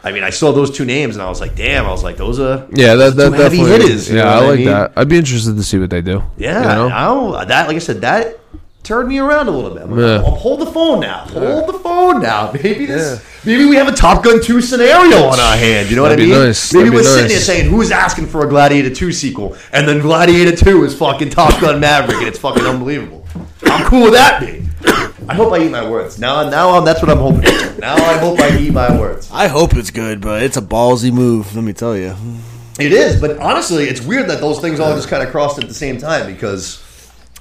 I 0.03 0.11
mean, 0.11 0.23
I 0.23 0.29
saw 0.29 0.51
those 0.51 0.71
two 0.71 0.85
names 0.85 1.15
and 1.15 1.23
I 1.23 1.27
was 1.29 1.41
like, 1.41 1.55
damn. 1.55 1.85
I 1.85 1.91
was 1.91 2.03
like, 2.03 2.17
those 2.17 2.39
are 2.39 2.67
Yeah, 2.71 2.95
that, 2.95 3.15
that 3.17 3.31
definitely. 3.31 3.69
hitters. 3.69 4.09
yeah, 4.09 4.29
I 4.29 4.39
like 4.47 4.57
mean? 4.59 4.67
that. 4.67 4.93
I'd 4.95 5.09
be 5.09 5.17
interested 5.17 5.55
to 5.55 5.63
see 5.63 5.77
what 5.79 5.89
they 5.89 6.01
do. 6.01 6.23
Yeah, 6.37 6.61
you 6.61 6.67
know? 6.67 6.87
I 6.95 7.03
don't, 7.05 7.47
that 7.47 7.67
like 7.67 7.75
I 7.75 7.79
said, 7.79 8.01
that 8.01 8.39
turned 8.87 9.09
me 9.09 9.19
around 9.19 9.47
a 9.47 9.51
little 9.51 9.71
bit. 9.71 9.83
I'm 9.83 9.91
like, 9.91 9.99
Yeah. 9.99 10.23
"Oh, 10.25 10.31
hold 10.35 10.61
the 10.61 10.65
phone 10.65 11.01
now. 11.01 11.25
Hold 11.25 11.67
the 11.67 11.79
phone 11.79 12.21
now. 12.21 12.51
Maybe 12.63 12.85
this. 12.85 13.21
Maybe 13.45 13.65
we 13.65 13.75
have 13.75 13.87
a 13.87 13.91
Top 13.91 14.23
Gun 14.23 14.41
two 14.41 14.61
scenario 14.61 15.23
on 15.25 15.39
our 15.39 15.57
hand. 15.57 15.89
You 15.89 15.97
know 15.97 16.03
That'd 16.03 16.19
what 16.19 16.25
I 16.25 16.37
mean? 16.39 16.45
nice. 16.47 16.73
Maybe 16.73 16.85
That'd 16.89 16.91
be 16.93 16.97
we're 16.97 17.03
sitting 17.03 17.23
nice. 17.23 17.31
here 17.31 17.39
saying, 17.41 17.69
"Who's 17.69 17.91
asking 17.91 18.27
for 18.27 18.45
a 18.45 18.49
Gladiator 18.49 18.93
two 18.95 19.11
sequel?" 19.11 19.57
And 19.73 19.87
then 19.87 19.99
Gladiator 19.99 20.55
two 20.55 20.85
is 20.85 20.97
fucking 20.97 21.29
Top 21.31 21.59
Gun 21.59 21.79
Maverick, 21.79 22.17
and 22.17 22.27
it's 22.27 22.39
fucking 22.39 22.63
unbelievable. 22.63 23.25
I'm 23.65 23.85
cool 23.89 24.03
would 24.03 24.13
that, 24.13 24.39
be? 24.39 24.63
I 25.29 25.33
hope 25.35 25.51
I 25.51 25.57
eat 25.65 25.71
my 25.71 25.87
words. 25.87 26.17
Now, 26.19 26.49
now 26.49 26.69
I'm, 26.71 26.85
that's 26.85 27.01
what 27.01 27.11
I'm 27.11 27.17
hoping. 27.17 27.41
for. 27.41 27.81
Now 27.81 27.95
I 27.95 28.17
hope 28.17 28.39
I 28.39 28.57
eat 28.57 28.71
my 28.71 28.97
words. 28.97 29.29
I 29.33 29.47
hope 29.47 29.75
it's 29.75 29.91
good, 29.91 30.21
but 30.21 30.41
it's 30.43 30.55
a 30.55 30.61
ballsy 30.61 31.11
move. 31.11 31.53
Let 31.53 31.65
me 31.65 31.73
tell 31.73 31.97
you. 31.97 32.15
It 32.79 32.93
is, 32.93 33.19
but 33.19 33.37
honestly, 33.39 33.85
it's 33.85 34.01
weird 34.01 34.29
that 34.29 34.39
those 34.39 34.59
things 34.59 34.79
all 34.79 34.95
just 34.95 35.09
kind 35.09 35.21
of 35.23 35.29
crossed 35.29 35.57
at 35.59 35.67
the 35.67 35.73
same 35.73 35.97
time 35.97 36.31
because 36.31 36.81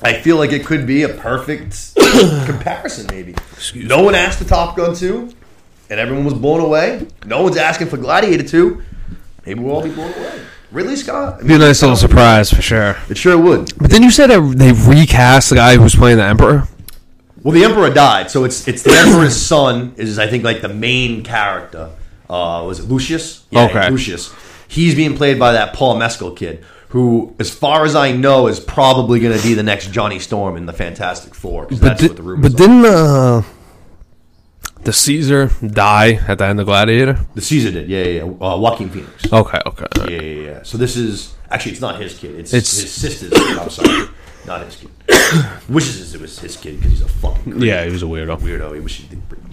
I 0.02 0.20
feel 0.20 0.36
like 0.36 0.52
it 0.52 0.66
could 0.66 0.86
be 0.86 1.02
a 1.02 1.08
perfect 1.08 1.94
comparison. 2.44 3.06
Maybe 3.10 3.34
no 3.74 4.02
one 4.02 4.14
asked 4.14 4.38
for 4.38 4.44
Top 4.44 4.76
Gun 4.76 4.94
two, 4.94 5.32
and 5.88 5.98
everyone 5.98 6.24
was 6.24 6.34
blown 6.34 6.60
away. 6.60 7.06
No 7.24 7.42
one's 7.42 7.56
asking 7.56 7.88
for 7.88 7.96
Gladiator 7.96 8.46
two. 8.46 8.82
Maybe 9.46 9.60
we'll 9.60 9.74
all 9.76 9.82
be 9.82 9.90
blown 9.90 10.12
away. 10.12 10.40
Ridley 10.72 10.96
Scott. 10.96 11.42
I 11.42 11.46
Be 11.46 11.54
a 11.54 11.58
nice 11.58 11.80
little 11.80 11.96
surprise 11.96 12.52
for 12.52 12.60
sure. 12.60 12.96
It 13.08 13.16
sure 13.16 13.38
would. 13.38 13.76
But 13.78 13.90
then 13.90 14.02
you 14.02 14.10
said 14.10 14.28
that 14.28 14.54
they 14.56 14.72
recast 14.72 15.50
the 15.50 15.56
guy 15.56 15.76
who 15.76 15.82
was 15.82 15.94
playing 15.94 16.18
the 16.18 16.24
Emperor. 16.24 16.68
Well, 17.42 17.52
the 17.52 17.62
emperor 17.62 17.90
died, 17.90 18.28
so 18.28 18.42
it's 18.42 18.66
it's 18.66 18.82
the 18.82 18.90
emperor's 18.90 19.36
son 19.40 19.94
is 19.96 20.18
I 20.18 20.26
think 20.26 20.42
like 20.42 20.62
the 20.62 20.68
main 20.68 21.22
character. 21.22 21.90
Uh, 22.28 22.64
was 22.66 22.80
it 22.80 22.86
Lucius? 22.86 23.44
Okay. 23.54 23.88
Lucius. 23.88 24.34
He's 24.66 24.96
being 24.96 25.16
played 25.16 25.38
by 25.38 25.52
that 25.52 25.72
Paul 25.72 25.96
Mescal 25.96 26.32
kid, 26.32 26.64
who, 26.96 27.34
as 27.38 27.50
far 27.54 27.84
as 27.84 27.94
I 27.94 28.12
know, 28.12 28.46
is 28.46 28.58
probably 28.58 29.20
going 29.20 29.36
to 29.36 29.42
be 29.42 29.52
the 29.52 29.62
next 29.62 29.92
Johnny 29.92 30.18
Storm 30.18 30.56
in 30.56 30.64
the 30.64 30.72
Fantastic 30.72 31.34
Four. 31.34 31.66
But, 31.66 31.78
that's 31.80 32.00
di- 32.00 32.08
what 32.08 32.16
the 32.16 32.22
rumors 32.22 32.50
but 32.52 32.56
didn't 32.58 32.86
uh, 32.86 33.42
the 34.82 34.94
Caesar 34.94 35.50
die 35.66 36.12
at 36.26 36.38
the 36.38 36.46
end 36.46 36.58
of 36.58 36.64
Gladiator? 36.64 37.18
the 37.34 37.42
Caesar 37.42 37.70
did, 37.70 37.90
yeah, 37.90 38.02
yeah, 38.04 38.24
yeah. 38.24 38.30
Uh, 38.46 38.56
Joaquin 38.56 38.88
Phoenix. 38.88 39.30
Okay, 39.30 39.60
okay. 39.66 39.86
Yeah, 40.10 40.20
yeah, 40.22 40.50
yeah. 40.52 40.62
So 40.62 40.78
this 40.78 40.96
is 40.96 41.34
actually 41.50 41.72
it's 41.72 41.82
not 41.82 42.00
his 42.00 42.16
kid. 42.18 42.34
It's, 42.38 42.54
It's- 42.54 42.80
his 42.80 42.92
sister's 42.92 43.30
kid. 43.30 43.58
I'm 43.58 43.68
sorry, 43.68 44.08
not 44.46 44.64
his 44.64 44.76
kid. 44.76 44.90
Wishes 45.68 46.14
it 46.14 46.20
was 46.22 46.38
his 46.38 46.56
kid 46.56 46.76
because 46.78 46.92
he's 46.92 47.02
a 47.02 47.08
fucking 47.08 47.52
creep. 47.52 47.64
Yeah, 47.64 47.84
he 47.84 47.90
was 47.90 48.02
a 48.02 48.06
weirdo. 48.06 48.38
weirdo. 48.40 48.74
He 48.74 48.80
wishes 48.80 49.04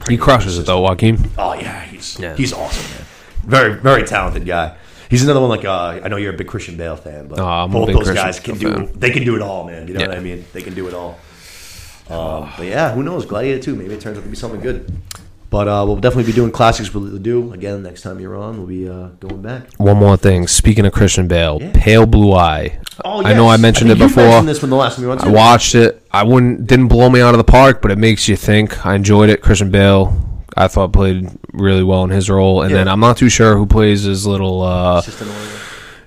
He 0.07 0.15
crushes 0.17 0.57
it 0.57 0.65
though, 0.65 0.79
Joaquin. 0.79 1.29
Oh 1.37 1.55
yeah, 1.55 1.81
he's 1.83 2.17
Yeah. 2.17 2.37
he's 2.37 2.53
awesome, 2.53 2.89
man. 2.95 3.05
Very 3.43 3.73
very 3.81 4.03
talented 4.03 4.45
guy. 4.45 4.77
He's 5.13 5.23
another 5.23 5.39
one 5.39 5.49
like 5.49 5.63
uh, 5.63 6.01
I 6.03 6.07
know 6.07 6.17
you're 6.17 6.33
a 6.33 6.37
big 6.37 6.47
Christian 6.47 6.75
Bale 6.75 6.95
fan, 6.95 7.27
but 7.27 7.39
Oh, 7.39 7.67
both 7.67 7.87
those 7.87 7.95
Christian 7.97 8.15
guys 8.15 8.39
can 8.39 8.57
Bale 8.57 8.79
do 8.79 8.87
fan. 8.87 8.99
they 8.99 9.11
can 9.11 9.23
do 9.23 9.35
it 9.35 9.41
all, 9.41 9.63
man. 9.65 9.87
You 9.87 9.93
know 9.93 10.01
Yeah. 10.01 10.07
what 10.07 10.17
I 10.17 10.21
mean? 10.21 10.43
They 10.53 10.61
can 10.61 10.73
do 10.73 10.87
it 10.87 10.93
all. 10.93 11.19
Um, 12.09 12.49
but 12.57 12.65
yeah, 12.67 12.91
who 12.93 13.03
knows? 13.03 13.25
Gladiator 13.25 13.61
two, 13.61 13.75
maybe 13.75 13.93
it 13.93 14.01
turns 14.01 14.17
out 14.17 14.23
to 14.23 14.29
be 14.29 14.35
something 14.35 14.59
good. 14.59 14.91
But 15.49 15.67
uh, 15.67 15.83
we'll 15.85 15.97
definitely 15.97 16.31
be 16.31 16.35
doing 16.35 16.49
classics. 16.51 16.91
We'll 16.95 17.19
do 17.19 17.53
again 17.53 17.83
next 17.83 18.01
time 18.01 18.19
you're 18.19 18.35
on. 18.35 18.57
We'll 18.57 18.65
be 18.65 18.89
uh, 18.89 19.09
going 19.19 19.41
back. 19.43 19.71
One 19.77 19.97
more 19.97 20.17
thing. 20.17 20.47
Speaking 20.47 20.83
of 20.87 20.93
Christian 20.93 21.27
Bale, 21.27 21.59
Yeah. 21.61 21.71
Pale 21.75 22.07
Blue 22.07 22.33
Eye. 22.33 22.79
Oh, 23.05 23.21
yes. 23.21 23.29
I 23.29 23.33
know 23.35 23.47
I 23.49 23.57
mentioned 23.57 23.91
think 23.91 24.01
it 24.01 24.07
before. 24.07 24.23
mentioned 24.25 24.47
this 24.49 24.59
from 24.59 24.71
the 24.71 24.75
last 24.75 24.95
time 24.95 25.05
you. 25.05 25.11
I 25.11 25.29
watched 25.29 25.75
it. 25.75 26.05
I 26.11 26.23
wouldn't 26.23 26.65
didn't 26.65 26.87
blow 26.87 27.07
me 27.09 27.21
out 27.21 27.35
of 27.35 27.37
the 27.37 27.43
park, 27.43 27.83
but 27.83 27.91
it 27.91 27.99
makes 27.99 28.27
you 28.27 28.35
think. 28.35 28.83
I 28.83 28.95
enjoyed 28.95 29.29
it. 29.29 29.41
Christian 29.43 29.69
Bale, 29.69 30.11
I 30.55 30.67
thought 30.67 30.93
played 30.93 31.29
really 31.53 31.83
well 31.83 32.03
in 32.03 32.09
his 32.09 32.29
role, 32.29 32.61
and 32.61 32.71
Yeah. 32.71 32.77
then 32.77 32.87
I'm 32.87 32.99
not 32.99 33.17
too 33.17 33.29
sure 33.29 33.57
who 33.57 33.65
plays 33.65 34.03
his 34.03 34.25
little. 34.27 34.61
uh 34.61 35.01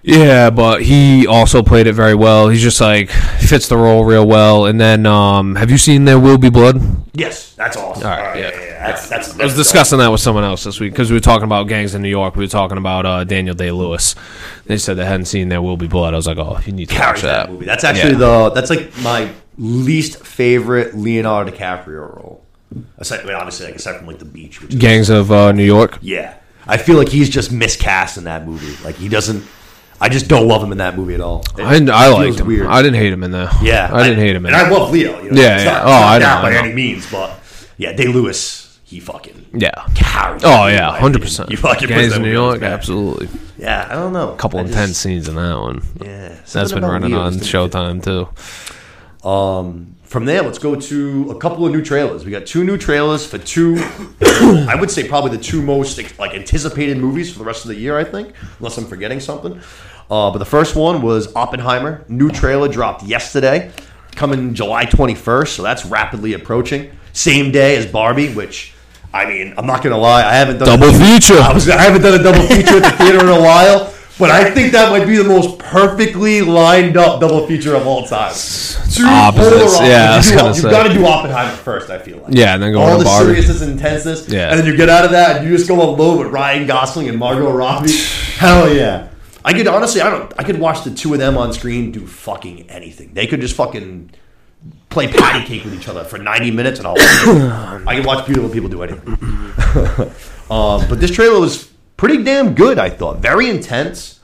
Yeah, 0.02 0.50
but 0.50 0.82
he 0.82 1.26
also 1.26 1.64
played 1.64 1.88
it 1.88 1.94
very 1.94 2.14
well. 2.14 2.48
He's 2.48 2.62
just 2.62 2.80
like 2.80 3.10
fits 3.10 3.66
the 3.68 3.76
role 3.76 4.04
real 4.04 4.24
well. 4.26 4.66
And 4.66 4.80
then, 4.80 5.04
um 5.04 5.56
have 5.56 5.68
you 5.70 5.78
seen 5.78 6.04
There 6.04 6.18
Will 6.20 6.38
Be 6.38 6.48
Blood? 6.48 6.80
Yes, 7.12 7.54
that's 7.54 7.76
awesome. 7.76 8.04
All 8.04 8.10
right, 8.10 8.20
All 8.20 8.26
right, 8.26 8.38
yeah. 8.38 8.50
yeah, 8.50 8.60
yeah, 8.60 8.86
That's, 8.86 9.08
that's, 9.08 9.40
I 9.40 9.42
was 9.44 9.56
discussing 9.56 9.98
that 9.98 10.12
with 10.12 10.20
someone 10.20 10.44
else 10.44 10.62
this 10.62 10.78
week 10.78 10.92
because 10.92 11.10
we 11.10 11.16
were 11.16 11.20
talking 11.20 11.44
about 11.44 11.66
gangs 11.66 11.94
in 11.96 12.02
New 12.02 12.08
York. 12.10 12.36
We 12.36 12.44
were 12.44 12.48
talking 12.48 12.78
about 12.78 13.04
uh, 13.06 13.24
Daniel 13.24 13.54
Day 13.56 13.72
Lewis. 13.72 14.14
They 14.66 14.76
said 14.78 14.96
they 14.96 15.06
hadn't 15.06 15.24
seen 15.26 15.48
There 15.48 15.62
Will 15.62 15.76
Be 15.78 15.88
Blood. 15.88 16.12
I 16.14 16.18
was 16.18 16.26
like, 16.28 16.38
oh, 16.38 16.60
you 16.64 16.72
need 16.72 16.88
to 16.90 16.94
carries 16.94 17.14
watch 17.16 17.22
that 17.22 17.46
that. 17.46 17.52
movie. 17.52 17.64
That's 17.66 17.82
actually 17.82 18.12
Yeah. 18.12 18.18
the 18.18 18.50
that's 18.50 18.70
like 18.70 18.96
my 19.02 19.30
least 19.58 20.24
favorite 20.24 20.94
Leonardo 20.94 21.50
DiCaprio 21.50 22.14
role. 22.14 22.45
Aside, 22.98 23.20
I 23.20 23.24
mean, 23.24 23.34
obviously, 23.34 23.66
like 23.66 23.76
aside 23.76 23.98
from 23.98 24.06
like 24.06 24.18
the 24.18 24.24
beach, 24.24 24.60
which 24.62 24.74
is, 24.74 24.80
Gangs 24.80 25.10
of 25.10 25.30
uh, 25.32 25.52
New 25.52 25.64
York. 25.64 25.98
yeah, 26.02 26.34
I 26.66 26.76
feel 26.76 26.96
like 26.96 27.08
he's 27.08 27.28
just 27.30 27.52
miscast 27.52 28.16
in 28.18 28.24
that 28.24 28.46
movie. 28.46 28.82
Like 28.84 28.96
he 28.96 29.08
doesn't. 29.08 29.44
I 29.98 30.10
just 30.10 30.28
don't 30.28 30.46
love 30.46 30.62
him 30.62 30.72
in 30.72 30.78
that 30.78 30.94
movie 30.96 31.14
at 31.14 31.20
all. 31.22 31.40
It 31.56 31.62
I, 31.62 31.74
I 31.76 31.78
feels 31.78 32.18
liked 32.18 32.40
him. 32.40 32.46
Weird. 32.48 32.66
I 32.66 32.82
didn't 32.82 33.00
hate 33.00 33.12
him 33.12 33.22
in 33.22 33.30
there. 33.30 33.48
yeah, 33.62 33.88
I 33.92 34.02
didn't 34.02 34.18
hate 34.18 34.36
him 34.36 34.44
in 34.44 34.52
and 34.52 34.62
I 34.62 34.68
love 34.68 34.90
Leo. 34.90 35.22
You 35.22 35.30
know, 35.30 35.40
Yeah, 35.40 35.54
it's 35.56 35.64
yeah. 35.64 35.72
Not, 35.72 35.82
Oh, 35.84 35.88
not 35.88 36.02
I 36.04 36.18
know, 36.18 36.42
by 36.42 36.48
I 36.50 36.52
know. 36.52 36.58
any 36.60 36.74
means, 36.74 37.10
but 37.10 37.38
yeah, 37.78 37.92
Day 37.94 38.06
Lewis, 38.08 38.78
he 38.84 39.00
fucking 39.00 39.46
Yeah. 39.54 39.72
Oh 40.44 40.66
yeah, 40.66 40.94
hundred 40.98 41.22
percent. 41.22 41.50
You 41.50 41.56
fucking 41.56 41.88
Gangs 41.88 42.14
in 42.14 42.20
New 42.22 42.30
York, 42.32 42.60
absolutely. 42.62 43.28
Yeah, 43.56 43.86
I 43.90 43.94
don't 43.94 44.12
know. 44.12 44.34
A 44.34 44.36
couple 44.36 44.60
intense 44.60 44.98
scenes 44.98 45.28
in 45.28 45.36
that 45.36 45.58
one. 45.58 45.82
Yeah, 46.02 46.36
That's 46.52 46.72
been 46.72 46.84
running 46.84 47.14
on 47.14 47.32
didn't. 47.32 47.46
Showtime 47.46 48.02
too. 48.04 48.28
Um, 49.26 49.95
from 50.16 50.24
there, 50.24 50.40
let's 50.40 50.58
go 50.58 50.74
to 50.74 51.30
a 51.30 51.34
couple 51.38 51.66
of 51.66 51.72
new 51.72 51.82
trailers. 51.82 52.24
We 52.24 52.30
got 52.30 52.46
two 52.46 52.64
new 52.64 52.78
trailers 52.78 53.26
for 53.26 53.36
two. 53.36 53.76
I 54.66 54.74
would 54.74 54.90
say 54.90 55.06
probably 55.06 55.36
the 55.36 55.42
two 55.42 55.60
most 55.60 56.18
like 56.18 56.32
anticipated 56.32 56.96
movies 56.96 57.30
for 57.30 57.40
the 57.40 57.44
rest 57.44 57.66
of 57.66 57.68
the 57.68 57.74
year. 57.74 57.98
I 57.98 58.04
think, 58.04 58.32
unless 58.58 58.78
I'm 58.78 58.86
forgetting 58.86 59.20
something. 59.20 59.60
Uh, 60.10 60.30
but 60.30 60.38
the 60.38 60.46
first 60.46 60.74
one 60.74 61.02
was 61.02 61.36
Oppenheimer. 61.36 62.02
New 62.08 62.30
trailer 62.30 62.66
dropped 62.66 63.02
yesterday, 63.02 63.70
coming 64.12 64.54
July 64.54 64.86
21st. 64.86 65.48
So 65.48 65.62
that's 65.62 65.84
rapidly 65.84 66.32
approaching. 66.32 66.96
Same 67.12 67.52
day 67.52 67.76
as 67.76 67.84
Barbie, 67.84 68.32
which. 68.32 68.72
I 69.12 69.26
mean, 69.26 69.52
I'm 69.58 69.66
not 69.66 69.82
gonna 69.82 69.98
lie. 69.98 70.24
I 70.24 70.34
haven't 70.34 70.60
done 70.60 70.68
a 70.68 70.78
Double 70.78 70.98
feature. 70.98 71.38
I, 71.38 71.52
was, 71.52 71.68
I 71.68 71.82
haven't 71.82 72.00
done 72.00 72.18
a 72.18 72.22
double 72.22 72.46
feature 72.48 72.78
at 72.82 72.90
the 72.90 73.04
theater 73.04 73.20
in 73.20 73.28
a 73.28 73.40
while, 73.42 73.92
but 74.18 74.30
I 74.30 74.50
think 74.50 74.72
that 74.72 74.90
might 74.90 75.06
be 75.06 75.16
the 75.16 75.24
most 75.24 75.58
perfectly 75.58 76.40
lined 76.42 76.96
up 76.96 77.20
double 77.20 77.46
feature 77.46 77.74
of 77.74 77.86
all 77.86 78.06
time. 78.06 78.32
Two 78.92 79.04
Opposites, 79.04 79.78
yeah. 79.80 80.22
You 80.22 80.38
have 80.38 80.62
got 80.62 80.86
to 80.86 80.94
do 80.94 81.04
Oppenheimer 81.04 81.56
first. 81.56 81.90
I 81.90 81.98
feel 81.98 82.18
like. 82.18 82.34
Yeah, 82.34 82.54
and 82.54 82.62
then 82.62 82.72
go 82.72 82.80
all 82.80 82.98
the 82.98 83.04
Barbie. 83.04 83.26
seriousness 83.26 83.62
and 83.62 83.72
intenseness. 83.72 84.28
Yeah. 84.28 84.50
and 84.50 84.58
then 84.58 84.66
you 84.66 84.76
get 84.76 84.88
out 84.88 85.04
of 85.04 85.10
that 85.10 85.36
and 85.36 85.46
you 85.48 85.56
just 85.56 85.68
go 85.68 85.80
on 85.80 85.98
low 85.98 86.18
with 86.18 86.28
Ryan 86.28 86.66
Gosling 86.66 87.08
and 87.08 87.18
Margot 87.18 87.52
Robbie. 87.52 87.92
Hell 88.38 88.72
yeah! 88.72 89.08
I 89.44 89.52
could 89.52 89.66
honestly, 89.66 90.00
I 90.00 90.10
don't. 90.10 90.32
I 90.38 90.44
could 90.44 90.58
watch 90.58 90.82
the 90.84 90.90
two 90.90 91.12
of 91.12 91.18
them 91.20 91.36
on 91.36 91.52
screen 91.52 91.92
do 91.92 92.06
fucking 92.06 92.70
anything. 92.70 93.12
They 93.14 93.26
could 93.26 93.40
just 93.40 93.54
fucking 93.54 94.10
play 94.88 95.08
patty 95.08 95.44
cake 95.44 95.64
with 95.64 95.74
each 95.74 95.88
other 95.88 96.04
for 96.04 96.16
90 96.18 96.50
minutes 96.52 96.78
and 96.78 96.88
I'll 96.88 96.96
I 97.86 97.96
can 97.96 98.04
watch 98.04 98.24
beautiful 98.24 98.48
people 98.50 98.68
do 98.70 98.82
anything. 98.82 99.08
um, 100.50 100.86
but 100.88 101.00
this 101.00 101.10
trailer 101.10 101.38
was 101.38 101.70
pretty 101.96 102.22
damn 102.22 102.54
good, 102.54 102.78
I 102.78 102.90
thought. 102.90 103.18
Very 103.18 103.48
intense. 103.48 104.20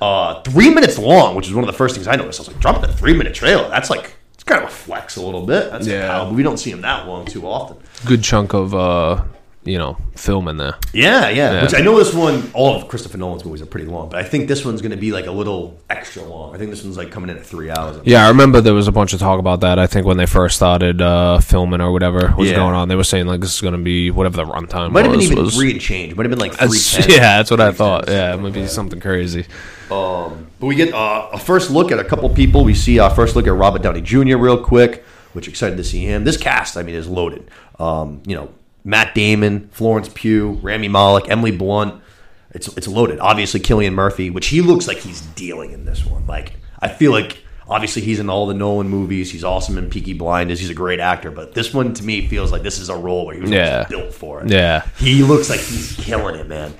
Uh, 0.00 0.42
three 0.42 0.68
minutes 0.74 0.98
long, 0.98 1.36
which 1.36 1.46
is 1.46 1.54
one 1.54 1.62
of 1.62 1.68
the 1.68 1.76
first 1.76 1.94
things 1.94 2.08
I 2.08 2.16
noticed. 2.16 2.40
I 2.40 2.42
was 2.42 2.48
like, 2.48 2.58
dropping 2.60 2.84
a 2.84 2.92
three 2.92 3.16
minute 3.16 3.34
trailer. 3.34 3.68
That's 3.68 3.88
like, 3.88 4.16
it's 4.34 4.42
kind 4.42 4.60
of 4.62 4.68
a 4.68 4.72
flex 4.72 5.16
a 5.16 5.22
little 5.22 5.46
bit. 5.46 5.70
That's 5.70 5.86
Yeah. 5.86 6.08
how, 6.10 6.24
but 6.24 6.34
we 6.34 6.42
don't 6.42 6.56
see 6.58 6.72
them 6.72 6.80
that 6.82 7.06
long 7.06 7.24
too 7.24 7.46
often. 7.46 7.76
Good 8.04 8.22
chunk 8.24 8.52
of 8.52 8.74
uh, 8.74 9.22
you 9.64 9.78
know, 9.78 9.96
film 10.16 10.48
in 10.48 10.56
there. 10.56 10.74
Yeah, 10.92 11.28
yeah, 11.28 11.52
Yeah. 11.52 11.62
Which 11.62 11.74
I 11.74 11.80
know 11.82 11.96
this 11.96 12.12
one, 12.12 12.50
all 12.52 12.74
of 12.74 12.88
Christopher 12.88 13.16
Nolan's 13.16 13.44
movies 13.44 13.62
are 13.62 13.66
pretty 13.66 13.86
long, 13.86 14.08
but 14.08 14.18
I 14.18 14.24
think 14.24 14.48
this 14.48 14.64
one's 14.64 14.82
going 14.82 14.90
to 14.90 14.96
be 14.96 15.12
like 15.12 15.26
a 15.26 15.30
little 15.30 15.78
extra 15.88 16.24
long. 16.24 16.52
I 16.54 16.58
think 16.58 16.70
this 16.70 16.82
one's 16.82 16.96
like 16.96 17.12
coming 17.12 17.30
in 17.30 17.36
at 17.36 17.46
three 17.46 17.70
hours. 17.70 18.00
Yeah, 18.04 18.24
I 18.24 18.28
remember 18.28 18.60
there 18.60 18.74
was 18.74 18.88
a 18.88 18.92
bunch 18.92 19.12
of 19.12 19.20
talk 19.20 19.38
about 19.38 19.60
that. 19.60 19.78
I 19.78 19.86
think 19.86 20.04
when 20.04 20.16
they 20.16 20.26
first 20.26 20.56
started 20.56 21.00
uh, 21.00 21.38
filming 21.38 21.80
or 21.80 21.92
whatever 21.92 22.34
was 22.36 22.50
Yeah. 22.50 22.56
going 22.56 22.74
on, 22.74 22.88
they 22.88 22.96
were 22.96 23.04
saying 23.04 23.26
like 23.26 23.40
this 23.40 23.54
is 23.54 23.60
going 23.60 23.74
to 23.74 23.78
be 23.80 24.10
whatever 24.10 24.36
the 24.36 24.44
runtime 24.44 24.90
Might 24.90 25.04
have 25.04 25.12
been 25.12 25.20
even 25.22 25.38
was- 25.44 25.54
three 25.54 25.70
and 25.70 25.80
change. 25.80 26.16
Might 26.16 26.24
have 26.26 26.30
been 26.30 26.40
like 26.40 26.54
three 26.54 26.66
That's- 26.68 27.06
yeah, 27.08 27.36
that's 27.38 27.50
what 27.50 27.60
I 27.60 27.70
thought. 27.70 28.08
Yeah, 28.08 28.34
it 28.34 28.38
might 28.40 28.52
be 28.54 28.66
something 28.66 28.98
crazy. 29.00 29.46
Um, 29.92 30.48
but 30.58 30.66
we 30.66 30.74
get 30.74 30.92
uh, 30.92 31.28
a 31.32 31.38
first 31.38 31.70
look 31.70 31.92
at 31.92 31.98
a 32.00 32.04
couple 32.04 32.28
people. 32.30 32.64
We 32.64 32.74
see 32.74 32.98
our 32.98 33.10
first 33.10 33.36
look 33.36 33.46
at 33.46 33.52
Robert 33.52 33.82
Downey 33.82 34.00
Jr. 34.00 34.36
real 34.38 34.62
quick, 34.62 35.04
which 35.34 35.46
excited 35.46 35.76
to 35.76 35.84
see 35.84 36.04
him. 36.04 36.24
This 36.24 36.36
cast, 36.36 36.76
I 36.76 36.82
mean, 36.82 36.94
is 36.94 37.06
loaded. 37.08 37.48
Um, 37.78 38.22
you 38.26 38.34
know, 38.34 38.48
Matt 38.84 39.14
Damon, 39.14 39.68
Florence 39.72 40.10
Pugh, 40.12 40.58
Rami 40.62 40.88
Malek, 40.88 41.28
Emily 41.28 41.50
Blunt. 41.52 42.02
It's 42.50 42.68
it's 42.76 42.88
loaded. 42.88 43.18
Obviously, 43.20 43.60
Cillian 43.60 43.94
Murphy, 43.94 44.28
which 44.30 44.48
he 44.48 44.60
looks 44.60 44.86
like 44.88 44.98
he's 44.98 45.20
dealing 45.20 45.72
in 45.72 45.84
this 45.84 46.04
one. 46.04 46.26
Like 46.26 46.52
I 46.80 46.88
feel 46.88 47.10
like 47.12 47.38
obviously 47.68 48.02
he's 48.02 48.20
in 48.20 48.28
all 48.28 48.46
the 48.46 48.54
Nolan 48.54 48.88
movies. 48.88 49.30
He's 49.32 49.44
awesome 49.44 49.78
in 49.78 49.88
Peaky 49.88 50.12
Blinders. 50.12 50.60
He's 50.60 50.68
a 50.68 50.74
great 50.74 51.00
actor. 51.00 51.30
But 51.30 51.54
this 51.54 51.72
one 51.72 51.94
to 51.94 52.04
me 52.04 52.26
feels 52.26 52.52
like 52.52 52.62
this 52.62 52.78
is 52.78 52.88
a 52.90 52.96
role 52.96 53.24
where 53.26 53.36
he 53.36 53.40
was 53.40 53.50
Yeah. 53.50 53.84
built 53.88 54.12
for 54.12 54.42
it. 54.42 54.50
Yeah. 54.50 54.84
He 54.98 55.22
looks 55.22 55.48
like 55.48 55.60
he's 55.60 55.96
killing 55.96 56.34
it, 56.34 56.46
man. 56.48 56.74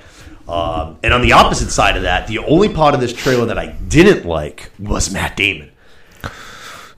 Um, 0.47 0.97
and 1.01 1.13
on 1.13 1.21
the 1.21 1.31
opposite 1.31 1.71
side 1.71 1.95
of 1.95 2.03
that, 2.03 2.27
the 2.27 2.39
only 2.39 2.67
part 2.69 2.93
of 2.93 2.99
this 2.99 3.13
trailer 3.13 3.45
that 3.45 3.57
I 3.57 3.67
didn't 3.67 4.25
like 4.25 4.71
was 4.77 5.11
Matt 5.11 5.37
Damon. 5.37 5.71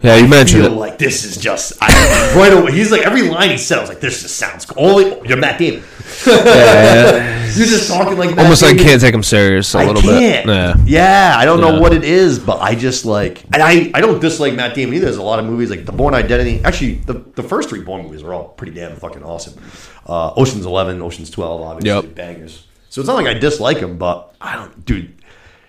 Yeah, 0.01 0.17
you 0.17 0.27
mentioned 0.27 0.63
feel 0.63 0.73
it. 0.73 0.75
like 0.77 0.97
this 0.99 1.23
is 1.23 1.37
just 1.37 1.73
I, 1.81 2.33
right 2.35 2.53
away. 2.53 2.71
He's 2.73 2.91
like 2.91 3.01
every 3.01 3.23
line 3.23 3.49
he 3.49 3.57
said, 3.57 3.77
I 3.77 3.81
was 3.81 3.89
like, 3.89 4.01
"This 4.01 4.21
just 4.21 4.35
sounds 4.35 4.65
cool." 4.65 4.85
Only 4.85 5.27
you're 5.27 5.37
Matt 5.37 5.57
Damon. 5.57 5.83
Yeah, 6.27 7.45
You're 7.55 7.65
just 7.67 7.89
talking 7.89 8.17
like 8.17 8.31
Matt 8.31 8.39
almost 8.39 8.61
like 8.61 8.71
Damon. 8.77 8.85
can't 8.89 9.01
take 9.01 9.13
him 9.13 9.23
serious 9.23 9.73
a 9.73 9.79
I 9.79 9.85
little 9.85 10.01
can't. 10.01 10.45
bit. 10.45 10.53
Yeah. 10.53 10.75
Yeah, 10.85 11.35
I 11.37 11.45
don't 11.45 11.61
know 11.61 11.79
what 11.79 11.93
it 11.93 12.03
is, 12.03 12.37
but 12.39 12.59
I 12.61 12.75
just 12.75 13.05
like, 13.05 13.43
and 13.45 13.61
I, 13.63 13.91
I 13.93 14.01
don't 14.01 14.19
dislike 14.19 14.53
Matt 14.53 14.75
Damon 14.75 14.95
either. 14.95 15.05
There's 15.05 15.17
a 15.17 15.23
lot 15.23 15.39
of 15.39 15.45
movies 15.45 15.69
like 15.69 15.85
The 15.85 15.91
Bourne 15.91 16.13
Identity. 16.13 16.61
Actually, 16.63 16.95
the, 16.95 17.13
the 17.13 17.43
first 17.43 17.69
three 17.69 17.81
Bourne 17.81 18.03
movies 18.03 18.21
are 18.23 18.33
all 18.33 18.49
pretty 18.49 18.73
damn 18.73 18.95
fucking 18.97 19.23
awesome. 19.23 19.59
Uh, 20.05 20.33
Ocean's 20.35 20.65
Eleven, 20.65 21.01
Ocean's 21.01 21.29
Twelve, 21.29 21.61
obviously 21.61 22.07
Yep. 22.09 22.15
bangers. 22.15 22.67
So 22.89 23.01
it's 23.01 23.07
not 23.07 23.15
like 23.15 23.27
I 23.27 23.33
dislike 23.33 23.77
him, 23.77 23.97
but 23.97 24.35
I 24.39 24.55
don't, 24.55 24.85
dude. 24.85 25.13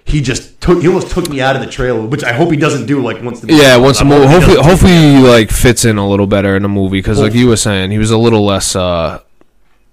He 0.07 0.21
just 0.21 0.61
took. 0.61 0.81
He 0.83 0.89
almost 0.89 1.11
took 1.11 1.29
me 1.29 1.41
out 1.41 1.57
of 1.57 1.63
the 1.63 1.69
trailer, 1.69 2.07
which 2.07 2.23
I 2.25 2.33
hope 2.33 2.51
he 2.51 2.57
doesn't 2.57 2.87
do. 2.87 3.03
Like 3.03 3.23
once 3.23 3.41
the 3.41 3.53
Yeah, 3.53 3.77
once 3.77 3.99
the 3.99 4.05
movie, 4.05 4.27
hopefully, 4.27 4.57
hopefully, 4.63 4.93
he, 4.93 5.19
like 5.19 5.51
fits 5.51 5.85
in 5.85 5.99
a 5.99 6.09
little 6.09 6.27
better 6.29 6.55
in 6.57 6.63
the 6.63 6.69
movie 6.69 6.99
because, 6.99 7.19
like 7.21 7.35
you 7.35 7.49
were 7.49 7.57
saying, 7.57 7.91
he 7.91 7.99
was 7.99 8.11
a 8.13 8.19
little 8.19 8.45
less. 8.45 8.75
uh 8.77 9.21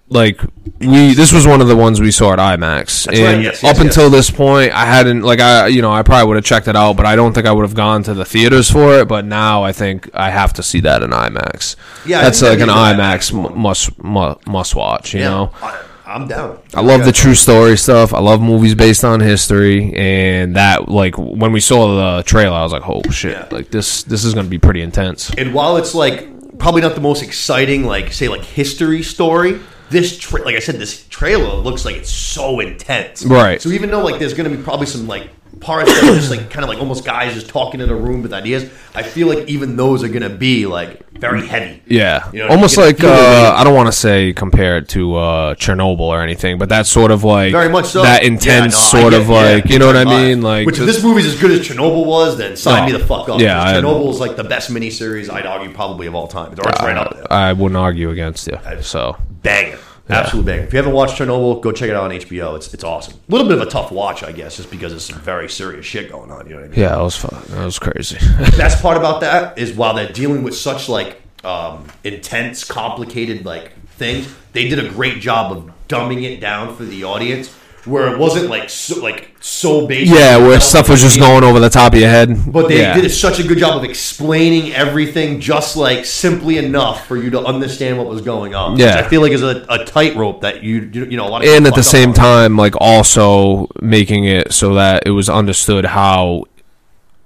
like 0.10 0.40
we, 0.80 1.14
this 1.16 1.32
was 1.34 1.48
one 1.48 1.62
of 1.62 1.68
the 1.68 1.76
ones 1.76 2.00
we 2.00 2.12
saw 2.12 2.34
at 2.34 2.38
IMAX, 2.40 3.06
That's 3.06 3.18
and 3.20 3.42
yes, 3.42 3.64
yes, 3.64 3.64
up 3.64 3.84
until 3.84 4.04
yes. 4.04 4.12
this 4.12 4.30
point, 4.32 4.72
I 4.72 4.86
hadn't 4.86 5.22
like 5.24 5.40
I, 5.40 5.68
you 5.68 5.82
know, 5.82 5.92
I 5.92 6.04
probably 6.04 6.28
would 6.28 6.36
have 6.36 6.46
checked 6.46 6.68
it 6.68 6.76
out, 6.76 6.98
but 6.98 7.08
I 7.08 7.16
don't 7.16 7.34
think 7.34 7.48
I 7.48 7.52
would 7.52 7.64
have 7.64 7.74
gone 7.74 8.04
to 8.04 8.14
the 8.14 8.26
theaters 8.26 8.70
for 8.70 9.00
it. 9.00 9.08
But 9.08 9.26
now 9.26 9.64
I 9.64 9.72
think 9.72 10.10
I 10.14 10.30
have 10.30 10.54
to 10.54 10.62
see 10.64 10.82
that 10.82 11.02
in 11.02 11.10
IMAX. 11.10 11.76
Yeah, 12.06 12.22
that's 12.22 12.42
like 12.44 12.60
an 12.60 12.68
that'd 12.68 12.98
be 12.98 13.02
a 13.02 13.08
good 13.08 13.20
IMAX 13.22 13.34
mu- 13.34 13.56
must 13.56 14.46
must 14.46 14.76
watch. 14.76 15.14
You 15.16 15.22
Yeah, 15.22 15.30
know, 15.30 15.52
I, 15.64 15.82
I'm 16.14 16.28
down. 16.28 16.60
I 16.76 16.82
love 16.82 17.06
the 17.06 17.12
true 17.12 17.34
story 17.34 17.76
stuff. 17.76 18.14
I 18.14 18.20
love 18.20 18.40
movies 18.40 18.76
based 18.76 19.04
on 19.04 19.20
history, 19.20 19.94
and 19.96 20.56
that 20.56 20.88
like 20.88 21.18
when 21.18 21.52
we 21.52 21.60
saw 21.60 22.18
the 22.18 22.24
trailer, 22.24 22.56
I 22.56 22.62
was 22.62 22.72
like, 22.72 22.88
"Oh 22.88 23.02
shit! 23.10 23.32
Yeah. 23.32 23.48
Like 23.50 23.72
this, 23.72 24.04
this 24.04 24.24
is 24.24 24.36
going 24.36 24.46
to 24.46 24.50
be 24.50 24.60
pretty 24.60 24.82
intense." 24.82 25.32
And 25.36 25.54
while 25.54 25.78
it's 25.78 25.96
like 25.96 26.58
probably 26.60 26.82
not 26.82 26.94
the 26.94 27.02
most 27.02 27.24
exciting, 27.24 27.84
like 27.86 28.14
say, 28.14 28.28
like 28.28 28.44
history 28.44 29.04
story. 29.04 29.60
This, 29.90 30.18
tra- 30.18 30.42
like 30.42 30.56
I 30.56 30.60
said, 30.60 30.76
this 30.76 31.06
trailer 31.10 31.54
looks 31.56 31.86
like 31.86 31.96
it's 31.98 32.10
so 32.10 32.60
intense, 32.60 33.24
Right. 33.24 33.62
So 33.62 33.70
even 33.70 33.92
though 33.92 34.04
like 34.04 34.18
there's 34.18 34.34
going 34.34 34.50
to 34.50 34.58
be 34.58 34.64
probably 34.64 34.88
some 34.88 35.08
like 35.08 35.30
parts 35.64 35.92
that 35.94 36.04
are 36.04 36.16
just 36.16 36.30
like 36.30 36.50
kind 36.50 36.64
of 36.64 36.70
like 36.70 36.80
almost 36.80 37.04
guys 37.06 37.34
just 37.34 37.50
talking 37.50 37.82
in 37.82 37.90
a 37.90 37.96
room 37.96 38.22
with 38.22 38.34
ideas, 38.34 38.70
I 38.94 39.04
feel 39.04 39.28
like 39.28 39.48
even 39.48 39.76
those 39.78 40.04
are 40.04 40.08
going 40.10 40.22
to 40.24 40.30
be 40.30 40.66
like 40.66 41.10
very 41.14 41.46
heavy. 41.48 41.82
Yeah, 41.88 42.30
You 42.34 42.40
know, 42.40 42.50
almost 42.50 42.78
like 42.78 43.04
uh. 43.04 43.54
I 43.58 43.64
don't 43.64 43.74
want 43.76 43.88
to 43.88 43.92
say 43.94 44.34
compare 44.34 44.78
it 44.78 44.90
to 44.90 45.16
uh, 45.16 45.56
Chernobyl 45.56 46.00
or 46.02 46.22
anything, 46.22 46.58
but 46.58 46.70
that's 46.70 46.90
sort 46.90 47.12
of 47.12 47.24
like 47.24 47.52
Very 47.52 47.70
much 47.70 47.86
so. 47.86 48.02
that 48.04 48.24
Yeah, 48.24 48.28
intense 48.30 48.74
no, 48.94 49.00
sort 49.00 49.14
of 49.14 49.28
yeah, 49.30 49.36
like 49.36 49.70
you 49.70 49.80
know 49.80 49.88
what 49.88 49.96
I 49.96 50.06
mean? 50.06 50.42
Like 50.42 50.66
which 50.66 50.80
if 50.80 50.86
this 50.86 51.02
movie's 51.04 51.26
as 51.28 51.40
good 51.40 51.52
as 51.52 51.68
Chernobyl 51.68 52.06
was, 52.06 52.38
then 52.38 52.56
sign 52.58 52.88
No. 52.90 52.94
me 52.94 53.00
the 53.02 53.06
fuck 53.08 53.30
up. 53.30 53.40
Yeah, 53.40 53.62
I- 53.62 53.74
Chernobyl 53.74 54.10
is 54.10 54.20
like 54.20 54.36
the 54.36 54.44
best 54.44 54.70
miniseries 54.72 55.32
I'd 55.32 55.46
argue 55.46 55.74
probably 55.74 56.08
of 56.08 56.16
all 56.16 56.28
time. 56.28 56.52
It's 56.52 56.60
right 56.82 56.98
up 56.98 57.14
there. 57.16 57.32
I 57.32 57.54
wouldn't 57.54 57.78
argue 57.78 58.10
against 58.10 58.48
you. 58.48 58.60
So 58.82 59.16
Banger. 59.44 59.78
Absolute 60.10 60.46
banger. 60.46 60.64
If 60.64 60.74
you 60.74 60.78
haven't 60.78 60.94
watched 60.94 61.18
Chernobyl, 61.18 61.62
go 61.62 61.72
check 61.72 61.90
it 61.90 61.96
out 61.96 62.04
on 62.04 62.12
HBO. 62.12 62.58
It's 62.58 62.74
it's 62.74 62.84
awesome. 62.84 63.14
A 63.14 63.32
little 63.32 63.48
bit 63.48 63.58
of 63.58 63.66
a 63.66 63.70
tough 63.72 63.90
watch, 63.92 64.22
I 64.22 64.34
guess, 64.34 64.58
just 64.58 64.70
because 64.70 64.92
it's 64.92 65.06
some 65.06 65.20
very 65.20 65.48
serious 65.50 65.86
shit 65.86 66.12
going 66.12 66.30
on. 66.30 66.46
You 66.46 66.56
know 66.56 66.62
what 66.62 66.66
I 66.66 66.70
mean? 66.70 66.80
yeah, 66.80 67.00
it 67.00 67.04
was 67.04 67.16
fun. 67.16 67.42
That 67.50 67.64
was 67.64 67.80
crazy. 67.80 68.18
best 68.58 68.82
part 68.82 68.98
about 68.98 69.22
that 69.22 69.58
is 69.58 69.74
while 69.74 69.94
they're 69.94 70.12
dealing 70.12 70.44
with 70.44 70.56
such 70.58 70.90
like 70.90 71.22
um, 71.46 71.88
intense, 72.04 72.66
complicated 72.66 73.46
like 73.46 73.72
things, 73.92 74.34
they 74.52 74.68
did 74.68 74.80
a 74.80 74.90
great 74.90 75.22
job 75.22 75.56
of 75.56 75.72
dumbing 75.88 76.24
it 76.24 76.40
down 76.40 76.76
for 76.76 76.84
the 76.84 77.06
audience, 77.06 77.56
where 77.86 78.14
it 78.14 78.18
wasn't 78.18 78.50
like 78.50 78.70
so, 78.70 79.02
like 79.02 79.32
so 79.40 79.86
basic. 79.88 80.16
yeah, 80.16 80.38
where 80.38 80.60
stuff 80.60 80.90
was 80.90 81.02
just 81.02 81.20
going 81.20 81.44
over 81.44 81.60
the 81.60 81.70
top 81.70 81.94
of 81.94 82.00
your 82.00 82.10
head. 82.10 82.30
But 82.52 82.68
they 82.70 82.80
yeah. 82.80 82.94
did 83.00 83.10
such 83.12 83.40
a 83.40 83.44
good 83.44 83.58
job 83.58 83.78
of 83.78 83.84
explaining 83.84 84.72
everything 84.74 85.40
just 85.42 85.76
like 85.76 86.06
simply 86.06 86.58
enough 86.58 87.08
for 87.08 87.18
you 87.18 87.30
to 87.32 87.40
understand 87.44 87.98
what 87.98 88.08
was 88.08 88.22
going 88.22 88.56
on. 88.56 88.78
Yeah. 88.78 88.96
Which 88.96 89.06
I 89.06 89.08
feel 89.10 89.22
like 89.22 89.32
is 89.34 89.44
a, 89.44 89.66
a 89.70 89.84
tightrope 89.86 90.42
that 90.42 90.64
you 90.64 90.90
you 90.94 91.06
you 91.06 91.18
know 91.18 91.28
a 91.28 91.30
lot 91.30 91.44
of 91.44 91.50
and 91.50 91.68
at 91.68 91.76
the 91.76 91.84
same 91.84 92.14
time, 92.14 92.56
like 92.58 92.76
also 92.80 93.68
making 93.82 94.26
it 94.26 94.54
so 94.54 94.76
that 94.76 95.04
it 95.06 95.12
was 95.12 95.28
understood 95.30 95.86
how, 95.86 96.46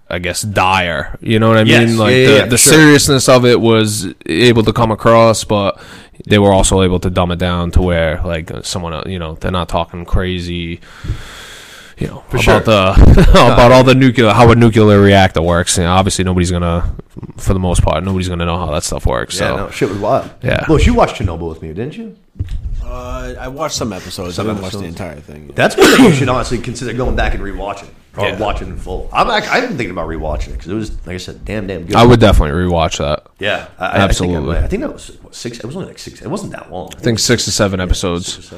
I 0.10 0.20
guess, 0.20 0.42
dire. 0.42 1.18
You 1.22 1.38
know 1.40 1.50
what 1.50 1.58
I 1.58 1.64
Yes. 1.64 1.90
mean? 1.90 1.98
Like 1.98 2.12
Yeah, 2.14 2.18
yeah, 2.30 2.42
the, 2.46 2.50
the 2.52 2.58
sure. 2.58 2.74
seriousness 2.74 3.30
of 3.30 3.46
it 3.46 3.60
was 3.62 4.08
able 4.26 4.64
to 4.64 4.74
come 4.74 4.92
across, 4.92 5.44
but 5.44 5.80
they 6.26 6.40
were 6.40 6.52
also 6.52 6.82
able 6.82 7.00
to 7.02 7.10
dumb 7.10 7.32
it 7.32 7.40
down 7.40 7.72
to 7.72 7.82
where 7.82 8.22
like 8.24 8.52
someone, 8.64 8.94
else- 8.94 9.08
you 9.08 9.20
know, 9.20 9.36
they're 9.36 9.52
not 9.52 9.70
talking 9.70 10.06
crazy. 10.06 10.80
You 11.98 12.08
know 12.08 12.24
about 12.30 12.42
sure. 12.44 12.60
the 12.60 12.92
about 13.32 13.72
all 13.72 13.84
the 13.84 13.96
nuclear 13.96 14.32
how 14.32 14.52
a 14.52 14.56
nuclear 14.56 15.02
reactor 15.02 15.42
works. 15.42 15.78
You 15.78 15.84
know, 15.86 15.94
obviously, 15.94 16.24
nobody's 16.26 16.52
gonna, 16.52 16.96
for 17.38 17.54
the 17.54 17.60
most 17.60 17.82
part, 17.82 18.04
nobody's 18.04 18.30
gonna 18.30 18.46
know 18.46 18.58
how 18.58 18.72
that 18.72 18.84
stuff 18.84 19.08
works. 19.08 19.40
Yeah, 19.40 19.48
so 19.48 19.56
no, 19.58 19.72
shit 19.72 19.90
was 19.90 19.98
wild. 19.98 20.30
Yeah. 20.44 20.64
Look, 20.70 20.86
you 20.86 20.94
watched 20.94 21.16
Chernobyl 21.16 21.50
with 21.50 21.64
me, 21.64 21.70
didn't 21.70 21.98
you? 21.98 22.16
Uh, 22.88 23.36
I 23.40 23.48
watched 23.50 23.76
some 23.76 23.92
episodes. 23.92 24.36
Some 24.36 24.48
I 24.48 24.52
didn't 24.52 24.64
watch 24.64 24.72
the 24.74 24.80
episodes. 24.80 25.00
entire 25.00 25.20
thing. 25.20 25.52
That's 25.54 25.76
one 25.76 25.90
that 25.92 26.00
you 26.00 26.14
should 26.14 26.30
honestly 26.30 26.58
consider 26.60 26.94
going 26.94 27.16
back 27.16 27.34
and 27.34 27.44
rewatching 27.44 27.90
or 28.18 28.26
Yeah. 28.28 28.40
watching 28.40 28.70
in 28.70 28.78
full. 28.78 29.10
I'm 29.12 29.30
act- 29.30 29.52
I've 29.52 29.68
been 29.68 29.78
thinking 29.78 29.92
about 29.92 30.08
rewatching 30.08 30.50
it 30.50 30.54
because 30.54 30.68
it 30.70 30.74
was 30.74 30.92
like 31.06 31.16
I 31.16 31.18
said, 31.18 31.44
damn, 31.44 31.68
damn 31.68 31.86
good. 31.86 31.96
I 31.98 32.06
would 32.06 32.20
definitely 32.22 32.58
rewatch 32.60 33.00
that. 33.00 33.26
yeah, 33.40 33.68
I, 33.78 33.86
I- 33.88 33.98
Absolutely. 34.00 34.38
I 34.38 34.40
think, 34.40 34.56
I, 34.56 34.62
might- 34.62 34.64
I 34.64 34.68
think 34.70 34.82
that 34.84 34.94
was 34.94 35.22
what, 35.22 35.36
six. 35.36 35.60
It 35.60 35.66
was 35.66 35.76
only 35.76 35.90
like 35.90 36.00
six. 36.00 36.22
It 36.22 36.28
wasn't 36.30 36.54
that 36.54 36.72
long. 36.72 36.90
I 36.96 37.00
think 37.00 37.20
six 37.20 37.44
to 37.46 37.52
seven 37.52 37.80
episodes. 37.82 38.54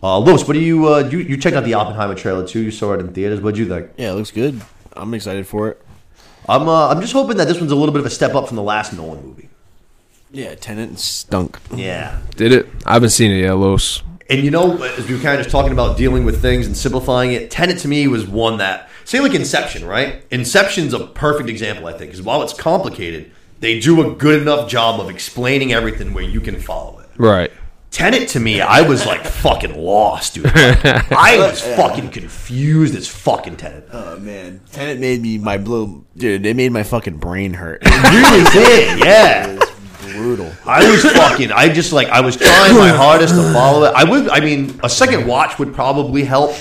Uh, 0.00 0.18
Lewis, 0.20 0.46
what 0.46 0.54
do 0.54 0.60
you 0.60 0.86
uh, 0.94 1.08
you 1.10 1.18
you 1.18 1.36
checked 1.36 1.56
out 1.56 1.64
the 1.64 1.74
Oppenheimer 1.74 2.14
trailer 2.14 2.46
too? 2.46 2.60
You 2.60 2.70
saw 2.70 2.92
it 2.94 3.00
in 3.00 3.12
theaters. 3.12 3.40
What'd 3.40 3.58
you 3.58 3.66
think? 3.68 3.90
Yeah, 3.96 4.12
it 4.12 4.14
looks 4.14 4.30
good. 4.30 4.60
I'm 4.92 5.12
excited 5.14 5.46
for 5.48 5.68
it. 5.70 5.82
I'm 6.48 6.68
uh, 6.68 6.88
I'm 6.88 7.00
just 7.00 7.12
hoping 7.12 7.36
that 7.38 7.48
this 7.48 7.58
one's 7.58 7.72
a 7.72 7.76
little 7.76 7.92
bit 7.92 7.98
of 8.00 8.06
a 8.06 8.10
step 8.10 8.34
up 8.36 8.46
from 8.46 8.56
the 8.56 8.62
last 8.62 8.92
Nolan 8.92 9.24
movie. 9.26 9.48
Yeah, 10.30 10.54
Tenet 10.54 10.98
stunk. 10.98 11.58
Yeah, 11.74 12.18
Did 12.36 12.52
it? 12.52 12.68
I 12.84 12.94
haven't 12.94 13.10
seen 13.10 13.30
it 13.30 13.40
yet, 13.40 13.52
Los. 13.52 14.02
and 14.28 14.44
you 14.44 14.50
know, 14.50 14.82
as 14.82 15.08
we 15.08 15.14
were 15.16 15.22
kind 15.22 15.36
of 15.36 15.40
just 15.40 15.50
talking 15.50 15.72
about 15.72 15.96
dealing 15.96 16.24
with 16.24 16.42
things 16.42 16.66
and 16.66 16.76
simplifying 16.76 17.32
it, 17.32 17.50
Tenet 17.50 17.78
to 17.78 17.88
me 17.88 18.06
was 18.08 18.26
one 18.26 18.58
that 18.58 18.88
say 19.04 19.20
like 19.20 19.34
Inception, 19.34 19.86
right? 19.86 20.22
Inception's 20.30 20.92
a 20.92 21.06
perfect 21.06 21.48
example, 21.48 21.86
I 21.86 21.92
think, 21.92 22.10
because 22.10 22.22
while 22.22 22.42
it's 22.42 22.52
complicated, 22.52 23.30
they 23.60 23.80
do 23.80 24.06
a 24.06 24.14
good 24.14 24.42
enough 24.42 24.68
job 24.68 25.00
of 25.00 25.08
explaining 25.10 25.72
everything 25.72 26.12
where 26.14 26.24
you 26.24 26.40
can 26.40 26.60
follow 26.60 27.00
it. 27.00 27.08
Right. 27.16 27.50
Tenet 27.90 28.28
to 28.28 28.40
me, 28.40 28.60
I 28.60 28.82
was 28.82 29.06
like 29.06 29.24
fucking 29.24 29.74
lost, 29.82 30.34
dude. 30.34 30.46
I 30.54 31.38
was 31.38 31.62
fucking 31.62 32.10
confused 32.10 32.94
as 32.94 33.08
fucking 33.08 33.56
Tenet. 33.56 33.88
Oh 33.90 34.18
man, 34.18 34.60
Tenet 34.72 34.98
made 35.00 35.22
me 35.22 35.38
my 35.38 35.56
blue 35.56 36.04
dude. 36.18 36.44
It 36.44 36.54
made 36.54 36.70
my 36.70 36.82
fucking 36.82 37.16
brain 37.16 37.54
hurt. 37.54 37.80
It 37.82 38.12
really 38.12 38.44
did, 38.52 38.98
yeah. 39.04 39.58
Brutal. 40.18 40.52
I 40.66 40.90
was 40.90 41.02
fucking. 41.02 41.52
I 41.52 41.68
just 41.68 41.92
like 41.92 42.08
I 42.08 42.20
was 42.20 42.36
trying 42.36 42.76
my 42.76 42.88
hardest 42.88 43.34
to 43.34 43.52
follow 43.52 43.84
it. 43.84 43.94
I 43.94 44.04
would. 44.04 44.28
I 44.28 44.40
mean, 44.40 44.78
a 44.82 44.88
second 44.88 45.26
watch 45.26 45.58
would 45.58 45.74
probably 45.74 46.24
help, 46.24 46.54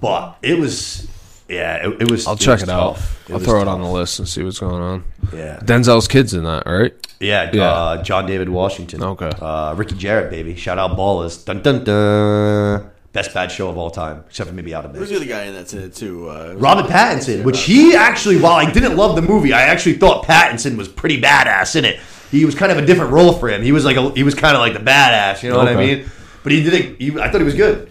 but 0.00 0.36
it 0.42 0.58
was. 0.58 1.06
Yeah, 1.48 1.88
it, 1.88 2.02
it 2.02 2.10
was. 2.10 2.26
I'll 2.26 2.36
check 2.36 2.60
was 2.60 2.62
it 2.64 2.68
out. 2.68 2.94
tough. 2.96 3.28
I'll 3.28 3.38
was 3.38 3.44
throw 3.44 3.60
it 3.60 3.68
on 3.68 3.80
the 3.80 3.88
list 3.88 4.18
and 4.18 4.28
see 4.28 4.42
what's 4.42 4.58
going 4.60 4.80
on. 4.82 5.04
Yeah, 5.32 5.58
Denzel's 5.58 6.08
kids 6.08 6.32
in 6.34 6.44
that, 6.44 6.64
right? 6.66 6.94
yeah. 7.20 7.50
Yeah. 7.52 7.64
Uh, 7.70 8.02
John 8.02 8.26
David 8.26 8.48
Washington. 8.48 9.02
Okay. 9.02 9.30
Uh, 9.40 9.74
Ricky 9.76 9.94
Jerret, 9.94 10.30
baby. 10.30 10.54
Shout 10.56 10.78
out 10.78 10.96
ballers. 10.96 11.44
Dun 11.44 11.62
dun 11.62 11.84
dun. 11.84 12.90
Best 13.12 13.34
bad 13.34 13.50
show 13.50 13.68
of 13.68 13.76
all 13.76 13.90
time, 13.90 14.22
except 14.28 14.48
for 14.48 14.54
maybe 14.54 14.72
Out 14.72 14.84
of 14.84 14.94
Who's 14.94 15.08
the 15.08 15.16
other 15.16 15.24
guy 15.24 15.42
in 15.42 15.52
that's 15.54 15.74
in 15.74 15.82
it 15.82 15.96
too? 15.96 16.30
Uh, 16.30 16.54
Robert 16.56 16.88
Pattinson, 16.88 17.42
which 17.42 17.62
he 17.64 17.96
actually, 17.96 18.40
while 18.40 18.52
I 18.54 18.70
didn't 18.70 18.96
love 18.96 19.16
the 19.16 19.22
movie, 19.22 19.52
I 19.52 19.62
actually 19.62 19.94
thought 19.94 20.24
Pattinson 20.24 20.76
was 20.76 20.86
pretty 20.86 21.20
badass 21.20 21.74
in 21.74 21.84
it. 21.84 21.98
He 22.30 22.44
was 22.44 22.54
kind 22.54 22.70
of 22.70 22.78
a 22.78 22.86
different 22.86 23.12
role 23.12 23.32
for 23.32 23.48
him. 23.48 23.62
He 23.62 23.72
was 23.72 23.84
like 23.84 23.96
a, 23.96 24.10
he 24.12 24.22
was 24.22 24.34
kind 24.34 24.54
of 24.54 24.60
like 24.60 24.72
the 24.72 24.78
badass, 24.78 25.42
you 25.42 25.50
know 25.50 25.58
what 25.58 25.68
I 25.68 25.76
mean? 25.76 26.08
But 26.42 26.52
he 26.52 26.62
did 26.62 26.74
it. 26.74 27.00
He, 27.00 27.18
I 27.18 27.28
thought 27.30 27.40
he 27.40 27.44
was 27.44 27.54
good. 27.54 27.90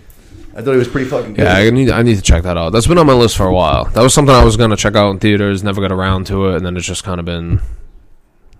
I 0.55 0.61
thought 0.61 0.71
he 0.71 0.77
was 0.77 0.87
pretty 0.87 1.09
fucking 1.09 1.35
good. 1.35 1.43
Yeah, 1.43 1.53
I 1.55 1.69
need 1.69 1.89
I 1.91 2.01
need 2.01 2.15
to 2.15 2.21
check 2.21 2.43
that 2.43 2.57
out. 2.57 2.71
That's 2.71 2.87
been 2.87 2.97
on 2.97 3.05
my 3.05 3.13
list 3.13 3.37
for 3.37 3.45
a 3.45 3.53
while. 3.53 3.85
That 3.85 4.01
was 4.01 4.13
something 4.13 4.33
I 4.33 4.43
was 4.43 4.57
gonna 4.57 4.75
check 4.75 4.95
out 4.95 5.11
in 5.11 5.19
theaters, 5.19 5.63
never 5.63 5.79
got 5.81 5.91
around 5.91 6.27
to 6.27 6.47
it, 6.49 6.55
and 6.57 6.65
then 6.65 6.75
it's 6.75 6.85
just 6.87 7.03
kind 7.03 7.19
of 7.19 7.25
been 7.25 7.61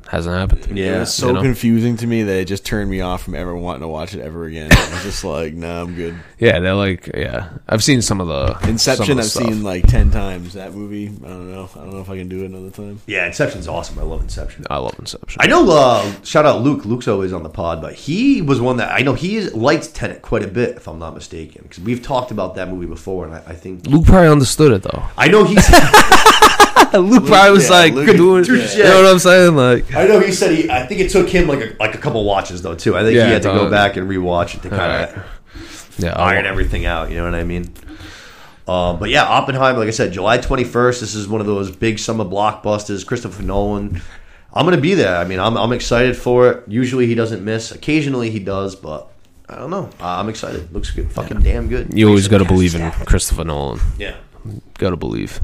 hasn't 0.09 0.35
happened. 0.35 0.65
It 0.77 0.81
Yeah, 0.83 0.99
was 1.01 1.13
so 1.13 1.27
you 1.27 1.33
know? 1.33 1.41
confusing 1.43 1.95
to 1.97 2.07
me 2.07 2.23
that 2.23 2.33
it 2.39 2.45
just 2.45 2.65
turned 2.65 2.89
me 2.89 2.99
off 3.01 3.21
from 3.23 3.35
ever 3.35 3.55
wanting 3.55 3.81
to 3.81 3.87
watch 3.87 4.15
it 4.15 4.21
ever 4.21 4.45
again. 4.45 4.71
I 4.71 4.89
was 4.91 5.03
just 5.03 5.23
like, 5.23 5.53
nah, 5.53 5.81
I'm 5.83 5.93
good. 5.95 6.15
Yeah, 6.39 6.59
they're 6.59 6.73
like 6.73 7.07
yeah. 7.15 7.49
I've 7.67 7.83
seen 7.83 8.01
some 8.01 8.19
of 8.19 8.27
the 8.27 8.67
Inception, 8.67 9.11
of 9.11 9.17
the 9.17 9.23
I've 9.23 9.29
stuff. 9.29 9.43
seen 9.43 9.63
like 9.63 9.85
ten 9.87 10.09
times. 10.09 10.53
That 10.53 10.73
movie, 10.73 11.07
I 11.23 11.27
don't 11.27 11.51
know. 11.51 11.69
I 11.75 11.77
don't 11.79 11.93
know 11.93 12.01
if 12.01 12.09
I 12.09 12.17
can 12.17 12.27
do 12.27 12.41
it 12.43 12.45
another 12.47 12.71
time. 12.71 12.99
yeah, 13.05 13.27
Inception's 13.27 13.67
awesome. 13.67 13.99
I 13.99 14.01
love 14.03 14.21
Inception. 14.21 14.65
I 14.69 14.77
love 14.77 14.95
Inception. 14.97 15.39
I 15.41 15.47
know. 15.47 15.69
Uh, 15.69 16.11
shout 16.23 16.45
out 16.45 16.61
Luke. 16.61 16.85
Luke's 16.85 17.07
always 17.07 17.31
on 17.31 17.43
the 17.43 17.49
pod, 17.49 17.81
but 17.81 17.93
he 17.93 18.41
was 18.41 18.59
one 18.59 18.77
that 18.77 18.91
I 18.91 19.01
know 19.03 19.13
he 19.13 19.35
is, 19.37 19.53
liked 19.53 19.93
Tenet 19.93 20.21
quite 20.23 20.43
a 20.43 20.47
bit, 20.47 20.77
if 20.77 20.87
I'm 20.87 20.97
not 20.97 21.13
mistaken, 21.13 21.61
because 21.63 21.79
we've 21.83 22.01
talked 22.01 22.31
about 22.31 22.55
that 22.55 22.67
movie 22.69 22.87
before, 22.87 23.25
and 23.25 23.35
I, 23.35 23.43
I 23.47 23.53
think 23.53 23.85
Luke 23.85 24.05
probably 24.05 24.29
understood 24.29 24.71
it 24.71 24.81
though. 24.83 25.03
I 25.17 25.27
know 25.27 25.43
he's. 25.43 25.63
Luke 26.93 27.27
probably 27.27 27.51
was 27.51 27.69
yeah, 27.69 27.75
like 27.75 27.93
Luke- 27.93 28.17
doing, 28.17 28.43
Touche. 28.43 28.75
you 28.77 28.83
know 28.83 29.03
what 29.03 29.11
I'm 29.11 29.19
saying? 29.19 29.55
Like 29.55 29.93
I 29.99 30.07
know 30.07 30.19
he 30.19 30.31
said 30.31 30.51
he. 30.51 30.69
I 30.69 30.85
think 30.85 31.01
it 31.01 31.11
took 31.11 31.27
him 31.27 31.47
like 31.47 31.59
a, 31.59 31.75
like 31.77 31.93
a 31.93 31.97
couple 31.97 32.23
watches 32.23 32.61
though 32.61 32.75
too. 32.75 32.95
I 32.95 33.03
think 33.03 33.15
Yeah, 33.15 33.25
he 33.25 33.33
had 33.33 33.41
to 33.43 33.49
go 33.49 33.67
uh, 33.67 33.69
back 33.69 33.97
and 33.97 34.09
rewatch 34.09 34.55
it 34.55 34.61
to 34.61 34.69
kind 34.69 35.03
of 35.03 35.25
yeah, 35.97 36.13
iron 36.13 36.45
everything 36.45 36.85
out. 36.85 37.09
You 37.09 37.17
know 37.17 37.25
what 37.25 37.35
I 37.35 37.43
mean? 37.43 37.73
Um, 38.65 38.99
but 38.99 39.09
yeah, 39.09 39.23
Oppenheimer, 39.23 39.79
like 39.79 39.87
I 39.87 39.91
said, 39.91 40.13
July 40.13 40.37
21st. 40.37 40.99
This 41.01 41.15
is 41.15 41.27
one 41.27 41.41
of 41.41 41.47
those 41.47 41.75
big 41.75 41.99
summer 41.99 42.23
blockbusters. 42.23 43.05
Christopher 43.05 43.43
Nolan. 43.43 44.01
I'm 44.53 44.65
gonna 44.65 44.81
be 44.81 44.93
there. 44.93 45.17
I 45.17 45.25
mean, 45.25 45.39
I'm 45.39 45.57
I'm 45.57 45.73
excited 45.73 46.15
for 46.15 46.49
it. 46.49 46.63
Usually 46.67 47.05
he 47.05 47.13
doesn't 47.13 47.43
miss. 47.43 47.71
Occasionally 47.71 48.29
he 48.29 48.39
does, 48.39 48.75
but 48.75 49.11
I 49.49 49.55
don't 49.55 49.69
know. 49.69 49.89
Uh, 49.99 50.19
I'm 50.19 50.29
excited. 50.29 50.71
Looks 50.71 50.91
good. 50.91 51.11
Fucking 51.11 51.41
damn 51.41 51.67
good. 51.67 51.93
You 51.93 52.07
always 52.07 52.27
got 52.27 52.37
to 52.37 52.45
believe 52.45 52.73
in 52.73 52.89
Christopher 52.91 53.43
Nolan. 53.43 53.79
Yeah. 53.97 54.15
Got 54.77 54.91
to 54.91 54.95
believe. 54.95 55.41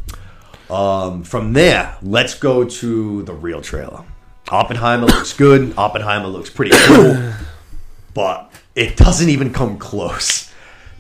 Um, 0.70 1.24
from 1.24 1.54
there, 1.54 1.98
let's 2.02 2.36
go 2.36 2.64
to 2.64 3.24
the 3.24 3.34
real 3.34 3.62
trailer. 3.62 4.04
Oppenheimer 4.50 5.08
looks 5.08 5.34
good. 5.34 5.74
Oppenheimer 5.78 6.28
looks 6.28 6.50
pretty 6.50 6.72
cool, 6.86 7.34
but 8.14 8.52
it 8.76 8.98
doesn't 8.98 9.30
even 9.30 9.54
come 9.54 9.78
close 9.78 10.52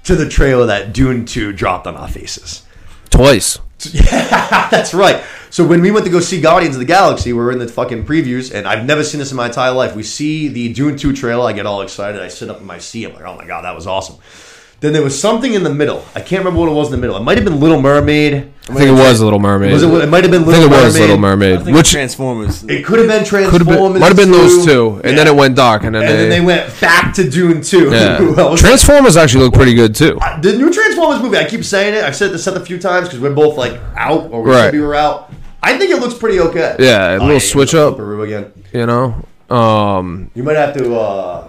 to 0.03 0.15
the 0.15 0.27
trailer 0.29 0.67
that 0.67 0.93
Dune 0.93 1.25
2 1.25 1.53
dropped 1.53 1.87
on 1.87 1.95
our 1.95 2.07
faces. 2.07 2.63
Twice. 3.09 3.59
That's 4.09 4.93
right. 4.93 5.23
So 5.49 5.65
when 5.65 5.81
we 5.81 5.91
went 5.91 6.05
to 6.05 6.11
go 6.11 6.19
see 6.19 6.41
Guardians 6.41 6.75
of 6.75 6.79
the 6.79 6.85
Galaxy, 6.85 7.33
we 7.33 7.39
were 7.39 7.51
in 7.51 7.59
the 7.59 7.67
fucking 7.67 8.05
previews, 8.05 8.53
and 8.53 8.67
I've 8.67 8.85
never 8.85 9.03
seen 9.03 9.19
this 9.19 9.31
in 9.31 9.37
my 9.37 9.47
entire 9.47 9.71
life. 9.71 9.95
We 9.95 10.03
see 10.03 10.47
the 10.47 10.73
Dune 10.73 10.97
2 10.97 11.13
trailer, 11.13 11.47
I 11.47 11.53
get 11.53 11.65
all 11.65 11.81
excited, 11.81 12.21
I 12.21 12.27
sit 12.27 12.49
up 12.49 12.59
in 12.59 12.65
my 12.65 12.79
seat, 12.79 13.05
I'm 13.05 13.13
like, 13.13 13.23
oh 13.23 13.35
my 13.35 13.45
god, 13.45 13.63
that 13.63 13.75
was 13.75 13.87
awesome. 13.87 14.17
Then 14.85 14.93
there 14.93 15.01
was 15.03 15.19
something 15.19 15.53
in 15.55 15.63
the 15.63 15.73
middle. 15.73 16.05
I 16.13 16.21
can't 16.21 16.39
remember 16.45 16.59
what 16.59 16.69
it 16.69 16.73
was 16.75 16.87
in 16.87 16.91
the 16.91 16.97
middle. 16.99 17.17
It 17.17 17.23
might 17.23 17.37
have 17.39 17.43
been 17.45 17.59
Little 17.59 17.81
Mermaid. 17.81 18.33
I 18.69 18.73
think 18.73 18.87
it 18.87 18.91
was 18.91 19.19
Little 19.19 19.39
Mermaid. 19.39 19.73
Was 19.73 19.81
it? 19.81 19.87
It 19.89 20.07
might 20.09 20.23
have 20.23 20.31
been 20.31 20.43
I 20.43 20.45
Little 20.45 20.61
think 20.69 20.71
it 20.71 20.83
was 20.85 20.93
Mermaid. 20.93 21.01
Little 21.09 21.15
I 21.17 21.19
Mermaid. 21.35 21.63
think 21.65 21.77
Which 21.77 21.91
Transformers. 21.91 22.63
It 22.65 22.85
could 22.85 22.99
have 22.99 23.07
been 23.07 23.25
could 23.25 23.43
have 23.43 23.51
Transformers. 23.67 23.93
been 23.93 23.99
might 24.01 24.07
have 24.07 24.15
been 24.17 24.31
those 24.31 24.63
2. 24.63 24.71
two, 24.71 25.01
and 25.03 25.17
then 25.17 25.25
Yeah. 25.25 25.33
it 25.33 25.35
went 25.35 25.55
dark, 25.55 25.83
and 25.83 25.95
then 25.95 26.03
and 26.03 26.11
they, 26.11 26.15
then 26.17 26.29
they 26.29 26.41
went 26.41 26.79
back 26.79 27.13
to 27.15 27.27
Dune 27.29 27.61
2. 27.61 27.91
yeah. 27.91 28.17
I 28.37 28.55
Transformers 28.55 29.17
actually 29.17 29.45
look 29.45 29.53
pretty 29.55 29.73
good 29.73 29.95
too. 29.95 30.19
the 30.41 30.53
new 30.55 30.71
Transformers 30.71 31.21
movie, 31.21 31.37
I 31.37 31.45
keep 31.45 31.63
saying 31.65 31.95
it. 31.95 32.03
I've 32.03 32.15
said 32.15 32.31
this 32.31 32.45
a 32.47 32.59
few 32.63 32.77
times 32.79 33.07
because 33.07 33.19
we're 33.19 33.33
both 33.33 33.57
like 33.57 33.79
out 33.95 34.29
or 34.31 34.43
we 34.43 34.51
Right. 34.51 34.61
said 34.65 34.73
we 34.73 34.81
were 34.81 34.93
out. 34.95 35.31
I 35.63 35.77
think 35.79 35.89
it 35.91 35.99
looks 35.99 36.13
pretty 36.13 36.39
okay. 36.39 36.75
Yeah, 36.77 37.13
a 37.13 37.17
little 37.17 37.33
yeah, 37.33 37.39
switch 37.39 37.71
the 37.71 37.87
up. 37.87 37.97
flipperoo 37.97 38.23
again. 38.23 38.51
You 38.71 38.85
know, 38.85 39.15
Um, 39.55 40.29
You 40.35 40.43
might 40.43 40.57
have 40.57 40.75
to. 40.77 40.95
Uh, 40.95 41.47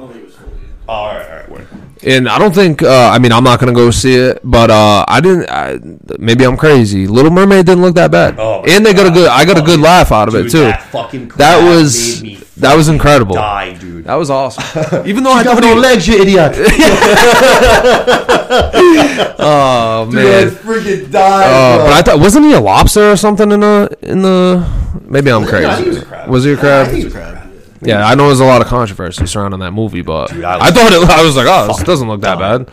all 0.89 1.07
right, 1.14 1.26
all 1.28 1.37
right. 1.37 1.51
Wait. 1.51 1.66
And 2.05 2.28
I 2.28 2.38
don't 2.38 2.55
think. 2.55 2.82
Uh, 2.82 3.11
I 3.12 3.18
mean, 3.18 3.32
I'm 3.32 3.44
not 3.44 3.59
gonna 3.61 3.72
go 3.72 3.90
see 3.90 4.14
it, 4.14 4.40
but 4.44 4.70
uh, 4.70 5.05
I 5.09 5.20
didn't. 5.20 5.51
I, 5.51 5.78
maybe 6.18 6.44
I'm 6.44 6.57
crazy. 6.57 7.07
Little 7.07 7.30
Mermaid 7.30 7.66
didn't 7.66 7.82
look 7.82 7.94
that 7.97 8.11
bad, 8.11 8.36
Oh 8.38 8.62
and 8.68 8.84
they 8.84 8.92
got 8.94 9.07
a 9.07 9.11
good. 9.11 9.28
I 9.28 9.44
got 9.44 9.59
a 9.59 9.62
good 9.62 9.80
laugh 9.80 10.12
out 10.12 10.28
of 10.28 10.34
Dude, 10.34 10.47
it 10.47 10.51
too. 10.51 10.61
That 10.64 10.82
fucking 10.90 11.28
That 11.36 11.62
was 11.64 12.22
made 12.22 12.38
me 12.38 12.42
that 12.59 12.74
was 12.74 12.88
incredible. 12.88 13.34
die, 13.34 13.74
dude. 13.74 14.05
That 14.05 14.14
was 14.14 14.30
awesome. 14.30 15.05
Even 15.07 15.24
though 15.24 15.32
I 15.32 15.40
I 15.40 15.44
got 15.44 15.61
don't 15.61 15.62
no 15.62 15.70
even, 15.72 15.82
legs, 15.82 16.09
you 16.09 16.22
idiot. 16.22 16.53
oh 19.38 20.09
Dude, 20.11 20.20
I 20.20 20.24
man. 20.24 20.51
freaking 20.51 21.11
died. 21.11 21.47
Uh, 21.47 21.76
bro. 21.78 21.86
but 21.86 21.92
I 21.92 22.03
thought 22.03 22.18
wasn't 22.20 22.47
he 22.47 22.53
a 22.55 22.61
lobster 22.61 23.11
or 23.12 23.16
something 23.16 23.51
in 23.53 23.61
the 23.61 23.97
in 24.03 24.22
the? 24.22 24.66
Maybe 25.05 25.30
I'm 25.30 25.44
crazy. 25.47 25.66
think 25.68 25.82
he 25.84 25.88
was 25.90 25.99
a 25.99 26.05
crab. 26.07 26.28
Was 26.30 26.44
he 26.44 26.53
a 26.53 26.57
I 26.57 26.61
crab? 26.61 26.86
think 26.86 26.99
he 26.99 27.05
was 27.05 27.14
a 27.14 27.18
crab. 27.18 27.45
Yeah, 27.87 28.07
I 28.07 28.14
know 28.14 28.26
there's 28.26 28.41
a 28.41 28.45
lot 28.45 28.61
of 28.61 28.66
controversy 28.68 29.26
surrounding 29.26 29.61
that 29.61 29.72
movie, 29.72 30.03
but 30.03 30.28
Dude, 30.30 30.45
I 30.45 30.66
I, 30.66 30.70
thought 30.70 30.93
it. 30.93 31.09
I 31.11 31.22
was 31.24 31.37
like, 31.37 31.47
oh, 31.49 31.68
this 31.68 31.82
doesn't 31.84 32.09
look 32.09 32.20
that 32.22 32.39
bad. 32.39 32.66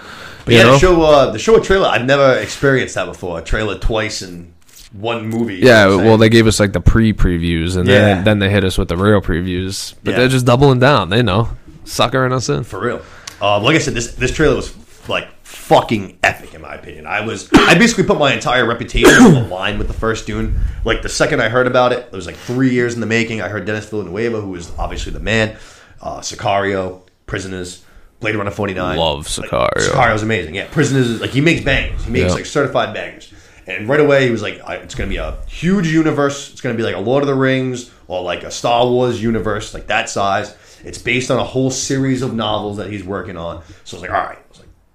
But 0.46 0.54
yeah, 0.54 0.64
the 0.64 0.78
show, 0.80 1.02
uh, 1.02 1.32
the 1.32 1.40
show 1.40 1.56
a 1.56 1.62
trailer. 1.62 1.88
I've 1.88 2.06
never 2.06 2.34
experienced 2.40 2.96
that 2.96 3.06
before. 3.06 3.40
A 3.40 3.42
trailer 3.42 3.78
twice 3.80 4.22
in 4.22 4.54
one 4.92 5.28
movie. 5.28 5.56
Yeah, 5.56 5.86
know 5.86 5.92
what 5.92 6.00
I'm 6.02 6.06
well, 6.08 6.18
they 6.18 6.30
gave 6.30 6.48
us 6.48 6.60
like 6.60 6.74
the 6.74 6.82
pre-previews, 6.82 7.78
and 7.78 7.88
Yeah. 7.88 8.00
then 8.00 8.24
then 8.26 8.40
they 8.40 8.50
hit 8.50 8.64
us 8.64 8.78
with 8.78 8.90
the 8.90 8.98
real 8.98 9.22
previews. 9.22 9.94
But 10.04 10.12
Yeah. 10.12 10.18
they're 10.18 10.28
just 10.28 10.46
doubling 10.46 10.80
down. 10.80 11.10
They 11.10 11.22
know, 11.22 11.50
suckering 11.86 12.34
us 12.34 12.50
in. 12.50 12.64
for 12.64 12.80
real. 12.80 13.02
Uh, 13.42 13.60
like 13.60 13.76
I 13.76 13.80
said, 13.80 13.94
this 13.94 14.14
this 14.16 14.32
trailer 14.32 14.56
was 14.56 14.74
like 15.08 15.28
fucking 15.64 16.20
epic 16.24 16.54
in 16.54 16.62
my 16.62 16.76
opinion. 16.76 17.08
I 17.08 17.22
was 17.26 17.50
I 17.56 17.76
basically 17.76 18.04
put 18.04 18.18
my 18.20 18.34
entire 18.34 18.66
reputation 18.66 19.14
on 19.24 19.34
the 19.34 19.42
line 19.50 19.78
with 19.78 19.88
the 19.88 19.94
first 19.94 20.28
Dune. 20.28 20.60
Like 20.84 21.02
the 21.02 21.10
second 21.10 21.42
I 21.42 21.50
heard 21.50 21.68
about 21.68 21.94
it, 21.94 22.00
it 22.06 22.12
was 22.12 22.26
like 22.28 22.36
three 22.36 22.72
years 22.72 22.94
in 22.94 23.00
the 23.00 23.06
making. 23.06 23.42
I 23.42 23.48
heard 23.50 23.66
Denis 23.66 23.90
Villeneuve, 23.90 24.44
who 24.44 24.54
is 24.56 24.72
obviously 24.78 25.12
the 25.14 25.20
man, 25.22 25.56
uh, 26.02 26.20
Sicario, 26.20 27.02
Prisoners, 27.26 27.84
Blade 28.20 28.36
Runner 28.36 28.52
forty 28.52 28.74
nine. 28.74 28.98
Love 28.98 29.28
Sicario. 29.28 29.70
Sicario's 29.78 30.24
amazing. 30.24 30.56
Yeah, 30.56 30.68
Prisoners 30.72 31.10
is 31.10 31.22
like 31.22 31.32
he 31.32 31.42
makes 31.42 31.62
bangers. 31.64 32.04
He 32.04 32.12
makes 32.12 32.28
Yeah. 32.30 32.34
like 32.34 32.46
certified 32.46 32.94
bangers. 32.94 33.34
And 33.66 33.88
right 33.88 34.02
away 34.02 34.26
he 34.26 34.32
was 34.32 34.42
like, 34.42 34.56
"It's 34.68 34.94
going 34.94 35.10
to 35.10 35.14
be 35.14 35.18
a 35.18 35.38
huge 35.48 35.88
universe. 35.88 36.52
It's 36.52 36.60
going 36.60 36.76
to 36.76 36.78
be 36.78 36.84
like 36.86 36.98
a 36.98 37.00
Lord 37.00 37.24
of 37.24 37.28
the 37.28 37.36
Rings 37.36 37.90
or 38.10 38.22
like 38.22 38.44
a 38.44 38.52
Star 38.52 38.86
Wars 38.86 39.24
universe, 39.24 39.74
like 39.74 39.88
that 39.88 40.10
size. 40.10 40.54
It's 40.84 40.98
based 40.98 41.32
on 41.32 41.40
a 41.40 41.46
whole 41.46 41.72
series 41.72 42.22
of 42.22 42.34
novels 42.34 42.76
that 42.76 42.90
he's 42.90 43.06
working 43.06 43.38
on. 43.38 43.64
So 43.86 43.96
I 43.96 44.02
was 44.02 44.02
like, 44.02 44.12
all 44.12 44.26
right. 44.26 44.38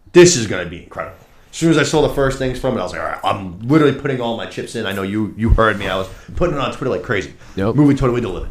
I 0.09 0.13
was 0.13 0.13
like, 0.13 0.13
this 0.13 0.37
is 0.37 0.47
going 0.47 0.65
to 0.65 0.71
be 0.71 0.83
incredible. 0.83 1.17
As 1.51 1.57
soon 1.57 1.71
as 1.71 1.79
I 1.79 1.83
saw 1.83 2.03
the 2.03 2.15
first 2.15 2.39
things 2.39 2.59
from 2.61 2.77
it, 2.77 2.81
I 2.81 2.83
was 2.83 2.93
like, 2.93 3.01
all 3.01 3.09
right, 3.09 3.21
I'm 3.25 3.59
literally 3.61 3.99
putting 3.99 4.21
all 4.21 4.37
my 4.37 4.47
chips 4.47 4.75
in. 4.75 4.87
I 4.87 4.93
know 4.93 5.03
you 5.03 5.35
you 5.37 5.51
heard 5.51 5.79
me. 5.79 5.89
I 5.89 5.97
was 5.97 6.09
putting 6.37 6.57
it 6.57 6.61
on 6.61 6.73
Twitter 6.73 6.91
like 6.91 7.03
crazy. 7.03 7.33
Yep. 7.57 7.75
Movie 7.75 7.95
totally 7.95 8.21
delivered. 8.21 8.51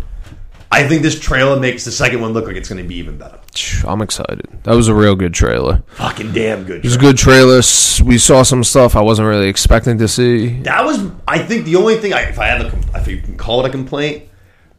I 0.70 0.88
think 0.88 1.01
this 1.01 1.18
trailer 1.18 1.60
makes 1.60 1.86
the 1.86 1.91
second 1.91 2.20
one 2.20 2.34
look 2.34 2.45
like 2.45 2.58
it's 2.58 2.68
going 2.68 2.82
to 2.82 2.88
be 2.88 2.95
even 2.95 3.18
better. 3.18 3.39
I'm 3.86 4.01
excited. 4.01 4.45
That 4.64 4.76
was 4.76 4.89
a 4.89 4.93
real 4.93 5.16
good 5.16 5.34
trailer. 5.34 5.82
Fucking 5.91 6.34
damn 6.34 6.66
good. 6.66 6.80
It 6.80 6.84
was 6.84 6.95
a 6.97 6.99
good 6.99 7.18
trailer. 7.18 7.62
We 8.03 8.18
saw 8.18 8.43
some 8.43 8.64
stuff 8.64 8.95
I 8.95 9.01
wasn't 9.01 9.28
really 9.28 9.47
expecting 9.47 9.97
to 9.99 10.08
see. 10.08 10.62
That 10.64 10.84
was, 10.84 11.10
I 11.28 11.39
think, 11.39 11.66
the 11.66 11.78
only 11.78 11.95
thing. 11.97 12.14
I, 12.14 12.24
if 12.24 12.38
I 12.38 12.47
have 12.47 12.74
a, 12.74 12.99
if 12.99 13.08
you 13.08 13.22
can 13.22 13.38
call 13.38 13.64
it 13.64 13.70
a 13.70 13.72
complaint, 13.72 14.24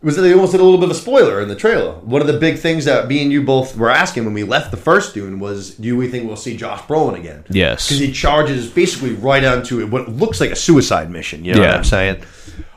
was 0.00 0.14
that 0.16 0.22
they 0.22 0.32
almost 0.32 0.52
did 0.52 0.60
a 0.60 0.64
little 0.64 0.78
bit 0.78 0.84
of 0.90 0.92
a 0.92 0.98
spoiler 1.00 1.40
in 1.42 1.48
the 1.48 1.56
trailer. 1.56 1.94
One 1.94 2.20
of 2.20 2.28
the 2.28 2.38
big 2.38 2.58
things 2.58 2.84
that 2.84 3.08
me 3.08 3.20
and 3.22 3.32
you 3.32 3.42
both 3.42 3.76
were 3.76 3.90
asking 3.90 4.24
when 4.24 4.32
we 4.34 4.44
left 4.44 4.70
the 4.70 4.76
first 4.76 5.12
Dune 5.14 5.40
was, 5.40 5.74
do 5.74 5.96
we 5.96 6.08
think 6.08 6.26
we'll 6.26 6.36
see 6.36 6.56
Josh 6.56 6.80
Brolin 6.82 7.18
again? 7.18 7.44
Yes. 7.50 7.86
because 7.88 7.98
he 7.98 8.12
charges 8.12 8.68
basically 8.70 9.14
right 9.14 9.42
onto 9.44 9.84
what 9.88 10.08
looks 10.08 10.40
like 10.40 10.50
a 10.50 10.56
suicide 10.56 11.10
mission. 11.10 11.44
You 11.44 11.54
know 11.54 11.60
what 11.60 11.68
Yeah. 11.68 11.76
I'm 11.76 11.84
saying? 11.84 12.22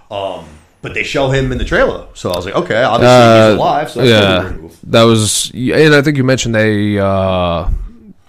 Um, 0.10 0.46
but 0.82 0.96
they 0.96 1.04
show 1.04 1.30
him 1.30 1.52
in 1.52 1.60
the 1.60 1.64
trailer, 1.66 2.08
so 2.16 2.32
I 2.32 2.36
was 2.36 2.46
like, 2.46 2.56
okay, 2.56 2.82
obviously 2.82 3.16
Uh, 3.16 3.50
he's 3.50 3.56
alive. 3.56 3.92
So 3.92 4.00
that's 4.00 4.10
yeah, 4.10 4.40
a 4.40 4.50
good 4.52 4.62
move. 4.64 4.78
that 4.88 5.04
was, 5.04 5.52
and 5.54 5.94
I 5.94 6.02
think 6.02 6.18
you 6.18 6.24
mentioned 6.24 6.56
they 6.56 6.98
uh, 6.98 7.70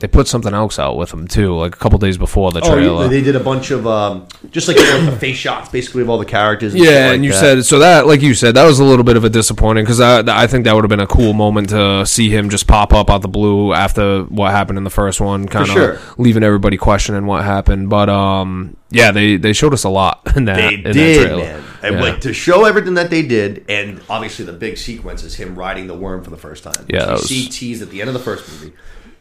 they 0.03 0.09
put 0.09 0.27
something 0.27 0.53
else 0.53 0.81
out 0.81 0.97
with 0.97 1.13
him 1.13 1.29
too, 1.29 1.55
like 1.57 1.77
a 1.77 1.79
couple 1.79 1.97
days 1.97 2.19
before 2.19 2.51
the 2.51 2.61
Oh, 2.61 2.75
trailer. 2.75 3.05
yeah, 3.05 3.09
they 3.09 3.21
did 3.23 3.37
a 3.37 3.41
bunch 3.41 3.71
of 3.71 3.87
um, 3.87 4.27
just 4.51 4.67
like 4.67 4.77
you 4.77 4.83
know, 4.83 5.05
the 5.07 5.17
face 5.17 5.37
shots, 5.37 5.69
basically 5.69 6.03
of 6.03 6.11
all 6.11 6.19
the 6.19 6.25
characters. 6.25 6.75
And 6.75 6.83
Yeah, 6.85 7.07
like 7.07 7.15
and 7.15 7.25
you 7.25 7.31
that. 7.31 7.39
said 7.39 7.65
so 7.65 7.79
that, 7.79 8.09
like 8.09 8.21
you 8.21 8.35
said, 8.35 8.57
that 8.57 8.65
was 8.65 8.81
a 8.81 8.85
little 8.85 9.05
bit 9.05 9.17
of 9.17 9.23
a 9.23 9.31
disappointing 9.31 9.85
because 9.85 10.01
I, 10.01 10.23
I 10.43 10.49
think 10.49 10.65
that 10.65 10.75
would 10.75 10.83
have 10.83 10.89
been 10.91 10.99
a 10.99 11.07
cool 11.07 11.35
moment 11.35 11.69
to 11.69 12.05
see 12.05 12.29
him 12.31 12.51
just 12.51 12.67
pop 12.67 12.93
up 12.93 13.11
out 13.11 13.23
the 13.23 13.29
blue 13.29 13.73
after 13.73 14.25
what 14.25 14.51
happened 14.51 14.77
in 14.77 14.83
the 14.83 14.91
first 14.91 15.21
one, 15.21 15.47
kind 15.47 15.67
of 15.69 15.73
sure. 15.73 15.99
leaving 16.19 16.43
everybody 16.43 16.77
questioning 16.77 17.25
what 17.27 17.45
happened. 17.45 17.89
But 17.89 18.09
um, 18.09 18.77
yeah, 18.91 19.13
they 19.13 19.37
they 19.37 19.53
showed 19.53 19.73
us 19.73 19.85
a 19.85 19.89
lot 19.89 20.21
in 20.37 20.47
that 20.47 20.57
They 20.57 20.75
in 20.75 20.83
that 20.83 20.93
did, 20.95 21.23
trailer. 21.27 21.45
man. 21.45 21.63
And 21.85 21.95
Yeah. 21.95 22.01
like 22.03 22.21
to 22.23 22.33
show 22.33 22.65
everything 22.65 22.95
that 22.95 23.11
they 23.11 23.23
did, 23.23 23.65
and 23.69 24.01
obviously 24.11 24.45
the 24.47 24.53
big 24.53 24.79
sequence 24.79 25.23
is 25.23 25.37
him 25.37 25.55
riding 25.55 25.87
the 25.87 25.95
worm 25.95 26.25
for 26.25 26.31
the 26.31 26.37
first 26.37 26.65
time. 26.65 26.87
Yeah, 26.89 27.01
you 27.03 27.07
that 27.07 27.13
was- 27.13 27.29
see 27.29 27.49
teased 27.49 27.83
at 27.83 27.91
the 27.91 28.01
end 28.01 28.09
of 28.09 28.15
the 28.15 28.21
first 28.21 28.49
movie. 28.51 28.73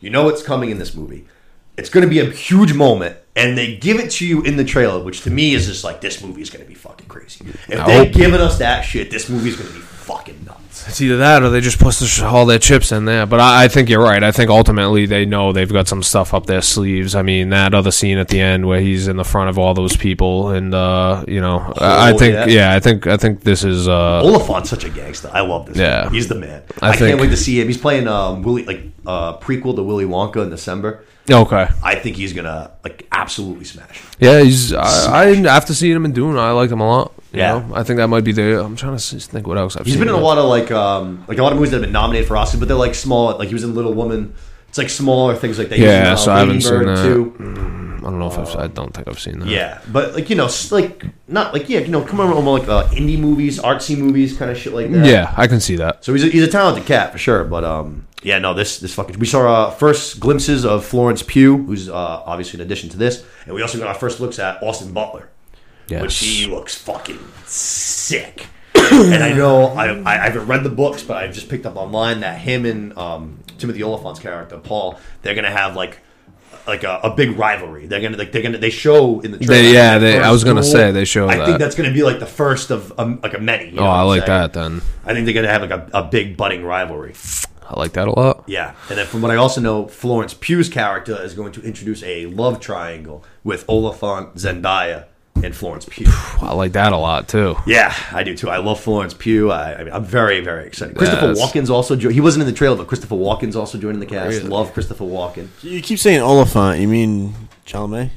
You 0.01 0.09
know 0.09 0.23
what's 0.23 0.43
coming 0.43 0.71
in 0.71 0.79
this 0.79 0.93
movie. 0.95 1.27
It's 1.77 1.89
going 1.89 2.03
to 2.03 2.09
be 2.09 2.19
a 2.19 2.29
huge 2.29 2.73
moment, 2.73 3.17
and 3.35 3.57
they 3.57 3.77
give 3.77 3.97
it 3.99 4.11
to 4.11 4.27
you 4.27 4.41
in 4.41 4.57
the 4.57 4.65
trailer, 4.65 5.01
which 5.01 5.21
to 5.21 5.29
me 5.29 5.53
is 5.53 5.67
just 5.67 5.83
like 5.83 6.01
this 6.01 6.21
movie 6.21 6.41
is 6.41 6.49
going 6.49 6.63
to 6.63 6.67
be 6.67 6.75
fucking 6.75 7.07
crazy. 7.07 7.45
If 7.47 7.67
they're 7.67 8.05
hope- 8.05 8.11
giving 8.13 8.41
us 8.41 8.57
that 8.57 8.81
shit, 8.81 9.09
this 9.09 9.29
movie 9.29 9.49
is 9.49 9.55
going 9.55 9.69
to 9.69 9.75
be 9.75 9.79
fucking 9.79 10.43
nuts. 10.45 10.70
It's 10.87 10.99
either 11.01 11.17
that 11.17 11.43
or 11.43 11.49
they 11.49 11.61
just 11.61 11.79
put 11.79 11.93
the- 11.95 12.25
all 12.25 12.45
their 12.45 12.59
chips 12.59 12.91
in 12.91 13.05
there. 13.05 13.25
But 13.25 13.39
I, 13.39 13.65
I 13.65 13.67
think 13.67 13.89
you're 13.89 14.01
right. 14.01 14.23
I 14.23 14.31
think 14.31 14.49
ultimately 14.49 15.05
they 15.05 15.25
know 15.25 15.51
they've 15.53 15.71
got 15.71 15.87
some 15.87 16.01
stuff 16.03 16.33
up 16.33 16.45
their 16.47 16.61
sleeves. 16.61 17.15
I 17.15 17.21
mean, 17.21 17.49
that 17.49 17.73
other 17.73 17.91
scene 17.91 18.17
at 18.17 18.27
the 18.29 18.39
end 18.41 18.67
where 18.67 18.81
he's 18.81 19.07
in 19.07 19.15
the 19.17 19.23
front 19.23 19.49
of 19.49 19.57
all 19.57 19.73
those 19.73 19.95
people, 19.95 20.49
and 20.49 20.73
uh, 20.73 21.23
you 21.27 21.39
know, 21.41 21.59
I 21.77 22.09
I 22.09 22.11
Oh, 22.13 22.17
think 22.17 22.33
yeah. 22.33 22.45
yeah. 22.47 22.73
I 22.75 22.79
think 22.79 23.07
I 23.07 23.17
think 23.17 23.41
this 23.41 23.63
is 23.63 23.87
uh, 23.87 24.21
Oliphant's 24.23 24.69
such 24.69 24.83
a 24.83 24.89
gangster. 24.89 25.29
I 25.33 25.41
love 25.41 25.67
this. 25.67 25.77
Yeah. 25.77 26.05
guy. 26.05 26.09
he's 26.09 26.27
the 26.27 26.35
man. 26.35 26.63
I 26.81 26.89
I, 26.91 26.97
can't 26.97 27.19
wait 27.19 27.29
to 27.29 27.37
see 27.37 27.59
him. 27.59 27.67
He's 27.67 27.77
playing 27.77 28.07
um, 28.07 28.41
Willy 28.43 28.65
like 28.65 28.83
uh, 29.05 29.37
prequel 29.37 29.75
to 29.75 29.83
Willy 29.83 30.05
Wonka 30.05 30.43
in 30.43 30.49
December. 30.49 31.03
Okay. 31.29 31.67
I 31.83 31.95
think 31.95 32.15
he's 32.17 32.33
gonna 32.33 32.71
like 32.83 33.07
absolutely 33.11 33.65
smash. 33.65 34.01
Yeah, 34.19 34.41
he's. 34.41 34.73
I, 34.73 34.83
I 35.29 35.31
after 35.45 35.73
seeing 35.73 35.95
him 35.95 36.05
in 36.05 36.11
Dune, 36.13 36.37
I 36.37 36.51
liked 36.51 36.71
him 36.71 36.79
a 36.81 36.87
lot. 36.87 37.13
You 37.31 37.39
Yeah. 37.39 37.59
know? 37.59 37.75
I 37.75 37.83
think 37.83 37.97
that 37.97 38.07
might 38.07 38.23
be 38.23 38.31
the. 38.31 38.63
I'm 38.63 38.75
trying 38.75 38.97
to 38.97 39.19
think 39.19 39.47
what 39.47 39.57
else 39.57 39.75
I've 39.77 39.85
He's 39.85 39.93
seen. 39.93 40.01
been 40.01 40.09
in 40.09 40.15
a 40.15 40.19
lot 40.19 40.37
of 40.37 40.45
like 40.45 40.71
um 40.71 41.23
like 41.27 41.37
a 41.37 41.43
lot 41.43 41.51
of 41.51 41.57
movies 41.57 41.71
that 41.71 41.77
have 41.77 41.83
been 41.83 41.93
nominated 41.93 42.27
for 42.27 42.35
Oscars, 42.35 42.59
but 42.59 42.67
they're 42.67 42.77
like 42.77 42.95
small. 42.95 43.37
Like 43.37 43.47
he 43.49 43.53
was 43.53 43.63
in 43.63 43.73
Little 43.75 43.93
Woman. 43.93 44.33
It's 44.69 44.77
like 44.77 44.89
smaller 44.89 45.35
things 45.35 45.57
like 45.59 45.69
that. 45.69 45.75
He 45.77 45.83
was 45.83 45.91
Yeah, 45.91 46.01
in, 46.07 46.13
uh, 46.13 46.15
so 46.15 46.31
I 46.31 46.39
haven't 46.39 46.61
seen 46.61 46.71
Bird, 46.71 46.87
that. 46.97 47.03
too. 47.03 47.90
I 48.01 48.09
don't 48.09 48.19
know 48.19 48.27
if 48.27 48.37
I've, 48.37 48.55
I 48.55 48.67
don't 48.67 48.93
think 48.93 49.07
I've 49.07 49.19
seen 49.19 49.39
that. 49.39 49.47
Yeah, 49.47 49.79
but 49.91 50.13
like 50.15 50.29
you 50.29 50.35
know, 50.35 50.45
s- 50.45 50.71
like 50.71 51.05
not 51.27 51.53
like 51.53 51.69
yeah, 51.69 51.79
you 51.79 51.87
know, 51.89 52.03
come 52.03 52.19
on, 52.19 52.43
more 52.43 52.59
like 52.59 52.67
uh, 52.67 52.83
indie 52.89 53.19
movies, 53.19 53.59
artsy 53.59 53.97
movies, 53.97 54.37
kind 54.37 54.49
of 54.51 54.57
shit 54.57 54.73
like 54.73 54.91
that. 54.91 55.05
Yeah, 55.05 55.33
I 55.37 55.47
can 55.47 55.59
see 55.59 55.75
that. 55.77 56.03
So 56.03 56.13
he's 56.13 56.23
a, 56.23 56.27
he's 56.27 56.43
a 56.43 56.47
talented 56.51 56.85
cat 56.85 57.11
for 57.11 57.17
sure. 57.17 57.43
But 57.43 57.63
um, 57.63 58.07
yeah, 58.23 58.39
no, 58.39 58.53
this 58.53 58.79
this 58.79 58.93
fucking. 58.93 59.19
We 59.19 59.25
saw 59.25 59.67
uh, 59.67 59.71
first 59.71 60.19
glimpses 60.19 60.65
of 60.65 60.85
Florence 60.85 61.23
Pugh, 61.23 61.57
who's 61.63 61.89
uh, 61.89 61.93
obviously 61.95 62.59
in 62.59 62.65
addition 62.65 62.89
to 62.89 62.97
this, 62.97 63.23
and 63.45 63.53
we 63.55 63.61
also 63.61 63.77
got 63.77 63.87
our 63.87 63.95
first 63.95 64.19
looks 64.19 64.39
at 64.39 64.61
Austin 64.63 64.91
Butler. 64.93 65.29
Yes. 65.87 66.01
which 66.03 66.17
he 66.19 66.45
looks 66.47 66.73
fucking 66.75 67.19
sick. 67.45 68.47
and 68.75 69.21
I 69.23 69.33
know 69.33 69.65
I, 69.65 69.87
I 69.89 70.13
I 70.23 70.29
haven't 70.29 70.47
read 70.47 70.63
the 70.63 70.69
books, 70.69 71.03
but 71.03 71.17
I've 71.17 71.33
just 71.33 71.49
picked 71.49 71.65
up 71.65 71.75
online 71.75 72.21
that 72.21 72.39
him 72.39 72.65
and 72.65 72.97
um, 72.97 73.39
Timothy 73.57 73.81
Oliphant's 73.81 74.19
character 74.19 74.57
Paul, 74.57 74.97
they're 75.21 75.35
gonna 75.35 75.51
have 75.51 75.75
like 75.75 75.99
like 76.71 76.83
a, 76.83 77.01
a 77.03 77.13
big 77.13 77.37
rivalry. 77.37 77.85
They're 77.85 78.01
gonna 78.01 78.17
like 78.17 78.31
they're 78.31 78.41
gonna 78.41 78.57
they 78.57 78.69
show 78.69 79.19
in 79.19 79.31
the. 79.31 79.37
They- 79.37 79.73
yeah, 79.73 79.97
they- 79.97 80.19
I 80.19 80.31
was 80.31 80.43
gonna 80.43 80.63
say 80.63 80.91
they 80.91 81.05
show 81.05 81.27
I 81.27 81.37
that. 81.37 81.45
think 81.45 81.59
that's 81.59 81.75
gonna 81.75 81.91
be 81.91 82.03
like 82.03 82.19
the 82.19 82.25
first 82.25 82.71
of 82.71 82.93
um, 82.97 83.19
like 83.21 83.33
a 83.33 83.39
many. 83.39 83.65
you 83.65 83.71
know 83.73 83.83
oh, 83.83 83.89
I 83.89 84.01
like 84.03 84.25
saying? 84.25 84.41
that. 84.41 84.53
Then 84.53 84.81
I 85.05 85.13
think 85.13 85.25
they're 85.25 85.33
gonna 85.33 85.49
have 85.49 85.61
like 85.61 85.71
a, 85.71 85.89
a 85.93 86.03
big 86.03 86.37
budding 86.37 86.63
rivalry. 86.63 87.13
I 87.69 87.79
like 87.79 87.93
that 87.93 88.07
a 88.07 88.11
lot. 88.11 88.43
Yeah, 88.47 88.73
and 88.89 88.97
then 88.97 89.05
from 89.05 89.21
what 89.21 89.31
I 89.31 89.35
also 89.35 89.61
know, 89.61 89.87
Florence 89.87 90.33
Pugh's 90.33 90.67
character 90.69 91.21
is 91.21 91.33
going 91.33 91.53
to 91.53 91.61
introduce 91.61 92.03
a 92.03 92.25
love 92.25 92.59
triangle 92.59 93.23
with 93.43 93.63
Oliphant, 93.69 94.35
Zendaya, 94.35 95.05
and 95.43 95.55
Florence 95.55 95.85
Pugh. 95.89 96.07
I 96.41 96.53
like 96.53 96.73
that 96.73 96.93
a 96.93 96.97
lot 96.97 97.27
too. 97.27 97.55
Yeah, 97.65 97.93
I 98.11 98.23
do 98.23 98.35
too. 98.35 98.49
I 98.49 98.57
love 98.57 98.79
Florence 98.79 99.13
Pugh. 99.13 99.51
I, 99.51 99.75
I 99.75 99.83
mean, 99.83 99.93
I'm 99.93 100.03
very, 100.05 100.41
very 100.41 100.65
excited. 100.67 100.95
Christopher 100.95 101.27
Yes. 101.33 101.39
Walken's 101.41 101.69
also 101.69 101.95
jo- 101.95 102.09
he 102.09 102.21
wasn't 102.21 102.41
in 102.43 102.47
the 102.47 102.55
trailer, 102.57 102.75
but 102.77 102.87
Christopher 102.87 103.15
Walken's 103.15 103.55
also 103.55 103.77
joining 103.77 103.99
the 103.99 104.05
cast. 104.05 104.29
Really? 104.37 104.49
Love 104.49 104.73
Christopher 104.73 105.05
Walken. 105.05 105.47
You 105.63 105.81
keep 105.81 105.99
saying 105.99 106.21
Oliphant. 106.21 106.79
You 106.79 106.87
mean 106.87 107.33
Chalamet? 107.65 108.09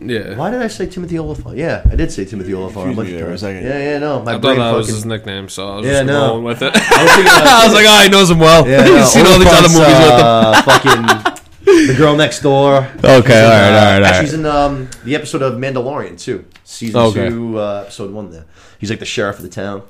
Yeah. 0.00 0.36
Why 0.36 0.50
did 0.50 0.60
I 0.60 0.66
say 0.68 0.86
Timothy 0.86 1.18
Oliphant? 1.18 1.56
Yeah, 1.56 1.82
I 1.90 1.96
did 1.96 2.12
say 2.12 2.24
Timothy 2.24 2.52
Oliphant. 2.52 2.90
a 2.90 2.94
Confused 2.94 2.96
bunch 2.96 3.08
me 3.08 3.16
there 3.16 3.26
for 3.26 3.32
a 3.32 3.38
second. 3.38 3.64
Yeah, 3.64 3.78
yeah, 3.78 3.98
no, 3.98 4.22
my 4.22 4.32
I 4.32 4.34
thought 4.34 4.42
brain 4.42 4.58
that 4.58 4.72
was 4.74 4.88
his 4.88 5.04
nickname, 5.06 5.48
so 5.48 5.66
I 5.68 5.76
was 5.76 5.86
Yeah, 5.86 5.92
just 6.02 6.06
no. 6.06 6.26
rolling 6.28 6.44
with 6.44 6.62
it. 6.62 6.72
I 6.74 7.02
was 7.04 7.12
thinking 7.12 7.32
I 7.32 7.64
was 7.64 7.74
like, 7.74 7.86
oh, 7.88 8.02
he 8.02 8.08
knows 8.08 8.30
him 8.30 8.38
well. 8.38 8.68
yeah, 8.68 8.84
no, 8.84 8.96
He's 8.98 9.08
seen 9.12 9.26
all 9.26 9.38
these 9.38 9.48
other 9.48 9.68
Oliphant's, 9.68 9.78
movies 9.78 9.98
with 9.98 10.18
him. 10.18 10.26
uh, 10.26 10.62
fucking 10.62 11.37
the 11.86 11.94
girl 11.96 12.16
next 12.16 12.40
door. 12.40 12.78
Okay, 12.78 13.38
in, 13.38 13.44
all 13.44 13.50
right, 13.50 13.68
all 13.68 14.00
right, 14.00 14.02
all 14.02 14.04
uh. 14.04 14.20
She's 14.20 14.34
in 14.34 14.46
um, 14.46 14.88
the 15.04 15.14
episode 15.14 15.42
of 15.42 15.54
Mandalorian 15.54 16.18
too, 16.18 16.44
season 16.64 17.00
Okay. 17.00 17.28
two, 17.28 17.58
uh, 17.58 17.82
episode 17.86 18.12
one. 18.12 18.30
There, 18.30 18.44
he's 18.78 18.90
like 18.90 18.98
the 19.00 19.04
sheriff 19.06 19.36
of 19.36 19.42
the 19.42 19.48
town. 19.48 19.82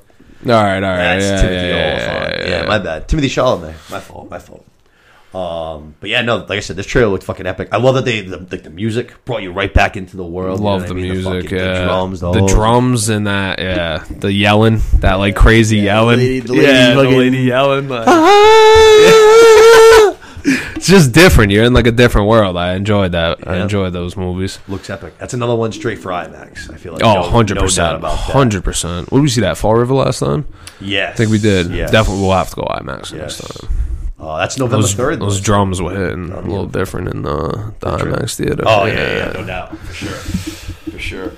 All 0.45 0.51
right, 0.51 0.75
all 0.75 0.81
right. 0.81 1.17
That's 1.19 1.25
yeah, 1.25 1.41
Timothy 1.41 1.55
yeah, 1.55 1.61
yeah, 1.67 1.97
yeah, 1.97 2.39
Yeah, 2.49 2.61
yeah. 2.61 2.67
my 2.67 2.79
bad. 2.79 3.07
Timothy 3.09 3.27
Chalamet. 3.29 3.73
My 3.91 3.99
fault. 3.99 4.29
My 4.29 4.39
fault. 4.39 4.65
Um, 5.31 5.93
but 5.99 6.09
yeah, 6.09 6.23
no, 6.23 6.37
like 6.37 6.51
I 6.51 6.59
said, 6.59 6.75
this 6.75 6.87
trailer 6.87 7.09
looked 7.11 7.23
fucking 7.25 7.45
epic. 7.45 7.69
I 7.71 7.77
love 7.77 7.93
that 7.95 8.05
they 8.05 8.21
the, 8.21 8.37
like 8.39 8.63
the 8.63 8.71
music 8.71 9.13
brought 9.25 9.43
you 9.43 9.51
right 9.51 9.71
back 9.71 9.95
into 9.95 10.17
the 10.17 10.23
world. 10.25 10.57
you 10.59 10.63
know 10.65 10.71
Love 10.71 10.87
the 10.87 10.89
I 10.89 10.93
mean? 10.93 11.11
music, 11.11 11.43
fucking- 11.43 11.55
yeah. 11.59 11.79
the 11.79 11.85
drums, 11.85 12.19
the, 12.21 12.31
the 12.31 12.47
drums 12.47 13.09
and 13.09 13.27
that, 13.27 13.59
yeah, 13.59 14.03
the 14.09 14.31
yelling, 14.33 14.81
that 15.01 15.15
like 15.15 15.35
crazy 15.35 15.77
yelling, 15.77 16.17
lady- 16.17 16.39
the 16.39 16.53
lady 16.53 16.65
yeah, 16.65 16.89
the 16.95 17.03
fucking- 17.03 17.19
lady 17.19 17.37
yelling. 17.39 17.89
Like, 17.89 18.07
it's 20.43 20.87
just 20.87 21.11
different. 21.11 21.51
You're 21.51 21.63
in 21.65 21.73
like 21.73 21.87
a 21.87 21.91
different 21.91 22.27
world. 22.27 22.57
I 22.57 22.73
enjoyed 22.75 23.11
that. 23.13 23.47
I 23.47 23.55
Yeah. 23.57 23.63
enjoyed 23.63 23.93
those 23.93 24.15
movies. 24.17 24.59
looks 24.67 24.89
epic. 24.89 25.17
That's 25.17 25.33
another 25.33 25.55
one 25.55 25.71
straight 25.71 25.99
for 25.99 26.09
IMAX. 26.11 26.71
I 26.73 26.77
feel 26.77 26.93
like 26.93 27.03
Oh, 27.03 27.21
100 27.21 27.55
no 27.55 27.61
doubt 27.61 27.65
percent, 27.67 27.95
about 27.97 28.17
hundred 28.17 28.63
percent. 28.63 29.11
What 29.11 29.19
did 29.19 29.23
we 29.23 29.29
see 29.29 29.41
that 29.41 29.57
Fall 29.57 29.75
River 29.75 29.93
last 29.93 30.19
time? 30.19 30.45
Yes, 30.79 31.13
I 31.13 31.17
think 31.17 31.31
we 31.31 31.39
did. 31.39 31.71
Yes. 31.71 31.91
Definitely, 31.91 32.21
we'll 32.23 32.31
have 32.37 32.49
to 32.51 32.55
go 32.55 32.63
IMAX 32.63 33.11
Yes. 33.11 33.41
next 33.41 33.59
time. 33.59 33.69
Uh, 34.19 34.37
that's 34.37 34.57
November 34.57 34.81
Those, 34.81 34.93
third. 34.95 35.19
those 35.21 35.39
drums 35.39 35.81
were 35.81 35.91
hitting 35.95 36.29
a 36.31 36.41
little 36.41 36.65
different 36.67 37.07
in 37.07 37.21
the, 37.21 37.73
the 37.79 37.87
IMAX 37.97 38.35
theater. 38.35 38.63
Oh 38.65 38.85
yeah, 38.85 38.93
yeah, 38.93 39.15
yeah, 39.27 39.31
no 39.33 39.43
doubt, 39.45 39.77
for 39.77 39.93
sure, 39.93 40.09
for 40.91 40.99
sure. 40.99 41.31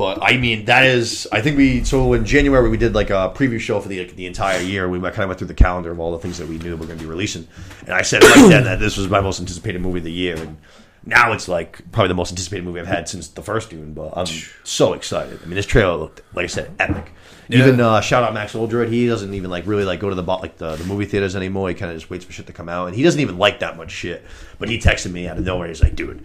But 0.00 0.22
I 0.22 0.38
mean, 0.38 0.64
that 0.64 0.86
is. 0.86 1.28
I 1.30 1.42
think 1.42 1.58
we 1.58 1.84
so 1.84 2.14
in 2.14 2.24
January 2.24 2.70
we 2.70 2.78
did 2.78 2.94
like 2.94 3.10
a 3.10 3.30
preview 3.36 3.60
show 3.60 3.78
for 3.80 3.88
the 3.90 4.04
the 4.04 4.24
entire 4.24 4.62
year. 4.62 4.88
We 4.88 4.98
kind 4.98 5.18
of 5.18 5.28
went 5.28 5.38
through 5.38 5.48
the 5.48 5.52
calendar 5.52 5.90
of 5.90 6.00
all 6.00 6.12
the 6.12 6.18
things 6.18 6.38
that 6.38 6.48
we 6.48 6.56
knew 6.56 6.70
we 6.70 6.80
were 6.80 6.86
going 6.86 6.98
to 6.98 7.04
be 7.04 7.10
releasing, 7.10 7.46
and 7.82 7.90
I 7.90 8.00
said 8.00 8.22
right 8.24 8.48
then 8.48 8.64
that 8.64 8.80
this 8.80 8.96
was 8.96 9.10
my 9.10 9.20
most 9.20 9.40
anticipated 9.40 9.82
movie 9.82 9.98
of 9.98 10.04
the 10.04 10.10
year. 10.10 10.36
And 10.36 10.56
now 11.04 11.32
it's 11.32 11.48
like 11.48 11.82
probably 11.92 12.08
the 12.08 12.14
most 12.14 12.30
anticipated 12.30 12.64
movie 12.64 12.80
I've 12.80 12.86
had 12.86 13.10
since 13.10 13.28
the 13.28 13.42
first 13.42 13.68
Dune. 13.68 13.92
But 13.92 14.14
I'm 14.16 14.24
so 14.64 14.94
excited. 14.94 15.38
I 15.42 15.44
mean, 15.44 15.56
this 15.56 15.66
trailer 15.66 15.96
looked 15.96 16.22
like 16.34 16.44
I 16.44 16.46
said 16.46 16.72
epic. 16.78 17.12
Even 17.50 17.78
uh, 17.78 18.00
shout 18.00 18.22
out 18.22 18.32
Max 18.32 18.54
Oldroyd. 18.54 18.88
He 18.88 19.06
doesn't 19.06 19.34
even 19.34 19.50
like 19.50 19.66
really 19.66 19.84
like 19.84 20.00
go 20.00 20.08
to 20.08 20.14
the 20.14 20.22
like 20.22 20.56
the, 20.56 20.76
the 20.76 20.84
movie 20.84 21.04
theaters 21.04 21.36
anymore. 21.36 21.68
He 21.68 21.74
kind 21.74 21.92
of 21.92 21.98
just 21.98 22.08
waits 22.08 22.24
for 22.24 22.32
shit 22.32 22.46
to 22.46 22.54
come 22.54 22.70
out, 22.70 22.86
and 22.86 22.96
he 22.96 23.02
doesn't 23.02 23.20
even 23.20 23.36
like 23.36 23.60
that 23.60 23.76
much 23.76 23.90
shit. 23.90 24.24
But 24.58 24.70
he 24.70 24.78
texted 24.78 25.12
me 25.12 25.28
out 25.28 25.36
of 25.36 25.44
nowhere. 25.44 25.68
He's 25.68 25.82
like, 25.82 25.94
"Dude, 25.94 26.24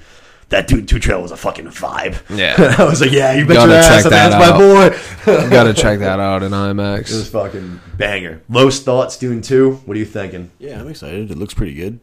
that 0.49 0.67
Dune 0.67 0.85
Two 0.85 0.99
Trail 0.99 1.21
was 1.21 1.31
a 1.31 1.37
fucking 1.37 1.65
vibe." 1.67 2.21
Yeah. 2.35 2.75
I 2.79 2.83
was 2.85 3.01
like, 3.01 3.11
"Yeah, 3.11 3.33
you 3.33 3.45
bet 3.45 3.55
Gotta 3.55 3.71
your 3.71 3.81
ass. 3.81 4.03
check 4.03 4.11
That's 4.11 4.35
that 4.35 4.51
my 4.51 4.57
boy." 4.57 5.41
You 5.43 5.49
gotta 5.49 5.73
check 5.83 5.99
that 5.99 6.19
out 6.19 6.43
in 6.43 6.51
IMAX. 6.51 7.11
It 7.11 7.15
was 7.15 7.29
fucking 7.29 7.79
banger. 7.97 8.41
Lowest 8.49 8.83
thoughts, 8.85 9.17
Dune 9.17 9.41
Two. 9.41 9.75
What 9.85 9.95
are 9.95 9.99
you 9.99 10.05
thinking? 10.05 10.51
Yeah, 10.59 10.79
I'm 10.79 10.87
excited. 10.87 11.31
It 11.31 11.37
looks 11.37 11.53
pretty 11.53 11.73
good. 11.73 11.99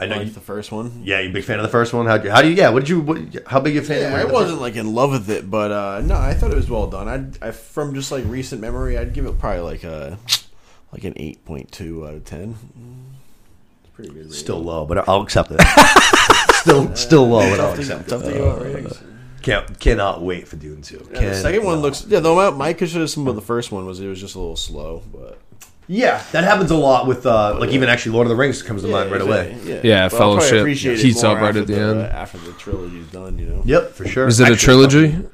I 0.00 0.04
I 0.04 0.06
know. 0.06 0.16
like 0.18 0.26
You, 0.28 0.32
the 0.32 0.40
first 0.40 0.70
one. 0.70 1.02
yeah, 1.04 1.18
you 1.18 1.32
big 1.32 1.42
fan 1.42 1.58
of 1.58 1.64
the 1.64 1.68
first 1.70 1.92
one. 1.92 2.06
How 2.06 2.18
how 2.30 2.40
do 2.40 2.48
you? 2.48 2.54
Yeah, 2.54 2.68
what 2.70 2.80
did 2.80 2.88
you? 2.88 3.00
What, 3.00 3.18
how 3.48 3.58
big 3.58 3.76
a 3.76 3.82
fan? 3.82 4.00
Yeah, 4.02 4.12
were 4.12 4.18
I 4.20 4.24
the 4.26 4.32
wasn't 4.32 4.60
like 4.60 4.76
in 4.76 4.94
love 4.94 5.10
with 5.10 5.28
it, 5.28 5.50
but 5.50 5.72
uh, 5.72 6.00
no, 6.04 6.14
I 6.14 6.34
thought 6.34 6.52
it 6.52 6.56
was 6.56 6.70
well 6.70 6.86
done. 6.86 7.08
I'd, 7.08 7.42
I 7.42 7.50
from 7.50 7.94
just 7.94 8.12
like 8.12 8.22
recent 8.26 8.60
memory, 8.60 8.96
I'd 8.96 9.12
give 9.12 9.26
it 9.26 9.38
probably 9.40 9.62
like 9.62 9.82
a 9.82 10.18
like 10.92 11.02
an 11.02 11.14
eight 11.16 11.44
point 11.44 11.72
two 11.72 12.06
out 12.06 12.14
of 12.14 12.24
ten. 12.24 12.54
It's 13.82 13.90
pretty 13.92 14.10
good. 14.14 14.26
first? 14.28 14.38
Still 14.38 14.62
low, 14.62 14.86
but 14.86 15.08
I'll 15.08 15.22
accept 15.22 15.50
it. 15.52 15.58
still, 16.60 16.94
still 16.96 17.28
low, 17.28 17.40
but 17.50 17.60
I'll 17.60 17.66
tough 17.68 17.74
to, 17.76 17.80
accept 17.80 18.02
it. 18.02 18.08
tough 18.08 18.22
to 18.24 18.32
give 18.32 18.44
out 18.46 18.62
ratings. 18.62 19.00
Can't 19.42 19.80
cannot 19.80 20.22
wait 20.22 20.48
for 20.48 20.56
Dune 20.56 20.82
Two. 20.82 21.06
Yeah, 21.12 21.20
the 21.30 21.34
second 21.34 21.64
one 21.64 21.78
looks 21.80 22.04
yeah. 22.06 22.20
Though 22.20 22.34
my, 22.34 22.50
my 22.56 22.72
criticism 22.72 23.26
of 23.28 23.34
the 23.36 23.40
first 23.40 23.70
one 23.72 23.86
was 23.86 24.00
it 24.00 24.06
was 24.08 24.20
just 24.20 24.34
a 24.34 24.38
little 24.38 24.56
slow, 24.56 25.02
but 25.12 25.38
Yeah, 25.86 26.22
that 26.32 26.44
happens 26.44 26.70
a 26.70 26.76
lot 26.76 27.06
with 27.06 27.24
uh, 27.24 27.56
like 27.58 27.70
even 27.70 27.88
actually 27.88 28.12
Lord 28.12 28.26
of 28.26 28.30
the 28.30 28.36
Rings 28.36 28.62
comes 28.62 28.82
to 28.82 28.88
mind 28.88 29.10
right 29.12 29.20
away. 29.22 29.56
Yeah, 29.64 29.80
Yeah, 29.84 30.08
But 30.08 30.18
Fellowship 30.18 30.66
heats 30.66 31.22
up 31.24 31.38
right 31.40 31.56
at 31.56 31.66
the 31.66 31.78
end. 31.78 32.00
after 32.00 32.36
the 32.38 32.52
trilogy's 32.54 33.06
done. 33.06 33.38
You 33.38 33.46
know. 33.46 33.62
Yep, 33.64 33.92
for 33.92 34.06
sure. 34.06 34.26
Is 34.26 34.40
it 34.40 34.48
a 34.48 34.52
Actually, 34.52 34.64
trilogy? 34.88 35.28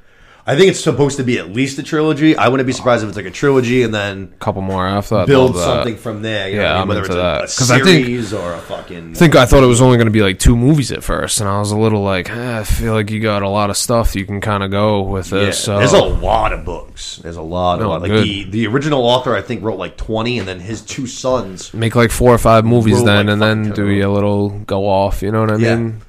I 0.47 0.57
think 0.57 0.69
it's 0.69 0.81
supposed 0.85 1.17
to 1.17 1.25
be 1.25 1.39
at 1.39 1.51
least 1.53 1.79
a 1.79 1.83
trilogy. 1.83 2.37
I 2.37 2.49
wouldn't 2.49 2.67
be 2.67 2.75
surprised 2.75 3.03
if 3.03 3.09
it's 3.09 3.17
like 3.17 3.25
a 3.25 3.31
trilogy 3.31 3.83
and 3.83 3.95
then 3.95 4.31
a 4.35 4.37
couple 4.45 4.61
more 4.61 4.87
after 4.87 5.15
that. 5.17 5.27
build 5.27 5.55
that. 5.55 5.61
something 5.65 5.97
from 5.97 6.21
there. 6.21 6.51
You 6.51 6.57
Yeah, 6.61 6.75
I 6.77 6.83
I'm? 6.83 6.89
Whether 6.89 7.01
into 7.03 7.15
that. 7.15 7.45
it's 7.45 7.59
'Cause 7.59 7.71
a, 7.71 7.75
I 7.75 7.79
a 7.79 7.81
think- 7.85 8.33
or 8.35 8.53
a 8.53 8.59
fucking. 8.59 9.13
I 9.13 9.15
think 9.15 9.37
I 9.37 9.47
thought 9.47 9.63
it 9.63 9.67
was 9.69 9.81
only 9.81 9.97
going 9.97 10.07
to 10.07 10.11
be 10.13 10.21
like 10.21 10.39
two 10.39 10.55
movies 10.55 10.93
at 10.93 11.03
first, 11.03 11.41
and 11.41 11.49
I 11.49 11.59
was 11.61 11.71
a 11.71 11.79
little 11.79 12.03
like, 12.03 12.29
eh, 12.29 12.59
I 12.59 12.65
feel 12.65 12.93
like 12.93 13.11
you 13.11 13.21
got 13.21 13.43
a 13.43 13.49
lot 13.49 13.71
of 13.71 13.79
stuff 13.79 14.15
you 14.15 14.27
can 14.27 14.43
kind 14.43 14.63
of 14.63 14.71
go 14.71 15.01
with 15.01 15.33
Yeah, 15.33 15.47
this. 15.47 15.61
so. 15.61 15.79
there's 15.79 15.95
a 15.95 16.05
lot 16.05 16.53
of 16.53 16.63
books. 16.67 17.21
There's 17.23 17.37
a 17.37 17.43
lot 17.43 17.81
No, 17.81 17.93
like 17.93 18.11
good. 18.11 18.25
the 18.25 18.45
the 18.51 18.67
original 18.67 19.03
author 19.07 19.35
I 19.35 19.41
think 19.41 19.65
wrote 19.65 19.79
like 19.79 19.97
20, 19.97 20.39
and 20.41 20.47
then 20.47 20.61
his 20.61 20.83
two 20.83 21.07
sons. 21.07 21.73
Make 21.73 21.97
like 21.97 22.11
four 22.11 22.35
or 22.35 22.39
five 22.39 22.67
movies 22.67 23.03
then, 23.03 23.29
like, 23.29 23.33
and 23.33 23.41
then 23.41 23.71
do 23.71 23.89
a 23.89 24.13
little 24.13 24.51
go 24.51 24.87
off. 24.87 25.23
You 25.23 25.33
know 25.33 25.41
what 25.41 25.53
I 25.53 25.57
Yeah. 25.57 25.77
mean? 25.77 26.03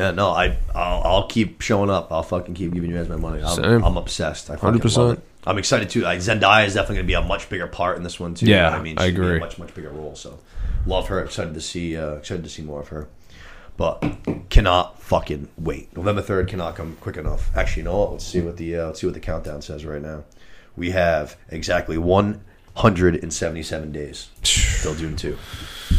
Yeah, 0.00 0.12
no, 0.12 0.30
I 0.30 0.56
I'll, 0.74 1.02
I'll 1.04 1.26
keep 1.26 1.60
showing 1.60 1.90
up. 1.90 2.10
I'll 2.10 2.22
fucking 2.22 2.54
keep 2.54 2.72
giving 2.72 2.90
you 2.90 2.96
guys 2.96 3.08
my 3.10 3.16
money. 3.16 3.42
I'm, 3.42 3.54
Same. 3.54 3.84
I'm 3.84 3.98
obsessed. 3.98 4.48
Hundred 4.48 4.80
percent. 4.80 5.22
I'm 5.44 5.58
excited 5.58 5.90
too. 5.90 6.00
Like, 6.00 6.20
Zendaya 6.20 6.66
is 6.66 6.72
definitely 6.72 6.96
going 6.96 7.06
to 7.06 7.10
be 7.10 7.14
a 7.14 7.22
much 7.22 7.50
bigger 7.50 7.66
part 7.66 7.98
in 7.98 8.02
this 8.02 8.18
one 8.18 8.34
too. 8.34 8.46
Yeah, 8.46 8.70
I 8.70 8.80
mean, 8.80 8.98
I 8.98 9.08
she's 9.08 9.16
gonna 9.16 9.26
be 9.26 9.32
a 9.32 9.34
agree. 9.36 9.40
much 9.40 9.58
much 9.58 9.74
bigger 9.74 9.90
role. 9.90 10.16
So 10.16 10.38
love 10.86 11.08
her. 11.08 11.22
Excited 11.22 11.52
to 11.52 11.60
see. 11.60 11.98
Uh, 11.98 12.14
excited 12.14 12.44
to 12.44 12.50
see 12.50 12.62
more 12.62 12.80
of 12.80 12.88
her. 12.88 13.08
But 13.76 14.02
cannot 14.48 15.00
fucking 15.02 15.48
wait. 15.58 15.94
November 15.94 16.22
third 16.22 16.48
cannot 16.48 16.76
come 16.76 16.96
quick 17.00 17.18
enough. 17.18 17.50
Actually, 17.54 17.80
you 17.82 17.84
know 17.84 17.98
what? 17.98 18.12
Let's 18.12 18.26
see 18.26 18.40
what 18.40 18.56
the 18.56 18.76
uh, 18.76 18.86
let's 18.86 19.00
see 19.02 19.06
what 19.06 19.14
the 19.14 19.20
countdown 19.20 19.60
says 19.60 19.84
right 19.84 20.00
now. 20.00 20.24
We 20.76 20.92
have 20.92 21.36
exactly 21.50 21.98
177 21.98 23.92
days. 23.92 24.28
till 24.42 24.94
Dune 24.94 25.16
two. 25.16 25.36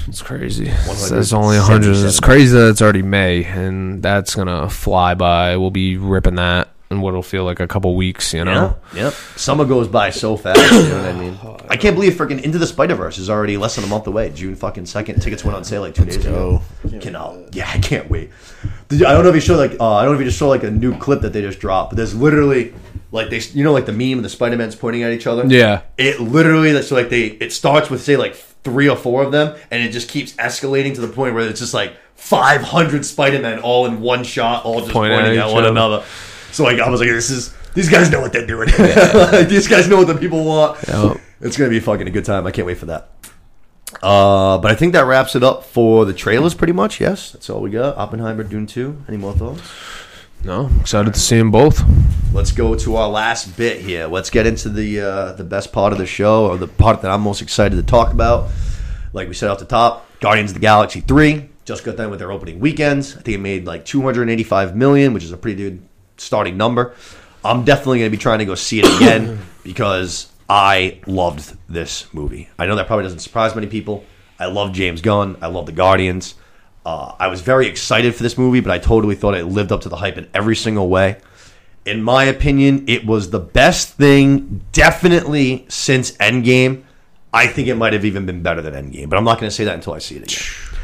It's 0.08 0.22
crazy. 0.22 0.66
177 0.66 1.20
It's 1.20 1.34
only 1.34 1.58
a 1.58 1.62
hundred. 1.62 1.96
It's 1.96 2.20
crazy 2.20 2.56
that 2.58 2.70
it's 2.70 2.82
already 2.82 3.02
May, 3.02 3.44
and 3.44 4.02
that's 4.02 4.36
gonna 4.36 4.70
fly 4.70 5.14
by. 5.14 5.58
We'll 5.58 5.72
be 5.72 5.98
ripping 5.98 6.36
that 6.36 6.70
in 6.90 7.00
what'll 7.02 7.24
feel 7.24 7.46
like 7.46 7.60
a 7.62 7.68
couple 7.68 7.96
weeks. 7.96 8.34
You 8.34 8.44
know? 8.44 8.76
Yeah, 8.94 9.04
yep. 9.06 9.14
Summer 9.14 9.64
goes 9.66 9.88
by 9.88 10.10
so 10.10 10.36
fast. 10.36 10.60
You 10.60 10.90
know 10.90 10.98
what 10.98 11.06
I 11.06 11.14
mean? 11.14 11.38
I 11.70 11.78
can't 11.78 11.96
believe 11.96 12.14
freaking 12.14 12.42
Into 12.42 12.58
the 12.58 12.68
Spider 12.68 12.96
Verse 12.96 13.18
is 13.18 13.30
already 13.30 13.56
less 13.58 13.76
than 13.76 13.86
a 13.86 13.88
month 13.88 14.08
away. 14.08 14.30
June 14.32 14.56
fucking 14.56 14.86
second. 14.86 15.22
Tickets 15.22 15.44
went 15.46 15.56
on 15.56 15.64
sale 15.64 15.82
like 15.82 15.96
two 15.96 16.06
days 16.06 16.18
ago. 16.18 16.62
Cannot. 17.00 17.56
Yeah, 17.56 17.70
I 17.74 17.80
can't 17.80 18.10
wait. 18.10 18.30
Did 18.90 19.00
you- 19.00 19.06
I 19.06 19.14
don't 19.14 19.24
know 19.24 19.30
if 19.30 19.36
you 19.36 19.42
showed 19.42 19.58
like 19.58 19.80
uh, 19.80 19.94
I 19.96 20.04
don't 20.04 20.12
know 20.12 20.16
if 20.16 20.20
you 20.20 20.26
just 20.26 20.38
saw 20.40 20.50
like 20.50 20.64
a 20.64 20.72
new 20.72 20.98
clip 20.98 21.22
that 21.22 21.32
they 21.34 21.42
just 21.42 21.60
dropped, 21.60 21.92
but 21.92 21.98
there's 21.98 22.14
literally 22.14 22.74
like 23.14 23.30
they 23.30 23.40
you 23.54 23.64
know 23.64 23.72
like 23.72 23.86
the 23.86 23.94
meme 23.94 24.18
of 24.20 24.24
the 24.24 24.30
Spider 24.30 24.58
Man's 24.58 24.76
pointing 24.76 25.04
at 25.04 25.14
each 25.14 25.28
other. 25.28 25.46
Yeah. 25.48 25.84
It 25.98 26.20
literally 26.20 26.80
so 26.82 26.96
like 26.96 27.10
they 27.10 27.24
it 27.28 27.54
starts 27.54 27.90
with 27.90 28.02
say 28.02 28.18
like 28.18 28.36
three 28.64 28.88
or 28.90 28.96
four 28.96 29.24
of 29.24 29.32
them, 29.32 29.58
and 29.72 29.84
it 29.84 29.92
just 29.92 30.10
keeps 30.10 30.34
escalating 30.34 30.94
to 30.96 31.02
the 31.02 31.08
point 31.08 31.34
where 31.34 31.48
it's 31.48 31.60
just 31.60 31.74
like 31.74 31.96
500 32.16 33.06
Spider 33.06 33.40
Men 33.40 33.60
all 33.60 33.86
in 33.86 34.02
one 34.02 34.24
shot, 34.24 34.66
all 34.66 34.80
just 34.82 34.92
Pointing 34.92 35.18
pointing, 35.18 35.40
at 35.40 35.48
at, 35.48 35.54
one 35.54 35.64
other. 35.64 35.72
another. 35.72 36.06
So 36.52 36.64
like 36.64 36.80
I 36.80 36.90
was 36.90 37.00
like, 37.00 37.10
this 37.10 37.30
is 37.30 37.54
these 37.74 37.90
guys 37.90 38.10
know 38.12 38.22
what 38.22 38.34
they're 38.34 38.46
doing. 38.46 38.70
Like, 38.78 39.48
these 39.48 39.68
guys 39.68 39.88
know 39.88 39.98
what 39.98 40.08
the 40.08 40.16
people 40.16 40.44
want. 40.44 40.78
Yep. 40.88 41.18
It's 41.42 41.58
gonna 41.58 41.70
be 41.70 41.80
fucking 41.80 42.08
a 42.08 42.12
good 42.12 42.26
time. 42.26 42.46
I 42.46 42.52
can't 42.52 42.68
wait 42.68 42.78
for 42.78 42.88
that. 42.88 43.10
Uh, 44.02 44.58
but 44.58 44.72
I 44.72 44.76
think 44.76 44.94
that 44.94 45.06
wraps 45.06 45.36
it 45.36 45.44
up 45.44 45.66
for 45.66 46.06
the 46.06 46.14
trailers, 46.14 46.54
pretty 46.54 46.74
much. 46.74 47.02
Yes, 47.02 47.32
that's 47.32 47.50
all 47.50 47.62
we 47.62 47.70
got. 47.72 47.98
Oppenheimer, 47.98 48.44
Dune 48.44 48.66
Two. 48.68 49.04
Any 49.08 49.18
more 49.18 49.34
thoughts? 49.34 49.62
No, 50.44 50.70
excited 50.80 51.14
to 51.14 51.20
see 51.20 51.38
them 51.38 51.52
both. 51.52 51.84
Let's 52.34 52.52
go 52.52 52.76
to 52.76 52.96
our 52.96 53.10
last 53.10 53.56
bit 53.58 53.82
here. 53.82 54.08
Let's 54.08 54.30
get 54.30 54.48
into 54.48 54.70
the 54.70 55.02
uh, 55.02 55.32
the 55.34 55.44
best 55.44 55.72
part 55.72 55.94
of 55.94 56.00
the 56.00 56.06
show, 56.06 56.48
or 56.48 56.58
the 56.58 56.68
part 56.68 57.02
that 57.02 57.12
I'm 57.12 57.22
most 57.22 57.42
excited 57.42 57.76
to 57.76 57.84
talk 57.84 58.12
about. 58.12 58.50
Like 59.14 59.28
we 59.28 59.34
said 59.34 59.50
off 59.50 59.60
the 59.60 59.66
top, 59.66 60.08
Guardians 60.20 60.52
of 60.52 60.56
the 60.56 60.62
Galaxy 60.62 61.02
three 61.02 61.50
just 61.66 61.84
got 61.84 61.96
done 61.96 62.10
with 62.10 62.20
their 62.20 62.32
opening 62.32 62.60
weekends. 62.60 63.16
I 63.16 63.22
think 63.22 63.36
it 63.36 63.42
made 63.42 63.66
like 63.66 63.86
285 63.86 64.76
million, 64.76 65.14
which 65.14 65.24
is 65.24 65.32
a 65.32 65.38
pretty 65.38 65.62
good 65.62 65.88
starting 66.18 66.58
number. 66.58 66.96
I'm 67.44 67.64
definitely 67.64 68.00
going 68.00 68.12
to 68.12 68.18
be 68.18 68.22
trying 68.22 68.40
to 68.40 68.46
go 68.46 68.56
see 68.56 68.80
it 68.80 68.96
again 68.96 69.40
because 69.64 70.32
I 70.50 71.00
loved 71.08 71.56
this 71.70 72.12
movie. 72.14 72.50
I 72.58 72.66
know 72.66 72.76
that 72.76 72.88
probably 72.88 73.04
doesn't 73.04 73.20
surprise 73.20 73.56
many 73.56 73.68
people. 73.68 74.06
I 74.40 74.46
love 74.46 74.74
James 74.74 75.02
Gunn. 75.02 75.38
I 75.42 75.48
love 75.48 75.66
the 75.66 75.72
Guardians. 75.72 76.36
Uh, 76.86 77.14
I 77.20 77.28
was 77.28 77.42
very 77.42 77.68
excited 77.68 78.16
for 78.16 78.24
this 78.24 78.38
movie, 78.38 78.60
but 78.60 78.72
I 78.72 78.80
totally 78.80 79.16
thought 79.16 79.36
it 79.36 79.46
lived 79.46 79.72
up 79.72 79.82
to 79.82 79.90
the 79.90 79.98
hype 79.98 80.18
in 80.18 80.28
every 80.34 80.56
single 80.56 80.90
way 80.90 81.18
in 81.86 82.04
my 82.04 82.26
opinion, 82.26 82.86
it 82.88 83.06
was 83.06 83.30
the 83.32 83.40
best 83.40 83.94
thing, 83.96 84.62
definitely 84.72 85.66
since 85.68 86.12
Endgame. 86.14 86.84
I 87.34 87.48
think 87.48 87.68
it 87.68 87.76
might 87.76 87.94
have 87.94 88.06
even 88.06 88.26
been 88.26 88.44
better 88.44 88.62
than 88.62 88.74
Endgame, 88.74 89.10
but 89.10 89.18
I'm 89.18 89.24
not 89.24 89.40
going 89.40 89.50
to 89.50 89.56
say 89.56 89.64
that 89.64 89.76
until 89.76 89.94
I 89.94 90.00
see 90.00 90.18
it 90.18 90.24
again. 90.24 90.78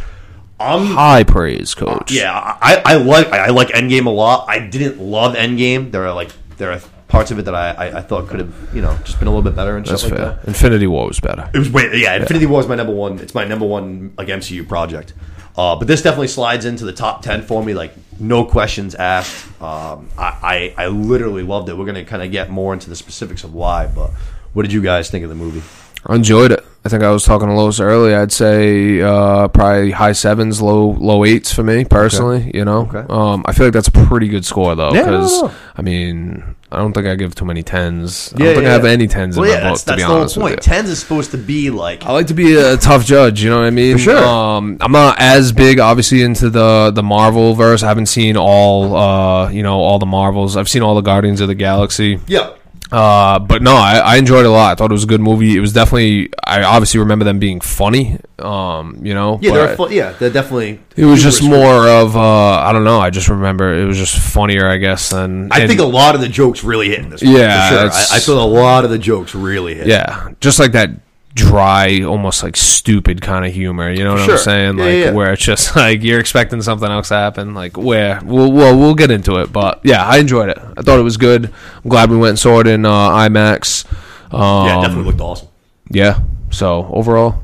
I'm 0.59 0.87
High 0.87 1.23
praise, 1.23 1.75
coach. 1.75 2.11
yeah, 2.11 2.33
I, 2.33 2.81
I 2.83 2.95
like 2.95 3.27
I 3.27 3.49
like 3.49 3.67
Endgame 3.67 4.07
a 4.07 4.09
lot. 4.09 4.49
I 4.49 4.57
didn't 4.57 4.99
love 4.99 5.35
Endgame. 5.35 5.91
There 5.91 6.07
are 6.07 6.13
like 6.15 6.31
there 6.57 6.71
are 6.71 6.81
parts 7.07 7.29
of 7.29 7.37
it 7.37 7.43
that 7.43 7.53
I, 7.53 7.69
I, 7.73 7.97
I 7.99 8.01
thought 8.01 8.27
could 8.27 8.39
have 8.39 8.69
you 8.73 8.81
know 8.81 8.97
just 9.03 9.19
been 9.19 9.27
a 9.27 9.31
little 9.31 9.43
bit 9.43 9.55
better 9.55 9.77
and 9.77 9.85
that's 9.85 10.01
stuff 10.01 10.13
like 10.13 10.19
fair. 10.19 10.31
that. 10.31 10.47
Infinity 10.47 10.87
War 10.87 11.05
was 11.05 11.19
better. 11.19 11.47
It 11.53 11.59
was 11.59 11.69
way 11.69 11.91
yeah. 11.93 12.15
Infinity 12.15 12.47
War 12.47 12.59
is 12.59 12.67
my 12.67 12.73
number 12.73 12.93
one. 12.93 13.19
It's 13.19 13.35
my 13.35 13.43
number 13.43 13.67
one 13.67 14.15
like 14.17 14.29
MCU 14.29 14.67
project. 14.67 15.13
Uh, 15.57 15.75
but 15.75 15.87
this 15.87 16.03
definitely 16.03 16.27
slides 16.27 16.65
into 16.65 16.85
the 16.85 16.93
top 16.93 17.23
ten 17.23 17.41
for 17.41 17.63
me. 17.63 17.73
Like 17.73 17.93
no 18.19 18.45
questions 18.45 18.93
asked. 18.93 19.47
Um, 19.61 20.09
I, 20.17 20.73
I 20.77 20.85
I 20.85 20.87
literally 20.87 21.43
loved 21.43 21.69
it. 21.69 21.77
We're 21.77 21.85
gonna 21.85 22.05
kind 22.05 22.21
of 22.21 22.31
get 22.31 22.49
more 22.49 22.73
into 22.73 22.89
the 22.89 22.95
specifics 22.95 23.43
of 23.43 23.53
why. 23.53 23.87
But 23.87 24.11
what 24.53 24.61
did 24.63 24.73
you 24.73 24.81
guys 24.81 25.09
think 25.09 25.23
of 25.23 25.29
the 25.29 25.35
movie? 25.35 25.63
I 26.05 26.15
enjoyed 26.15 26.51
it. 26.51 26.66
I 26.87 26.89
think 26.89 27.03
I 27.03 27.11
was 27.11 27.25
talking 27.25 27.49
to 27.49 27.53
Lois 27.53 27.81
earlier. 27.81 28.17
I'd 28.17 28.31
say 28.31 29.01
uh, 29.01 29.49
probably 29.49 29.91
high 29.91 30.13
sevens, 30.13 30.61
low 30.61 30.91
low 30.91 31.25
eights 31.25 31.51
for 31.53 31.61
me 31.61 31.83
personally. 31.83 32.49
You 32.53 32.63
know, 32.63 32.87
Okay. 32.89 33.03
um, 33.09 33.43
I 33.45 33.51
feel 33.51 33.65
like 33.65 33.73
that's 33.73 33.89
a 33.89 33.91
pretty 33.91 34.29
good 34.29 34.45
score 34.45 34.73
though. 34.73 34.93
Yeah, 34.93 35.01
no, 35.01 35.05
Because 35.11 35.41
no. 35.41 35.51
I 35.75 35.81
mean, 35.81 36.55
I 36.71 36.77
don't 36.77 36.93
think 36.93 37.05
I 37.05 37.15
give 37.15 37.35
too 37.35 37.43
many 37.43 37.61
tens. 37.61 38.31
I 38.33 38.39
Yeah, 38.39 38.45
don't 38.45 38.53
think 38.55 38.63
yeah, 38.63 38.69
I 38.69 38.73
have 38.73 38.85
any 38.85 39.07
tens 39.07 39.35
Well, 39.35 39.49
in 39.49 39.57
yeah, 39.57 39.63
my 39.65 39.69
that's, 39.71 39.83
book. 39.83 39.85
that's 39.87 39.91
to 39.91 39.95
be 39.97 40.01
the 40.01 40.07
whole 40.07 40.17
honest 40.21 40.37
with 40.37 40.43
point. 40.43 40.51
you. 40.55 40.61
Tens 40.61 40.89
is 40.89 40.99
supposed 40.99 41.31
to 41.31 41.37
be 41.37 41.69
like 41.71 42.05
I 42.05 42.13
like 42.13 42.27
to 42.27 42.33
be 42.33 42.55
a 42.55 42.77
tough 42.77 43.05
judge. 43.05 43.43
You 43.43 43.49
know 43.49 43.57
what 43.59 43.65
I 43.67 43.71
mean? 43.71 43.97
For 43.97 44.03
sure. 44.03 44.23
Um, 44.25 44.77
I'm 44.79 44.93
not 44.93 45.19
as 45.19 45.51
big, 45.51 45.79
obviously, 45.79 46.21
into 46.21 46.49
the 46.49 46.91
the 46.95 47.03
Marvel 47.03 47.53
verse. 47.53 47.83
I 47.83 47.89
haven't 47.89 48.05
seen 48.05 48.37
all, 48.37 48.95
uh, 48.95 49.49
you 49.49 49.61
know, 49.61 49.77
all 49.79 49.99
the 49.99 50.05
Marvels. 50.05 50.55
I've 50.55 50.69
seen 50.69 50.83
all 50.83 50.95
the 50.95 51.01
Guardians 51.01 51.41
of 51.41 51.49
the 51.49 51.55
Galaxy. 51.55 52.19
yeah. 52.27 52.51
Uh, 52.91 53.39
but 53.39 53.61
no, 53.61 53.75
I, 53.75 53.97
I 53.97 54.15
enjoyed 54.17 54.45
it 54.45 54.47
a 54.47 54.51
lot. 54.51 54.71
I 54.71 54.75
thought 54.75 54.91
it 54.91 54.93
was 54.93 55.03
a 55.03 55.07
good 55.07 55.19
movie. 55.21 55.55
It 55.57 55.59
was 55.59 55.73
definitely. 55.73 56.29
I 56.45 56.63
obviously 56.63 56.99
remember 57.01 57.25
them 57.25 57.37
being 57.39 57.59
funny. 57.59 58.17
Um, 58.39 59.05
you 59.05 59.13
know, 59.13 59.39
Yeah, 59.41 59.53
they're 59.53 59.75
fu- 59.75 59.91
yeah, 59.91 60.13
they're 60.13 60.29
definitely. 60.29 60.79
It 60.95 61.05
was 61.05 61.21
just 61.21 61.43
more 61.43 61.87
of. 61.87 62.15
Uh, 62.15 62.21
I 62.59 62.71
don't 62.71 62.83
know. 62.85 62.99
I 62.99 63.09
just 63.09 63.27
remember 63.27 63.73
it 63.73 63.85
was 63.85 63.97
just 63.97 64.17
funnier. 64.17 64.67
I 64.67 64.77
guess 64.77 65.09
than. 65.09 65.51
I 65.51 65.59
and- 65.59 65.67
think 65.69 65.81
a 65.81 65.85
lot 65.85 66.15
of 66.15 66.21
the 66.21 66.29
jokes 66.29 66.63
really 66.63 66.87
hit 66.89 66.99
in 66.99 67.09
this. 67.09 67.21
one, 67.21 67.33
Yeah, 67.33 67.69
for 67.69 67.75
sure. 67.75 67.89
I, 68.13 68.17
I 68.17 68.19
feel 68.19 68.41
a 68.41 68.45
lot 68.47 68.85
of 68.85 68.89
the 68.91 68.99
jokes 68.99 69.35
really 69.35 69.75
hit. 69.75 69.87
Yeah, 69.87 70.29
just 70.39 70.57
like 70.59 70.71
that 70.71 70.91
dry, 71.37 72.01
almost 72.03 72.43
like 72.43 72.57
stupid 72.57 73.21
kind 73.21 73.45
of 73.45 73.53
humor. 73.53 73.89
You 73.91 74.03
know 74.03 74.13
what 74.13 74.25
Sure. 74.25 74.33
I'm 74.35 74.39
saying? 74.39 74.77
Like 74.77 74.93
yeah. 74.93 75.11
where 75.11 75.31
it's 75.33 75.43
just 75.43 75.75
like 75.83 76.03
you're 76.03 76.19
expecting 76.19 76.61
something 76.61 76.89
else 76.89 77.09
to 77.09 77.15
happen. 77.15 77.53
Like 77.53 77.77
where 77.77 78.19
we'll 78.25 78.51
we'll, 78.51 78.77
we'll 78.77 78.95
get 78.95 79.11
into 79.11 79.37
it, 79.37 79.53
but 79.53 79.79
yeah, 79.83 80.05
I 80.05 80.17
enjoyed 80.17 80.49
it. 80.49 80.57
I 80.77 80.81
thought 80.81 80.99
it 80.99 81.03
was 81.03 81.17
good. 81.17 81.53
I'm 81.83 81.89
glad 81.89 82.09
we 82.09 82.17
went 82.17 82.31
and 82.31 82.39
saw 82.39 82.59
it 82.59 82.67
in 82.67 82.85
uh, 82.85 82.91
IMAX. 83.09 83.85
Um, 84.33 84.67
yeah, 84.67 84.79
it 84.79 84.81
definitely 84.81 85.05
looked 85.05 85.21
awesome. 85.21 85.47
Yeah. 85.89 86.19
So 86.49 86.89
overall, 86.93 87.43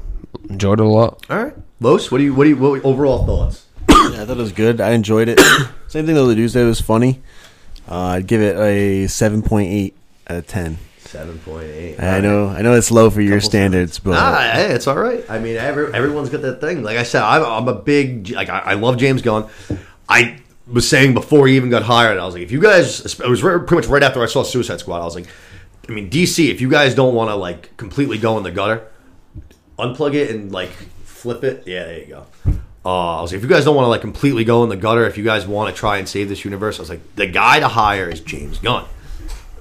enjoyed 0.49 0.79
it 0.79 0.85
a 0.85 0.89
lot. 0.89 1.25
All 1.29 1.43
right, 1.43 1.53
Los, 1.79 2.11
what 2.11 2.17
do 2.17 2.23
you 2.23 2.33
what 2.33 2.43
do 2.45 2.49
you 2.49 2.57
what 2.57 2.83
overall 2.83 3.25
thoughts? 3.25 3.65
Yeah, 3.89 4.21
I 4.23 4.25
thought 4.25 4.37
it 4.37 4.37
was 4.37 4.51
good. 4.51 4.81
I 4.81 4.91
enjoyed 4.91 5.27
it. 5.29 5.39
Same 5.87 6.05
thing 6.05 6.15
though. 6.15 6.27
The 6.27 6.35
Tuesday 6.35 6.63
was 6.63 6.81
funny. 6.81 7.21
Uh, 7.89 8.15
I'd 8.17 8.27
give 8.27 8.41
it 8.41 8.55
a 8.57 9.07
seven 9.07 9.41
point 9.41 9.71
eight 9.71 9.95
out 10.27 10.37
of 10.37 10.47
ten. 10.47 10.77
Seven 11.13 11.37
point 11.37 11.67
eight. 11.67 11.99
I 11.99 12.21
know, 12.21 12.47
I 12.47 12.63
know 12.63 12.73
it's 12.73 12.89
low 12.89 13.11
for 13.11 13.21
your 13.21 13.39
standards, 13.39 13.99
but 13.99 14.13
Nah, 14.13 14.35
hey, 14.35 14.71
it's 14.71 14.87
all 14.87 14.97
right. 14.97 15.23
I 15.29 15.37
mean, 15.37 15.57
every, 15.57 15.93
everyone's 15.93 16.31
got 16.31 16.41
that 16.41 16.59
thing. 16.59 16.81
Like 16.81 16.97
I 16.97 17.03
said, 17.03 17.21
I'm, 17.21 17.43
I'm 17.43 17.67
a 17.67 17.75
big 17.79 18.31
like 18.31 18.49
I, 18.49 18.57
I 18.59 18.73
love 18.73 18.97
James 18.97 19.21
Gunn. 19.21 19.47
I 20.09 20.39
was 20.65 20.89
saying 20.89 21.13
before 21.13 21.47
he 21.47 21.55
even 21.55 21.69
got 21.69 21.83
hired, 21.83 22.17
I 22.17 22.25
was 22.25 22.33
like, 22.33 22.41
if 22.41 22.51
you 22.51 22.59
guys, 22.59 23.01
it 23.19 23.29
was 23.29 23.41
pretty 23.41 23.75
much 23.75 23.85
right 23.85 24.01
after 24.01 24.23
I 24.23 24.25
saw 24.25 24.41
Suicide 24.41 24.79
Squad. 24.79 25.01
I 25.01 25.05
was 25.05 25.13
like, 25.13 25.27
I 25.87 25.91
mean, 25.91 26.09
DC, 26.09 26.49
if 26.49 26.61
you 26.61 26.69
guys 26.71 26.95
don't 26.95 27.13
want 27.13 27.29
to 27.29 27.35
like 27.35 27.77
completely 27.77 28.17
go 28.17 28.35
in 28.39 28.43
the 28.43 28.49
gutter, 28.49 28.83
unplug 29.77 30.15
it 30.15 30.31
and 30.31 30.51
like 30.51 30.71
flip 31.03 31.43
it. 31.43 31.67
Yeah, 31.67 31.83
there 31.83 31.99
you 31.99 32.05
go. 32.07 32.25
Uh, 32.83 33.19
I 33.19 33.21
was 33.21 33.31
like, 33.31 33.37
if 33.37 33.43
you 33.43 33.49
guys 33.49 33.65
don't 33.65 33.75
want 33.75 33.85
to 33.85 33.89
like 33.89 34.01
completely 34.01 34.45
go 34.45 34.63
in 34.63 34.69
the 34.69 34.77
gutter, 34.77 35.05
if 35.05 35.15
you 35.15 35.23
guys 35.23 35.45
want 35.45 35.73
to 35.75 35.79
try 35.79 35.99
and 35.99 36.09
save 36.09 36.27
this 36.27 36.43
universe, 36.43 36.79
I 36.79 36.81
was 36.81 36.89
like, 36.89 37.15
the 37.17 37.27
guy 37.27 37.59
to 37.59 37.67
hire 37.67 38.09
is 38.09 38.19
James 38.19 38.57
Gunn 38.57 38.85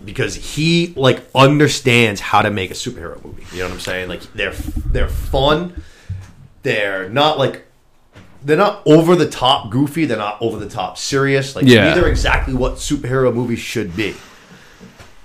because 0.05 0.35
he 0.35 0.93
like 0.97 1.23
understands 1.35 2.21
how 2.21 2.43
to 2.43 2.51
make 2.51 2.71
a 2.71 2.75
superhero 2.75 3.23
movie. 3.25 3.45
You 3.53 3.59
know 3.61 3.65
what 3.67 3.75
I'm 3.75 3.81
saying? 3.81 4.09
Like 4.09 4.23
they're 4.35 4.53
they're 4.53 5.09
fun. 5.09 5.83
They're 6.63 7.09
not 7.09 7.39
like 7.39 7.65
they're 8.45 8.57
not 8.57 8.83
over 8.87 9.15
the 9.17 9.29
top 9.29 9.71
goofy. 9.71 10.05
They're 10.05 10.17
not 10.19 10.39
over 10.41 10.59
the 10.59 10.69
top 10.69 10.99
serious. 10.99 11.55
Like 11.57 11.67
Yeah. 11.67 11.95
they're 11.95 12.09
exactly 12.09 12.55
what 12.55 12.75
superhero 12.75 13.33
movies 13.35 13.61
should 13.61 13.95
be. 13.97 14.15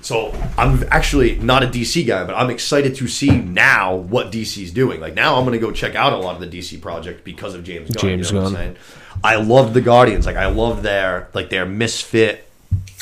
So 0.01 0.31
I'm 0.57 0.83
actually 0.91 1.37
not 1.39 1.63
a 1.63 1.67
DC 1.67 2.05
guy, 2.05 2.23
but 2.23 2.35
I'm 2.35 2.49
excited 2.49 2.95
to 2.95 3.07
see 3.07 3.31
now 3.41 3.95
what 3.95 4.31
DC's 4.31 4.71
doing. 4.71 5.01
Like 5.01 5.15
now, 5.15 5.35
I'm 5.35 5.43
going 5.43 5.59
to 5.59 5.65
go 5.65 5.71
check 5.71 5.95
out 5.95 6.13
a 6.13 6.17
lot 6.17 6.35
of 6.41 6.49
the 6.49 6.57
DC 6.59 6.79
project 6.81 7.23
because 7.25 7.55
of 7.55 7.63
James 7.63 7.89
Gunn. 7.89 8.01
James 8.01 8.29
you 8.29 8.35
know 8.37 8.43
what 8.43 8.47
I'm 8.49 8.53
Gunn. 8.53 8.61
saying? 8.63 8.75
I 9.23 9.35
loved 9.37 9.73
the 9.73 9.81
Guardians. 9.81 10.25
Like 10.27 10.35
I 10.37 10.45
love 10.45 10.83
their 10.83 11.29
like 11.33 11.49
their 11.49 11.65
misfit 11.65 12.46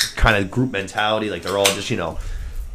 kind 0.08 0.38
of 0.44 0.52
group 0.52 0.72
mentality. 0.72 1.30
Like 1.30 1.42
they're 1.44 1.58
all 1.58 1.66
just 1.66 1.90
you 1.90 1.98
know 1.98 2.18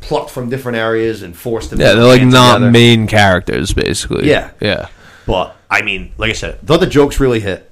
plucked 0.01 0.31
from 0.31 0.49
different 0.49 0.79
areas 0.79 1.23
and 1.23 1.37
forced 1.37 1.71
to 1.71 1.77
Yeah, 1.77 1.93
they're 1.95 2.05
like 2.05 2.23
not 2.23 2.55
together. 2.55 2.71
main 2.71 3.07
characters, 3.07 3.73
basically. 3.75 4.29
Yeah. 4.29 4.51
Yeah. 4.61 4.89
But 5.27 5.55
I 5.71 5.83
mean, 5.83 6.13
like 6.19 6.31
I 6.31 6.35
said, 6.35 6.59
though 6.63 6.77
the 6.79 6.87
jokes 6.87 7.21
really 7.21 7.41
hit. 7.41 7.67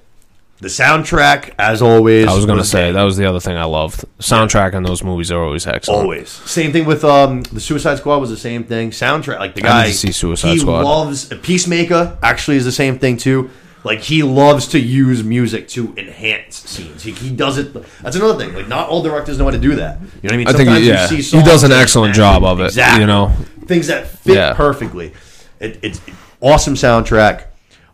The 0.61 0.67
soundtrack, 0.69 1.55
as 1.57 1.81
always, 1.83 2.27
I 2.27 2.35
was 2.35 2.45
gonna 2.45 2.65
say 2.65 2.87
bang. 2.87 2.95
that 2.95 3.05
was 3.05 3.17
the 3.17 3.27
other 3.27 3.39
thing 3.39 3.57
I 3.57 3.63
loved. 3.65 4.05
Soundtrack 4.19 4.75
in 4.75 4.83
those 4.83 5.05
movies 5.05 5.31
are 5.31 5.41
always 5.41 5.69
excellent. 5.69 6.03
Always. 6.03 6.29
Same 6.31 6.73
thing 6.73 6.85
with 6.85 7.05
um 7.05 7.43
the 7.43 7.61
Suicide 7.61 7.99
Squad 7.99 8.19
was 8.19 8.31
the 8.31 8.37
same 8.37 8.65
thing. 8.65 8.91
Soundtrack, 8.91 9.39
like 9.39 9.55
the 9.55 9.63
I 9.63 9.67
guy 9.85 9.87
to 9.87 9.95
see 9.95 10.11
Suicide 10.11 10.49
he 10.49 10.59
Squad. 10.59 10.83
loves 10.85 11.27
Peacemaker. 11.43 12.19
Actually, 12.25 12.57
is 12.57 12.65
the 12.65 12.73
same 12.73 12.99
thing 12.99 13.17
too. 13.17 13.51
Like 13.85 14.01
he 14.01 14.23
loves 14.23 14.67
to 14.69 14.79
use 14.81 15.23
music 15.23 15.69
to 15.69 15.95
enhance 15.97 16.57
scenes. 16.57 17.03
He, 17.05 17.13
he 17.13 17.31
does 17.31 17.59
it. 17.59 17.73
That's 18.03 18.17
another 18.17 18.37
thing. 18.45 18.55
Like 18.55 18.69
not 18.69 18.89
all 18.89 19.03
directors 19.03 19.39
know 19.39 19.45
how 19.45 19.51
to 19.53 19.59
do 19.59 19.77
that. 19.77 20.01
You 20.01 20.07
know 20.07 20.11
what 20.23 20.33
I 20.33 20.37
mean? 20.37 20.49
I 20.49 20.53
think, 20.53 20.67
Sometimes 20.67 20.87
you 20.87 20.93
yeah, 20.93 21.07
see 21.07 21.23
he 21.39 21.43
does 21.45 21.63
an 21.63 21.73
excellent 21.73 22.15
job 22.15 22.43
of 22.45 22.61
it, 22.61 22.65
Exactly. 22.67 23.01
you 23.03 23.07
know? 23.07 23.33
things 23.67 23.87
that 23.89 24.09
fit 24.09 24.35
Yeah. 24.35 24.55
perfectly. 24.55 25.13
It, 25.61 25.79
it's 25.83 26.01
awesome 26.41 26.75
soundtrack. 26.75 27.45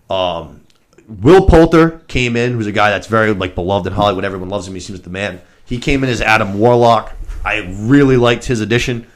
Um, 0.09 0.63
Will 1.09 1.47
Poulter 1.47 2.01
came 2.09 2.37
in, 2.37 2.53
who's 2.53 2.67
a 2.67 2.73
guy 2.73 2.91
that's 2.91 3.07
very 3.07 3.33
like 3.35 3.55
beloved 3.55 3.87
in 3.87 3.93
Hollywood. 3.93 4.25
Everyone 4.25 4.49
loves 4.49 4.67
him. 4.67 4.75
He 4.75 4.81
seems 4.81 5.01
the 5.03 5.11
man. 5.11 5.41
He 5.67 5.79
came 5.79 6.03
in 6.05 6.11
as 6.11 6.21
Adam 6.23 6.59
Warlock. 6.59 7.13
I 7.45 7.59
really 7.81 8.17
liked 8.17 8.45
his 8.47 8.61
addition. 8.61 9.07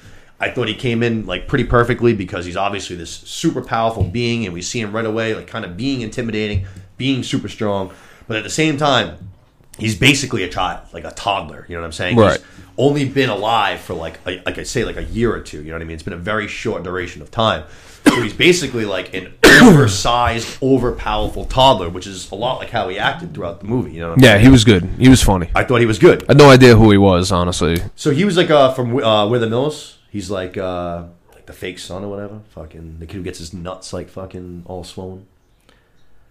I 0.40 0.50
thought 0.50 0.68
he 0.68 0.74
came 0.74 1.02
in 1.02 1.26
like 1.26 1.48
pretty 1.48 1.64
perfectly 1.64 2.14
because 2.14 2.44
he's 2.44 2.56
obviously 2.56 2.94
this 2.96 3.10
super 3.10 3.60
powerful 3.62 4.04
being, 4.04 4.44
and 4.44 4.54
we 4.54 4.62
see 4.62 4.80
him 4.80 4.92
right 4.92 5.04
away, 5.06 5.34
like 5.34 5.46
kind 5.48 5.64
of 5.64 5.76
being 5.76 6.00
intimidating, 6.00 6.66
being 6.96 7.22
super 7.22 7.48
strong, 7.48 7.92
but 8.28 8.36
at 8.36 8.44
the 8.44 8.50
same 8.50 8.76
time, 8.76 9.30
he's 9.78 9.96
basically 9.96 10.44
a 10.44 10.48
child, 10.48 10.86
like 10.92 11.04
a 11.04 11.10
toddler. 11.12 11.66
You 11.68 11.74
know 11.74 11.80
what 11.80 11.86
I'm 11.86 11.92
saying? 11.92 12.16
Right. 12.16 12.38
He's 12.38 12.46
only 12.76 13.04
been 13.08 13.30
alive 13.30 13.80
for 13.80 13.94
like, 13.94 14.20
a, 14.26 14.40
like 14.46 14.58
I 14.58 14.62
say, 14.62 14.84
like 14.84 14.96
a 14.96 15.04
year 15.04 15.32
or 15.32 15.40
two. 15.40 15.58
You 15.62 15.68
know 15.70 15.74
what 15.74 15.82
I 15.82 15.84
mean? 15.86 15.94
It's 15.94 16.02
been 16.04 16.12
a 16.12 16.16
very 16.16 16.46
short 16.46 16.84
duration 16.84 17.20
of 17.22 17.30
time. 17.32 17.64
So 18.06 18.22
he's 18.22 18.32
basically 18.32 18.84
like 18.84 19.12
an 19.14 19.34
oversized, 19.62 20.60
overpowerful 20.60 21.48
toddler, 21.48 21.88
which 21.88 22.06
is 22.06 22.30
a 22.30 22.34
lot 22.34 22.58
like 22.58 22.70
how 22.70 22.88
he 22.88 22.98
acted 22.98 23.34
throughout 23.34 23.60
the 23.60 23.66
movie. 23.66 23.92
You 23.92 24.00
know? 24.00 24.08
What 24.10 24.18
I'm 24.18 24.24
Yeah, 24.24 24.32
saying? 24.34 24.44
he 24.44 24.50
was 24.50 24.64
good. 24.64 24.84
He 24.98 25.08
was 25.08 25.22
funny. 25.22 25.50
I 25.54 25.60
I 25.60 25.64
thought 25.64 25.80
he 25.80 25.86
was 25.86 25.98
good. 25.98 26.22
I 26.24 26.26
had 26.28 26.38
no 26.38 26.48
idea 26.50 26.76
who 26.76 26.90
he 26.90 26.96
was, 26.98 27.30
honestly. 27.32 27.82
So 27.96 28.10
he 28.10 28.24
was 28.24 28.36
like 28.36 28.50
uh, 28.50 28.72
from 28.72 28.96
uh, 29.02 29.28
We're 29.28 29.38
the 29.40 29.48
Millers. 29.48 29.97
He's 30.18 30.32
like 30.32 30.56
uh, 30.56 31.04
like 31.32 31.46
the 31.46 31.52
fake 31.52 31.78
son 31.78 32.02
or 32.02 32.08
whatever. 32.08 32.40
Fucking 32.48 32.98
the 32.98 33.06
kid 33.06 33.18
who 33.18 33.22
gets 33.22 33.38
his 33.38 33.54
nuts 33.54 33.92
like 33.92 34.08
fucking 34.08 34.64
all 34.66 34.82
swollen. 34.82 35.28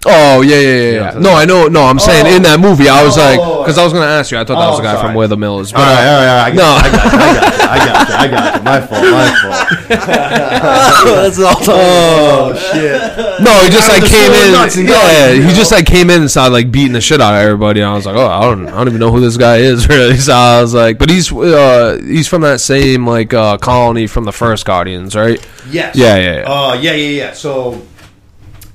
Oh 0.10 0.42
yeah, 0.42 0.56
yeah, 0.56 0.62
yeah. 0.62 0.72
Yeah, 0.72 0.92
yeah. 1.02 1.12
I'm 1.16 1.22
No, 1.22 1.34
I 1.34 1.46
know. 1.46 1.68
No, 1.68 1.84
I'm 1.84 2.00
saying 2.00 2.26
Oh. 2.28 2.36
in 2.36 2.42
that 2.44 2.60
movie, 2.60 2.88
I 2.90 3.04
was 3.04 3.18
Oh. 3.18 3.22
like, 3.22 3.40
because 3.66 3.78
I 3.78 3.84
was 3.84 3.94
gonna 3.94 4.06
ask 4.06 4.32
you. 4.32 4.38
I 4.38 4.44
thought 4.46 4.56
that 4.60 4.68
Oh, 4.68 4.70
was 4.72 4.78
the 4.80 4.84
guy 4.84 4.94
sorry. 4.96 5.08
from 5.08 5.16
We're 5.16 5.28
the 5.28 5.38
Millers. 5.38 5.74
All 5.74 5.80
But, 5.80 5.88
right, 5.88 6.08
uh, 6.08 6.12
all 6.12 6.18
right, 6.18 6.28
all 6.30 6.38
right. 6.38 6.52
I 6.52 6.56
No. 6.56 6.64
got, 6.64 6.86
I 6.86 6.90
got, 6.90 6.98
you, 6.98 7.08
I 7.08 7.38
got, 7.38 7.58
you, 7.58 7.66
I 7.68 7.78
got, 7.78 8.10
you, 8.10 8.16
I 8.16 8.28
got 8.28 8.56
you. 8.58 8.64
My 8.64 8.80
fault, 8.82 9.04
my 9.04 9.28
fault. 9.42 10.28
that's 10.28 11.40
all. 11.40 11.56
Oh 11.70 12.72
shit! 12.72 13.02
No, 13.44 13.52
he 13.64 13.70
just 13.70 13.90
like 13.90 14.04
came 14.06 14.32
in. 14.32 14.52
nuts 14.54 14.78
and 14.78 14.88
yeah, 14.88 15.32
he 15.34 15.54
just 15.54 15.72
like 15.72 15.86
came 15.86 16.10
in 16.10 16.22
and 16.22 16.32
started 16.32 16.54
like 16.54 16.72
beating 16.72 16.94
the 16.94 17.02
shit 17.02 17.22
out 17.22 17.34
of 17.36 17.42
everybody. 17.42 17.82
And 17.82 17.90
I 17.90 17.94
was 17.94 18.06
like, 18.06 18.16
oh, 18.16 18.26
I 18.28 18.42
don't, 18.42 18.68
I 18.68 18.72
don't 18.78 18.88
even 18.88 19.00
know 19.00 19.12
who 19.12 19.20
this 19.20 19.38
guy 19.38 19.58
is 19.58 19.88
really. 19.90 20.18
So 20.18 20.34
I 20.34 20.62
was 20.62 20.74
like, 20.74 20.98
but 20.98 21.10
he's 21.10 21.32
uh 21.32 22.00
he's 22.04 22.28
from 22.28 22.42
that 22.42 22.60
same 22.62 23.06
like 23.08 23.34
uh 23.34 23.58
colony 23.58 24.08
from 24.08 24.24
the 24.26 24.32
first 24.34 24.66
Guardians, 24.66 25.16
right? 25.16 25.46
Yes. 25.70 25.96
Yeah, 25.96 26.16
yeah, 26.18 26.36
yeah. 26.42 26.42
Uh, 26.52 26.74
yeah, 26.80 26.94
yeah, 26.94 27.10
yeah. 27.26 27.34
So 27.34 27.82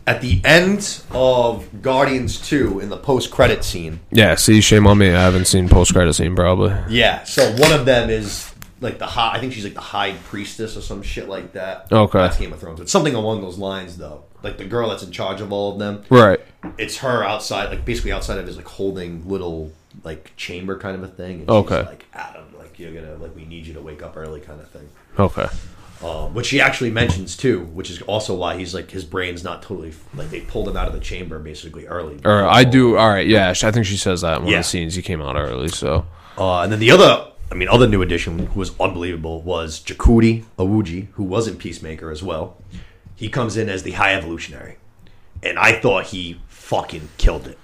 at 0.07 0.21
the 0.21 0.41
end 0.45 1.03
of 1.13 1.83
Guardians 1.83 2.41
Two, 2.41 2.81
in 2.81 2.89
the 2.89 2.97
post-credit 2.97 3.65
scene, 3.65 4.01
Yeah. 4.11 4.35
See, 4.35 4.61
shame 4.61 4.87
on 4.87 4.99
me. 4.99 5.09
I 5.11 5.23
haven't 5.23 5.47
seen 5.47 5.69
post 5.69 5.93
credit 5.93 6.13
scene 6.15 6.35
probably. 6.35 6.75
yeah. 6.89 7.23
So 7.25 7.51
one 7.57 7.73
of 7.73 7.85
them 7.87 8.11
is 8.11 8.53
like 8.81 8.99
the 8.99 9.07
high. 9.07 9.35
I 9.35 9.39
think 9.41 9.53
she's 9.53 9.65
like 9.65 9.75
the 9.75 9.81
high 9.81 10.15
priestess 10.25 10.77
or 10.77 10.81
some 10.81 11.03
shit 11.03 11.29
like 11.29 11.53
that. 11.53 11.87
Okay. 11.93 12.19
That's 12.19 12.37
Game 12.37 12.53
of 12.53 12.59
Thrones. 12.61 12.81
It's 12.81 12.91
something 12.93 13.15
along 13.15 13.43
those 13.43 13.59
lines, 13.59 13.97
though. 13.97 14.25
Like 14.43 14.59
the 14.59 14.65
girl 14.65 14.89
that's 14.89 15.05
in 15.05 15.13
charge 15.13 15.41
of 15.41 15.53
all 15.53 15.73
of 15.75 15.79
them. 15.79 16.03
Right. 16.11 16.41
It's 16.79 16.97
her 16.99 17.23
outside, 17.23 17.71
like 17.71 17.85
basically 17.85 18.11
outside 18.13 18.39
of 18.39 18.47
his 18.47 18.57
like 18.57 18.67
holding 18.67 19.29
little 19.29 19.71
like 20.03 20.33
chamber 20.37 20.77
kind 20.79 20.97
of 20.97 21.05
a 21.05 21.09
thing. 21.09 21.41
And 21.43 21.51
Okay. 21.51 21.79
She's 21.79 21.87
like 21.87 22.07
Adam, 22.13 22.47
like 22.59 22.77
you're 22.81 22.93
gonna 22.93 23.15
like 23.23 23.37
we 23.37 23.45
need 23.45 23.67
you 23.67 23.75
to 23.75 23.81
wake 23.81 24.03
up 24.03 24.17
early 24.17 24.41
kind 24.41 24.61
of 24.61 24.69
thing. 24.71 24.89
Okay. 25.17 25.47
Um, 26.03 26.35
which 26.35 26.49
he 26.51 26.61
actually 26.61 26.91
mentions 26.91 27.37
too, 27.37 27.61
which 27.67 27.89
is 27.89 28.03
also 28.03 28.35
why 28.35 28.57
he's 28.57 28.75
like 28.75 28.91
his 28.91 29.05
brain's 29.05 29.45
not 29.45 29.63
totally 29.63 29.93
like 30.15 30.31
they 30.31 30.41
pulled 30.41 30.67
him 30.69 30.77
out 30.77 30.89
of 30.89 30.95
the 30.95 30.99
chamber 31.01 31.39
basically 31.39 31.87
early. 31.87 32.19
Or 32.25 32.45
I 32.45 32.65
do. 32.65 32.97
All 32.97 33.09
right. 33.09 33.25
Yeah. 33.27 33.51
I 33.51 33.71
think 33.71 33.87
she 33.87 33.97
says 33.97 34.23
that 34.23 34.39
in 34.39 34.43
one 34.43 34.51
Yeah. 34.53 34.59
of 34.59 34.65
the 34.65 34.69
scenes. 34.69 34.97
He 34.97 35.03
came 35.03 35.23
out 35.23 35.37
early, 35.37 35.69
so. 35.69 36.05
Uh, 36.37 36.63
and 36.63 36.73
then 36.73 36.81
the 36.81 36.91
other, 36.91 37.29
I 37.53 37.55
mean, 37.55 37.69
other 37.69 37.87
new 37.87 38.03
addition 38.03 38.47
who 38.47 38.59
was 38.59 38.73
unbelievable 38.81 39.43
was 39.43 39.79
Chukwudi 39.81 40.45
Iwuji, 40.59 41.09
who 41.13 41.23
was 41.23 41.47
in 41.47 41.57
Peacemaker 41.57 42.11
as 42.11 42.21
well. 42.23 42.57
He 43.15 43.29
comes 43.29 43.57
in 43.57 43.69
as 43.69 43.85
the 43.85 43.93
High 43.93 44.15
Evolutionary, 44.15 44.79
and 45.43 45.57
I 45.57 45.79
thought 45.79 46.07
he 46.07 46.41
fucking 46.49 47.11
killed 47.19 47.47
it. 47.47 47.59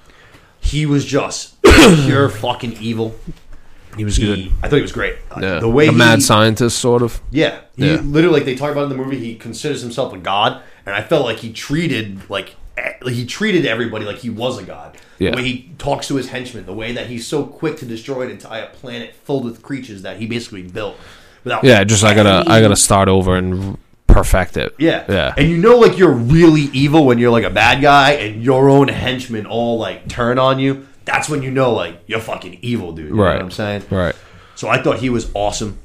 He 0.60 0.86
was 0.86 1.04
just 1.04 1.60
pure 1.62 2.28
fucking 2.28 2.74
evil. 2.80 3.16
He 3.96 4.04
was 4.04 4.18
good. 4.18 4.50
I 4.62 4.68
thought 4.68 4.76
he 4.76 4.82
was 4.82 4.92
great. 4.92 5.14
Uh, 5.30 5.40
Yeah. 5.42 5.58
The 5.60 5.68
way 5.68 5.86
the 5.86 5.92
he, 5.92 5.98
mad 5.98 6.22
scientist, 6.22 6.78
sort 6.78 7.02
of. 7.02 7.20
Yeah, 7.30 7.58
he 7.76 7.90
Yeah. 7.90 8.00
literally 8.02 8.38
like 8.38 8.44
they 8.44 8.54
talk 8.54 8.70
about 8.72 8.84
in 8.84 8.88
the 8.90 8.96
movie. 8.96 9.18
He 9.18 9.34
considers 9.34 9.82
himself 9.82 10.12
a 10.12 10.18
god, 10.18 10.60
and 10.86 10.94
I 10.94 11.02
felt 11.02 11.24
like 11.24 11.38
he 11.38 11.52
treated 11.52 12.20
like 12.28 12.54
like 13.02 13.14
he 13.14 13.26
treated 13.26 13.66
everybody 13.66 14.04
like 14.04 14.18
he 14.18 14.30
was 14.30 14.56
a 14.58 14.62
god. 14.62 14.96
Yeah. 15.18 15.30
The 15.32 15.36
way 15.38 15.42
he 15.42 15.70
talks 15.78 16.06
to 16.08 16.14
his 16.14 16.28
henchmen, 16.28 16.64
the 16.64 16.72
way 16.72 16.92
that 16.92 17.06
he's 17.06 17.26
so 17.26 17.42
quick 17.44 17.76
to 17.78 17.84
destroy 17.86 18.22
an 18.22 18.30
entire 18.30 18.66
planet 18.66 19.14
filled 19.24 19.44
with 19.44 19.62
creatures 19.62 20.02
that 20.02 20.18
he 20.18 20.26
basically 20.26 20.62
built 20.62 20.96
without. 21.42 21.64
Yeah, 21.64 21.82
just 21.82 22.04
I 22.04 22.14
gotta 22.14 22.44
I 22.48 22.60
gotta 22.60 22.76
start 22.76 23.08
over 23.08 23.34
and 23.36 23.78
perfect 24.06 24.56
it. 24.56 24.74
Yeah, 24.78 25.04
yeah, 25.08 25.34
And 25.36 25.48
you 25.48 25.56
know, 25.58 25.76
like 25.76 25.98
you're 25.98 26.12
really 26.12 26.70
evil 26.72 27.04
when 27.04 27.18
you're 27.18 27.30
like 27.30 27.44
a 27.44 27.50
bad 27.50 27.82
guy, 27.82 28.12
and 28.12 28.42
your 28.44 28.68
own 28.68 28.86
henchmen 28.88 29.44
all 29.46 29.78
like 29.78 30.08
turn 30.08 30.38
on 30.38 30.58
you. 30.60 30.86
That's 31.08 31.28
when 31.28 31.42
you 31.42 31.50
know 31.50 31.72
like 31.72 32.02
you're 32.06 32.20
fucking 32.20 32.58
evil, 32.62 32.92
dude. 32.92 33.08
You 33.08 33.16
know 33.16 33.22
right. 33.22 33.32
what 33.36 33.42
I'm 33.42 33.50
saying? 33.50 33.84
Right. 33.90 34.14
So 34.54 34.68
I 34.68 34.82
thought 34.82 34.98
he 34.98 35.08
was 35.08 35.30
awesome. 35.34 35.78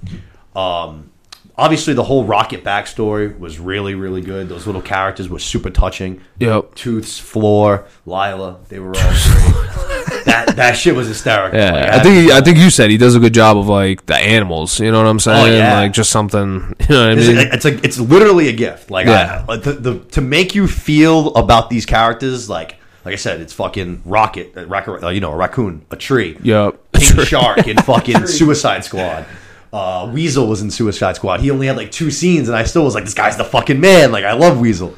Um, 0.56 1.12
obviously, 1.58 1.94
the 1.94 2.04
whole 2.04 2.26
Rocket 2.26 2.64
backstory 2.64 3.38
was 3.40 3.58
really, 3.60 3.96
really 3.96 4.22
good. 4.22 4.50
Those 4.50 4.66
little 4.66 4.82
characters 4.82 5.30
were 5.30 5.40
super 5.40 5.70
touching. 5.70 6.22
Yep. 6.40 6.76
Tooths, 6.76 7.20
Floor, 7.20 7.86
Lylla, 8.06 8.60
they 8.68 8.80
were 8.80 8.88
all 8.88 8.94
great. 8.94 9.14
that 10.26 10.54
that 10.58 10.74
shit 10.76 10.94
was 10.96 11.08
hysterical. 11.08 11.58
Yeah, 11.60 11.72
Like, 11.74 11.90
I 11.90 12.00
think 12.04 12.16
he, 12.16 12.32
I 12.32 12.42
think 12.42 12.58
you 12.58 12.70
said 12.70 12.90
he 12.90 12.98
does 12.98 13.16
a 13.16 13.20
good 13.20 13.34
job 13.34 13.58
of 13.58 13.68
like 13.68 14.06
the 14.08 14.16
animals. 14.18 14.80
You 14.80 14.92
know 14.92 15.02
what 15.02 15.08
I'm 15.08 15.20
saying? 15.20 15.54
Oh, 15.54 15.56
yeah. 15.58 15.80
Like 15.80 15.94
just 15.94 16.10
something. 16.12 16.76
You 16.90 16.96
know 16.96 17.10
what 17.10 17.18
I 17.18 17.22
It's, 17.22 17.28
mean? 17.28 17.38
it's 17.54 17.66
a, 17.66 17.86
it's 17.86 18.00
literally 18.00 18.50
a 18.50 18.54
gift. 18.54 18.92
Like, 18.92 19.06
Yeah. 19.08 19.46
I, 19.48 19.52
like, 19.54 19.64
the, 19.64 19.74
the 19.74 20.00
to 20.00 20.22
make 20.22 20.54
you 20.54 20.68
feel 20.68 21.34
about 21.36 21.70
these 21.70 21.86
characters, 21.86 22.50
like, 22.50 22.76
like 23.06 23.14
I 23.14 23.18
said, 23.18 23.42
it's 23.42 23.54
fucking 23.54 24.02
Rocket, 24.06 24.54
uh, 24.58 24.66
rac- 24.66 24.88
uh, 24.88 25.10
you 25.10 25.20
know, 25.20 25.32
a 25.32 25.36
raccoon, 25.36 25.86
a 25.92 25.96
tree, 25.96 26.38
Yep. 26.44 26.80
King 26.94 27.20
Shark 27.26 27.68
in 27.68 27.78
fucking 27.78 28.28
Suicide 28.40 28.84
Squad. 28.86 29.26
Uh, 29.72 30.10
Weasel 30.14 30.48
was 30.48 30.62
in 30.62 30.70
Suicide 30.70 31.16
Squad. 31.16 31.40
He 31.40 31.50
only 31.50 31.66
had 31.68 31.76
like 31.78 31.92
two 31.92 32.12
scenes, 32.12 32.48
and 32.48 32.56
I 32.56 32.64
still 32.64 32.84
was 32.84 32.94
like, 32.94 33.06
"This 33.06 33.16
guy's 33.16 33.38
the 33.38 33.44
fucking 33.44 33.80
man!" 33.80 34.12
Like, 34.12 34.24
I 34.24 34.34
love 34.34 34.60
Weasel. 34.60 34.96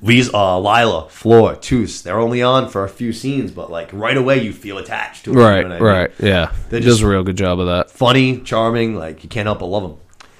Weasel, 0.00 0.36
uh, 0.36 0.56
Lylla, 0.58 1.08
Floor, 1.08 1.56
Toos. 1.56 2.02
They're 2.02 2.20
only 2.20 2.40
on 2.40 2.68
for 2.68 2.84
a 2.84 2.88
few 2.88 3.12
scenes, 3.12 3.50
but 3.50 3.72
like 3.72 3.90
right 3.92 4.16
away 4.16 4.40
you 4.42 4.52
feel 4.52 4.78
attached 4.78 5.24
to 5.24 5.30
them. 5.30 5.40
Right. 5.40 5.56
you 5.58 5.62
know 5.64 5.68
what 5.70 5.74
I 5.74 5.78
mean? 5.80 5.98
Right. 5.98 6.10
Yeah. 6.20 6.52
They 6.70 6.78
He 6.78 6.84
does 6.86 7.02
a 7.02 7.08
real 7.08 7.24
good 7.24 7.36
job 7.36 7.58
of 7.58 7.66
that. 7.66 7.90
Funny, 7.90 8.40
charming. 8.42 8.94
Like 8.94 9.24
you 9.24 9.28
can't 9.28 9.46
help 9.46 9.58
but 9.58 9.66
love 9.66 9.82
them. 9.82 9.96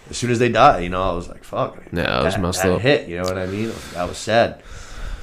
As 0.08 0.16
soon 0.16 0.30
as 0.30 0.38
they 0.38 0.48
die, 0.48 0.78
you 0.80 0.88
know, 0.88 1.02
I 1.02 1.12
was 1.14 1.28
like, 1.28 1.42
"Fuck." 1.42 1.78
Yeah, 1.92 2.02
that 2.04 2.24
was 2.24 2.38
messed 2.38 2.62
that 2.62 2.72
up. 2.72 2.80
Hit. 2.80 3.08
You 3.08 3.16
know 3.18 3.24
what 3.24 3.38
I 3.38 3.46
mean? 3.46 3.72
That 3.94 4.08
was 4.08 4.18
sad. 4.18 4.62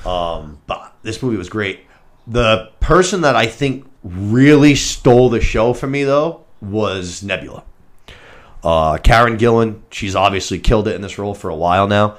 Um, 0.06 0.60
but 0.68 0.94
this 1.03 1.22
movie 1.22 1.38
was 1.38 1.49
great. 1.49 1.82
The 2.27 2.72
person 2.80 3.22
that 3.22 3.36
I 3.36 3.48
think 3.48 3.86
really 4.03 4.76
stole 4.76 5.30
the 5.30 5.41
show 5.41 5.73
for 5.73 5.88
me 5.88 6.03
though 6.03 6.44
was 6.61 7.23
Nebula. 7.23 7.64
Uh, 8.64 8.98
Karen 8.98 9.38
Gillan, 9.38 9.82
she's 9.91 10.15
obviously 10.15 10.60
killed 10.60 10.88
it 10.88 10.95
in 10.95 11.02
this 11.02 11.19
role 11.19 11.36
for 11.36 11.49
a 11.49 11.56
while 11.56 11.88
now, 11.88 12.18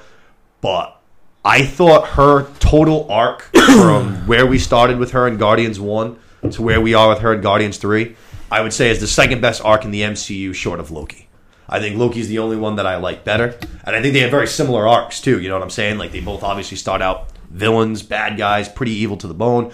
but 0.61 0.97
I 1.43 1.65
thought 1.65 2.07
her 2.09 2.49
total 2.59 3.09
arc 3.11 3.41
from 3.65 4.27
where 4.27 4.45
we 4.45 4.57
started 4.57 4.97
with 4.97 5.11
her 5.11 5.27
in 5.27 5.37
Guardians 5.37 5.79
One 5.79 6.19
to 6.51 6.61
where 6.61 6.79
we 6.79 6.93
are 6.93 7.09
with 7.09 7.19
her 7.19 7.33
in 7.33 7.41
Guardians 7.41 7.77
Three, 7.77 8.15
I 8.49 8.61
would 8.61 8.71
say 8.73 8.89
is 8.89 9.01
the 9.01 9.07
second 9.07 9.41
best 9.41 9.63
arc 9.63 9.83
in 9.83 9.91
the 9.91 10.01
MCU, 10.01 10.53
short 10.53 10.79
of 10.79 10.89
Loki. 10.91 11.27
I 11.69 11.79
think 11.79 11.97
Loki's 11.97 12.29
the 12.29 12.39
only 12.39 12.55
one 12.55 12.77
that 12.77 12.85
I 12.85 12.95
like 12.95 13.25
better, 13.25 13.57
and 13.83 13.95
I 13.95 14.01
think 14.01 14.13
they 14.13 14.21
have 14.21 14.31
very 14.31 14.47
similar 14.47 14.87
arcs 14.87 15.19
too. 15.19 15.41
You 15.41 15.49
know 15.49 15.55
what 15.55 15.63
I'm 15.63 15.69
saying? 15.69 15.97
Like 15.97 16.13
they 16.13 16.21
both 16.21 16.43
obviously 16.43 16.77
start 16.77 17.01
out 17.01 17.27
villains, 17.49 18.03
bad 18.03 18.37
guys, 18.37 18.69
pretty 18.69 18.91
evil 18.91 19.17
to 19.17 19.27
the 19.27 19.33
bone, 19.33 19.71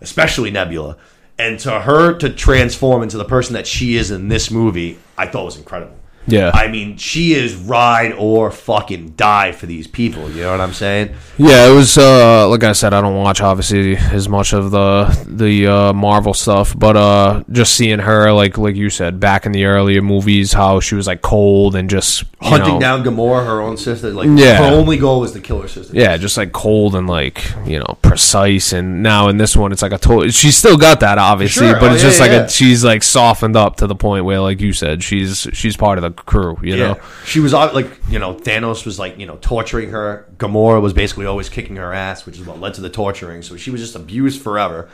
especially 0.00 0.50
Nebula. 0.50 0.96
And 1.38 1.58
to 1.60 1.80
her 1.80 2.18
to 2.18 2.30
transform 2.30 3.02
into 3.02 3.16
the 3.16 3.24
person 3.24 3.54
that 3.54 3.66
she 3.66 3.96
is 3.96 4.10
in 4.10 4.28
this 4.28 4.50
movie, 4.50 4.98
I 5.16 5.26
thought 5.26 5.44
was 5.44 5.56
incredible. 5.56 5.96
Yeah. 6.26 6.50
I 6.54 6.68
mean, 6.68 6.96
she 6.96 7.32
is 7.32 7.56
ride 7.56 8.12
or 8.12 8.50
fucking 8.50 9.10
die 9.16 9.52
for 9.52 9.66
these 9.66 9.86
people. 9.86 10.30
You 10.30 10.42
know 10.42 10.52
what 10.52 10.60
I'm 10.60 10.72
saying? 10.74 11.14
Yeah, 11.38 11.68
it 11.68 11.74
was 11.74 11.96
uh, 11.98 12.48
like 12.48 12.62
I 12.62 12.72
said. 12.72 12.92
I 12.94 13.00
don't 13.00 13.16
watch 13.16 13.40
obviously 13.40 13.96
as 13.96 14.28
much 14.28 14.52
of 14.52 14.70
the 14.70 15.06
the 15.26 15.66
uh, 15.66 15.92
Marvel 15.92 16.34
stuff, 16.34 16.78
but 16.78 16.96
uh, 16.96 17.42
just 17.50 17.74
seeing 17.74 17.98
her 18.00 18.32
like 18.32 18.58
like 18.58 18.76
you 18.76 18.90
said 18.90 19.18
back 19.18 19.46
in 19.46 19.52
the 19.52 19.64
earlier 19.64 20.02
movies, 20.02 20.52
how 20.52 20.78
she 20.80 20.94
was 20.94 21.06
like 21.06 21.22
cold 21.22 21.74
and 21.74 21.88
just 21.90 22.24
Hunting 22.42 22.74
know, 22.74 22.80
down 22.80 23.04
Gamora, 23.04 23.44
her 23.44 23.60
own 23.60 23.76
sister. 23.76 24.10
Like 24.12 24.28
Yeah. 24.32 24.58
her 24.58 24.74
only 24.74 24.96
goal 24.98 25.20
was 25.20 25.32
to 25.32 25.40
kill 25.40 25.60
her 25.62 25.68
sister. 25.68 25.94
Yeah, 25.94 26.16
just 26.16 26.36
like 26.36 26.52
cold 26.52 26.94
and 26.94 27.06
like 27.08 27.42
you 27.66 27.78
know 27.78 27.98
precise. 28.02 28.72
And 28.72 29.02
now 29.02 29.28
in 29.28 29.36
this 29.38 29.56
one, 29.56 29.72
it's 29.72 29.82
like 29.82 29.92
a 29.92 29.98
total. 29.98 30.30
She's 30.30 30.56
still 30.56 30.76
got 30.76 31.00
that 31.00 31.18
obviously, 31.18 31.68
Sure, 31.68 31.80
but 31.80 31.90
oh, 31.90 31.94
it's 31.94 32.02
yeah, 32.02 32.08
just 32.08 32.20
like 32.20 32.30
yeah. 32.30 32.44
a, 32.44 32.48
she's 32.48 32.84
like 32.84 33.02
softened 33.02 33.56
up 33.56 33.76
to 33.76 33.86
the 33.86 33.94
point 33.94 34.24
where, 34.24 34.40
like 34.40 34.60
you 34.60 34.72
said, 34.72 35.02
she's 35.02 35.46
she's 35.52 35.76
part 35.76 35.98
of 35.98 36.02
the 36.02 36.09
crew. 36.14 36.58
You 36.62 36.74
Yeah. 36.76 36.86
know. 36.94 37.00
She 37.24 37.40
was 37.40 37.52
uh, 37.54 37.72
like, 37.72 37.88
you 38.08 38.18
know, 38.18 38.34
Thanos 38.34 38.84
was 38.84 38.98
like, 38.98 39.18
you 39.18 39.26
know, 39.26 39.38
torturing 39.40 39.90
her. 39.90 40.26
Gamora 40.38 40.80
was 40.80 40.92
basically 40.92 41.26
always 41.26 41.48
kicking 41.48 41.76
her 41.76 41.92
ass, 41.92 42.26
which 42.26 42.38
is 42.38 42.46
what 42.46 42.60
led 42.60 42.74
to 42.74 42.80
the 42.80 42.90
torturing. 42.90 43.42
So 43.42 43.56
she 43.56 43.70
was 43.70 43.80
just 43.80 43.94
abused 43.94 44.40
forever. 44.42 44.88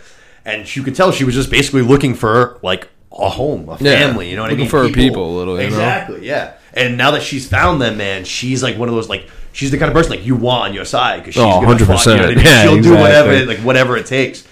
And 0.44 0.74
you 0.76 0.82
could 0.82 0.94
tell 0.94 1.10
she 1.12 1.24
was 1.24 1.34
just 1.34 1.51
basically 1.51 1.82
looking 1.82 2.14
for 2.14 2.59
like 2.62 2.88
a 3.12 3.28
home, 3.30 3.68
a 3.68 3.76
Yeah. 3.80 3.98
family, 3.98 4.30
you 4.30 4.36
know 4.36 4.43
what 4.43 4.51
Looking 4.51 4.62
I 4.62 4.64
mean? 4.64 4.70
for 4.70 4.82
her 4.82 4.90
people 4.90 5.34
a 5.34 5.38
little, 5.38 5.55
you 5.55 5.62
know? 5.62 5.66
exactly, 5.68 6.26
yeah. 6.26 6.52
And 6.74 6.97
now 6.98 7.12
that 7.12 7.22
she's 7.22 7.48
found 7.48 7.80
them, 7.80 7.97
man, 7.97 8.24
she's 8.24 8.62
like 8.62 8.76
one 8.76 8.88
of 8.88 8.94
those 8.94 9.09
like 9.09 9.28
she's 9.52 9.70
the 9.70 9.78
kind 9.78 9.88
of 9.88 9.94
person 9.94 10.10
like 10.10 10.26
you 10.26 10.36
want 10.36 10.64
on 10.68 10.74
your 10.74 10.84
side 10.84 11.20
because 11.20 11.34
she's 11.34 11.43
Oh, 11.43 11.62
gonna 11.62 11.78
fight, 11.78 11.88
100%. 11.98 12.06
you 12.06 12.16
know 12.16 12.24
I 12.24 12.34
mean? 12.34 12.38
Yeah, 12.44 12.62
She'll 12.62 12.82
do 12.82 12.90
whatever, 12.94 13.47
like 13.47 13.59
whatever 13.60 13.97
it 13.97 14.05
takes. 14.06 14.44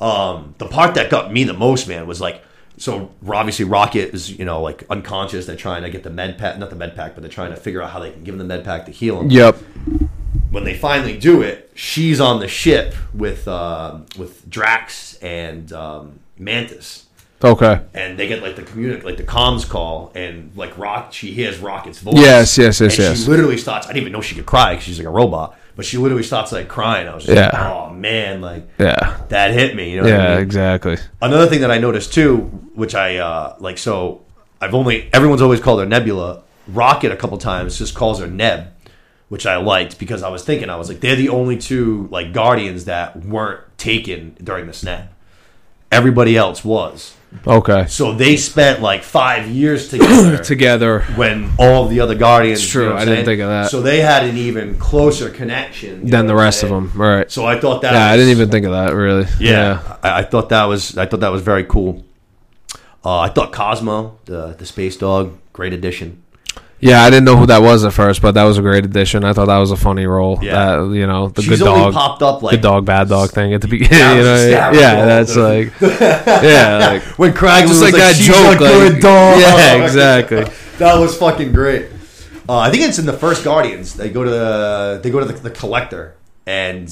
Um, 0.00 0.54
the 0.58 0.66
part 0.66 0.94
that 0.94 1.10
got 1.10 1.32
me 1.32 1.44
the 1.44 1.54
most, 1.54 1.88
man, 1.88 2.06
was 2.06 2.20
like 2.20 2.42
so 2.78 3.10
obviously 3.28 3.64
Rocket 3.64 4.14
is 4.14 4.30
you 4.38 4.44
know 4.44 4.60
like 4.62 4.84
unconscious. 4.90 5.46
They're 5.46 5.56
trying 5.56 5.82
to 5.82 5.90
get 5.90 6.02
the 6.02 6.10
med 6.10 6.38
pack, 6.38 6.58
not 6.58 6.70
the 6.70 6.76
med 6.76 6.94
pack, 6.96 7.14
but 7.14 7.22
they're 7.22 7.30
trying 7.30 7.50
to 7.50 7.56
figure 7.56 7.82
out 7.82 7.90
how 7.90 8.00
they 8.00 8.10
can 8.10 8.24
give 8.24 8.34
him 8.34 8.38
the 8.38 8.44
med 8.44 8.64
pack 8.64 8.86
to 8.86 8.90
heal 8.92 9.20
him. 9.20 9.30
Yep. 9.30 9.56
When 10.50 10.64
they 10.64 10.74
finally 10.76 11.18
do 11.18 11.42
it, 11.42 11.70
she's 11.74 12.20
on 12.20 12.40
the 12.40 12.48
ship 12.48 12.94
with 13.12 13.46
uh, 13.48 13.98
with 14.16 14.48
Drax 14.48 15.14
and 15.16 15.72
um, 15.72 16.20
Mantis, 16.38 17.06
Okay. 17.42 17.80
and 17.94 18.18
they 18.18 18.26
get 18.28 18.42
like 18.42 18.56
the 18.56 18.62
communic 18.62 19.02
like 19.04 19.16
the 19.16 19.24
comms 19.24 19.68
call, 19.68 20.12
and 20.14 20.52
like 20.56 20.76
Rock, 20.78 21.12
she 21.12 21.32
hears 21.32 21.58
Rocket's 21.58 21.98
voice. 21.98 22.14
Yes, 22.16 22.56
yes, 22.56 22.80
yes, 22.80 22.92
and 22.98 22.98
yes. 23.08 23.24
She 23.24 23.30
literally 23.30 23.56
starts. 23.58 23.86
I 23.86 23.90
didn't 23.90 24.02
even 24.02 24.12
know 24.12 24.20
she 24.20 24.34
could 24.34 24.46
cry 24.46 24.72
because 24.72 24.84
she's 24.84 24.98
like 24.98 25.06
a 25.08 25.10
robot, 25.10 25.58
but 25.76 25.84
she 25.84 25.98
literally 25.98 26.22
starts 26.24 26.50
like 26.52 26.66
crying. 26.68 27.06
I 27.06 27.14
was 27.14 27.24
just 27.24 27.36
Yeah. 27.36 27.50
like, 27.52 27.70
oh 27.72 27.90
man, 27.94 28.40
like 28.40 28.66
Yeah. 28.78 29.18
that 29.28 29.52
hit 29.52 29.76
me. 29.76 29.90
You 29.90 29.98
know? 29.98 30.02
what 30.04 30.12
I 30.12 30.16
Yeah. 30.16 30.34
mean? 30.34 30.42
Exactly. 30.42 30.96
Another 31.22 31.46
thing 31.46 31.60
that 31.60 31.70
I 31.70 31.78
noticed 31.78 32.12
too, 32.12 32.38
which 32.74 32.94
I 32.94 33.18
uh, 33.18 33.54
like, 33.60 33.78
so 33.78 34.22
I've 34.60 34.74
only 34.74 35.08
everyone's 35.12 35.42
always 35.42 35.60
called 35.60 35.80
her 35.80 35.86
Nebula. 35.86 36.40
Rocket 36.68 37.12
a 37.12 37.16
couple 37.16 37.38
times 37.38 37.78
just 37.78 37.94
calls 37.94 38.18
her 38.18 38.26
Neb, 38.26 38.68
which 39.28 39.46
I 39.46 39.56
liked 39.56 39.98
because 40.00 40.22
I 40.24 40.30
was 40.30 40.42
thinking 40.42 40.68
I 40.70 40.76
was 40.76 40.88
like 40.88 41.00
they're 41.00 41.14
the 41.14 41.28
only 41.28 41.56
two 41.58 42.08
like 42.10 42.32
Guardians 42.32 42.86
that 42.86 43.24
weren't 43.24 43.60
taken 43.78 44.34
during 44.42 44.66
the 44.66 44.72
snap. 44.72 45.12
Everybody 45.92 46.36
else 46.36 46.64
was. 46.64 47.14
Okay. 47.46 47.86
So 47.88 48.12
they 48.12 48.36
spent 48.36 48.80
like 48.80 49.02
five 49.02 49.48
years 49.48 49.88
together. 49.90 50.38
Together. 50.38 51.00
when 51.16 51.50
all 51.58 51.86
the 51.86 52.00
other 52.00 52.14
Guardians, 52.14 52.60
It's 52.62 52.70
true, 52.70 52.84
you 52.84 52.90
know 52.90 52.96
I 52.96 53.04
didn't 53.04 53.24
think 53.24 53.40
of 53.40 53.48
that. 53.48 53.70
So 53.70 53.82
they 53.82 54.00
had 54.00 54.24
an 54.24 54.36
even 54.36 54.78
closer 54.78 55.30
connection 55.30 56.06
Than 56.06 56.26
the 56.26 56.34
rest 56.34 56.62
of 56.62 56.70
them. 56.70 56.92
Right. 56.94 57.30
So 57.30 57.44
I 57.46 57.60
thought 57.60 57.82
that. 57.82 57.92
Yeah, 57.92 58.06
I 58.06 58.16
didn't 58.16 58.30
even 58.30 58.50
think 58.50 58.66
of 58.66 58.72
that. 58.72 58.94
Really. 58.94 59.26
yeah, 59.38 59.98
I, 60.02 60.20
I 60.20 60.22
thought 60.22 60.48
that 60.48 60.64
was 60.64 60.96
I 60.96 61.06
thought 61.06 61.20
that 61.20 61.32
was 61.32 61.42
very 61.42 61.64
cool. 61.64 62.04
Uh, 63.04 63.20
I 63.20 63.28
thought 63.28 63.52
Cosmo, 63.52 64.18
the 64.24 64.54
the 64.58 64.66
space 64.66 64.96
dog, 64.96 65.38
great 65.52 65.72
addition. 65.72 66.22
Yeah, 66.78 67.02
I 67.02 67.10
didn't 67.10 67.24
know 67.24 67.36
who 67.36 67.46
that 67.46 67.62
was 67.62 67.84
at 67.84 67.92
first, 67.94 68.20
but 68.20 68.32
that 68.32 68.44
was 68.44 68.58
a 68.58 68.62
great 68.62 68.84
addition. 68.84 69.24
I 69.24 69.32
thought 69.32 69.46
that 69.46 69.58
was 69.58 69.70
a 69.70 69.76
funny 69.76 70.06
role. 70.06 70.38
Yeah. 70.42 70.76
That, 70.76 70.94
you 70.94 71.06
know, 71.06 71.28
the 71.28 71.42
She's 71.42 71.58
good 71.58 71.64
dog, 71.64 71.94
popped 71.94 72.22
up 72.22 72.42
like 72.42 72.52
good 72.52 72.60
dog, 72.62 72.84
bad 72.84 73.08
dog 73.08 73.30
thing 73.30 73.54
at 73.54 73.62
the 73.62 73.68
beginning. 73.68 73.98
You 73.98 73.98
know, 74.22 74.34
hysterical. 74.34 74.80
yeah, 74.80 75.04
that's 75.06 75.36
like, 75.36 75.72
yeah, 75.80 76.78
like 76.92 77.02
when 77.18 77.32
Craig 77.32 77.66
was 77.68 77.80
like, 77.80 77.94
like, 77.94 78.02
that 78.02 78.16
"She's 78.16 78.26
joke. 78.26 78.56
a 78.56 78.58
good 78.58 78.92
like, 78.94 79.02
dog." 79.02 79.40
Yeah, 79.40 79.74
exactly. 79.84 80.44
that 80.78 80.98
was 80.98 81.16
fucking 81.16 81.52
great. 81.52 81.88
Uh, 82.48 82.58
I 82.58 82.70
think 82.70 82.82
it's 82.84 82.98
in 82.98 83.06
the 83.06 83.12
first 83.12 83.42
Guardians. 83.42 83.94
They 83.94 84.10
go 84.10 84.22
to 84.22 84.30
the 84.30 85.00
they 85.02 85.10
go 85.10 85.18
to 85.20 85.26
the, 85.26 85.32
the 85.32 85.50
collector 85.50 86.14
and 86.46 86.88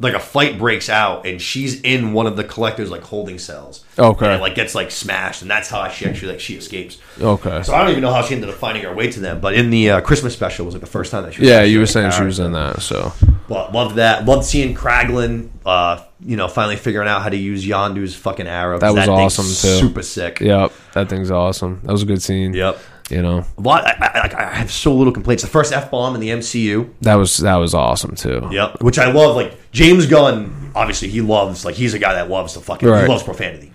like 0.00 0.14
a 0.14 0.18
fight 0.18 0.58
breaks 0.58 0.88
out 0.88 1.26
and 1.26 1.40
she's 1.40 1.80
in 1.82 2.14
one 2.14 2.26
of 2.26 2.34
the 2.34 2.42
collector's 2.42 2.90
like 2.90 3.02
holding 3.02 3.38
cells. 3.38 3.84
Okay. 3.98 4.24
and 4.24 4.36
it, 4.36 4.40
like 4.40 4.54
gets 4.54 4.74
like 4.74 4.90
smashed 4.90 5.42
and 5.42 5.50
that's 5.50 5.68
how 5.68 5.86
she 5.88 6.06
actually 6.06 6.32
like 6.32 6.40
she 6.40 6.54
escapes. 6.56 6.98
Okay. 7.20 7.62
So 7.62 7.74
I 7.74 7.82
don't 7.82 7.90
even 7.90 8.02
know 8.02 8.12
how 8.12 8.22
she 8.22 8.34
ended 8.34 8.48
up 8.48 8.56
finding 8.56 8.82
her 8.84 8.94
way 8.94 9.10
to 9.10 9.20
them. 9.20 9.40
But 9.40 9.54
in 9.54 9.68
the 9.68 9.90
uh, 9.90 10.00
Christmas 10.00 10.32
special 10.32 10.64
was 10.64 10.74
like 10.74 10.80
the 10.80 10.86
first 10.86 11.10
time 11.12 11.24
that 11.24 11.34
she 11.34 11.42
was 11.42 11.50
Yeah, 11.50 11.62
you 11.62 11.78
were 11.78 11.86
saying 11.86 12.12
she 12.12 12.24
was 12.24 12.38
in 12.38 12.52
that, 12.52 12.80
so 12.80 13.12
Well, 13.48 13.70
loved 13.74 13.96
that. 13.96 14.24
Loved 14.24 14.46
seeing 14.46 14.74
Kraglin, 14.74 15.50
uh, 15.66 16.02
you 16.20 16.36
know, 16.36 16.48
finally 16.48 16.76
figuring 16.76 17.06
out 17.06 17.22
how 17.22 17.28
to 17.28 17.36
use 17.36 17.66
Yondu's 17.66 18.14
fucking 18.14 18.46
arrow. 18.46 18.78
That 18.78 18.94
was 18.94 19.06
awesome, 19.06 19.44
too. 19.44 19.80
Super 19.80 20.02
sick. 20.02 20.40
yep, 20.40 20.72
that 20.94 21.10
thing's 21.10 21.30
awesome. 21.30 21.80
That 21.84 21.92
was 21.92 22.02
a 22.02 22.06
good 22.06 22.22
scene. 22.22 22.54
Yep. 22.54 22.78
You 23.10 23.22
know, 23.22 23.44
A 23.58 23.60
lot. 23.60 23.84
I, 23.84 24.10
I, 24.14 24.20
like, 24.20 24.34
I 24.34 24.52
have 24.54 24.70
so 24.70 24.94
little 24.94 25.12
complaints. 25.12 25.42
The 25.42 25.48
first 25.48 25.72
f 25.72 25.90
bomb 25.90 26.14
in 26.14 26.20
the 26.20 26.28
MCU. 26.28 26.90
that 27.00 27.16
was 27.16 27.38
that 27.38 27.56
was 27.56 27.74
awesome 27.74 28.14
too. 28.14 28.48
Yep. 28.50 28.82
Which 28.82 28.98
I 28.98 29.10
love. 29.10 29.34
Like 29.36 29.58
James 29.72 30.06
Gunn, 30.06 30.72
obviously 30.74 31.08
he 31.08 31.20
loves. 31.20 31.64
Like 31.64 31.74
he's 31.74 31.94
a 31.94 31.98
guy 31.98 32.14
that 32.14 32.30
loves 32.30 32.54
the 32.54 32.60
fucking. 32.60 32.88
Right. 32.88 33.02
He 33.02 33.08
loves 33.08 33.22
profanity. 33.22 33.72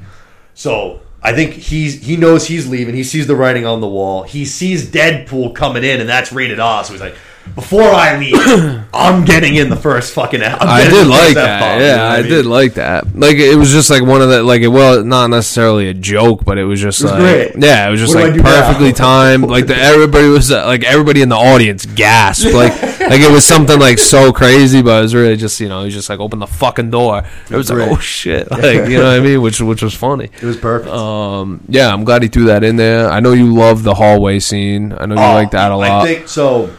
So 0.53 1.01
I 1.21 1.33
think 1.33 1.53
he's 1.53 2.01
he 2.01 2.15
knows 2.17 2.47
he's 2.47 2.67
leaving. 2.67 2.95
He 2.95 3.03
sees 3.03 3.27
the 3.27 3.35
writing 3.35 3.65
on 3.65 3.81
the 3.81 3.87
wall. 3.87 4.23
He 4.23 4.45
sees 4.45 4.89
Deadpool 4.89 5.55
coming 5.55 5.83
in, 5.83 5.99
and 5.99 6.07
that's 6.07 6.31
rated 6.31 6.59
R. 6.59 6.83
So 6.83 6.93
he's 6.93 7.01
like, 7.01 7.15
before 7.53 7.83
I 7.83 8.17
leave, 8.17 8.33
I'm 8.93 9.23
getting 9.23 9.55
in 9.55 9.69
the 9.69 9.75
first 9.75 10.13
fucking. 10.13 10.41
I'm 10.41 10.57
I 10.61 10.83
did 10.83 10.91
the 10.91 10.95
first 10.97 11.09
like 11.09 11.37
F-bomb, 11.37 11.45
that. 11.45 11.77
you 11.79 11.85
Yeah, 11.85 11.95
know 11.95 12.03
what 12.07 12.11
I, 12.11 12.21
mean? 12.21 12.29
did 12.31 12.45
like 12.45 12.73
that. 12.75 13.15
Like 13.15 13.35
it 13.37 13.55
was 13.55 13.71
just 13.71 13.89
like 13.89 14.01
one 14.03 14.21
of 14.21 14.29
the 14.29 14.43
like 14.43 14.61
it 14.61 14.67
well 14.67 15.03
not 15.03 15.29
necessarily 15.29 15.87
a 15.89 15.93
joke, 15.93 16.43
but 16.43 16.57
it 16.57 16.65
was 16.65 16.81
just 16.81 17.01
was 17.03 17.11
like 17.11 17.21
great. 17.21 17.51
yeah, 17.63 17.87
it 17.87 17.91
was 17.91 17.99
just 17.99 18.15
What 18.15 18.23
like 18.25 18.33
do 18.33 18.41
now? 18.41 18.61
perfectly 18.67 18.91
timed. 19.07 19.45
Like 19.47 19.67
the, 19.67 19.75
everybody 19.75 20.27
was 20.27 20.51
uh, 20.51 20.65
like 20.65 20.83
everybody 20.83 21.21
in 21.21 21.29
the 21.29 21.35
audience 21.35 21.85
gasped. 21.85 22.53
Like 22.53 22.81
like 22.81 23.21
it 23.21 23.31
was 23.31 23.45
something 23.45 23.79
like 23.79 23.99
so 23.99 24.33
crazy, 24.33 24.81
but 24.81 24.99
it 24.99 25.01
was 25.03 25.13
really 25.15 25.35
just 25.37 25.59
you 25.59 25.69
know 25.69 25.83
he 25.83 25.91
just 25.91 26.09
like 26.09 26.19
opened 26.19 26.41
the 26.41 26.47
fucking 26.47 26.89
door. 26.89 27.23
It 27.49 27.55
was 27.55 27.69
like 27.69 27.89
oh 27.89 27.97
shit, 27.99 28.49
like 28.51 28.89
you 28.89 28.97
know 28.97 29.05
what 29.05 29.19
I 29.19 29.19
mean, 29.19 29.41
which 29.41 29.61
which 29.61 29.81
was 29.81 29.93
funny. 29.93 30.25
It 30.25 30.43
was 30.43 30.57
perfect. 30.57 30.91
Um, 30.93 31.61
yeah, 31.69 31.93
I'm 31.93 32.03
glad 32.03 32.23
he 32.23 32.27
threw 32.27 32.45
that 32.45 32.63
in 32.63 32.75
there. 32.75 33.09
I 33.09 33.19
know 33.19 33.33
you 33.33 33.53
love 33.53 33.83
the 33.83 33.93
hallway 33.93 34.39
scene. 34.39 34.93
I 34.93 35.05
know 35.05 35.15
you 35.15 35.21
like 35.21 35.51
that 35.51 35.71
a 35.71 35.75
lot. 35.77 35.89
Oh, 35.89 35.99
I 35.99 36.05
think 36.05 36.27
so. 36.27 36.69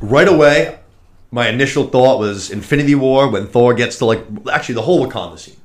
Right 0.00 0.28
away, 0.28 0.78
my 1.30 1.48
initial 1.48 1.88
thought 1.88 2.18
was 2.18 2.50
Infinity 2.50 2.94
War 2.94 3.28
when 3.30 3.46
Thor 3.46 3.74
gets 3.74 3.98
to 3.98 4.04
like 4.04 4.24
actually 4.52 4.76
the 4.76 4.82
whole 4.82 5.06
Wakanda 5.06 5.38
scene, 5.38 5.56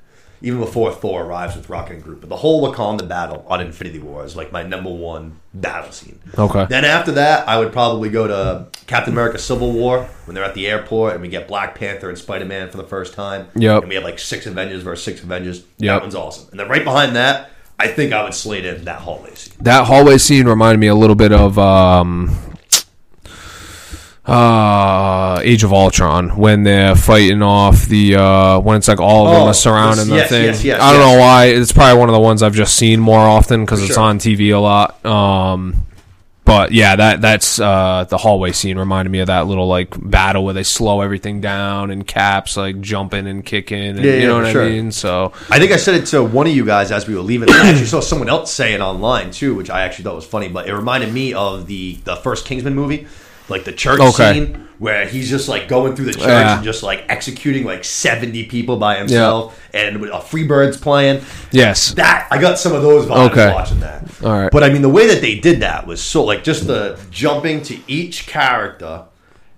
even 0.42 0.60
before 0.60 0.92
Thor 0.92 1.24
arrives 1.24 1.56
with 1.56 1.70
Rocket 1.70 1.94
and 1.96 2.04
Groot. 2.04 2.22
But 2.22 2.30
the 2.30 2.38
whole 2.38 2.66
Wakanda 2.68 3.08
battle 3.08 3.46
on 3.48 3.62
Infinity 3.62 4.00
War 4.00 4.26
is 4.26 4.36
like 4.36 4.52
my 4.52 4.64
number 4.64 4.90
one 4.90 5.40
battle 5.54 5.92
scene. 5.92 6.20
Okay. 6.38 6.66
Then 6.70 6.84
after 6.86 7.12
that, 7.14 7.48
I 7.48 7.60
would 7.60 7.72
probably 7.72 8.10
go 8.10 8.28
to 8.28 8.68
Captain 8.88 9.14
America: 9.14 9.38
Civil 9.38 9.72
War 9.72 10.06
when 10.26 10.36
they're 10.36 10.44
at 10.44 10.56
the 10.56 10.68
airport 10.68 11.14
and 11.14 11.22
we 11.22 11.28
get 11.28 11.48
Black 11.48 11.76
Panther 11.76 12.10
and 12.10 12.18
Spider 12.18 12.46
Man 12.46 12.70
for 12.70 12.78
the 12.78 12.84
first 12.88 13.14
time. 13.14 13.48
Yep. 13.56 13.82
And 13.84 13.90
we 13.90 13.96
have 13.96 14.04
like 14.04 14.20
six 14.20 14.46
Avengers 14.48 14.82
versus 14.84 15.04
six 15.04 15.22
Avengers. 15.24 15.60
Yep. 15.78 15.96
That 15.96 16.02
one's 16.02 16.16
awesome. 16.16 16.48
And 16.52 16.60
then 16.60 16.68
right 16.70 16.84
behind 16.84 17.16
that, 17.16 17.52
I 17.80 17.88
think 17.88 18.14
I 18.14 18.24
would 18.24 18.34
slate 18.34 18.66
in 18.66 18.86
that 18.86 19.02
hallway 19.02 19.34
scene. 19.36 19.54
that 19.62 19.86
hallway 19.86 20.18
scene 20.18 20.48
reminded 20.48 20.80
me 20.80 20.88
a 20.88 20.96
little 20.96 21.16
bit 21.16 21.32
of 21.32 21.58
um 21.60 22.36
uh 24.26 25.40
Age 25.44 25.64
of 25.64 25.74
Ultron 25.74 26.38
when 26.38 26.64
they're 26.64 26.96
fighting 26.96 27.42
off 27.42 27.86
the 27.86 28.16
uh 28.16 28.60
when 28.60 28.78
it's 28.78 28.88
like 28.88 29.00
all 29.02 29.28
of 29.28 29.34
them 29.34 29.42
Oh, 29.44 29.48
are 29.48 29.54
surrounding 29.54 30.08
yes, 30.10 30.30
the 30.30 30.36
thing. 30.36 30.46
yes, 30.46 30.64
yes, 30.64 30.82
I 30.82 30.92
don't 30.94 31.02
yes. 31.02 31.14
know 31.16 31.20
why. 31.20 31.46
It's 31.46 31.72
probably 31.72 32.00
one 32.00 32.10
of 32.10 32.14
the 32.14 32.20
ones 32.20 32.44
I've 32.44 32.54
just 32.54 32.76
seen 32.76 33.00
more 33.00 33.20
often 33.20 33.62
because 33.66 33.82
it's 33.84 33.96
sure. 33.96 34.04
on 34.04 34.20
TV 34.20 34.54
a 34.56 34.60
lot. 34.60 35.04
Um 35.06 35.86
but 36.46 36.72
yeah, 36.72 36.96
that 36.96 37.22
that's 37.22 37.60
uh 37.60 38.06
the 38.10 38.18
hallway 38.18 38.52
scene 38.52 38.78
reminded 38.78 39.10
me 39.10 39.20
of 39.20 39.28
that 39.28 39.48
little 39.48 39.68
like 39.68 39.90
battle 40.00 40.44
where 40.46 40.54
they 40.54 40.64
slow 40.64 41.02
everything 41.02 41.42
down 41.42 41.90
and 41.90 42.06
caps 42.06 42.58
like 42.58 42.80
jumping 42.82 43.26
and 43.28 43.44
kicking 43.44 43.82
and 43.98 44.04
Yeah, 44.04 44.14
you 44.16 44.28
know 44.28 44.42
what 44.42 44.52
sure. 44.52 44.66
I 44.66 44.70
mean? 44.70 44.92
So 44.92 45.34
I 45.50 45.58
think 45.60 45.72
I 45.72 45.78
said 45.78 45.96
it 45.96 46.06
to 46.08 46.24
one 46.24 46.46
of 46.46 46.54
you 46.54 46.66
guys 46.66 46.92
as 46.92 47.08
we 47.08 47.16
were 47.16 47.22
leaving. 47.22 47.50
I 47.50 47.70
actually 47.70 47.86
saw 47.86 48.02
someone 48.02 48.30
else 48.30 48.54
say 48.54 48.74
it 48.74 48.82
online 48.82 49.32
too, 49.32 49.56
which 49.56 49.70
I 49.72 49.82
actually 49.82 50.04
thought 50.04 50.16
was 50.16 50.26
funny. 50.26 50.48
But 50.48 50.68
it 50.68 50.76
reminded 50.76 51.12
me 51.12 51.34
of 51.34 51.66
the 51.68 51.96
the 52.04 52.18
first 52.18 52.46
Kingsman 52.46 52.76
movie, 52.76 53.08
like 53.52 53.66
the 53.66 53.72
church 53.72 54.00
Okay. 54.00 54.34
scene 54.34 54.68
where 54.80 55.06
he's 55.06 55.30
just 55.30 55.48
like 55.48 55.68
going 55.68 55.96
through 55.96 56.06
the 56.06 56.14
church 56.14 56.24
Yeah. 56.28 56.56
and 56.56 56.64
just 56.64 56.82
like 56.82 57.04
executing 57.10 57.64
like 57.66 57.84
seventy 57.84 58.46
people 58.46 58.78
by 58.78 58.98
himself, 58.98 59.60
and 59.74 60.02
with 60.02 60.10
a 60.10 60.14
Freebirds 60.18 60.82
playing. 60.82 61.22
yes. 61.52 61.94
That 61.94 62.28
I 62.32 62.40
got 62.42 62.58
some 62.58 62.74
of 62.74 62.82
those 62.82 63.06
vibes 63.06 63.30
Okay. 63.32 63.54
watching 63.54 63.80
that. 63.82 64.06
All 64.24 64.32
right. 64.32 64.52
But 64.52 64.64
I 64.64 64.70
mean, 64.70 64.82
the 64.82 64.90
way 64.90 65.06
that 65.08 65.22
they 65.22 65.36
did 65.36 65.60
that 65.60 65.86
was 65.86 66.02
so 66.02 66.24
like 66.24 66.44
just 66.44 66.66
the 66.66 66.98
jumping 67.12 67.62
to 67.64 67.78
each 67.88 68.26
character, 68.26 69.04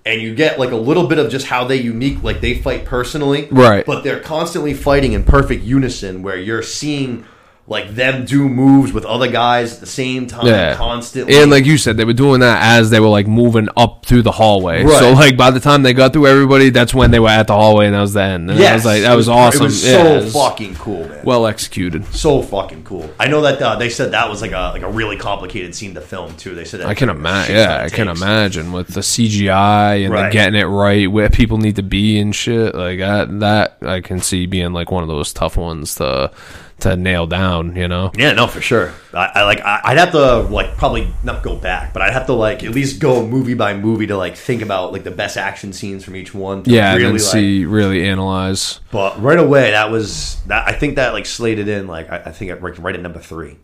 and 0.05 0.21
you 0.21 0.35
get 0.35 0.59
like 0.59 0.71
a 0.71 0.75
little 0.75 1.07
bit 1.07 1.17
of 1.19 1.31
just 1.31 1.45
how 1.47 1.63
they 1.63 1.77
unique, 1.77 2.21
like 2.21 2.41
they 2.41 2.55
fight 2.55 2.83
personally, 2.83 3.47
Right. 3.49 3.85
But 3.85 4.03
they're 4.03 4.19
constantly 4.19 4.73
fighting 4.73 5.13
in 5.13 5.23
perfect 5.23 5.63
unison, 5.63 6.21
where 6.21 6.37
you're 6.37 6.63
seeing 6.63 7.23
like 7.65 7.95
them 7.95 8.25
do 8.25 8.49
moves 8.49 8.91
with 8.91 9.05
other 9.05 9.29
guys 9.31 9.75
at 9.75 9.79
the 9.79 9.85
same 9.85 10.27
time, 10.27 10.45
Yeah. 10.45 10.75
constantly. 10.75 11.37
And 11.37 11.49
like 11.49 11.65
you 11.65 11.77
said, 11.77 11.95
they 11.95 12.03
were 12.03 12.11
doing 12.11 12.41
that 12.41 12.61
as 12.61 12.89
they 12.89 12.99
were 12.99 13.07
like 13.07 13.25
moving 13.25 13.69
up 13.77 14.05
through 14.05 14.23
the 14.23 14.33
hallway. 14.33 14.83
Right. 14.83 14.99
So 14.99 15.13
like 15.13 15.37
by 15.37 15.49
the 15.49 15.61
time 15.61 15.81
they 15.81 15.93
got 15.93 16.11
through 16.11 16.27
everybody, 16.27 16.71
that's 16.71 16.93
when 16.93 17.11
they 17.11 17.21
were 17.21 17.29
at 17.29 17.47
the 17.47 17.53
hallway, 17.53 17.85
and 17.85 17.95
that 17.95 18.01
was 18.01 18.13
the 18.13 18.21
end. 18.21 18.51
And 18.51 18.61
I 18.61 18.73
was 18.73 18.83
like, 18.83 19.03
that 19.03 19.15
was, 19.15 19.29
awesome. 19.29 19.61
It 19.61 19.63
was 19.65 19.85
Yeah, 19.85 20.03
so 20.03 20.05
it 20.15 20.23
was 20.25 20.33
fucking 20.33 20.75
cool, 20.75 21.07
man. 21.07 21.21
well 21.23 21.47
executed. 21.47 22.05
so 22.13 22.41
fucking 22.41 22.83
cool. 22.83 23.09
I 23.17 23.27
know 23.29 23.39
that 23.41 23.61
uh, 23.61 23.77
they 23.77 23.89
said 23.89 24.11
that 24.11 24.29
was 24.29 24.41
like 24.41 24.51
a 24.51 24.71
like 24.73 24.81
a 24.81 24.89
really 24.91 25.15
complicated 25.15 25.73
scene 25.73 25.93
to 25.93 26.01
film 26.01 26.35
too. 26.35 26.55
They 26.55 26.65
said 26.65 26.81
that 26.81 26.87
I 26.87 26.95
can 26.95 27.07
imagine. 27.09 27.55
Yeah, 27.55 27.81
I 27.85 27.87
can 27.89 28.09
imagine 28.09 28.73
with 28.73 28.89
the 28.89 28.99
CGI 29.01 30.05
and 30.05 30.13
the 30.13 30.29
getting 30.31 30.59
it 30.59 30.65
right 30.65 31.09
where 31.09 31.29
people 31.29 31.57
need 31.59 31.77
to 31.77 31.83
be 31.83 32.19
and 32.19 32.35
shit 32.35 32.75
like 32.75 32.99
that. 32.99 33.39
That 33.39 33.77
I 33.81 34.01
can 34.01 34.19
see 34.19 34.47
being 34.47 34.73
like 34.73 34.91
one 34.91 35.03
of 35.03 35.07
those 35.09 35.31
tough 35.31 35.55
ones 35.55 35.95
to 35.95 36.31
to 36.79 36.95
nail 36.95 37.27
down. 37.27 37.75
You 37.75 37.87
know. 37.87 38.11
Yeah, 38.15 38.33
no, 38.33 38.47
for 38.47 38.61
sure. 38.61 38.93
I, 39.13 39.31
I 39.35 39.43
like. 39.43 39.61
I, 39.61 39.81
I'd 39.83 39.97
have 39.97 40.11
to 40.11 40.37
like 40.41 40.75
probably 40.77 41.13
not 41.23 41.43
go 41.43 41.55
back, 41.55 41.93
but 41.93 42.01
I'd 42.01 42.13
have 42.13 42.27
to 42.27 42.33
like 42.33 42.63
at 42.63 42.71
least 42.71 42.99
go 42.99 43.25
movie 43.25 43.53
by 43.53 43.73
movie 43.73 44.07
to 44.07 44.17
like 44.17 44.35
think 44.35 44.61
about 44.61 44.91
like 44.91 45.03
the 45.03 45.11
best 45.11 45.37
action 45.37 45.73
scenes 45.73 46.03
from 46.03 46.15
each 46.15 46.33
one. 46.33 46.63
Yeah, 46.65 46.91
and 46.91 46.97
really 46.97 47.03
then 47.17 47.23
like, 47.23 47.31
see 47.31 47.65
really 47.65 48.07
analyze. 48.07 48.79
But 48.91 49.21
right 49.21 49.39
away, 49.39 49.71
that 49.71 49.91
was 49.91 50.41
that. 50.47 50.67
I 50.67 50.73
think 50.73 50.95
that 50.95 51.13
like 51.13 51.25
slated 51.25 51.67
in 51.67 51.87
like 51.87 52.09
I, 52.09 52.17
I 52.25 52.31
think 52.31 52.51
it 52.51 52.61
right 52.61 52.95
at 52.95 53.01
number 53.01 53.19
three. 53.19 53.57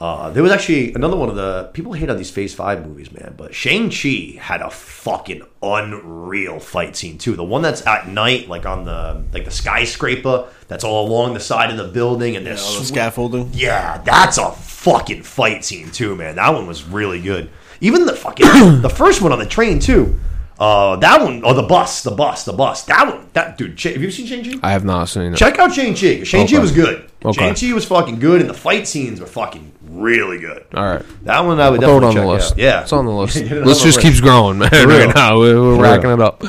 Uh, 0.00 0.30
there 0.30 0.42
was 0.42 0.50
actually 0.50 0.94
another 0.94 1.14
one 1.14 1.28
of 1.28 1.36
the 1.36 1.68
people 1.74 1.92
hate 1.92 2.08
on 2.08 2.16
these 2.16 2.30
Phase 2.30 2.54
Five 2.54 2.86
movies, 2.86 3.12
man. 3.12 3.34
But 3.36 3.54
Shang 3.54 3.90
Chi 3.90 4.38
had 4.40 4.62
a 4.62 4.70
fucking 4.70 5.42
unreal 5.62 6.58
fight 6.58 6.96
scene 6.96 7.18
too. 7.18 7.36
The 7.36 7.44
one 7.44 7.60
that's 7.60 7.86
at 7.86 8.08
night, 8.08 8.48
like 8.48 8.64
on 8.64 8.84
the 8.86 9.22
like 9.34 9.44
the 9.44 9.50
skyscraper, 9.50 10.48
that's 10.68 10.84
all 10.84 11.06
along 11.06 11.34
the 11.34 11.40
side 11.40 11.70
of 11.70 11.76
the 11.76 11.88
building, 11.88 12.34
and 12.36 12.46
there's 12.46 12.62
the 12.78 12.84
scaffolding. 12.84 13.50
yeah, 13.52 13.98
that's 13.98 14.38
a 14.38 14.52
fucking 14.52 15.22
fight 15.22 15.66
scene 15.66 15.90
too, 15.90 16.16
man. 16.16 16.36
That 16.36 16.54
one 16.54 16.66
was 16.66 16.82
really 16.84 17.20
good. 17.20 17.50
Even 17.82 18.06
the 18.06 18.16
fucking 18.16 18.46
the 18.80 18.88
first 18.90 19.20
one 19.20 19.32
on 19.32 19.38
the 19.38 19.46
train 19.46 19.80
too. 19.80 20.18
Uh, 20.60 20.96
that 20.96 21.22
one, 21.22 21.40
oh 21.42 21.54
the 21.54 21.62
bus, 21.62 22.02
the 22.02 22.10
bus, 22.10 22.44
the 22.44 22.52
bus. 22.52 22.82
That 22.84 23.06
one, 23.08 23.26
that 23.32 23.56
dude. 23.56 23.78
Ch- 23.78 23.84
have 23.84 24.02
you 24.02 24.10
seen 24.10 24.26
Shang 24.26 24.44
Chi? 24.44 24.58
I 24.62 24.72
have 24.72 24.84
not 24.84 25.08
seen 25.08 25.32
it. 25.32 25.36
Check 25.36 25.58
out 25.58 25.72
Shang 25.72 25.94
Chi. 25.94 26.22
Shang 26.24 26.46
Chi 26.46 26.52
Okay. 26.54 26.58
was 26.58 26.70
good. 26.72 27.10
Okay. 27.24 27.32
Shang 27.38 27.54
Chi 27.54 27.72
was 27.74 27.86
fucking 27.86 28.18
good, 28.18 28.42
and 28.42 28.50
the 28.50 28.54
fight 28.54 28.86
scenes 28.86 29.20
were 29.20 29.26
fucking 29.26 29.72
really 29.88 30.38
good. 30.38 30.66
All 30.74 30.84
right. 30.84 31.02
That 31.24 31.40
one 31.46 31.58
I 31.60 31.70
would 31.70 31.80
Throw 31.80 31.96
it 31.96 32.00
definitely 32.02 32.08
on 32.08 32.14
the 32.14 32.20
check 32.20 32.28
list. 32.42 32.52
out. 32.52 32.58
Yeah, 32.58 32.82
It's 32.82 32.92
on 32.92 33.06
the 33.06 33.10
list. 33.12 33.34
Get 33.38 33.52
it 33.52 33.58
on 33.62 33.64
list 33.64 33.80
the 33.80 33.86
just 33.88 33.96
list. 33.96 34.06
keeps 34.06 34.20
growing, 34.20 34.58
man. 34.60 34.68
real. 34.72 35.06
right 35.06 35.14
now, 35.14 35.38
we're, 35.38 35.60
we're 35.62 35.76
For 35.76 35.82
racking 35.82 36.10
real. 36.10 36.20
it 36.20 36.20
up. 36.20 36.44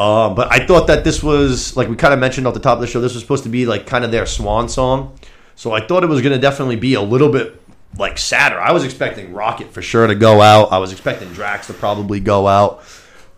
Um, 0.00 0.34
but 0.34 0.50
I 0.50 0.66
thought 0.66 0.86
that 0.86 1.04
this 1.04 1.22
was 1.22 1.76
like 1.76 1.88
we 1.88 1.96
kind 1.96 2.14
of 2.14 2.20
mentioned 2.20 2.46
off 2.46 2.54
the 2.54 2.60
top 2.60 2.76
of 2.76 2.80
the 2.80 2.86
show. 2.86 3.02
This 3.02 3.12
was 3.12 3.22
supposed 3.22 3.42
to 3.44 3.50
be 3.50 3.66
like 3.66 3.86
kind 3.86 4.02
of 4.04 4.10
their 4.10 4.24
swan 4.24 4.70
song. 4.70 5.18
So 5.56 5.72
I 5.72 5.86
thought 5.86 6.02
it 6.02 6.08
was 6.08 6.22
going 6.22 6.32
to 6.32 6.40
definitely 6.40 6.76
be 6.76 6.94
a 6.94 7.02
little 7.02 7.28
bit 7.28 7.60
like 7.98 8.16
sadder. 8.16 8.58
I 8.58 8.72
was 8.72 8.84
expecting 8.84 9.34
Rocket 9.34 9.70
for 9.74 9.82
sure 9.82 10.06
to 10.06 10.14
go 10.14 10.40
out. 10.40 10.72
I 10.72 10.78
was 10.78 10.92
expecting 10.92 11.30
Drax 11.34 11.66
to 11.66 11.74
probably 11.74 12.18
go 12.20 12.48
out. 12.48 12.82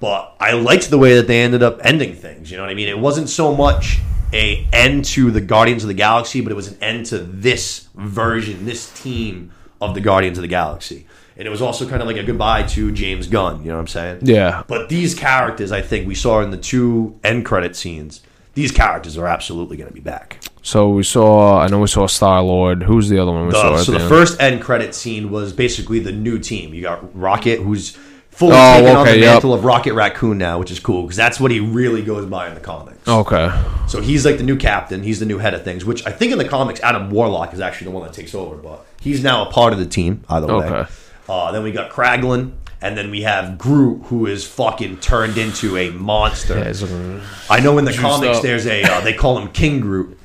But 0.00 0.34
I 0.40 0.52
liked 0.52 0.90
the 0.90 0.98
way 0.98 1.14
that 1.14 1.26
they 1.26 1.42
ended 1.42 1.62
up 1.62 1.80
ending 1.82 2.14
things. 2.14 2.50
You 2.50 2.56
know 2.56 2.62
what 2.62 2.70
I 2.70 2.74
mean? 2.74 2.88
It 2.88 2.98
wasn't 2.98 3.28
so 3.28 3.54
much 3.54 4.00
a 4.32 4.66
end 4.72 5.04
to 5.06 5.30
the 5.30 5.40
Guardians 5.40 5.84
of 5.84 5.88
the 5.88 5.94
Galaxy, 5.94 6.40
but 6.40 6.52
it 6.52 6.56
was 6.56 6.68
an 6.68 6.78
end 6.82 7.06
to 7.06 7.18
this 7.18 7.88
version, 7.94 8.66
this 8.66 8.92
team 9.00 9.52
of 9.80 9.94
the 9.94 10.00
Guardians 10.00 10.38
of 10.38 10.42
the 10.42 10.48
Galaxy. 10.48 11.06
And 11.36 11.46
it 11.46 11.50
was 11.50 11.62
also 11.62 11.88
kind 11.88 12.00
of 12.00 12.06
like 12.06 12.16
a 12.16 12.22
goodbye 12.22 12.62
to 12.64 12.92
James 12.92 13.26
Gunn. 13.26 13.62
You 13.62 13.68
know 13.68 13.74
what 13.74 13.80
I'm 13.80 13.88
saying? 13.88 14.18
Yeah. 14.22 14.62
But 14.66 14.88
these 14.88 15.14
characters, 15.14 15.72
I 15.72 15.82
think 15.82 16.06
we 16.06 16.14
saw 16.14 16.40
in 16.42 16.50
the 16.50 16.56
two 16.56 17.18
end 17.24 17.44
credit 17.44 17.74
scenes, 17.74 18.22
these 18.54 18.70
characters 18.70 19.18
are 19.18 19.26
absolutely 19.26 19.76
going 19.76 19.88
to 19.88 19.94
be 19.94 20.00
back. 20.00 20.38
So 20.62 20.88
we 20.90 21.02
saw. 21.02 21.58
I 21.58 21.66
know 21.66 21.80
we 21.80 21.88
saw 21.88 22.06
Star 22.06 22.40
Lord. 22.40 22.84
Who's 22.84 23.08
the 23.08 23.18
other 23.18 23.32
one 23.32 23.46
we 23.46 23.52
saw? 23.52 23.72
The, 23.72 23.78
at 23.78 23.84
so 23.84 23.92
the 23.92 23.98
end? 23.98 24.08
first 24.08 24.40
end 24.40 24.62
credit 24.62 24.94
scene 24.94 25.30
was 25.30 25.52
basically 25.52 25.98
the 25.98 26.12
new 26.12 26.38
team. 26.38 26.72
You 26.72 26.82
got 26.82 27.16
Rocket, 27.18 27.60
who's 27.60 27.98
fully 28.34 28.52
Oh, 28.54 28.74
taken 28.80 28.96
on 28.96 29.02
okay, 29.02 29.12
the 29.14 29.18
yep. 29.20 29.32
mantle 29.34 29.54
of 29.54 29.64
Rocket 29.64 29.94
Raccoon 29.94 30.38
now, 30.38 30.58
which 30.58 30.70
is 30.70 30.80
cool 30.80 31.02
because 31.02 31.16
that's 31.16 31.38
what 31.40 31.50
he 31.50 31.60
really 31.60 32.02
goes 32.02 32.26
by 32.26 32.48
in 32.48 32.54
the 32.54 32.60
comics. 32.60 33.06
Okay. 33.08 33.50
So 33.88 34.00
he's 34.00 34.24
like 34.26 34.38
the 34.38 34.42
new 34.44 34.56
captain. 34.56 35.02
He's 35.02 35.20
the 35.20 35.26
new 35.26 35.38
head 35.38 35.54
of 35.54 35.62
things, 35.64 35.84
which 35.84 36.06
I 36.06 36.10
think 36.10 36.32
in 36.32 36.38
the 36.38 36.48
comics, 36.48 36.80
Adam 36.80 37.10
Warlock 37.10 37.52
is 37.54 37.60
actually 37.60 37.86
the 37.86 37.90
one 37.92 38.04
that 38.04 38.12
takes 38.12 38.34
over, 38.34 38.56
but 38.56 38.84
he's 39.00 39.22
now 39.22 39.48
a 39.48 39.52
part 39.52 39.72
of 39.72 39.78
the 39.78 39.86
team, 39.86 40.24
either 40.28 40.46
way. 40.46 40.66
Okay. 40.66 40.90
Uh, 41.28 41.52
then 41.52 41.62
we 41.62 41.72
got 41.72 41.90
Kraglin, 41.90 42.52
and 42.82 42.98
then 42.98 43.10
we 43.10 43.22
have 43.22 43.56
Groot, 43.56 44.02
who 44.06 44.26
is 44.26 44.46
fucking 44.46 44.98
turned 44.98 45.38
into 45.38 45.76
a 45.76 45.90
monster. 45.90 46.58
Yeah, 46.58 47.20
I 47.48 47.60
know 47.60 47.78
in 47.78 47.84
the 47.86 47.94
comics 47.94 48.38
up. 48.38 48.42
there's 48.42 48.66
a 48.66 48.82
uh, 48.82 49.00
they 49.00 49.14
call 49.14 49.38
him 49.38 49.48
King 49.52 49.80
Groot. 49.80 50.18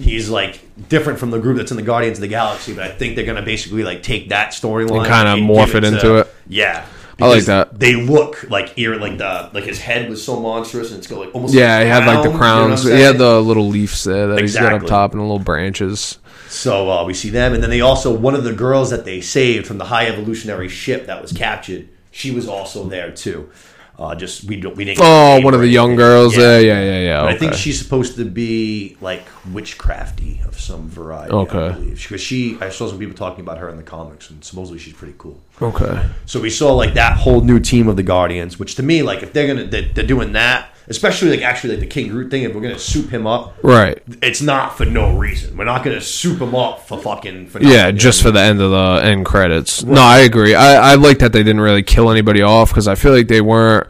He's 0.00 0.28
like 0.30 0.60
different 0.88 1.18
from 1.18 1.30
the 1.30 1.38
Groot 1.38 1.58
that's 1.58 1.70
in 1.70 1.76
the 1.76 1.82
Guardians 1.82 2.18
of 2.18 2.22
the 2.22 2.28
Galaxy, 2.28 2.74
but 2.74 2.84
I 2.84 2.90
think 2.90 3.16
they're 3.16 3.26
gonna 3.26 3.42
basically 3.42 3.84
like 3.84 4.02
take 4.02 4.30
that 4.30 4.50
storyline 4.52 5.04
And 5.04 5.06
kinda 5.06 5.52
morph 5.52 5.74
it 5.74 5.84
into 5.84 6.16
it. 6.16 6.34
Yeah, 6.48 6.86
I 7.18 7.28
like 7.28 7.44
that. 7.44 7.78
They 7.78 7.94
look 7.94 8.48
like 8.50 8.74
ear 8.76 8.96
like 8.96 9.16
the 9.16 9.50
like 9.54 9.64
his 9.64 9.78
head 9.78 10.10
was 10.10 10.22
so 10.22 10.38
monstrous 10.38 10.90
and 10.90 10.98
it's 10.98 11.06
got 11.06 11.18
like 11.18 11.34
almost 11.34 11.54
yeah, 11.54 11.76
like 11.76 11.84
he 11.84 11.88
had 11.88 12.06
like 12.06 12.30
the 12.30 12.36
crowns. 12.36 12.84
you 12.84 12.90
know 12.90 12.96
he 12.96 13.02
had 13.02 13.18
the 13.18 13.40
little 13.40 13.68
leaves 13.68 14.04
there 14.04 14.28
that 14.28 14.40
he's 14.40 14.54
got 14.54 14.72
up 14.72 14.86
top 14.86 15.12
and 15.12 15.20
the 15.20 15.24
little 15.24 15.38
branches. 15.38 16.18
So 16.48 16.90
uh, 16.90 17.04
we 17.04 17.14
see 17.14 17.30
them, 17.30 17.54
and 17.54 17.62
then 17.62 17.70
they 17.70 17.80
also 17.80 18.14
one 18.14 18.34
of 18.34 18.44
the 18.44 18.52
girls 18.52 18.90
that 18.90 19.04
they 19.04 19.20
saved 19.20 19.66
from 19.66 19.78
the 19.78 19.86
high 19.86 20.06
evolutionary 20.06 20.68
ship 20.68 21.06
that 21.06 21.22
was 21.22 21.32
captured. 21.32 21.88
She 22.10 22.30
was 22.30 22.48
also 22.48 22.84
there 22.84 23.10
too. 23.10 23.50
Uh, 23.98 24.14
just 24.14 24.44
we 24.44 24.56
don't 24.56 24.76
we 24.76 24.84
didn't. 24.84 24.98
Oh, 25.02 25.40
one 25.40 25.54
of 25.54 25.60
the 25.60 25.68
young 25.68 25.96
girls. 25.96 26.36
Yeah, 26.36 26.58
yeah, 26.58 26.82
yeah, 26.82 27.00
yeah. 27.00 27.22
Okay. 27.22 27.34
I 27.34 27.38
think 27.38 27.54
she's 27.54 27.78
supposed 27.78 28.16
to 28.16 28.26
be 28.26 28.96
like 29.00 29.26
witchcrafty 29.50 30.46
of 30.46 30.60
some 30.60 30.88
variety. 30.90 31.32
Okay. 31.32 31.94
Because 31.94 32.20
she, 32.20 32.58
I 32.60 32.68
saw 32.68 32.88
some 32.88 32.98
people 32.98 33.14
talking 33.14 33.40
about 33.40 33.56
her 33.56 33.70
in 33.70 33.78
the 33.78 33.82
comics, 33.82 34.28
and 34.28 34.44
supposedly 34.44 34.78
she's 34.78 34.92
pretty 34.92 35.14
cool. 35.16 35.40
okay. 35.62 36.06
So 36.26 36.40
we 36.40 36.50
saw 36.50 36.74
like 36.74 36.92
that 36.94 37.16
whole 37.16 37.40
new 37.40 37.58
team 37.58 37.88
of 37.88 37.96
the 37.96 38.02
Guardians, 38.02 38.58
which 38.58 38.74
to 38.74 38.82
me, 38.82 39.02
like 39.02 39.22
if 39.22 39.32
they're 39.32 39.46
gonna 39.46 39.64
they're, 39.64 39.88
they're 39.88 40.06
doing 40.06 40.32
that, 40.32 40.74
especially 40.88 41.30
like 41.30 41.42
actually 41.42 41.70
like 41.70 41.80
the 41.80 41.86
King 41.86 42.08
Groot 42.08 42.30
thing, 42.30 42.42
if 42.44 42.54
we're 42.54 42.60
gonna 42.60 42.78
soup 42.78 43.10
him 43.10 43.26
up, 43.26 43.56
Right. 43.62 44.02
it's 44.22 44.40
not 44.40 44.76
for 44.76 44.84
no 44.84 45.16
reason. 45.16 45.56
We're 45.56 45.64
not 45.64 45.82
gonna 45.84 46.00
soup 46.00 46.40
him 46.40 46.54
up 46.54 46.86
for 46.86 46.98
fucking 46.98 47.48
for 47.48 47.60
Yeah, 47.62 47.82
nothing, 47.84 47.96
just 47.98 48.20
you 48.20 48.24
for 48.28 48.30
the 48.32 48.40
end 48.40 48.60
of 48.60 48.70
the 48.70 49.00
end 49.06 49.24
credits. 49.26 49.84
No, 49.84 50.00
I 50.00 50.18
agree. 50.20 50.54
I, 50.54 50.92
I 50.92 50.94
like 50.94 51.18
that 51.18 51.32
they 51.32 51.42
didn't 51.42 51.60
really 51.60 51.82
kill 51.82 52.10
anybody 52.10 52.42
off 52.42 52.70
because 52.70 52.86
I 52.88 52.94
feel 52.94 53.12
like 53.12 53.28
they 53.28 53.40
weren't. 53.40 53.86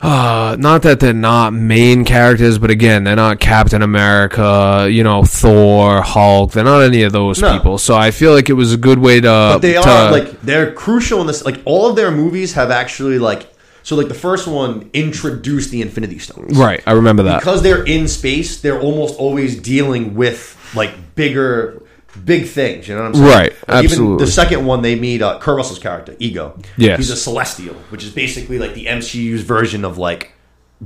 Uh, 0.00 0.54
not 0.60 0.82
that 0.82 1.00
they're 1.00 1.12
not 1.12 1.52
main 1.52 2.04
characters, 2.04 2.56
but 2.56 2.70
again, 2.70 3.02
they're 3.02 3.16
not 3.16 3.40
Captain 3.40 3.82
America, 3.82 4.86
you 4.88 5.02
know, 5.02 5.24
Thor, 5.24 6.02
Hulk. 6.02 6.52
They're 6.52 6.62
not 6.62 6.82
any 6.82 7.02
of 7.02 7.10
those 7.10 7.42
No. 7.42 7.52
people. 7.52 7.78
So 7.78 7.96
I 7.96 8.12
feel 8.12 8.32
like 8.32 8.48
it 8.48 8.52
was 8.52 8.72
a 8.72 8.76
good 8.76 9.00
way 9.00 9.20
to. 9.20 9.26
But 9.26 9.58
they 9.58 9.72
to- 9.72 9.80
are 9.88 10.12
like 10.12 10.40
they're 10.42 10.70
crucial 10.70 11.20
in 11.20 11.26
this. 11.26 11.44
Like 11.44 11.60
all 11.64 11.90
of 11.90 11.96
their 11.96 12.12
movies 12.12 12.52
have 12.52 12.70
actually 12.70 13.18
like 13.18 13.48
so 13.88 13.96
like 13.96 14.08
the 14.08 14.14
first 14.14 14.46
one 14.46 14.90
introduced 14.92 15.70
the 15.70 15.80
Infinity 15.80 16.18
Stones, 16.18 16.58
right. 16.58 16.82
I 16.86 16.92
remember 16.92 17.22
that. 17.22 17.38
because 17.38 17.62
they're 17.62 17.86
in 17.86 18.06
space, 18.06 18.60
they're 18.60 18.78
almost 18.78 19.18
always 19.18 19.58
dealing 19.58 20.14
with 20.14 20.58
like 20.76 21.14
bigger, 21.14 21.82
big 22.22 22.48
things. 22.48 22.86
You 22.86 22.96
know 22.96 23.04
what 23.04 23.06
I'm 23.06 23.14
saying? 23.14 23.26
Right, 23.26 23.52
Like, 23.66 23.84
absolutely. 23.84 24.14
Even 24.16 24.18
the 24.18 24.30
second 24.30 24.66
one, 24.66 24.82
they 24.82 24.94
meet 24.94 25.22
uh, 25.22 25.38
Kurt 25.38 25.56
Russell's 25.56 25.78
character, 25.78 26.14
Ego. 26.18 26.60
Yes. 26.76 26.98
he's 26.98 27.08
a 27.08 27.16
Celestial, 27.16 27.76
which 27.88 28.04
is 28.04 28.10
basically 28.10 28.58
like 28.58 28.74
the 28.74 28.84
MCU's 28.84 29.40
version 29.40 29.86
of 29.86 29.96
like 29.96 30.32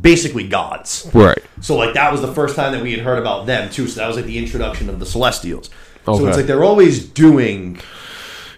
basically 0.00 0.46
gods. 0.46 1.10
Right. 1.12 1.42
So 1.60 1.74
like 1.74 1.94
that 1.94 2.12
was 2.12 2.20
the 2.20 2.32
first 2.32 2.54
time 2.54 2.70
that 2.70 2.84
we 2.84 2.92
had 2.92 3.00
heard 3.00 3.18
about 3.18 3.46
them 3.46 3.68
too. 3.68 3.88
So 3.88 4.00
that 4.00 4.06
was 4.06 4.14
like 4.14 4.26
the 4.26 4.38
introduction 4.38 4.88
of 4.88 5.00
the 5.00 5.06
Celestials. 5.06 5.70
Okay. 6.06 6.18
So 6.18 6.28
it's 6.28 6.36
like 6.36 6.46
they're 6.46 6.62
always 6.62 7.04
doing 7.04 7.80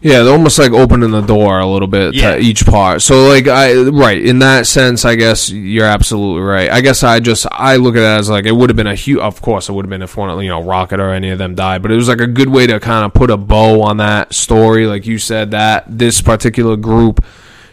Yeah, 0.06 0.22
they're 0.22 0.34
almost 0.34 0.58
like 0.58 0.72
opening 0.72 1.12
the 1.12 1.22
door 1.22 1.60
a 1.60 1.66
little 1.66 1.88
bit 1.88 2.12
Yeah. 2.14 2.34
to 2.34 2.38
each 2.38 2.66
part. 2.66 3.00
So 3.00 3.26
like 3.26 3.48
I 3.48 3.74
right 3.74 4.22
in 4.22 4.40
that 4.40 4.66
sense, 4.66 5.06
I 5.06 5.14
guess 5.14 5.48
you're 5.50 5.86
absolutely 5.86 6.42
right. 6.42 6.70
I 6.70 6.82
guess 6.82 7.02
I 7.02 7.20
just 7.20 7.46
I 7.50 7.76
look 7.76 7.96
at 7.96 8.02
it 8.02 8.18
as 8.20 8.28
like 8.28 8.44
it 8.44 8.52
would 8.52 8.68
have 8.68 8.76
been 8.76 8.86
a 8.86 8.94
huge. 8.94 9.18
Of 9.20 9.40
course, 9.40 9.70
it 9.70 9.72
would 9.72 9.86
have 9.86 9.90
been 9.90 10.02
if 10.02 10.14
one 10.14 10.38
you 10.44 10.50
know 10.50 10.62
Rocket 10.62 11.00
or 11.00 11.08
any 11.10 11.30
of 11.30 11.38
them 11.38 11.54
died, 11.54 11.80
but 11.80 11.90
it 11.90 11.96
was 11.96 12.08
like 12.08 12.20
a 12.20 12.26
good 12.26 12.50
way 12.50 12.66
to 12.66 12.78
kind 12.80 13.06
of 13.06 13.14
put 13.14 13.30
a 13.30 13.38
bow 13.38 13.80
on 13.80 13.96
that 13.96 14.34
story. 14.34 14.86
Like 14.86 15.06
you 15.06 15.16
said, 15.16 15.52
that 15.52 15.84
this 15.88 16.20
particular 16.20 16.76
group 16.76 17.24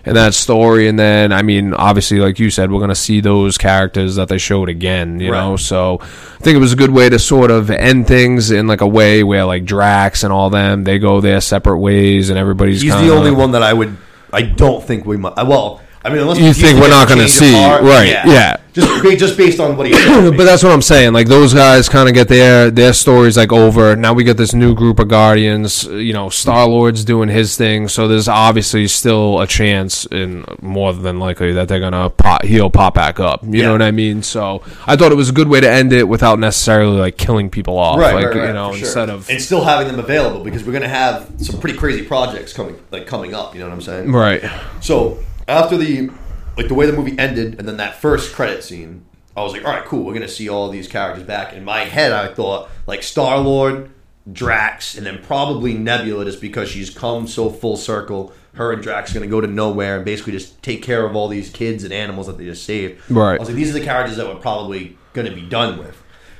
and 0.05 0.15
that 0.15 0.33
story, 0.33 0.87
and 0.87 0.97
then 0.97 1.31
I 1.31 1.41
mean, 1.41 1.73
obviously, 1.73 2.19
like 2.19 2.39
you 2.39 2.49
said, 2.49 2.71
we're 2.71 2.79
gonna 2.79 2.95
see 2.95 3.21
those 3.21 3.57
characters 3.57 4.15
that 4.15 4.27
they 4.27 4.37
showed 4.37 4.69
again. 4.69 5.19
You 5.19 5.31
know, 5.31 5.57
so 5.57 5.99
I 6.01 6.43
think 6.43 6.55
it 6.55 6.59
was 6.59 6.73
a 6.73 6.75
good 6.77 6.91
way 6.91 7.09
to 7.09 7.19
sort 7.19 7.51
of 7.51 7.69
end 7.69 8.07
things 8.07 8.51
in 8.51 8.67
like 8.67 8.81
a 8.81 8.87
way 8.87 9.23
where 9.23 9.45
like 9.45 9.65
Drax 9.65 10.23
and 10.23 10.33
all 10.33 10.49
them 10.49 10.83
they 10.83 10.99
go 10.99 11.21
their 11.21 11.41
separate 11.41 11.79
ways, 11.79 12.29
and 12.29 12.39
everybody's 12.39 12.81
He's 12.81 12.93
the 12.93 13.11
only 13.11 13.31
one 13.31 13.51
that 13.51 13.63
I 13.63 13.73
would. 13.73 13.97
I 14.33 14.43
don't 14.43 14.83
think 14.83 15.05
we 15.05 15.17
might. 15.17 15.35
Well, 15.35 15.81
I 16.03 16.09
mean, 16.09 16.19
unless 16.19 16.39
You 16.39 16.53
think 16.53 16.79
we're 16.79 16.89
not 16.89 17.07
gonna 17.07 17.27
see, 17.27 17.53
apart, 17.53 17.83
right, 17.83 18.07
yeah. 18.07 18.57
Just 18.73 19.19
just 19.19 19.37
based 19.37 19.59
on 19.59 19.75
what 19.75 19.85
he 19.85 19.91
but 20.31 20.45
that's 20.45 20.63
what 20.63 20.71
I'm 20.71 20.81
saying. 20.81 21.11
Like 21.11 21.27
those 21.27 21.53
guys 21.53 21.89
kind 21.89 22.07
of 22.07 22.15
get 22.15 22.29
their 22.29 22.71
their 22.71 22.93
stories 22.93 23.35
like 23.35 23.51
over. 23.51 23.97
Now 23.97 24.13
we 24.13 24.23
get 24.23 24.37
this 24.37 24.53
new 24.53 24.73
group 24.73 24.97
of 24.99 25.09
Guardians. 25.09 25.83
You 25.83 26.13
know, 26.13 26.29
Star 26.29 26.65
Lord's 26.67 27.03
doing 27.03 27.27
his 27.27 27.57
thing, 27.57 27.89
so 27.89 28.07
there's 28.07 28.29
obviously 28.29 28.87
still 28.87 29.41
a 29.41 29.45
chance, 29.47 30.05
and 30.05 30.45
more 30.61 30.93
than 30.93 31.19
likely 31.19 31.51
that 31.51 31.67
they're 31.67 31.81
gonna 31.81 32.09
pop, 32.09 32.45
he'll 32.45 32.69
pop 32.69 32.93
back 32.93 33.19
up. 33.19 33.43
You 33.43 33.59
Yeah. 33.59 33.65
know 33.65 33.71
what 33.73 33.81
I 33.81 33.91
mean? 33.91 34.23
So 34.23 34.61
I 34.87 34.95
thought 34.95 35.11
it 35.11 35.15
was 35.15 35.29
a 35.29 35.33
good 35.33 35.49
way 35.49 35.59
to 35.59 35.69
end 35.69 35.91
it 35.91 36.07
without 36.07 36.39
necessarily 36.39 36.97
like 36.97 37.17
killing 37.17 37.49
people 37.49 37.77
off. 37.77 37.99
right, 37.99 38.15
like 38.15 38.27
right, 38.27 38.35
right, 38.37 38.47
you 38.47 38.53
know, 38.53 38.69
for 38.71 38.77
sure. 38.77 38.87
instead 38.87 39.09
of 39.09 39.29
and 39.29 39.41
still 39.41 39.65
having 39.65 39.87
them 39.87 39.99
available 39.99 40.45
because 40.45 40.63
we're 40.63 40.73
gonna 40.73 40.87
have 40.87 41.27
some 41.39 41.59
pretty 41.59 41.77
crazy 41.77 42.03
projects 42.03 42.53
coming 42.53 42.77
like 42.89 43.05
coming 43.05 43.35
up. 43.35 43.53
You 43.53 43.59
know 43.59 43.67
what 43.67 43.73
I'm 43.75 43.81
saying? 43.81 44.11
right. 44.13 44.41
So 44.79 45.17
after 45.51 45.77
the 45.77 46.09
like 46.57 46.67
the 46.67 46.73
way 46.73 46.85
the 46.85 46.93
movie 46.93 47.17
ended, 47.17 47.59
and 47.59 47.67
then 47.67 47.77
that 47.77 48.01
first 48.01 48.33
credit 48.33 48.63
scene, 48.63 49.05
I 49.35 49.43
was 49.43 49.53
like, 49.53 49.63
all 49.65 49.71
right, 49.71 49.85
cool. 49.85 50.03
We're 50.03 50.13
gonna 50.13 50.27
see 50.27 50.49
all 50.49 50.69
these 50.69 50.87
characters 50.87 51.23
back. 51.23 51.53
In 51.53 51.63
my 51.63 51.81
head, 51.85 52.11
I 52.11 52.33
thought 52.33 52.69
like 52.87 53.03
Star 53.03 53.37
Lord, 53.37 53.89
Drax, 54.31 54.95
and 54.97 55.05
then 55.05 55.21
probably 55.23 55.73
Nebula, 55.73 56.25
just 56.25 56.41
because 56.41 56.69
she's 56.69 56.89
come 56.89 57.27
so 57.27 57.49
full 57.49 57.77
circle. 57.77 58.33
Her 58.53 58.73
and 58.73 58.83
Drax 58.83 59.11
are 59.11 59.13
gonna 59.13 59.27
go 59.27 59.39
to 59.41 59.47
nowhere 59.47 59.95
and 59.95 60.05
basically 60.05 60.33
just 60.33 60.61
take 60.61 60.83
care 60.83 61.05
of 61.05 61.15
all 61.15 61.27
these 61.29 61.49
kids 61.49 61.83
and 61.85 61.93
animals 61.93 62.27
that 62.27 62.37
they 62.37 62.45
just 62.45 62.63
saved. 62.65 63.01
Right. 63.09 63.35
I 63.35 63.39
was 63.39 63.47
like, 63.47 63.55
these 63.55 63.69
are 63.69 63.79
the 63.79 63.85
characters 63.85 64.17
that 64.17 64.27
we're 64.27 64.35
probably 64.41 64.97
gonna 65.13 65.33
be 65.33 65.41
done 65.43 65.77
with. 65.79 65.97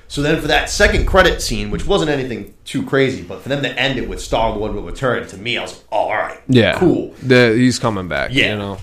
So 0.10 0.22
then 0.22 0.42
for 0.42 0.48
that 0.50 0.70
second 0.70 1.06
credit 1.06 1.42
scene, 1.42 1.72
which 1.72 1.88
wasn't 1.88 2.12
anything 2.12 2.54
too 2.66 2.86
crazy, 2.86 3.22
but 3.22 3.42
for 3.42 3.48
them 3.48 3.64
to 3.64 3.70
end 3.80 3.98
it 3.98 4.10
with 4.10 4.20
Star 4.22 4.54
Lord 4.54 4.74
will 4.74 4.84
return, 4.84 5.26
to 5.30 5.38
me, 5.38 5.58
I 5.58 5.62
was 5.62 5.72
like, 5.78 5.86
oh, 5.94 5.96
all 5.98 6.10
right, 6.12 6.42
Yeah. 6.50 6.78
cool. 6.78 7.16
The, 7.24 7.54
he's 7.56 7.80
coming 7.80 8.10
back. 8.10 8.32
Yeah. 8.34 8.52
You 8.52 8.58
know. 8.58 8.78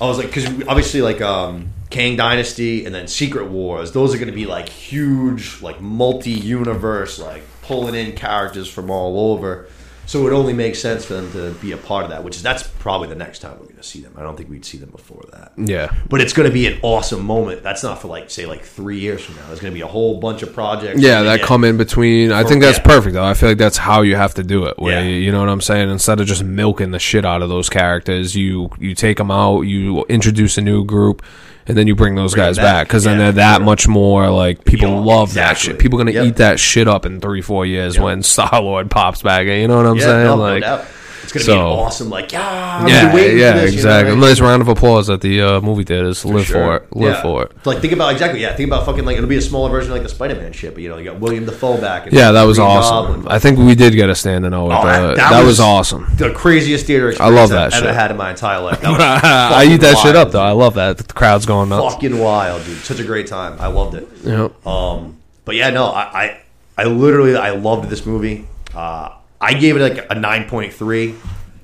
I 0.00 0.06
was 0.06 0.16
like, 0.16 0.28
because 0.28 0.46
obviously, 0.66 1.02
like 1.02 1.20
um, 1.20 1.68
Kang 1.90 2.16
Dynasty 2.16 2.86
and 2.86 2.94
then 2.94 3.06
Secret 3.06 3.48
Wars, 3.48 3.92
those 3.92 4.14
are 4.14 4.18
going 4.18 4.30
to 4.30 4.34
be 4.34 4.46
like 4.46 4.68
huge, 4.68 5.60
like 5.60 5.80
multi-universe, 5.80 7.18
like 7.18 7.42
pulling 7.62 7.94
in 7.94 8.12
characters 8.16 8.68
from 8.68 8.90
all 8.90 9.32
over. 9.32 9.68
So 10.10 10.26
it 10.26 10.32
only 10.32 10.52
makes 10.52 10.80
sense 10.80 11.04
for 11.04 11.14
them 11.14 11.30
to 11.34 11.52
be 11.60 11.70
a 11.70 11.76
part 11.76 12.02
of 12.02 12.10
that. 12.10 12.24
Which 12.24 12.34
is 12.34 12.42
that's 12.42 12.64
probably 12.64 13.06
the 13.06 13.14
next 13.14 13.38
time 13.38 13.52
we're 13.52 13.66
going 13.66 13.76
to 13.76 13.84
see 13.84 14.00
them. 14.00 14.12
I 14.16 14.22
don't 14.22 14.36
think 14.36 14.50
we'd 14.50 14.64
see 14.64 14.76
them 14.76 14.90
before 14.90 15.22
that. 15.30 15.52
Yeah. 15.56 15.94
But 16.08 16.20
it's 16.20 16.32
going 16.32 16.48
to 16.48 16.52
be 16.52 16.66
an 16.66 16.80
awesome 16.82 17.24
moment. 17.24 17.62
That's 17.62 17.84
not 17.84 18.02
for 18.02 18.08
like 18.08 18.28
say 18.28 18.44
like 18.44 18.64
three 18.64 18.98
years 18.98 19.24
from 19.24 19.36
now. 19.36 19.46
There's 19.46 19.60
going 19.60 19.72
to 19.72 19.74
be 19.76 19.82
a 19.82 19.86
whole 19.86 20.18
bunch 20.18 20.42
of 20.42 20.52
projects. 20.52 21.00
Yeah, 21.00 21.22
that 21.22 21.42
come 21.42 21.62
in 21.62 21.76
between. 21.76 22.32
I 22.32 22.42
think 22.42 22.60
that's 22.60 22.78
yeah. 22.78 22.84
perfect 22.86 23.14
though. 23.14 23.24
I 23.24 23.34
feel 23.34 23.50
like 23.50 23.58
that's 23.58 23.76
how 23.76 24.02
you 24.02 24.16
have 24.16 24.34
to 24.34 24.42
do 24.42 24.66
it. 24.66 24.80
Where 24.80 25.00
Yeah. 25.00 25.08
you, 25.08 25.14
you 25.14 25.30
know 25.30 25.38
what 25.38 25.48
I'm 25.48 25.60
saying? 25.60 25.88
Instead 25.88 26.18
of 26.18 26.26
just 26.26 26.42
milking 26.42 26.90
the 26.90 26.98
shit 26.98 27.24
out 27.24 27.40
of 27.40 27.48
those 27.48 27.68
characters, 27.68 28.34
you 28.34 28.68
you 28.80 28.96
take 28.96 29.18
them 29.18 29.30
out, 29.30 29.60
you 29.60 30.04
introduce 30.06 30.58
a 30.58 30.60
new 30.60 30.84
group, 30.84 31.22
and 31.70 31.78
then 31.78 31.86
you 31.86 31.94
bring 31.94 32.14
those 32.14 32.34
Bring 32.34 32.46
guys 32.46 32.56
back 32.58 32.86
because 32.86 33.04
then 33.04 33.18
they're 33.18 33.32
that 33.32 33.56
sure. 33.56 33.64
much 33.64 33.88
more 33.88 34.30
like 34.30 34.64
people 34.64 34.88
Yeah, 34.88 34.98
love 34.98 35.34
that 35.34 35.56
shit. 35.58 35.78
People 35.78 35.98
gonna 35.98 36.10
Yep. 36.10 36.24
eat 36.26 36.36
that 36.36 36.60
shit 36.60 36.86
up 36.88 37.06
in 37.06 37.20
three 37.20 37.40
four 37.40 37.64
years 37.64 37.94
Yep. 37.96 38.04
when 38.04 38.22
Star 38.24 38.60
Lord 38.60 38.90
pops 38.90 39.22
back. 39.22 39.46
You 39.46 39.66
know 39.68 39.76
what 39.78 39.86
I'm 39.86 39.96
Yeah, 39.96 40.02
saying? 40.02 40.24
no, 40.24 40.36
no 40.36 40.42
like. 40.42 40.62
doubt. 40.62 40.84
It's 41.32 41.46
going 41.46 41.58
to 41.58 41.62
be 41.62 41.68
an 41.70 41.76
so- 41.76 41.80
awesome, 41.80 42.10
like 42.10 42.32
yeah, 42.32 42.80
I've 42.82 42.88
yeah, 42.88 43.14
waiting 43.14 43.38
yeah, 43.38 43.52
this, 43.52 43.74
you 43.74 43.82
know, 43.82 43.88
exactly. 43.90 44.12
right? 44.14 44.20
Nice 44.20 44.40
round 44.40 44.62
of 44.62 44.68
applause 44.68 45.08
at 45.08 45.20
the 45.20 45.40
uh, 45.40 45.60
movie 45.60 45.84
theaters. 45.84 46.24
Live 46.24 46.46
for 46.46 46.76
it. 46.76 46.96
Live 46.96 47.14
Yeah. 47.14 47.22
for 47.22 47.44
it. 47.44 47.66
Like 47.66 47.78
think 47.80 47.92
about 47.92 48.12
exactly. 48.12 48.40
Yeah, 48.42 48.54
think 48.56 48.68
about 48.68 48.84
fucking 48.86 49.04
like 49.04 49.16
it'll 49.16 49.28
be 49.28 49.36
a 49.36 49.40
smaller 49.40 49.70
version 49.70 49.92
of 49.92 49.96
like 49.96 50.02
the 50.02 50.08
Spider-Man 50.14 50.52
shit. 50.52 50.74
But 50.74 50.82
you 50.82 50.88
know, 50.88 50.98
you 50.98 51.04
got 51.04 51.20
William 51.20 51.44
Dafoe 51.46 51.80
back. 51.80 52.06
And 52.06 52.12
Yeah, 52.12 52.32
that 52.32 52.42
was 52.44 52.58
Green 52.58 52.68
awesome. 52.68 53.06
Goblin. 53.14 53.28
I 53.32 53.38
think 53.38 53.58
we 53.58 53.74
did 53.74 53.94
get 53.94 54.10
a 54.10 54.14
standing 54.14 54.52
O. 54.52 54.70
At 54.70 54.80
Oh, 54.80 54.84
that- 54.86 55.16
that, 55.16 55.38
was, 55.40 55.46
was- 55.46 55.60
awesome. 55.60 56.06
the 56.16 56.32
craziest 56.32 56.86
theater 56.86 57.06
I 57.06 57.10
experience 57.10 57.36
love 57.36 57.44
I've 57.52 57.70
that 57.70 57.76
ever 57.78 57.86
shit. 57.86 57.94
had 57.94 58.10
in 58.10 58.16
my 58.16 58.30
entire 58.30 58.60
life. 58.60 58.80
I 58.84 59.64
eat 59.70 59.80
that 59.82 59.98
shit 59.98 60.16
up 60.16 60.32
though. 60.32 60.42
I 60.42 60.50
love 60.52 60.74
that. 60.74 60.98
The 60.98 61.04
crowd's 61.12 61.46
going 61.46 61.68
nuts. 61.68 61.94
Fucking 61.94 62.18
wild, 62.18 62.64
dude. 62.64 62.78
Such 62.78 62.98
a 63.00 63.04
great 63.04 63.26
time. 63.26 63.56
I 63.60 63.68
loved 63.68 63.94
it. 63.94 64.08
Yep. 64.24 64.66
Um, 64.66 65.16
but 65.44 65.54
yeah, 65.54 65.70
no, 65.70 65.86
I, 65.86 66.00
I, 66.02 66.40
I 66.78 66.84
literally, 66.84 67.36
I 67.36 67.50
loved 67.50 67.88
this 67.88 68.04
movie. 68.06 68.46
Uh, 68.74 69.10
I 69.40 69.54
gave 69.54 69.76
it 69.76 69.80
like 69.80 70.06
a 70.10 70.14
nine 70.14 70.48
point 70.48 70.72
three. 70.72 71.14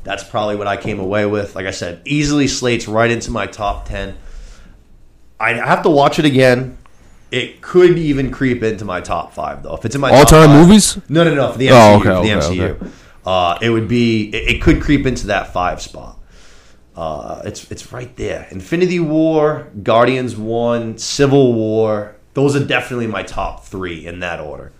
That's 0.04 0.22
probably 0.24 0.56
what 0.56 0.66
I 0.66 0.76
came 0.76 1.00
away 1.00 1.26
with. 1.26 1.54
Like 1.54 1.66
I 1.66 1.72
said, 1.72 2.00
easily 2.04 2.46
slates 2.48 2.86
right 2.88 3.10
into 3.10 3.30
my 3.30 3.46
top 3.46 3.86
ten. 3.86 4.16
I 5.38 5.54
have 5.54 5.82
to 5.82 5.90
watch 5.90 6.18
it 6.18 6.24
again. 6.24 6.78
It 7.32 7.60
could 7.60 7.98
even 7.98 8.30
creep 8.30 8.62
into 8.62 8.84
my 8.84 9.00
top 9.00 9.32
five 9.34 9.62
though. 9.62 9.74
If 9.74 9.84
it's 9.84 9.94
in 9.94 10.00
my 10.00 10.10
all 10.10 10.24
time 10.24 10.48
five- 10.48 10.66
movies? 10.66 10.96
No, 11.08 11.24
no, 11.24 11.34
no. 11.34 11.52
For 11.52 11.58
the 11.58 11.70
Oh, 11.70 11.72
MCU, 11.72 11.96
okay, 11.96 12.02
for 12.04 12.10
the 12.10 12.18
okay, 12.18 12.32
MCU, 12.34 12.70
okay. 12.82 12.90
Uh, 13.26 13.58
it 13.60 13.70
would 13.70 13.88
be. 13.88 14.28
It, 14.30 14.56
it 14.56 14.62
could 14.62 14.80
creep 14.80 15.04
into 15.06 15.26
that 15.26 15.52
five 15.52 15.82
spot. 15.82 16.18
Uh, 16.94 17.42
it's 17.44 17.70
it's 17.70 17.92
right 17.92 18.14
there. 18.16 18.46
Infinity 18.50 19.00
War, 19.00 19.66
Guardians 19.82 20.36
One, 20.36 20.96
Civil 20.96 21.52
War. 21.52 22.14
Those 22.34 22.54
are 22.56 22.64
definitely 22.64 23.08
my 23.08 23.22
top 23.22 23.64
three 23.66 24.06
in 24.06 24.20
that 24.20 24.40
order. 24.40 24.72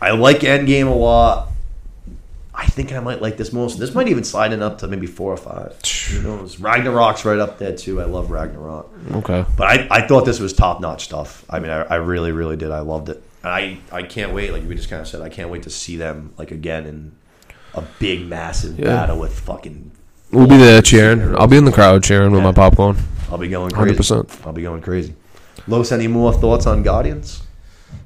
I 0.00 0.12
like 0.12 0.38
Endgame 0.40 0.86
a 0.86 0.94
lot. 0.94 1.48
I 2.58 2.64
think 2.66 2.92
I 2.92 3.00
might 3.00 3.20
like 3.20 3.36
this 3.36 3.52
most. 3.52 3.78
This 3.78 3.94
might 3.94 4.08
even 4.08 4.24
slide 4.24 4.52
in 4.52 4.62
up 4.62 4.78
to 4.78 4.88
maybe 4.88 5.06
four 5.06 5.30
or 5.32 5.36
five. 5.36 5.78
Who 6.10 6.22
knows? 6.22 6.58
Ragnarok's 6.58 7.24
right 7.26 7.38
up 7.38 7.58
there 7.58 7.76
too. 7.76 8.00
I 8.00 8.04
love 8.06 8.30
Ragnarok. 8.30 8.90
Okay. 9.12 9.44
But 9.56 9.66
I, 9.66 9.88
I 9.90 10.06
thought 10.06 10.24
this 10.24 10.40
was 10.40 10.54
top 10.54 10.80
notch 10.80 11.04
stuff. 11.04 11.44
I 11.50 11.58
mean, 11.58 11.70
I, 11.70 11.82
I 11.82 11.94
really, 11.96 12.32
really 12.32 12.56
did. 12.56 12.70
I 12.70 12.80
loved 12.80 13.10
it. 13.10 13.22
And 13.42 13.52
I, 13.52 13.78
I 13.92 14.02
can't 14.04 14.32
wait. 14.32 14.52
Like 14.52 14.66
we 14.66 14.74
just 14.74 14.88
kind 14.88 15.02
of 15.02 15.06
said, 15.08 15.20
I 15.20 15.28
can't 15.28 15.50
wait 15.50 15.64
to 15.64 15.70
see 15.70 15.96
them 15.98 16.32
like 16.38 16.50
again 16.50 16.86
in 16.86 17.12
a 17.74 17.82
big, 17.98 18.26
massive 18.26 18.78
Yeah. 18.78 18.86
battle 18.86 19.18
with 19.18 19.38
fucking. 19.40 19.90
We'll 20.32 20.46
be 20.46 20.56
there 20.56 20.80
cheering. 20.80 21.36
I'll 21.36 21.46
be 21.46 21.58
in 21.58 21.66
the 21.66 21.72
crowd 21.72 22.02
cheering 22.04 22.32
with 22.32 22.42
my 22.42 22.52
popcorn. 22.52 22.96
I'll 23.30 23.38
be 23.38 23.48
going 23.48 23.70
crazy. 23.70 23.94
100%. 23.96 24.46
I'll 24.46 24.52
be 24.54 24.62
going 24.62 24.80
crazy. 24.80 25.14
Los, 25.68 25.92
any 25.92 26.08
more 26.08 26.32
thoughts 26.32 26.66
on 26.66 26.82
Guardians? 26.82 27.42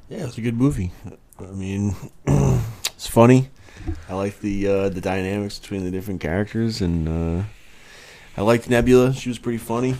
Yeah, 0.09 0.25
it's 0.25 0.37
a 0.37 0.41
good 0.41 0.57
movie. 0.57 0.91
I 1.39 1.45
mean, 1.45 1.95
it's 2.27 3.07
funny. 3.07 3.49
I 4.09 4.13
like 4.15 4.39
the 4.39 4.67
uh, 4.67 4.89
the 4.89 5.01
dynamics 5.01 5.59
between 5.59 5.83
the 5.83 5.91
different 5.91 6.21
characters, 6.21 6.81
and 6.81 7.07
uh, 7.07 7.43
I 8.37 8.41
liked 8.41 8.69
Nebula. 8.69 9.13
She 9.13 9.29
was 9.29 9.39
pretty 9.39 9.57
funny. 9.57 9.95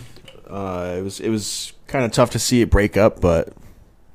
Uh, 0.48 0.96
it 0.98 1.02
was 1.02 1.20
it 1.20 1.30
was 1.30 1.72
kind 1.86 2.04
of 2.04 2.12
tough 2.12 2.30
to 2.30 2.38
see 2.38 2.60
it 2.60 2.70
break 2.70 2.96
up, 2.96 3.20
but 3.20 3.52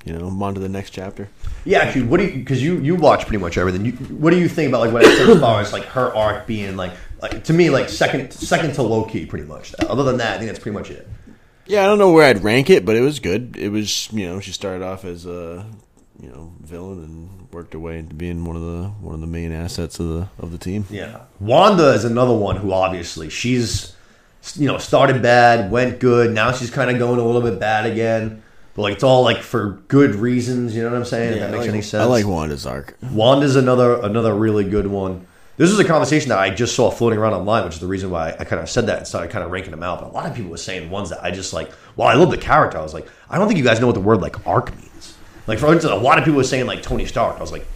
you 0.04 0.12
know, 0.12 0.26
I'm 0.26 0.42
on 0.42 0.54
to 0.54 0.60
the 0.60 0.68
next 0.68 0.90
chapter. 0.90 1.28
Yeah, 1.64 1.80
actually, 1.80 2.04
what 2.04 2.18
do 2.18 2.26
you? 2.26 2.38
Because 2.38 2.62
you 2.62 2.78
you 2.78 2.94
watch 2.94 3.22
pretty 3.26 3.42
much 3.42 3.58
everything. 3.58 3.84
You, 3.84 3.92
what 3.92 4.30
do 4.30 4.38
you 4.38 4.48
think 4.48 4.68
about 4.68 4.80
like 4.80 4.92
what 4.92 5.04
as 5.04 5.40
far 5.40 5.60
as 5.60 5.72
like 5.72 5.84
her 5.84 6.14
arc 6.14 6.46
being 6.46 6.76
like 6.76 6.92
like 7.20 7.44
to 7.44 7.52
me 7.52 7.70
like 7.70 7.88
second 7.88 8.32
second 8.32 8.74
to 8.74 8.82
Loki 8.82 9.26
pretty 9.26 9.44
much. 9.44 9.74
Other 9.80 10.04
than 10.04 10.18
that, 10.18 10.34
I 10.34 10.38
think 10.38 10.48
that's 10.48 10.60
pretty 10.60 10.76
much 10.76 10.90
it. 10.90 11.08
Yeah, 11.66 11.82
I 11.82 11.86
don't 11.86 11.98
know 11.98 12.12
where 12.12 12.24
I'd 12.24 12.42
rank 12.42 12.70
it, 12.70 12.86
but 12.86 12.96
it 12.96 13.02
was 13.02 13.20
good. 13.20 13.56
It 13.58 13.68
was 13.68 14.10
you 14.12 14.26
know 14.26 14.40
she 14.40 14.52
started 14.52 14.82
off 14.82 15.04
as 15.04 15.26
a 15.26 15.66
you 16.20 16.28
know 16.28 16.52
villain 16.60 17.04
and 17.04 17.52
worked 17.52 17.72
her 17.72 17.78
way 17.78 17.98
into 17.98 18.14
being 18.14 18.44
one 18.44 18.56
of 18.56 18.62
the 18.62 18.88
one 19.00 19.14
of 19.14 19.20
the 19.20 19.26
main 19.26 19.52
assets 19.52 20.00
of 20.00 20.08
the 20.08 20.28
of 20.38 20.52
the 20.52 20.58
team. 20.58 20.84
Yeah, 20.90 21.22
Wanda 21.40 21.92
is 21.92 22.04
another 22.04 22.34
one 22.34 22.56
who 22.56 22.72
obviously 22.72 23.30
she's 23.30 23.94
you 24.56 24.66
know 24.66 24.78
started 24.78 25.22
bad, 25.22 25.70
went 25.70 26.00
good. 26.00 26.34
Now 26.34 26.52
she's 26.52 26.70
kind 26.70 26.90
of 26.90 26.98
going 26.98 27.20
a 27.20 27.24
little 27.24 27.42
bit 27.42 27.58
bad 27.60 27.86
again. 27.86 28.42
But 28.74 28.82
like 28.82 28.94
it's 28.94 29.02
all 29.02 29.22
like 29.22 29.38
for 29.38 29.82
good 29.88 30.14
reasons. 30.14 30.74
You 30.74 30.82
know 30.82 30.90
what 30.90 30.98
I'm 30.98 31.04
saying? 31.04 31.34
if 31.34 31.40
that 31.40 31.50
makes 31.50 31.62
like, 31.62 31.70
any 31.70 31.82
sense. 31.82 32.02
I 32.02 32.04
like 32.04 32.26
Wanda's 32.26 32.66
arc. 32.66 32.96
Wanda's 33.12 33.56
another 33.56 34.00
another 34.02 34.34
really 34.34 34.64
good 34.64 34.86
one. 34.86 35.26
This 35.56 35.70
is 35.70 35.78
a 35.80 35.84
conversation 35.84 36.28
that 36.28 36.38
I 36.38 36.50
just 36.50 36.76
saw 36.76 36.88
floating 36.88 37.18
around 37.18 37.32
online, 37.32 37.64
which 37.64 37.74
is 37.74 37.80
the 37.80 37.88
reason 37.88 38.10
why 38.10 38.36
I 38.38 38.44
kind 38.44 38.62
of 38.62 38.70
said 38.70 38.86
that 38.86 38.98
and 38.98 39.06
started 39.08 39.32
kind 39.32 39.44
of 39.44 39.50
ranking 39.50 39.72
them 39.72 39.82
out. 39.82 40.00
But 40.00 40.10
a 40.10 40.12
lot 40.12 40.26
of 40.26 40.36
people 40.36 40.52
were 40.52 40.56
saying 40.56 40.88
ones 40.88 41.10
that 41.10 41.24
I 41.24 41.32
just 41.32 41.52
like. 41.52 41.72
Well, 41.96 42.06
I 42.06 42.14
love 42.14 42.30
the 42.30 42.38
character. 42.38 42.78
I 42.78 42.82
was 42.82 42.94
like, 42.94 43.08
I 43.28 43.38
don't 43.38 43.48
think 43.48 43.58
you 43.58 43.64
guys 43.64 43.80
know 43.80 43.86
what 43.86 43.96
the 43.96 44.00
word 44.00 44.20
like 44.20 44.46
arc 44.46 44.72
means. 44.76 44.87
Like 45.48 45.58
for 45.58 45.72
instance, 45.72 45.92
a 45.92 45.96
lot 45.96 46.18
of 46.18 46.24
people 46.24 46.36
were 46.36 46.44
saying 46.44 46.66
like 46.66 46.82
Tony 46.82 47.06
Stark. 47.06 47.38
I 47.38 47.40
was 47.40 47.50
like, 47.50 47.66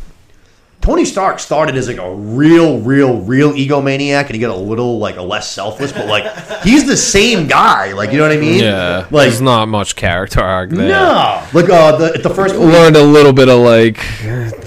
Tony 0.83 1.05
Stark 1.05 1.39
started 1.39 1.77
as 1.77 1.87
like 1.87 1.99
a 1.99 2.13
real, 2.15 2.81
real, 2.81 3.21
real 3.21 3.53
egomaniac, 3.53 4.27
and 4.27 4.35
he 4.35 4.39
got 4.41 4.51
a 4.51 4.59
little 4.59 4.99
like 4.99 5.17
a 5.17 5.23
less 5.23 5.49
selfless, 5.51 5.93
but 5.93 6.07
like 6.07 6.25
he's 6.65 6.87
the 6.87 6.97
same 6.97 7.47
guy. 7.47 7.93
Like 7.93 8.11
you 8.11 8.19
know 8.19 8.25
what 8.25 8.37
I 8.37 8.41
mean? 8.41 8.61
Yeah, 8.61 9.07
Like 9.11 9.29
there's 9.29 9.41
not 9.41 9.69
much 9.69 9.95
character 9.97 10.41
arc 10.41 10.71
there. 10.71 10.89
no, 10.89 11.47
like 11.55 11.71
uh, 11.71 11.97
the 11.97 12.19
the 12.19 12.31
first 12.31 12.57
movie. 12.57 12.73
Learned 12.73 12.97
a 12.97 13.05
little 13.05 13.33
bit 13.33 13.49
of 13.49 13.61
like 13.61 13.97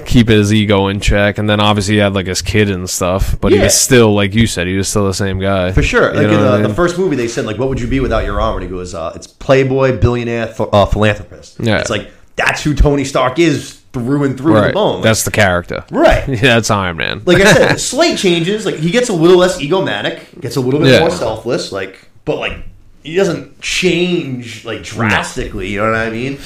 keep 0.06 0.30
his 0.30 0.54
ego 0.54 0.88
in 0.88 1.02
check, 1.02 1.38
and 1.38 1.50
then 1.50 1.60
obviously 1.60 1.96
he 1.96 2.00
had 2.00 2.14
like 2.14 2.28
his 2.28 2.42
kid 2.42 2.70
and 2.70 2.90
stuff. 2.90 3.40
But 3.42 3.52
he 3.52 3.60
was 3.60 3.78
still, 3.80 4.16
like 4.16 4.34
you 4.34 4.48
said, 4.48 4.68
he 4.68 4.78
was 4.78 4.88
still 4.88 5.06
the 5.06 5.14
same 5.14 5.38
guy 5.40 5.74
For 5.74 5.84
sure. 5.84 6.14
You 6.14 6.22
Like 6.22 6.28
in 6.32 6.40
the, 6.40 6.50
I 6.50 6.62
the 6.62 6.74
first 6.74 6.98
movie, 6.98 7.18
they 7.18 7.28
said 7.28 7.46
like, 7.46 7.58
"What 7.58 7.68
would 7.70 7.82
you 7.82 7.88
be 7.88 8.00
without 8.00 8.24
your 8.24 8.40
arm?" 8.40 8.56
And 8.56 8.64
he 8.64 8.70
goes, 8.70 8.96
uh, 8.96 9.12
"It's 9.16 9.28
playboy, 9.28 10.00
billionaire, 10.00 10.56
uh, 10.58 10.86
philanthropist." 10.86 11.58
Yeah. 11.60 11.80
It's 11.82 11.90
like 11.90 12.10
that's 12.36 12.64
who 12.64 12.74
Tony 12.74 13.04
Stark 13.06 13.40
is 13.40 13.82
through 13.94 14.24
and 14.26 14.38
through 14.38 14.54
to 14.56 14.60
the 14.60 14.66
right. 14.66 14.74
bone. 14.74 15.02
That's 15.02 15.24
the 15.24 15.32
character. 15.32 15.86
right. 15.90 16.28
Yeah, 16.28 16.36
that's 16.56 16.70
Iron 16.70 16.98
Man. 16.98 17.22
Like 17.26 17.42
I 17.42 17.54
said, 17.54 17.76
slight 17.80 18.18
changes. 18.18 18.66
Like 18.66 18.76
he 18.76 18.92
gets 18.92 19.10
a 19.10 19.14
little 19.14 19.38
less 19.38 19.62
egomatic, 19.62 20.40
gets 20.42 20.56
a 20.58 20.62
little 20.62 20.80
bit 20.82 20.90
Yeah. 20.92 21.00
more 21.00 21.12
selfless. 21.12 21.72
Like, 21.72 22.10
but 22.26 22.38
like 22.38 22.58
he 23.04 23.16
doesn't 23.16 23.62
change 23.62 24.66
like 24.66 24.84
drastically. 24.84 25.70
You 25.70 25.80
know 25.82 25.92
what 25.92 26.00
I 26.00 26.10
mean? 26.10 26.40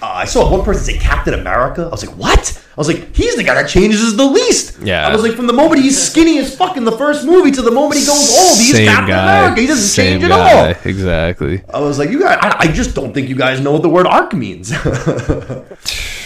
Uh, 0.00 0.06
I 0.06 0.24
saw 0.24 0.50
one 0.50 0.64
person 0.64 0.84
say 0.84 0.96
Captain 0.98 1.34
America. 1.34 1.82
I 1.82 1.88
was 1.88 2.06
like, 2.06 2.16
what? 2.16 2.64
I 2.78 2.80
was 2.80 2.86
like, 2.86 3.12
he's 3.12 3.34
the 3.34 3.42
guy 3.42 3.60
that 3.60 3.68
changes 3.68 4.14
the 4.14 4.24
least. 4.24 4.78
Yeah. 4.80 5.04
I 5.08 5.10
was 5.10 5.24
like, 5.24 5.32
from 5.32 5.48
the 5.48 5.52
moment 5.52 5.82
he's 5.82 6.00
skinny 6.00 6.38
as 6.38 6.54
fuck 6.56 6.76
in 6.76 6.84
the 6.84 6.92
first 6.92 7.26
movie 7.26 7.50
to 7.50 7.60
the 7.60 7.72
moment 7.72 7.98
he 7.98 8.06
goes 8.06 8.30
old, 8.30 8.56
he's 8.56 8.70
Same 8.70 8.86
Captain 8.86 9.08
guy. 9.08 9.38
America. 9.40 9.60
He 9.62 9.66
doesn't 9.66 9.84
Same 9.88 10.20
change 10.20 10.30
guy. 10.30 10.48
at 10.50 10.76
all. 10.76 10.82
Exactly. 10.88 11.64
I 11.74 11.80
was 11.80 11.98
like, 11.98 12.10
you 12.10 12.20
guys, 12.20 12.38
I, 12.40 12.56
I 12.60 12.66
just 12.68 12.94
don't 12.94 13.12
think 13.12 13.28
you 13.28 13.34
guys 13.34 13.60
know 13.60 13.72
what 13.72 13.82
the 13.82 13.88
word 13.88 14.06
arc 14.06 14.32
means. 14.32 14.70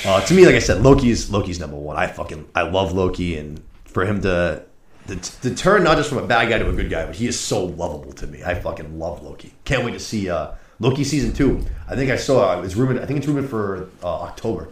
uh, 0.04 0.20
to 0.26 0.34
me, 0.34 0.44
like 0.44 0.54
I 0.54 0.58
said, 0.58 0.82
Loki's 0.82 1.30
Loki's 1.30 1.58
number 1.58 1.76
one. 1.76 1.96
I 1.96 2.06
fucking 2.06 2.46
I 2.54 2.62
love 2.62 2.92
Loki, 2.92 3.38
and 3.38 3.62
for 3.84 4.04
him 4.04 4.20
to, 4.20 4.62
to 5.08 5.16
to 5.16 5.54
turn 5.54 5.84
not 5.84 5.96
just 5.96 6.10
from 6.10 6.18
a 6.18 6.26
bad 6.26 6.50
guy 6.50 6.58
to 6.58 6.68
a 6.68 6.72
good 6.74 6.90
guy, 6.90 7.06
but 7.06 7.16
he 7.16 7.26
is 7.26 7.40
so 7.40 7.64
lovable 7.64 8.12
to 8.12 8.26
me. 8.26 8.42
I 8.44 8.56
fucking 8.56 8.98
love 8.98 9.22
Loki. 9.22 9.54
Can't 9.64 9.86
wait 9.86 9.92
to 9.92 10.00
see 10.00 10.28
uh, 10.28 10.52
Loki 10.80 11.04
season 11.04 11.32
two. 11.32 11.64
I 11.88 11.96
think 11.96 12.10
I 12.10 12.16
saw 12.16 12.58
uh, 12.58 12.62
it's 12.62 12.76
rumored. 12.76 12.98
I 13.00 13.06
think 13.06 13.18
it's 13.18 13.26
rumored 13.26 13.48
for 13.48 13.88
uh, 14.02 14.20
October. 14.22 14.68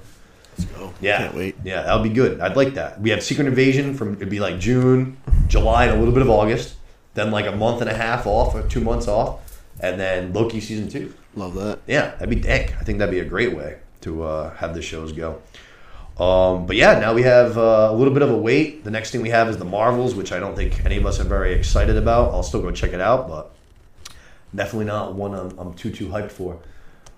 Let's 0.59 0.71
go. 0.73 0.93
Yeah, 1.01 1.19
Can't 1.19 1.35
wait. 1.35 1.57
Yeah, 1.65 1.83
that'll 1.83 2.03
be 2.03 2.11
good. 2.11 2.41
I'd 2.41 2.57
like 2.57 2.75
that. 2.75 3.01
We 3.01 3.11
have 3.11 3.23
Secret 3.23 3.47
Invasion 3.47 3.95
from 3.95 4.15
it'd 4.15 4.29
be 4.31 4.41
like 4.41 4.59
June, 4.59 5.17
July, 5.49 5.87
and 5.87 5.95
a 5.95 5.99
little 5.99 6.15
bit 6.15 6.23
of 6.23 6.31
August. 6.31 6.77
Then 7.15 7.31
like 7.31 7.47
a 7.47 7.53
month 7.53 7.81
and 7.81 7.91
a 7.91 7.95
half 7.95 8.27
off 8.27 8.55
or 8.55 8.63
two 8.69 8.81
months 8.81 9.09
off, 9.09 9.61
and 9.81 9.99
then 9.99 10.33
Loki 10.33 10.61
season 10.61 10.89
two. 10.89 11.15
Love 11.35 11.55
that. 11.55 11.81
Yeah, 11.87 12.11
that'd 12.13 12.31
be 12.31 12.37
dank. 12.37 12.75
I 12.81 12.85
think 12.85 12.99
that'd 12.99 13.13
be 13.13 13.21
a 13.21 13.25
great 13.25 13.57
way 13.57 13.79
to 14.03 14.23
uh, 14.23 14.55
have 14.55 14.75
the 14.75 14.83
shows 14.83 15.13
go. 15.13 15.41
Um, 16.19 16.67
but 16.67 16.77
yeah, 16.77 16.99
now 16.99 17.15
we 17.15 17.23
have 17.23 17.57
uh, 17.57 17.89
a 17.91 17.95
little 17.95 18.13
bit 18.13 18.23
of 18.23 18.31
a 18.31 18.37
wait. 18.37 18.85
The 18.85 18.91
next 18.91 19.11
thing 19.11 19.23
we 19.23 19.31
have 19.31 19.49
is 19.49 19.57
the 19.57 19.65
Marvels, 19.65 20.15
which 20.15 20.33
I 20.33 20.39
don't 20.39 20.55
think 20.55 20.85
any 20.85 20.99
of 20.99 21.07
us 21.07 21.19
are 21.19 21.25
very 21.25 21.55
excited 21.55 21.97
about. 21.97 22.33
I'll 22.35 22.43
still 22.43 22.61
go 22.61 22.71
check 22.71 22.93
it 22.93 23.01
out, 23.01 23.27
but 23.27 23.53
definitely 24.55 24.85
not 24.87 25.15
one 25.15 25.35
I'm, 25.35 25.59
I'm 25.59 25.75
too 25.75 25.91
too 25.91 26.09
hyped 26.09 26.31
for. 26.31 26.59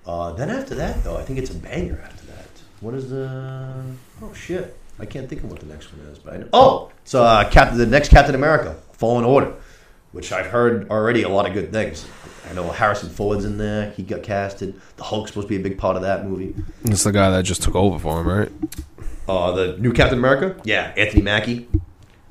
Uh, 0.07 0.33
then 0.33 0.51
after 0.51 0.75
that, 0.77 1.03
though, 1.05 1.17
I 1.17 1.23
think 1.23 1.39
it's 1.39 1.51
a 1.51 1.55
banger. 1.55 2.01
After 2.05 2.22
what 2.83 2.95
is 2.95 3.09
the? 3.09 3.83
Oh 4.21 4.33
shit, 4.35 4.77
I 4.99 5.07
can't 5.07 5.29
think 5.29 5.43
of 5.43 5.51
what 5.51 5.61
the 5.61 5.67
next 5.67 5.93
one 5.93 6.07
is. 6.09 6.19
But 6.19 6.35
I 6.35 6.37
know. 6.39 6.49
Oh, 6.53 6.93
it's 7.03 7.15
uh, 7.15 7.49
Captain. 7.51 7.79
The 7.79 7.87
next 7.87 8.11
Captain 8.11 8.35
America, 8.35 8.77
Fallen 8.93 9.25
Order, 9.25 9.55
which 10.11 10.33
I've 10.33 10.47
heard 10.47 10.91
already 10.91 11.23
a 11.23 11.29
lot 11.29 11.47
of 11.47 11.55
good 11.55 11.73
things. 11.73 12.07
I 12.51 12.55
know 12.55 12.69
Harrison 12.71 13.09
Ford's 13.09 13.45
in 13.45 13.57
there. 13.57 13.93
He 13.93 14.03
got 14.03 14.23
casted. 14.23 14.79
The 14.97 15.05
Hulk's 15.05 15.31
supposed 15.31 15.47
to 15.47 15.49
be 15.49 15.57
a 15.57 15.63
big 15.63 15.79
part 15.79 15.97
of 15.97 16.03
that 16.03 16.27
movie. 16.27 16.55
It's 16.85 17.05
the 17.05 17.13
guy 17.13 17.31
that 17.31 17.45
just 17.45 17.63
took 17.63 17.77
over 17.77 17.99
for 17.99 18.21
him, 18.21 18.29
right? 18.29 18.53
Uh, 19.29 19.53
the 19.53 19.79
new 19.79 19.93
Captain 19.93 20.19
America? 20.19 20.61
Yeah, 20.65 20.93
Anthony 20.97 21.23
Mackie. 21.23 21.69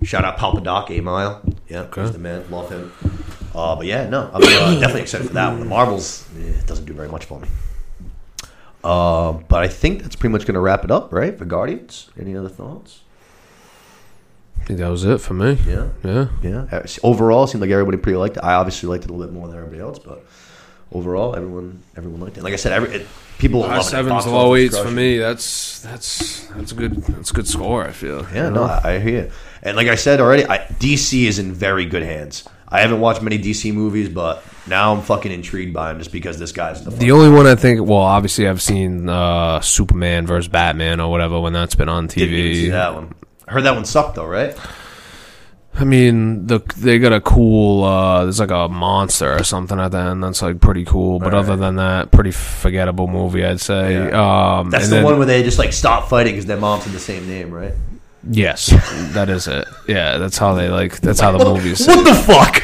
Shout 0.03 0.25
out 0.25 0.37
Papa 0.37 0.61
Doc, 0.61 0.91
8 0.91 1.01
Mile. 1.01 1.41
Yeah, 1.69 1.87
he's 1.95 2.11
the 2.11 2.19
man. 2.19 2.49
Love 2.51 2.69
him. 2.69 2.91
Uh, 3.55 3.75
but 3.75 3.85
yeah, 3.85 4.09
no, 4.09 4.29
I'm 4.33 4.43
uh, 4.43 4.79
definitely 4.79 5.01
excited 5.01 5.27
for 5.27 5.33
that 5.33 5.49
one. 5.49 5.59
The 5.59 5.65
Marvels, 5.65 6.27
eh, 6.37 6.59
it 6.59 6.67
doesn't 6.67 6.85
do 6.85 6.93
very 6.93 7.07
much 7.07 7.25
for 7.25 7.39
me. 7.39 7.47
Uh, 8.83 9.33
but 9.33 9.63
I 9.63 9.67
think 9.67 10.01
that's 10.01 10.15
pretty 10.15 10.31
much 10.31 10.45
going 10.45 10.55
to 10.55 10.59
wrap 10.59 10.83
it 10.83 10.91
up, 10.91 11.13
right? 11.13 11.37
For 11.37 11.45
Guardians. 11.45 12.09
Any 12.19 12.35
other 12.35 12.49
thoughts? 12.49 13.01
I 14.59 14.63
think 14.65 14.79
that 14.79 14.89
was 14.89 15.03
it 15.05 15.19
for 15.19 15.33
me. 15.33 15.57
Yeah. 15.67 15.89
Yeah. 16.03 16.27
Yeah. 16.41 16.65
Uh, 16.71 16.85
Overall, 17.03 17.43
it 17.43 17.47
seemed 17.49 17.61
like 17.61 17.71
everybody 17.71 17.97
pretty 17.97 18.17
liked 18.17 18.37
it. 18.37 18.43
I 18.43 18.53
obviously 18.53 18.89
liked 18.89 19.03
it 19.03 19.09
a 19.09 19.13
little 19.13 19.27
bit 19.27 19.33
more 19.33 19.47
than 19.47 19.57
everybody 19.57 19.81
else, 19.81 19.99
but 19.99 20.23
overall, 20.91 21.35
everyone 21.35 21.81
everyone 21.95 22.21
liked 22.21 22.37
it. 22.37 22.43
Like 22.43 22.53
I 22.53 22.57
said, 22.57 22.73
every 22.73 22.89
it, 22.95 23.07
people 23.39 23.63
High 23.63 23.81
sevens, 23.81 24.27
low 24.27 24.55
eights 24.55 24.77
for 24.77 24.91
me. 24.91 25.17
That's 25.17 25.81
that's 25.81 26.45
that's 26.47 26.71
a 26.71 26.75
good 26.75 26.95
that's 27.03 27.31
a 27.31 27.33
good 27.33 27.47
score. 27.47 27.85
I 27.85 27.91
feel. 27.91 28.25
Yeah, 28.33 28.49
no. 28.49 28.63
I, 28.63 28.95
I 28.95 28.99
hear 28.99 29.23
you. 29.25 29.31
And 29.63 29.77
like 29.77 29.87
I 29.87 29.95
said 29.95 30.19
already, 30.19 30.45
I, 30.45 30.59
DC 30.59 31.27
is 31.27 31.39
in 31.39 31.53
very 31.53 31.85
good 31.85 32.03
hands. 32.03 32.47
I 32.67 32.81
haven't 32.81 32.99
watched 32.99 33.21
many 33.21 33.37
DC 33.37 33.73
movies, 33.73 34.09
but 34.09 34.43
now 34.67 34.93
I'm 34.93 35.01
fucking 35.01 35.31
intrigued 35.31 35.73
by 35.73 35.91
him 35.91 35.97
just 35.99 36.11
because 36.11 36.37
this 36.39 36.51
guy's 36.51 36.83
the. 36.83 36.91
The 36.91 37.11
only 37.11 37.29
one 37.29 37.47
I 37.47 37.55
think, 37.55 37.81
well, 37.87 37.99
obviously 37.99 38.47
I've 38.47 38.61
seen 38.61 39.09
uh, 39.09 39.59
Superman 39.61 40.27
versus 40.27 40.47
Batman 40.47 40.99
or 40.99 41.09
whatever 41.11 41.39
when 41.39 41.53
that's 41.53 41.75
been 41.75 41.89
on 41.89 42.07
Didn't 42.07 42.33
even 42.33 42.53
see 42.55 42.67
TV. 42.67 42.71
that 42.71 42.93
one. 42.95 43.13
I 43.47 43.51
heard 43.53 43.63
that 43.63 43.75
one 43.75 43.85
sucked 43.85 44.15
though, 44.15 44.25
right? 44.25 44.55
I 45.73 45.85
mean, 45.85 46.47
the 46.47 46.59
they 46.77 46.99
got 46.99 47.13
a 47.13 47.21
cool. 47.21 47.85
Uh, 47.85 48.23
there's 48.23 48.41
like 48.41 48.51
a 48.51 48.67
monster 48.67 49.33
or 49.37 49.43
something 49.45 49.79
at 49.79 49.91
the 49.91 49.99
end 49.99 50.21
that's 50.21 50.41
like 50.41 50.59
pretty 50.59 50.83
cool. 50.83 51.17
But 51.19 51.33
other 51.33 51.55
than 51.55 51.77
that, 51.77 52.11
pretty 52.11 52.31
forgettable 52.31 53.07
movie, 53.07 53.45
I'd 53.45 53.61
say. 53.61 53.93
Yeah. 53.93 54.57
Um, 54.59 54.69
That's 54.69 54.89
the 54.89 54.95
then- 54.95 55.05
one 55.05 55.17
where 55.17 55.25
they 55.25 55.43
just 55.43 55.57
like 55.57 55.71
stop 55.71 56.09
fighting 56.09 56.33
because 56.33 56.45
their 56.45 56.57
moms 56.57 56.83
have 56.83 56.91
the 56.93 56.99
same 56.99 57.25
name, 57.25 57.51
right? 57.51 57.73
Yes, 58.29 58.67
that 59.13 59.29
is 59.29 59.47
it. 59.47 59.67
Yeah, 59.87 60.17
that's 60.17 60.37
how 60.37 60.53
they 60.53 60.69
like. 60.69 60.99
That's 61.01 61.19
how 61.19 61.35
the 61.37 61.43
movies. 61.43 61.85
What 61.87 62.03
the 62.05 62.13
fuck? 62.13 62.61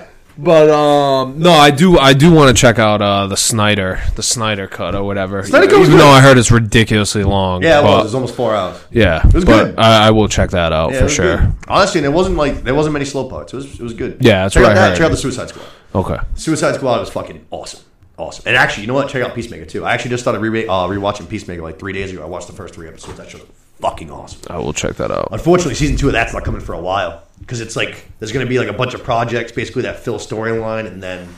But 0.38 0.68
um, 0.68 1.38
no, 1.38 1.50
I 1.50 1.70
do. 1.70 1.98
I 1.98 2.12
do 2.12 2.30
want 2.30 2.54
to 2.54 2.60
check 2.60 2.78
out 2.78 3.00
uh, 3.00 3.26
the 3.26 3.38
Snyder, 3.38 4.00
the 4.16 4.22
Snyder 4.22 4.66
cut 4.66 4.94
or 4.94 5.02
whatever. 5.02 5.42
Snyder 5.42 5.66
Cut 5.66 5.78
was 5.78 5.88
Even 5.88 5.98
good. 5.98 6.04
though 6.04 6.10
I 6.10 6.20
heard 6.20 6.36
it's 6.36 6.50
ridiculously 6.50 7.24
long. 7.24 7.62
yeah, 7.62 7.78
it 7.78 7.82
but, 7.82 7.88
was. 7.90 8.00
It 8.00 8.04
was 8.04 8.14
almost 8.16 8.34
four 8.34 8.54
hours. 8.54 8.78
Yeah, 8.90 9.26
it 9.26 9.32
was 9.32 9.46
but 9.46 9.64
good. 9.64 9.78
I, 9.78 10.08
I 10.08 10.10
will 10.10 10.28
check 10.28 10.50
that 10.50 10.74
out 10.74 10.90
Yeah, 10.90 10.96
it 10.96 10.98
for 10.98 11.04
was 11.04 11.14
sure. 11.14 11.36
good. 11.38 11.52
Honestly, 11.68 12.02
there 12.02 12.10
wasn't 12.10 12.36
like 12.36 12.64
there 12.64 12.74
wasn't 12.74 12.92
many 12.92 13.06
slow 13.06 13.30
parts. 13.30 13.54
It 13.54 13.56
was 13.56 13.80
it 13.80 13.82
was 13.82 13.94
good. 13.94 14.18
Yeah, 14.20 14.42
that's 14.42 14.52
check 14.54 14.64
what 14.64 14.72
out 14.72 14.76
I 14.76 14.80
that. 14.80 14.88
heard. 14.90 14.96
Check 14.98 15.04
out 15.06 15.10
the 15.12 15.16
Suicide 15.16 15.48
Squad. 15.48 15.66
Okay. 15.94 16.18
Suicide 16.34 16.74
Squad 16.74 17.00
was 17.00 17.08
fucking 17.08 17.46
awesome. 17.50 17.80
Awesome. 18.18 18.44
And 18.46 18.56
actually, 18.56 18.82
you 18.82 18.86
know 18.86 18.94
what? 18.94 19.10
Check 19.10 19.22
out 19.22 19.34
Peacemaker 19.34 19.66
too. 19.66 19.84
I 19.84 19.92
actually 19.92 20.10
just 20.10 20.24
started 20.24 20.40
re- 20.40 20.66
uh, 20.66 20.86
rewatching 20.86 21.28
Peacemaker 21.28 21.62
like 21.62 21.78
three 21.78 21.92
days 21.92 22.12
ago. 22.12 22.22
I 22.22 22.26
watched 22.26 22.46
the 22.46 22.54
first 22.54 22.74
three 22.74 22.88
episodes. 22.88 23.18
That 23.18 23.28
show's 23.28 23.44
fucking 23.80 24.10
awesome. 24.10 24.40
I 24.48 24.58
will 24.58 24.72
check 24.72 24.96
that 24.96 25.10
out. 25.10 25.28
Unfortunately, 25.32 25.74
season 25.74 25.96
two 25.96 26.06
of 26.06 26.12
that's 26.12 26.32
not 26.32 26.42
coming 26.44 26.62
for 26.62 26.72
a 26.72 26.80
while 26.80 27.22
because 27.40 27.60
it's 27.60 27.76
like 27.76 28.06
there's 28.18 28.32
going 28.32 28.44
to 28.44 28.48
be 28.48 28.58
like 28.58 28.68
a 28.68 28.72
bunch 28.72 28.94
of 28.94 29.04
projects 29.04 29.52
basically 29.52 29.82
that 29.82 30.00
fill 30.00 30.18
storyline, 30.18 30.86
and 30.86 31.02
then 31.02 31.28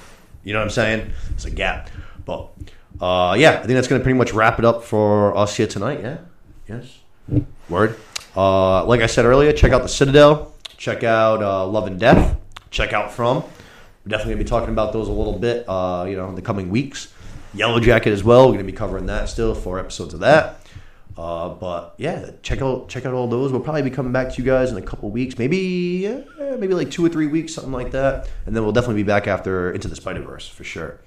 you 0.45 0.53
know 0.53 0.61
what 0.61 0.67
I'm 0.67 0.71
saying? 0.71 1.13
It's 1.31 1.47
a 1.47 1.51
gap. 1.51 1.91
But 2.25 2.49
uh, 3.01 3.35
yeah, 3.37 3.53
I 3.55 3.57
think 3.59 3.75
that's 3.75 3.89
going 3.89 4.01
to 4.01 4.05
pretty 4.05 4.19
much 4.19 4.33
wrap 4.33 4.61
it 4.61 4.65
up 4.65 4.85
for 4.85 5.37
us 5.37 5.57
here 5.57 5.67
tonight. 5.67 6.01
Yeah. 6.01 6.19
Yes. 6.69 6.99
Word. 7.69 7.97
Uh, 8.37 8.85
like 8.85 9.01
I 9.01 9.07
said 9.07 9.25
earlier, 9.25 9.53
check 9.53 9.73
out 9.73 9.83
the 9.83 9.89
Citadel. 9.89 10.55
Check 10.77 11.03
out 11.03 11.43
uh, 11.43 11.67
Love 11.67 11.89
and 11.89 11.99
Death. 11.99 12.39
Check 12.71 12.93
out 12.93 13.11
From. 13.11 13.43
We're 14.09 14.17
definitely 14.17 14.37
going 14.37 14.39
to 14.39 14.45
be 14.45 14.49
talking 14.49 14.71
about 14.71 14.95
those 14.95 15.09
a 15.09 15.13
little 15.13 15.39
bit, 15.39 15.69
uh, 15.69 16.07
you 16.09 16.17
know, 16.17 16.31
in 16.31 16.35
the 16.35 16.41
coming 16.41 16.71
weeks. 16.71 17.13
Yellow 17.53 17.79
Jacket 17.79 18.11
as 18.11 18.25
well. 18.25 18.47
We're 18.47 18.55
going 18.55 18.65
to 18.65 18.73
be 18.73 18.77
covering 18.77 19.05
that 19.05 19.29
still. 19.29 19.55
Four 19.55 19.79
episodes 19.79 20.15
of 20.15 20.21
that. 20.21 20.67
Uh, 21.15 21.51
but 21.51 21.93
yeah, 21.99 22.31
check 22.41 22.63
out 22.63 22.89
check 22.89 23.05
out 23.05 23.13
all 23.13 23.29
those. 23.29 23.53
We'll 23.53 23.61
probably 23.61 23.83
be 23.83 23.91
coming 23.91 24.11
back 24.11 24.33
to 24.33 24.39
you 24.41 24.45
guys 24.45 24.73
in 24.73 24.79
a 24.79 24.83
couple 24.83 25.11
weeks, 25.11 25.37
maybe 25.37 26.25
maybe 26.39 26.73
like 26.73 26.91
two 26.91 27.05
or 27.05 27.11
three 27.11 27.27
weeks, 27.27 27.53
something 27.53 27.73
like 27.73 27.91
that. 27.91 28.31
And 28.47 28.57
then 28.57 28.63
we'll 28.63 28.73
definitely 28.73 29.03
be 29.03 29.07
back 29.07 29.27
after 29.27 29.73
Into 29.73 29.89
the 29.89 29.97
Spider 29.97 30.23
Verse 30.23 30.49
for 30.49 30.65
sure. 30.65 31.01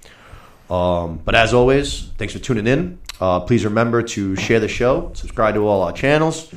Um, 0.69 1.22
but 1.26 1.34
as 1.34 1.56
always, 1.56 2.10
thanks 2.19 2.34
for 2.34 2.40
tuning 2.40 2.68
in. 2.68 2.99
Uh, 3.19 3.40
please 3.40 3.65
remember 3.65 4.03
to 4.03 4.36
share 4.36 4.60
the 4.60 4.68
show, 4.68 5.11
subscribe 5.15 5.56
to 5.56 5.68
all 5.68 5.82
our 5.82 5.91
channels, 5.91 6.53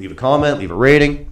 leave 0.00 0.10
a 0.10 0.16
comment, 0.16 0.58
leave 0.58 0.72
a 0.72 0.74
rating. 0.74 1.30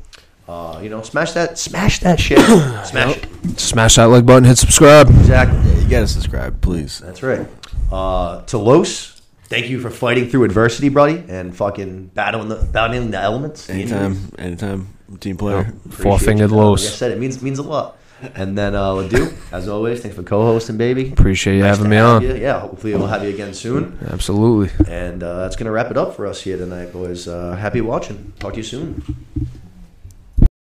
Uh, 0.53 0.79
you 0.83 0.91
know, 0.91 1.01
smash 1.01 1.33
that, 1.33 1.59
smash 1.59 2.01
that 2.01 2.21
shit, 2.21 2.39
smash 2.85 3.17
it. 3.17 3.59
Smash 3.59 3.97
that 3.97 4.05
like 4.05 4.27
button, 4.27 4.45
hit 4.45 4.59
subscribe. 4.59 5.09
Exactly. 5.09 5.59
Yeah, 5.59 5.79
you 5.81 5.89
gotta 5.89 6.07
subscribe, 6.07 6.61
please. 6.61 6.99
That's 6.99 7.23
right. 7.23 7.47
Uh, 7.91 8.43
to 8.43 8.59
Los, 8.59 9.23
thank 9.45 9.71
you 9.71 9.81
for 9.81 9.89
fighting 9.89 10.29
through 10.29 10.45
adversity, 10.45 10.91
buddy, 10.91 11.25
and 11.27 11.57
fucking 11.57 12.09
battling 12.09 12.49
the 12.51 12.57
battling 12.57 13.11
the 13.11 13.19
elements. 13.19 13.71
Anytime, 13.71 14.31
anytime, 14.39 14.89
team 15.21 15.39
player. 15.39 15.61
Appreciate 15.87 16.03
Four 16.03 16.19
fingered 16.19 16.51
you. 16.51 16.57
Los. 16.57 16.85
Like 16.85 16.93
I 16.93 16.97
said, 16.97 17.13
it 17.13 17.19
means 17.19 17.41
means 17.43 17.59
a 17.59 17.63
lot. 17.63 17.97
And 18.35 18.57
then 18.57 18.75
uh, 18.75 18.93
Ledoux, 18.93 19.33
as 19.53 19.69
always, 19.69 20.01
thanks 20.03 20.15
for 20.17 20.23
co-hosting, 20.23 20.77
baby. 20.77 21.13
Appreciate 21.13 21.57
you 21.57 21.63
Nice 21.63 21.79
having 21.79 21.85
to 21.85 21.89
me 21.91 21.97
have 21.97 22.07
on. 22.17 22.23
you. 22.23 22.35
Yeah, 22.35 22.61
hopefully 22.61 22.95
we'll 22.95 23.07
have 23.07 23.25
you 23.25 23.31
again 23.31 23.55
soon. 23.55 23.99
Absolutely. 24.11 24.71
And 24.87 25.23
uh, 25.23 25.39
that's 25.39 25.57
gonna 25.57 25.73
wrap 25.73 25.91
it 25.91 25.97
up 25.97 26.15
for 26.15 26.27
us 26.27 26.43
here 26.43 26.59
tonight, 26.59 26.93
boys. 26.93 27.27
Uh, 27.27 27.57
happy 27.57 27.81
watching. 27.81 28.35
Talk 28.39 28.53
to 28.53 28.59
you 28.59 28.65
soon. 28.65 29.03